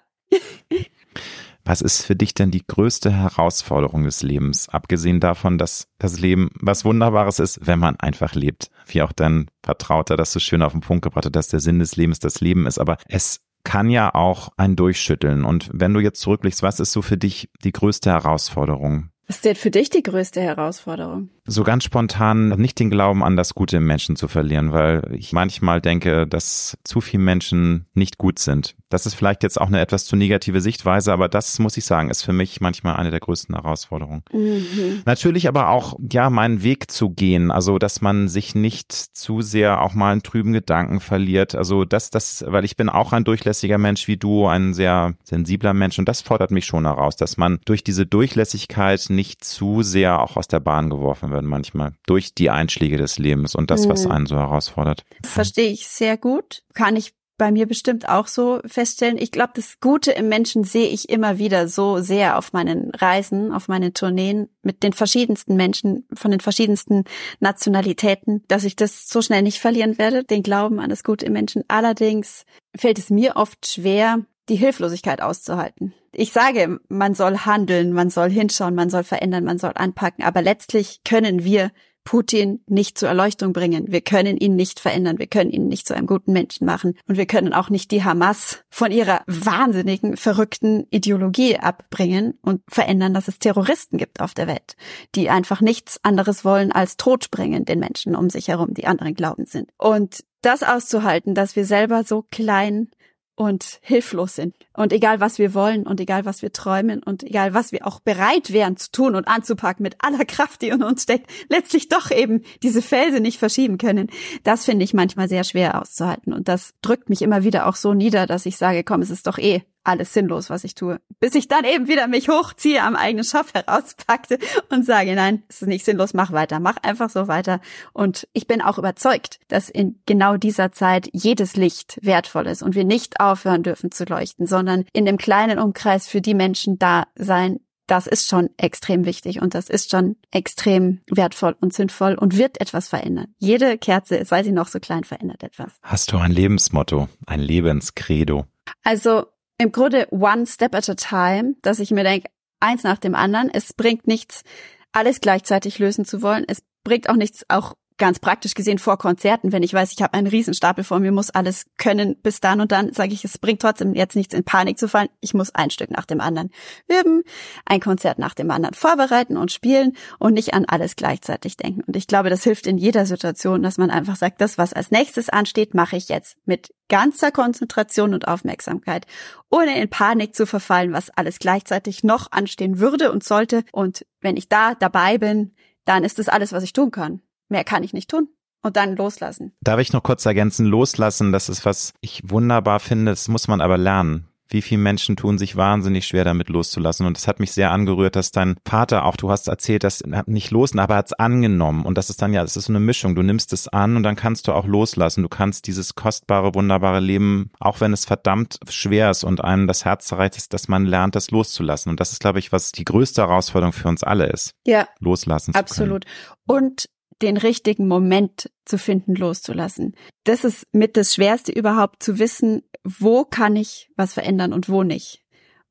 Was 1.65 1.81
ist 1.81 2.05
für 2.05 2.15
dich 2.15 2.33
denn 2.33 2.51
die 2.51 2.65
größte 2.65 3.11
Herausforderung 3.11 4.03
des 4.03 4.21
Lebens? 4.21 4.67
Abgesehen 4.69 5.19
davon, 5.19 5.57
dass 5.57 5.87
das 5.97 6.19
Leben 6.19 6.49
was 6.59 6.83
Wunderbares 6.83 7.39
ist, 7.39 7.65
wenn 7.65 7.79
man 7.79 7.97
einfach 7.99 8.35
lebt. 8.35 8.69
Wie 8.85 9.01
auch 9.01 9.13
dein 9.13 9.47
Vertrauter 9.63 10.17
das 10.17 10.33
so 10.33 10.39
schön 10.39 10.61
auf 10.61 10.73
den 10.73 10.81
Punkt 10.81 11.03
gebracht 11.03 11.25
hat, 11.25 11.35
dass 11.35 11.47
der 11.47 11.61
Sinn 11.61 11.79
des 11.79 11.95
Lebens 11.95 12.19
das 12.19 12.41
Leben 12.41 12.67
ist. 12.67 12.79
Aber 12.79 12.97
es 13.07 13.39
kann 13.63 13.89
ja 13.89 14.13
auch 14.13 14.49
ein 14.57 14.75
Durchschütteln. 14.75 15.45
Und 15.45 15.69
wenn 15.73 15.93
du 15.93 16.01
jetzt 16.01 16.19
zurückblickst, 16.19 16.63
was 16.63 16.81
ist 16.81 16.91
so 16.91 17.01
für 17.01 17.17
dich 17.17 17.49
die 17.63 17.71
größte 17.71 18.11
Herausforderung? 18.11 19.09
Was 19.27 19.37
ist 19.37 19.45
denn 19.45 19.55
für 19.55 19.71
dich 19.71 19.89
die 19.89 20.03
größte 20.03 20.41
Herausforderung? 20.41 21.29
So 21.45 21.63
ganz 21.63 21.83
spontan 21.83 22.49
nicht 22.49 22.79
den 22.79 22.89
Glauben 22.89 23.21
an 23.21 23.35
das 23.35 23.53
Gute 23.53 23.77
im 23.77 23.85
Menschen 23.85 24.15
zu 24.15 24.29
verlieren, 24.29 24.71
weil 24.71 25.13
ich 25.13 25.33
manchmal 25.33 25.81
denke, 25.81 26.25
dass 26.25 26.77
zu 26.85 27.01
viele 27.01 27.23
Menschen 27.23 27.85
nicht 27.93 28.17
gut 28.17 28.39
sind. 28.39 28.75
Das 28.87 29.05
ist 29.05 29.15
vielleicht 29.15 29.43
jetzt 29.43 29.59
auch 29.59 29.67
eine 29.67 29.81
etwas 29.81 30.05
zu 30.05 30.15
negative 30.15 30.61
Sichtweise, 30.61 31.11
aber 31.11 31.27
das 31.27 31.59
muss 31.59 31.75
ich 31.75 31.83
sagen, 31.83 32.09
ist 32.09 32.21
für 32.21 32.31
mich 32.31 32.61
manchmal 32.61 32.95
eine 32.95 33.11
der 33.11 33.19
größten 33.19 33.55
Herausforderungen. 33.55 34.23
Mhm. 34.31 35.01
Natürlich 35.05 35.47
aber 35.47 35.69
auch, 35.69 35.97
ja, 36.11 36.29
meinen 36.29 36.63
Weg 36.63 36.91
zu 36.91 37.09
gehen, 37.09 37.51
also 37.51 37.77
dass 37.77 38.01
man 38.01 38.29
sich 38.29 38.55
nicht 38.55 38.93
zu 38.93 39.41
sehr 39.41 39.81
auch 39.81 39.95
mal 39.95 40.13
in 40.13 40.23
trüben 40.23 40.53
Gedanken 40.53 40.99
verliert. 40.99 41.55
Also 41.55 41.83
das, 41.83 42.09
das, 42.11 42.45
weil 42.47 42.63
ich 42.63 42.77
bin 42.77 42.87
auch 42.87 43.11
ein 43.11 43.23
durchlässiger 43.23 43.79
Mensch 43.79 44.07
wie 44.07 44.17
du, 44.17 44.47
ein 44.47 44.73
sehr 44.73 45.15
sensibler 45.23 45.73
Mensch 45.73 45.99
und 45.99 46.07
das 46.07 46.21
fordert 46.21 46.51
mich 46.51 46.65
schon 46.67 46.85
heraus, 46.85 47.15
dass 47.17 47.35
man 47.35 47.59
durch 47.65 47.83
diese 47.83 48.05
Durchlässigkeit 48.05 49.07
nicht 49.09 49.43
zu 49.43 49.81
sehr 49.81 50.21
auch 50.21 50.37
aus 50.37 50.47
der 50.47 50.59
Bahn 50.59 50.89
geworfen 50.89 51.31
wird 51.31 51.32
manchmal 51.41 51.93
durch 52.05 52.33
die 52.33 52.49
Einschläge 52.49 52.97
des 52.97 53.17
Lebens 53.17 53.55
und 53.55 53.71
das, 53.71 53.89
was 53.89 54.05
mhm. 54.05 54.11
einen 54.11 54.25
so 54.25 54.37
herausfordert. 54.37 55.03
Das 55.21 55.31
verstehe 55.31 55.71
ich 55.71 55.87
sehr 55.87 56.17
gut. 56.17 56.63
Kann 56.73 56.95
ich 56.95 57.13
bei 57.37 57.51
mir 57.51 57.67
bestimmt 57.67 58.07
auch 58.07 58.27
so 58.27 58.61
feststellen. 58.65 59.17
Ich 59.17 59.31
glaube, 59.31 59.53
das 59.55 59.79
Gute 59.79 60.11
im 60.11 60.29
Menschen 60.29 60.63
sehe 60.63 60.87
ich 60.87 61.09
immer 61.09 61.39
wieder 61.39 61.67
so 61.67 61.99
sehr 61.99 62.37
auf 62.37 62.53
meinen 62.53 62.91
Reisen, 62.91 63.51
auf 63.51 63.67
meinen 63.67 63.93
Tourneen 63.93 64.49
mit 64.61 64.83
den 64.83 64.93
verschiedensten 64.93 65.55
Menschen 65.55 66.07
von 66.13 66.31
den 66.31 66.39
verschiedensten 66.39 67.05
Nationalitäten, 67.39 68.43
dass 68.47 68.63
ich 68.63 68.75
das 68.75 69.09
so 69.09 69.21
schnell 69.21 69.41
nicht 69.41 69.59
verlieren 69.59 69.97
werde, 69.97 70.23
den 70.23 70.43
Glauben 70.43 70.79
an 70.79 70.89
das 70.89 71.03
Gute 71.03 71.25
im 71.25 71.33
Menschen. 71.33 71.63
Allerdings 71.67 72.45
fällt 72.75 72.99
es 72.99 73.09
mir 73.09 73.35
oft 73.35 73.67
schwer, 73.67 74.19
die 74.49 74.55
Hilflosigkeit 74.55 75.21
auszuhalten. 75.21 75.93
Ich 76.11 76.31
sage, 76.31 76.79
man 76.89 77.15
soll 77.15 77.39
handeln, 77.39 77.93
man 77.93 78.09
soll 78.09 78.29
hinschauen, 78.29 78.75
man 78.75 78.89
soll 78.89 79.03
verändern, 79.03 79.43
man 79.43 79.57
soll 79.57 79.71
anpacken, 79.75 80.23
aber 80.23 80.41
letztlich 80.41 81.01
können 81.03 81.43
wir 81.43 81.71
Putin 82.03 82.61
nicht 82.67 82.97
zur 82.97 83.09
Erleuchtung 83.09 83.53
bringen. 83.53 83.85
Wir 83.91 84.01
können 84.01 84.37
ihn 84.37 84.55
nicht 84.55 84.79
verändern. 84.79 85.19
Wir 85.19 85.27
können 85.27 85.49
ihn 85.49 85.67
nicht 85.67 85.87
zu 85.87 85.95
einem 85.95 86.07
guten 86.07 86.33
Menschen 86.33 86.65
machen. 86.65 86.97
Und 87.07 87.17
wir 87.17 87.25
können 87.25 87.53
auch 87.53 87.69
nicht 87.69 87.91
die 87.91 88.03
Hamas 88.03 88.63
von 88.69 88.91
ihrer 88.91 89.21
wahnsinnigen, 89.27 90.17
verrückten 90.17 90.85
Ideologie 90.91 91.57
abbringen 91.57 92.37
und 92.41 92.61
verändern, 92.67 93.13
dass 93.13 93.27
es 93.27 93.39
Terroristen 93.39 93.97
gibt 93.97 94.19
auf 94.19 94.33
der 94.33 94.47
Welt, 94.47 94.75
die 95.15 95.29
einfach 95.29 95.61
nichts 95.61 95.99
anderes 96.03 96.43
wollen 96.43 96.71
als 96.71 96.97
Tod 96.97 97.31
bringen 97.31 97.65
den 97.65 97.79
Menschen 97.79 98.15
um 98.15 98.29
sich 98.29 98.49
herum, 98.49 98.73
die 98.73 98.85
anderen 98.85 99.15
glauben 99.15 99.45
sind. 99.45 99.69
Und 99.77 100.23
das 100.41 100.61
auszuhalten, 100.61 101.35
dass 101.35 101.55
wir 101.55 101.65
selber 101.65 102.03
so 102.03 102.25
klein 102.29 102.89
und 103.35 103.79
hilflos 103.81 104.35
sind. 104.35 104.55
Und 104.73 104.93
egal 104.93 105.19
was 105.19 105.39
wir 105.39 105.53
wollen 105.53 105.87
und 105.87 105.99
egal 105.99 106.25
was 106.25 106.41
wir 106.41 106.51
träumen 106.51 107.01
und 107.01 107.23
egal 107.23 107.53
was 107.53 107.71
wir 107.71 107.87
auch 107.87 107.99
bereit 107.99 108.53
wären 108.53 108.77
zu 108.77 108.91
tun 108.91 109.15
und 109.15 109.27
anzupacken 109.27 109.83
mit 109.83 109.95
aller 109.99 110.25
Kraft, 110.25 110.61
die 110.61 110.69
in 110.69 110.83
uns 110.83 111.03
steckt, 111.03 111.29
letztlich 111.49 111.89
doch 111.89 112.11
eben 112.11 112.43
diese 112.61 112.81
Felsen 112.81 113.21
nicht 113.21 113.39
verschieben 113.39 113.77
können. 113.77 114.09
Das 114.43 114.65
finde 114.65 114.83
ich 114.83 114.93
manchmal 114.93 115.29
sehr 115.29 115.43
schwer 115.43 115.81
auszuhalten. 115.81 116.33
Und 116.33 116.47
das 116.47 116.73
drückt 116.81 117.09
mich 117.09 117.21
immer 117.21 117.43
wieder 117.43 117.67
auch 117.67 117.75
so 117.75 117.93
nieder, 117.93 118.27
dass 118.27 118.45
ich 118.45 118.57
sage, 118.57 118.83
komm, 118.83 119.01
es 119.01 119.09
ist 119.09 119.27
doch 119.27 119.37
eh 119.37 119.63
alles 119.83 120.13
sinnlos, 120.13 120.49
was 120.49 120.63
ich 120.63 120.75
tue. 120.75 120.99
Bis 121.19 121.35
ich 121.35 121.47
dann 121.47 121.65
eben 121.65 121.87
wieder 121.87 122.07
mich 122.07 122.29
hochziehe, 122.29 122.81
am 122.81 122.95
eigenen 122.95 123.23
Schopf 123.23 123.53
herauspackte 123.53 124.39
und 124.69 124.85
sage, 124.85 125.15
nein, 125.15 125.43
es 125.49 125.61
ist 125.61 125.67
nicht 125.67 125.85
sinnlos, 125.85 126.13
mach 126.13 126.31
weiter, 126.31 126.59
mach 126.59 126.77
einfach 126.81 127.09
so 127.09 127.27
weiter. 127.27 127.59
Und 127.93 128.27
ich 128.33 128.47
bin 128.47 128.61
auch 128.61 128.77
überzeugt, 128.77 129.39
dass 129.47 129.69
in 129.69 129.99
genau 130.05 130.37
dieser 130.37 130.71
Zeit 130.71 131.09
jedes 131.13 131.55
Licht 131.55 131.99
wertvoll 132.01 132.47
ist 132.47 132.63
und 132.63 132.75
wir 132.75 132.85
nicht 132.85 133.19
aufhören 133.19 133.63
dürfen 133.63 133.91
zu 133.91 134.05
leuchten, 134.05 134.47
sondern 134.47 134.85
in 134.93 135.05
dem 135.05 135.17
kleinen 135.17 135.59
Umkreis 135.59 136.07
für 136.07 136.21
die 136.21 136.33
Menschen 136.33 136.79
da 136.79 137.05
sein, 137.15 137.59
das 137.87 138.07
ist 138.07 138.29
schon 138.29 138.49
extrem 138.57 139.05
wichtig 139.05 139.41
und 139.41 139.55
das 139.55 139.69
ist 139.69 139.91
schon 139.91 140.15
extrem 140.31 141.01
wertvoll 141.07 141.55
und 141.59 141.73
sinnvoll 141.73 142.15
und 142.15 142.37
wird 142.37 142.61
etwas 142.61 142.87
verändern. 142.87 143.33
Jede 143.39 143.77
Kerze, 143.77 144.23
sei 144.25 144.43
sie 144.43 144.51
noch 144.51 144.67
so 144.67 144.79
klein, 144.79 145.03
verändert 145.03 145.43
etwas. 145.43 145.73
Hast 145.81 146.11
du 146.11 146.17
ein 146.17 146.31
Lebensmotto, 146.31 147.09
ein 147.25 147.41
Lebenskredo? 147.41 148.45
Also 148.83 149.25
im 149.57 149.71
Grunde 149.71 150.07
one 150.11 150.45
step 150.45 150.75
at 150.75 150.89
a 150.89 150.95
time, 150.95 151.55
dass 151.61 151.79
ich 151.79 151.91
mir 151.91 152.03
denke, 152.03 152.29
eins 152.59 152.83
nach 152.83 152.97
dem 152.97 153.15
anderen. 153.15 153.49
Es 153.49 153.73
bringt 153.73 154.07
nichts, 154.07 154.43
alles 154.91 155.21
gleichzeitig 155.21 155.79
lösen 155.79 156.05
zu 156.05 156.21
wollen. 156.21 156.45
Es 156.47 156.63
bringt 156.83 157.09
auch 157.09 157.15
nichts, 157.15 157.45
auch 157.49 157.73
ganz 157.97 158.19
praktisch 158.19 158.53
gesehen 158.53 158.79
vor 158.79 158.97
Konzerten, 158.97 159.51
wenn 159.51 159.63
ich 159.63 159.73
weiß, 159.73 159.91
ich 159.91 160.01
habe 160.01 160.13
einen 160.13 160.27
Riesenstapel 160.27 160.83
vor 160.83 160.99
mir, 160.99 161.11
muss 161.11 161.29
alles 161.29 161.65
können 161.77 162.15
bis 162.21 162.39
dann 162.39 162.61
und 162.61 162.71
dann, 162.71 162.93
sage 162.93 163.13
ich, 163.13 163.23
es 163.23 163.37
bringt 163.37 163.61
trotzdem 163.61 163.93
jetzt 163.93 164.15
nichts 164.15 164.33
in 164.33 164.43
Panik 164.43 164.77
zu 164.77 164.87
fallen. 164.87 165.09
Ich 165.21 165.33
muss 165.33 165.53
ein 165.53 165.69
Stück 165.69 165.91
nach 165.91 166.05
dem 166.05 166.21
anderen 166.21 166.49
üben, 166.87 167.23
ein 167.65 167.79
Konzert 167.79 168.19
nach 168.19 168.33
dem 168.33 168.51
anderen 168.51 168.73
vorbereiten 168.73 169.37
und 169.37 169.51
spielen 169.51 169.95
und 170.19 170.33
nicht 170.33 170.53
an 170.53 170.65
alles 170.65 170.95
gleichzeitig 170.95 171.57
denken. 171.57 171.81
Und 171.85 171.95
ich 171.95 172.07
glaube, 172.07 172.29
das 172.29 172.43
hilft 172.43 172.67
in 172.67 172.77
jeder 172.77 173.05
Situation, 173.05 173.63
dass 173.63 173.77
man 173.77 173.89
einfach 173.89 174.15
sagt, 174.15 174.41
das, 174.41 174.57
was 174.57 174.73
als 174.73 174.91
nächstes 174.91 175.29
ansteht, 175.29 175.73
mache 175.73 175.95
ich 175.95 176.09
jetzt 176.09 176.37
mit 176.45 176.73
ganzer 176.89 177.31
Konzentration 177.31 178.13
und 178.13 178.27
Aufmerksamkeit, 178.27 179.05
ohne 179.49 179.81
in 179.81 179.89
Panik 179.89 180.35
zu 180.35 180.45
verfallen, 180.45 180.93
was 180.93 181.09
alles 181.09 181.39
gleichzeitig 181.39 182.03
noch 182.03 182.31
anstehen 182.31 182.79
würde 182.79 183.11
und 183.11 183.23
sollte. 183.23 183.63
Und 183.71 184.05
wenn 184.21 184.37
ich 184.37 184.49
da 184.49 184.75
dabei 184.75 185.17
bin, 185.17 185.55
dann 185.85 186.03
ist 186.03 186.19
das 186.19 186.29
alles, 186.29 186.53
was 186.53 186.63
ich 186.63 186.73
tun 186.73 186.91
kann. 186.91 187.21
Mehr 187.53 187.63
kann 187.63 187.83
ich 187.83 187.93
nicht 187.93 188.09
tun. 188.09 188.29
Und 188.63 188.77
dann 188.77 188.95
loslassen. 188.95 189.53
Darf 189.61 189.79
ich 189.79 189.93
noch 189.93 190.01
kurz 190.01 190.25
ergänzen, 190.25 190.65
loslassen, 190.65 191.31
das 191.31 191.49
ist 191.49 191.65
was 191.65 191.93
ich 192.01 192.21
wunderbar 192.23 192.79
finde, 192.79 193.11
das 193.11 193.27
muss 193.27 193.47
man 193.47 193.61
aber 193.61 193.77
lernen 193.77 194.33
wie 194.53 194.61
viele 194.61 194.81
Menschen 194.81 195.15
tun 195.15 195.37
sich 195.37 195.55
wahnsinnig 195.55 196.05
schwer 196.05 196.23
damit 196.23 196.47
loszulassen. 196.49 197.05
Und 197.05 197.17
es 197.17 197.27
hat 197.27 197.39
mich 197.39 197.51
sehr 197.51 197.71
angerührt, 197.71 198.15
dass 198.15 198.31
dein 198.31 198.55
Vater 198.65 199.05
auch, 199.05 199.17
du 199.17 199.31
hast 199.31 199.47
erzählt, 199.47 199.83
dass 199.83 200.01
er 200.01 200.23
nicht 200.27 200.51
losen, 200.51 200.79
aber 200.79 200.93
er 200.93 200.97
hat 200.99 201.07
es 201.07 201.13
angenommen. 201.13 201.83
Und 201.83 201.97
das 201.97 202.09
ist 202.09 202.21
dann 202.21 202.33
ja, 202.33 202.43
es 202.43 202.55
ist 202.55 202.65
so 202.65 202.71
eine 202.71 202.79
Mischung. 202.79 203.15
Du 203.15 203.23
nimmst 203.23 203.51
es 203.51 203.67
an 203.67 203.97
und 203.97 204.03
dann 204.03 204.15
kannst 204.15 204.47
du 204.47 204.53
auch 204.53 204.65
loslassen. 204.65 205.23
Du 205.23 205.29
kannst 205.29 205.67
dieses 205.67 205.95
kostbare, 205.95 206.53
wunderbare 206.53 206.99
Leben, 206.99 207.51
auch 207.59 207.81
wenn 207.81 207.93
es 207.93 208.05
verdammt 208.05 208.59
schwer 208.69 209.09
ist 209.09 209.23
und 209.23 209.43
einem 209.43 209.67
das 209.67 209.85
Herz 209.85 210.07
zerreißt, 210.07 210.37
ist, 210.37 210.53
dass 210.53 210.67
man 210.67 210.85
lernt, 210.85 211.15
das 211.15 211.31
loszulassen. 211.31 211.89
Und 211.89 211.99
das 211.99 212.11
ist, 212.11 212.19
glaube 212.19 212.39
ich, 212.39 212.51
was 212.51 212.71
die 212.71 212.85
größte 212.85 213.21
Herausforderung 213.21 213.73
für 213.73 213.87
uns 213.87 214.03
alle 214.03 214.27
ist. 214.27 214.53
Ja. 214.65 214.87
Loslassen 214.99 215.53
zu 215.53 215.59
Absolut. 215.59 216.05
Und 216.45 216.87
den 217.23 217.37
richtigen 217.37 217.87
Moment 217.87 218.51
zu 218.65 218.77
finden, 218.77 219.15
loszulassen. 219.15 219.95
Das 220.25 220.43
ist 220.43 220.67
mit 220.73 220.97
das 220.97 221.15
Schwerste 221.15 221.53
überhaupt 221.53 222.03
zu 222.03 222.19
wissen, 222.19 222.63
wo 222.83 223.23
kann 223.23 223.55
ich 223.55 223.89
was 223.95 224.13
verändern 224.13 224.51
und 224.51 224.67
wo 224.67 224.83
nicht. 224.83 225.23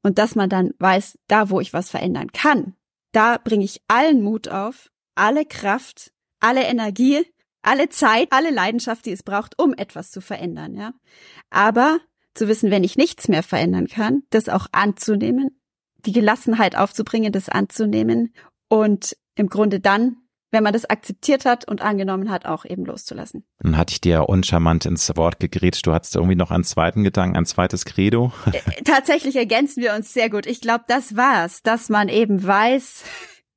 Und 0.02 0.18
dass 0.18 0.34
man 0.34 0.48
dann 0.48 0.72
weiß, 0.78 1.18
da 1.28 1.50
wo 1.50 1.60
ich 1.60 1.72
was 1.72 1.90
verändern 1.90 2.32
kann, 2.32 2.74
da 3.12 3.36
bringe 3.36 3.64
ich 3.64 3.82
allen 3.86 4.22
Mut 4.22 4.48
auf, 4.48 4.90
alle 5.14 5.44
Kraft, 5.44 6.12
alle 6.40 6.62
Energie, 6.62 7.24
alle 7.60 7.90
Zeit, 7.90 8.28
alle 8.30 8.50
Leidenschaft, 8.50 9.04
die 9.04 9.12
es 9.12 9.22
braucht, 9.22 9.58
um 9.58 9.74
etwas 9.74 10.10
zu 10.10 10.22
verändern, 10.22 10.74
ja. 10.74 10.94
Aber 11.50 12.00
zu 12.34 12.48
wissen, 12.48 12.70
wenn 12.70 12.82
ich 12.82 12.96
nichts 12.96 13.28
mehr 13.28 13.42
verändern 13.42 13.88
kann, 13.88 14.22
das 14.30 14.48
auch 14.48 14.66
anzunehmen, 14.72 15.60
die 16.06 16.12
Gelassenheit 16.12 16.76
aufzubringen, 16.76 17.30
das 17.30 17.50
anzunehmen 17.50 18.32
und 18.68 19.16
im 19.34 19.48
Grunde 19.48 19.80
dann 19.80 20.16
wenn 20.52 20.62
man 20.62 20.72
das 20.72 20.84
akzeptiert 20.84 21.44
hat 21.44 21.66
und 21.66 21.82
angenommen 21.82 22.30
hat, 22.30 22.46
auch 22.46 22.64
eben 22.64 22.84
loszulassen. 22.84 23.44
Dann 23.58 23.76
hatte 23.76 23.92
ich 23.92 24.00
dir 24.00 24.28
uncharmant 24.28 24.86
ins 24.86 25.10
Wort 25.16 25.40
gegrätscht. 25.40 25.86
Du 25.86 25.92
hattest 25.92 26.14
irgendwie 26.14 26.36
noch 26.36 26.50
einen 26.50 26.62
zweiten 26.62 27.02
Gedanken, 27.02 27.36
ein 27.36 27.46
zweites 27.46 27.84
Credo. 27.84 28.32
Äh, 28.52 28.82
tatsächlich 28.84 29.34
ergänzen 29.34 29.82
wir 29.82 29.94
uns 29.94 30.12
sehr 30.12 30.28
gut. 30.30 30.46
Ich 30.46 30.60
glaube, 30.60 30.84
das 30.86 31.16
war's, 31.16 31.62
dass 31.62 31.88
man 31.88 32.08
eben 32.08 32.46
weiß, 32.46 33.04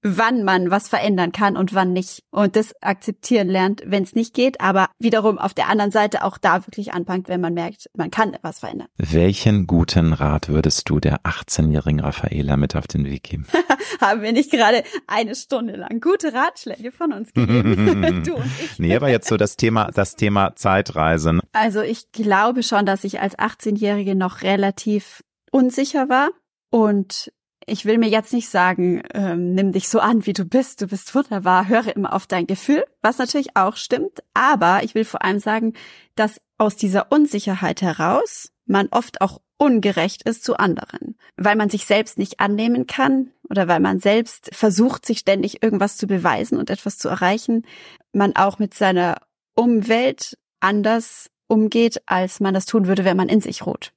wann 0.05 0.43
man 0.43 0.69
was 0.69 0.87
verändern 0.87 1.31
kann 1.31 1.57
und 1.57 1.73
wann 1.73 1.91
nicht. 1.91 2.23
Und 2.29 2.55
das 2.55 2.73
akzeptieren 2.81 3.49
lernt, 3.49 3.81
wenn 3.85 4.03
es 4.03 4.13
nicht 4.13 4.35
geht, 4.35 4.61
aber 4.61 4.89
wiederum 4.99 5.39
auf 5.39 5.55
der 5.55 5.67
anderen 5.67 5.89
Seite 5.89 6.23
auch 6.23 6.37
da 6.37 6.65
wirklich 6.67 6.93
anpangt, 6.93 7.27
wenn 7.27 7.41
man 7.41 7.55
merkt, 7.55 7.89
man 7.97 8.11
kann 8.11 8.37
was 8.43 8.59
verändern. 8.59 8.87
Welchen 8.97 9.65
guten 9.65 10.13
Rat 10.13 10.47
würdest 10.47 10.87
du 10.89 10.99
der 10.99 11.21
18-jährigen 11.23 12.01
Raffaela 12.01 12.55
mit 12.55 12.75
auf 12.75 12.85
den 12.85 13.05
Weg 13.05 13.23
geben? 13.23 13.47
Haben 13.99 14.21
wir 14.21 14.31
nicht 14.31 14.51
gerade 14.51 14.83
eine 15.07 15.33
Stunde 15.33 15.75
lang 15.75 15.99
gute 15.99 16.33
Ratschläge 16.33 16.91
von 16.91 17.11
uns 17.11 17.33
gegeben? 17.33 18.23
du 18.25 18.35
und 18.35 18.45
ich. 18.63 18.77
Nee, 18.77 18.95
aber 18.95 19.09
jetzt 19.09 19.27
so 19.27 19.37
das 19.37 19.55
Thema, 19.55 19.89
das 19.91 20.15
Thema 20.15 20.55
Zeitreisen. 20.55 21.41
Also 21.53 21.81
ich 21.81 22.11
glaube 22.11 22.61
schon, 22.61 22.85
dass 22.85 23.03
ich 23.03 23.21
als 23.21 23.37
18-Jährige 23.39 24.13
noch 24.13 24.43
relativ 24.43 25.23
unsicher 25.51 26.09
war 26.09 26.29
und 26.69 27.31
ich 27.67 27.85
will 27.85 27.97
mir 27.97 28.09
jetzt 28.09 28.33
nicht 28.33 28.49
sagen, 28.49 29.03
ähm, 29.13 29.53
nimm 29.53 29.71
dich 29.71 29.87
so 29.89 29.99
an, 29.99 30.25
wie 30.25 30.33
du 30.33 30.45
bist, 30.45 30.81
du 30.81 30.87
bist 30.87 31.13
wunderbar, 31.15 31.67
höre 31.67 31.95
immer 31.95 32.13
auf 32.13 32.27
dein 32.27 32.47
Gefühl, 32.47 32.85
was 33.01 33.17
natürlich 33.17 33.55
auch 33.55 33.75
stimmt, 33.75 34.23
aber 34.33 34.83
ich 34.83 34.95
will 34.95 35.05
vor 35.05 35.23
allem 35.23 35.39
sagen, 35.39 35.73
dass 36.15 36.41
aus 36.57 36.75
dieser 36.75 37.11
Unsicherheit 37.11 37.81
heraus 37.81 38.51
man 38.65 38.87
oft 38.91 39.21
auch 39.21 39.41
ungerecht 39.57 40.23
ist 40.23 40.43
zu 40.43 40.57
anderen, 40.57 41.17
weil 41.37 41.55
man 41.55 41.69
sich 41.69 41.85
selbst 41.85 42.17
nicht 42.17 42.39
annehmen 42.39 42.87
kann 42.87 43.31
oder 43.49 43.67
weil 43.67 43.79
man 43.79 43.99
selbst 43.99 44.49
versucht, 44.53 45.05
sich 45.05 45.19
ständig 45.19 45.63
irgendwas 45.63 45.97
zu 45.97 46.07
beweisen 46.07 46.57
und 46.57 46.69
etwas 46.69 46.97
zu 46.97 47.07
erreichen, 47.07 47.65
man 48.11 48.35
auch 48.35 48.59
mit 48.59 48.73
seiner 48.73 49.17
Umwelt 49.55 50.37
anders 50.59 51.29
umgeht, 51.47 52.01
als 52.05 52.39
man 52.39 52.53
das 52.53 52.65
tun 52.65 52.87
würde, 52.87 53.05
wenn 53.05 53.17
man 53.17 53.29
in 53.29 53.41
sich 53.41 53.65
ruht 53.65 53.93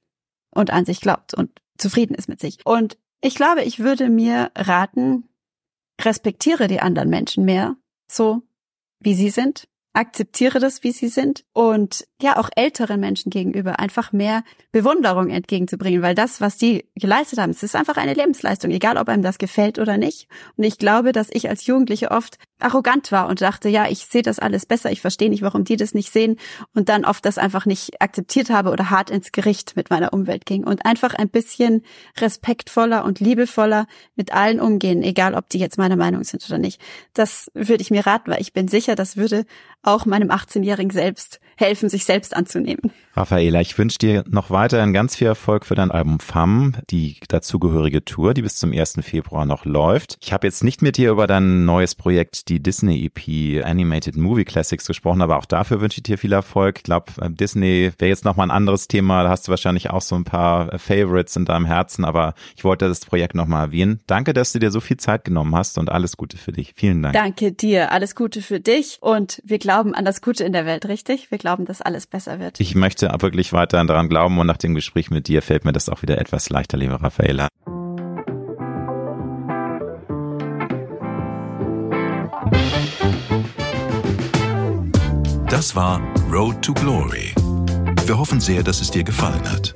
und 0.51 0.71
an 0.71 0.85
sich 0.85 1.01
glaubt 1.01 1.33
und 1.33 1.61
zufrieden 1.77 2.15
ist 2.15 2.29
mit 2.29 2.39
sich. 2.39 2.59
Und 2.65 2.97
ich 3.21 3.35
glaube, 3.35 3.63
ich 3.63 3.79
würde 3.79 4.09
mir 4.09 4.51
raten, 4.55 5.29
respektiere 6.01 6.67
die 6.67 6.79
anderen 6.79 7.09
Menschen 7.09 7.45
mehr, 7.45 7.75
so 8.09 8.41
wie 8.99 9.13
sie 9.13 9.29
sind, 9.29 9.67
akzeptiere 9.93 10.59
das, 10.59 10.83
wie 10.83 10.91
sie 10.91 11.07
sind 11.07 11.43
und 11.53 12.05
ja 12.21 12.37
auch 12.37 12.49
älteren 12.55 12.99
Menschen 12.99 13.31
gegenüber 13.31 13.79
einfach 13.79 14.11
mehr 14.11 14.43
Bewunderung 14.71 15.29
entgegenzubringen, 15.29 16.01
weil 16.01 16.15
das, 16.15 16.41
was 16.41 16.57
die 16.57 16.85
geleistet 16.95 17.39
haben, 17.39 17.49
es 17.49 17.63
ist 17.63 17.75
einfach 17.75 17.97
eine 17.97 18.13
Lebensleistung, 18.13 18.71
egal 18.71 18.97
ob 18.97 19.09
einem 19.09 19.23
das 19.23 19.39
gefällt 19.39 19.79
oder 19.79 19.97
nicht. 19.97 20.27
Und 20.57 20.63
ich 20.63 20.77
glaube, 20.77 21.11
dass 21.11 21.29
ich 21.31 21.49
als 21.49 21.65
Jugendliche 21.65 22.11
oft 22.11 22.37
arrogant 22.59 23.11
war 23.11 23.27
und 23.27 23.41
dachte, 23.41 23.69
ja, 23.69 23.87
ich 23.89 24.05
sehe 24.05 24.21
das 24.21 24.37
alles 24.37 24.65
besser, 24.65 24.91
ich 24.91 25.01
verstehe 25.01 25.29
nicht, 25.29 25.41
warum 25.41 25.63
die 25.63 25.77
das 25.77 25.93
nicht 25.93 26.11
sehen 26.11 26.37
und 26.75 26.89
dann 26.89 27.05
oft 27.05 27.25
das 27.25 27.37
einfach 27.37 27.65
nicht 27.65 28.01
akzeptiert 28.01 28.49
habe 28.49 28.71
oder 28.71 28.89
hart 28.89 29.09
ins 29.09 29.31
Gericht 29.31 29.75
mit 29.75 29.89
meiner 29.89 30.13
Umwelt 30.13 30.45
ging 30.45 30.65
und 30.65 30.85
einfach 30.85 31.15
ein 31.15 31.29
bisschen 31.29 31.83
respektvoller 32.17 33.05
und 33.05 33.19
liebevoller 33.19 33.87
mit 34.15 34.33
allen 34.33 34.59
umgehen, 34.59 35.03
egal 35.03 35.35
ob 35.35 35.49
die 35.49 35.59
jetzt 35.59 35.77
meiner 35.77 35.95
Meinung 35.95 36.23
sind 36.25 36.45
oder 36.47 36.57
nicht. 36.57 36.81
Das 37.13 37.49
würde 37.53 37.81
ich 37.81 37.91
mir 37.91 38.05
raten, 38.05 38.29
weil 38.29 38.41
ich 38.41 38.53
bin 38.53 38.67
sicher, 38.67 38.95
das 38.95 39.17
würde 39.17 39.45
auch 39.89 40.05
meinem 40.05 40.29
18-jährigen 40.29 40.91
selbst 40.91 41.39
helfen, 41.57 41.89
sich 41.89 42.05
selbst 42.05 42.35
anzunehmen. 42.35 42.91
Raffaela, 43.15 43.59
ich 43.59 43.77
wünsche 43.77 43.97
dir 43.97 44.23
noch 44.29 44.49
weiterhin 44.49 44.93
ganz 44.93 45.17
viel 45.17 45.27
Erfolg 45.27 45.65
für 45.65 45.75
dein 45.75 45.91
Album 45.91 46.21
FAM, 46.21 46.75
die 46.89 47.17
dazugehörige 47.27 48.05
Tour, 48.05 48.33
die 48.33 48.41
bis 48.41 48.55
zum 48.55 48.71
1. 48.71 48.99
Februar 49.01 49.45
noch 49.45 49.65
läuft. 49.65 50.17
Ich 50.21 50.31
habe 50.31 50.47
jetzt 50.47 50.63
nicht 50.63 50.81
mit 50.81 50.95
dir 50.95 51.11
über 51.11 51.27
dein 51.27 51.65
neues 51.65 51.95
Projekt, 51.95 52.47
die 52.47 52.61
Disney 52.61 53.05
EP 53.05 53.65
Animated 53.65 54.15
Movie 54.15 54.45
Classics 54.45 54.85
gesprochen, 54.85 55.21
aber 55.21 55.37
auch 55.37 55.45
dafür 55.45 55.81
wünsche 55.81 55.97
ich 55.97 56.03
dir 56.03 56.17
viel 56.17 56.31
Erfolg. 56.31 56.77
Ich 56.77 56.83
glaube, 56.83 57.11
äh, 57.19 57.29
Disney 57.29 57.91
wäre 57.97 58.09
jetzt 58.09 58.23
nochmal 58.23 58.47
ein 58.47 58.51
anderes 58.51 58.87
Thema. 58.87 59.23
Da 59.23 59.29
hast 59.29 59.47
du 59.47 59.49
wahrscheinlich 59.49 59.89
auch 59.89 60.01
so 60.01 60.15
ein 60.15 60.23
paar 60.23 60.73
äh, 60.73 60.77
Favorites 60.77 61.35
in 61.35 61.43
deinem 61.43 61.65
Herzen, 61.65 62.05
aber 62.05 62.35
ich 62.55 62.63
wollte 62.63 62.87
das 62.87 63.01
Projekt 63.01 63.35
nochmal 63.35 63.65
erwähnen. 63.65 63.99
Danke, 64.07 64.33
dass 64.33 64.53
du 64.53 64.59
dir 64.59 64.71
so 64.71 64.79
viel 64.79 64.97
Zeit 64.97 65.25
genommen 65.25 65.55
hast 65.55 65.77
und 65.77 65.91
alles 65.91 66.15
Gute 66.15 66.37
für 66.37 66.53
dich. 66.53 66.73
Vielen 66.75 67.03
Dank. 67.03 67.13
Danke 67.13 67.51
dir. 67.51 67.91
Alles 67.91 68.15
Gute 68.15 68.41
für 68.41 68.61
dich 68.61 68.99
und 69.01 69.41
wir 69.43 69.59
glauben 69.69 69.93
an 69.93 70.03
das 70.03 70.23
Gute 70.23 70.43
in 70.45 70.51
der 70.51 70.65
Welt, 70.65 70.87
richtig? 70.87 71.29
Wir 71.29 71.37
glauben, 71.37 71.65
dass 71.65 71.79
alles 71.79 72.07
besser 72.07 72.39
wird. 72.39 72.59
Ich 72.59 72.73
möchte 72.73 73.13
wirklich 73.19 73.53
weiterhin 73.53 73.85
daran 73.85 74.09
glauben 74.09 74.39
und 74.39 74.47
nach 74.47 74.57
dem 74.57 74.73
Gespräch 74.73 75.11
mit 75.11 75.27
dir 75.27 75.43
fällt 75.43 75.63
mir 75.63 75.73
das 75.73 75.89
auch 75.89 76.01
wieder 76.01 76.17
etwas 76.17 76.49
leichter, 76.49 76.75
liebe 76.75 76.99
Raffaella. 76.99 77.47
Das 85.47 85.75
war 85.75 86.01
Road 86.31 86.63
to 86.63 86.73
Glory. 86.73 87.35
Wir 88.07 88.17
hoffen 88.17 88.39
sehr, 88.39 88.63
dass 88.63 88.81
es 88.81 88.89
dir 88.89 89.03
gefallen 89.03 89.47
hat. 89.51 89.75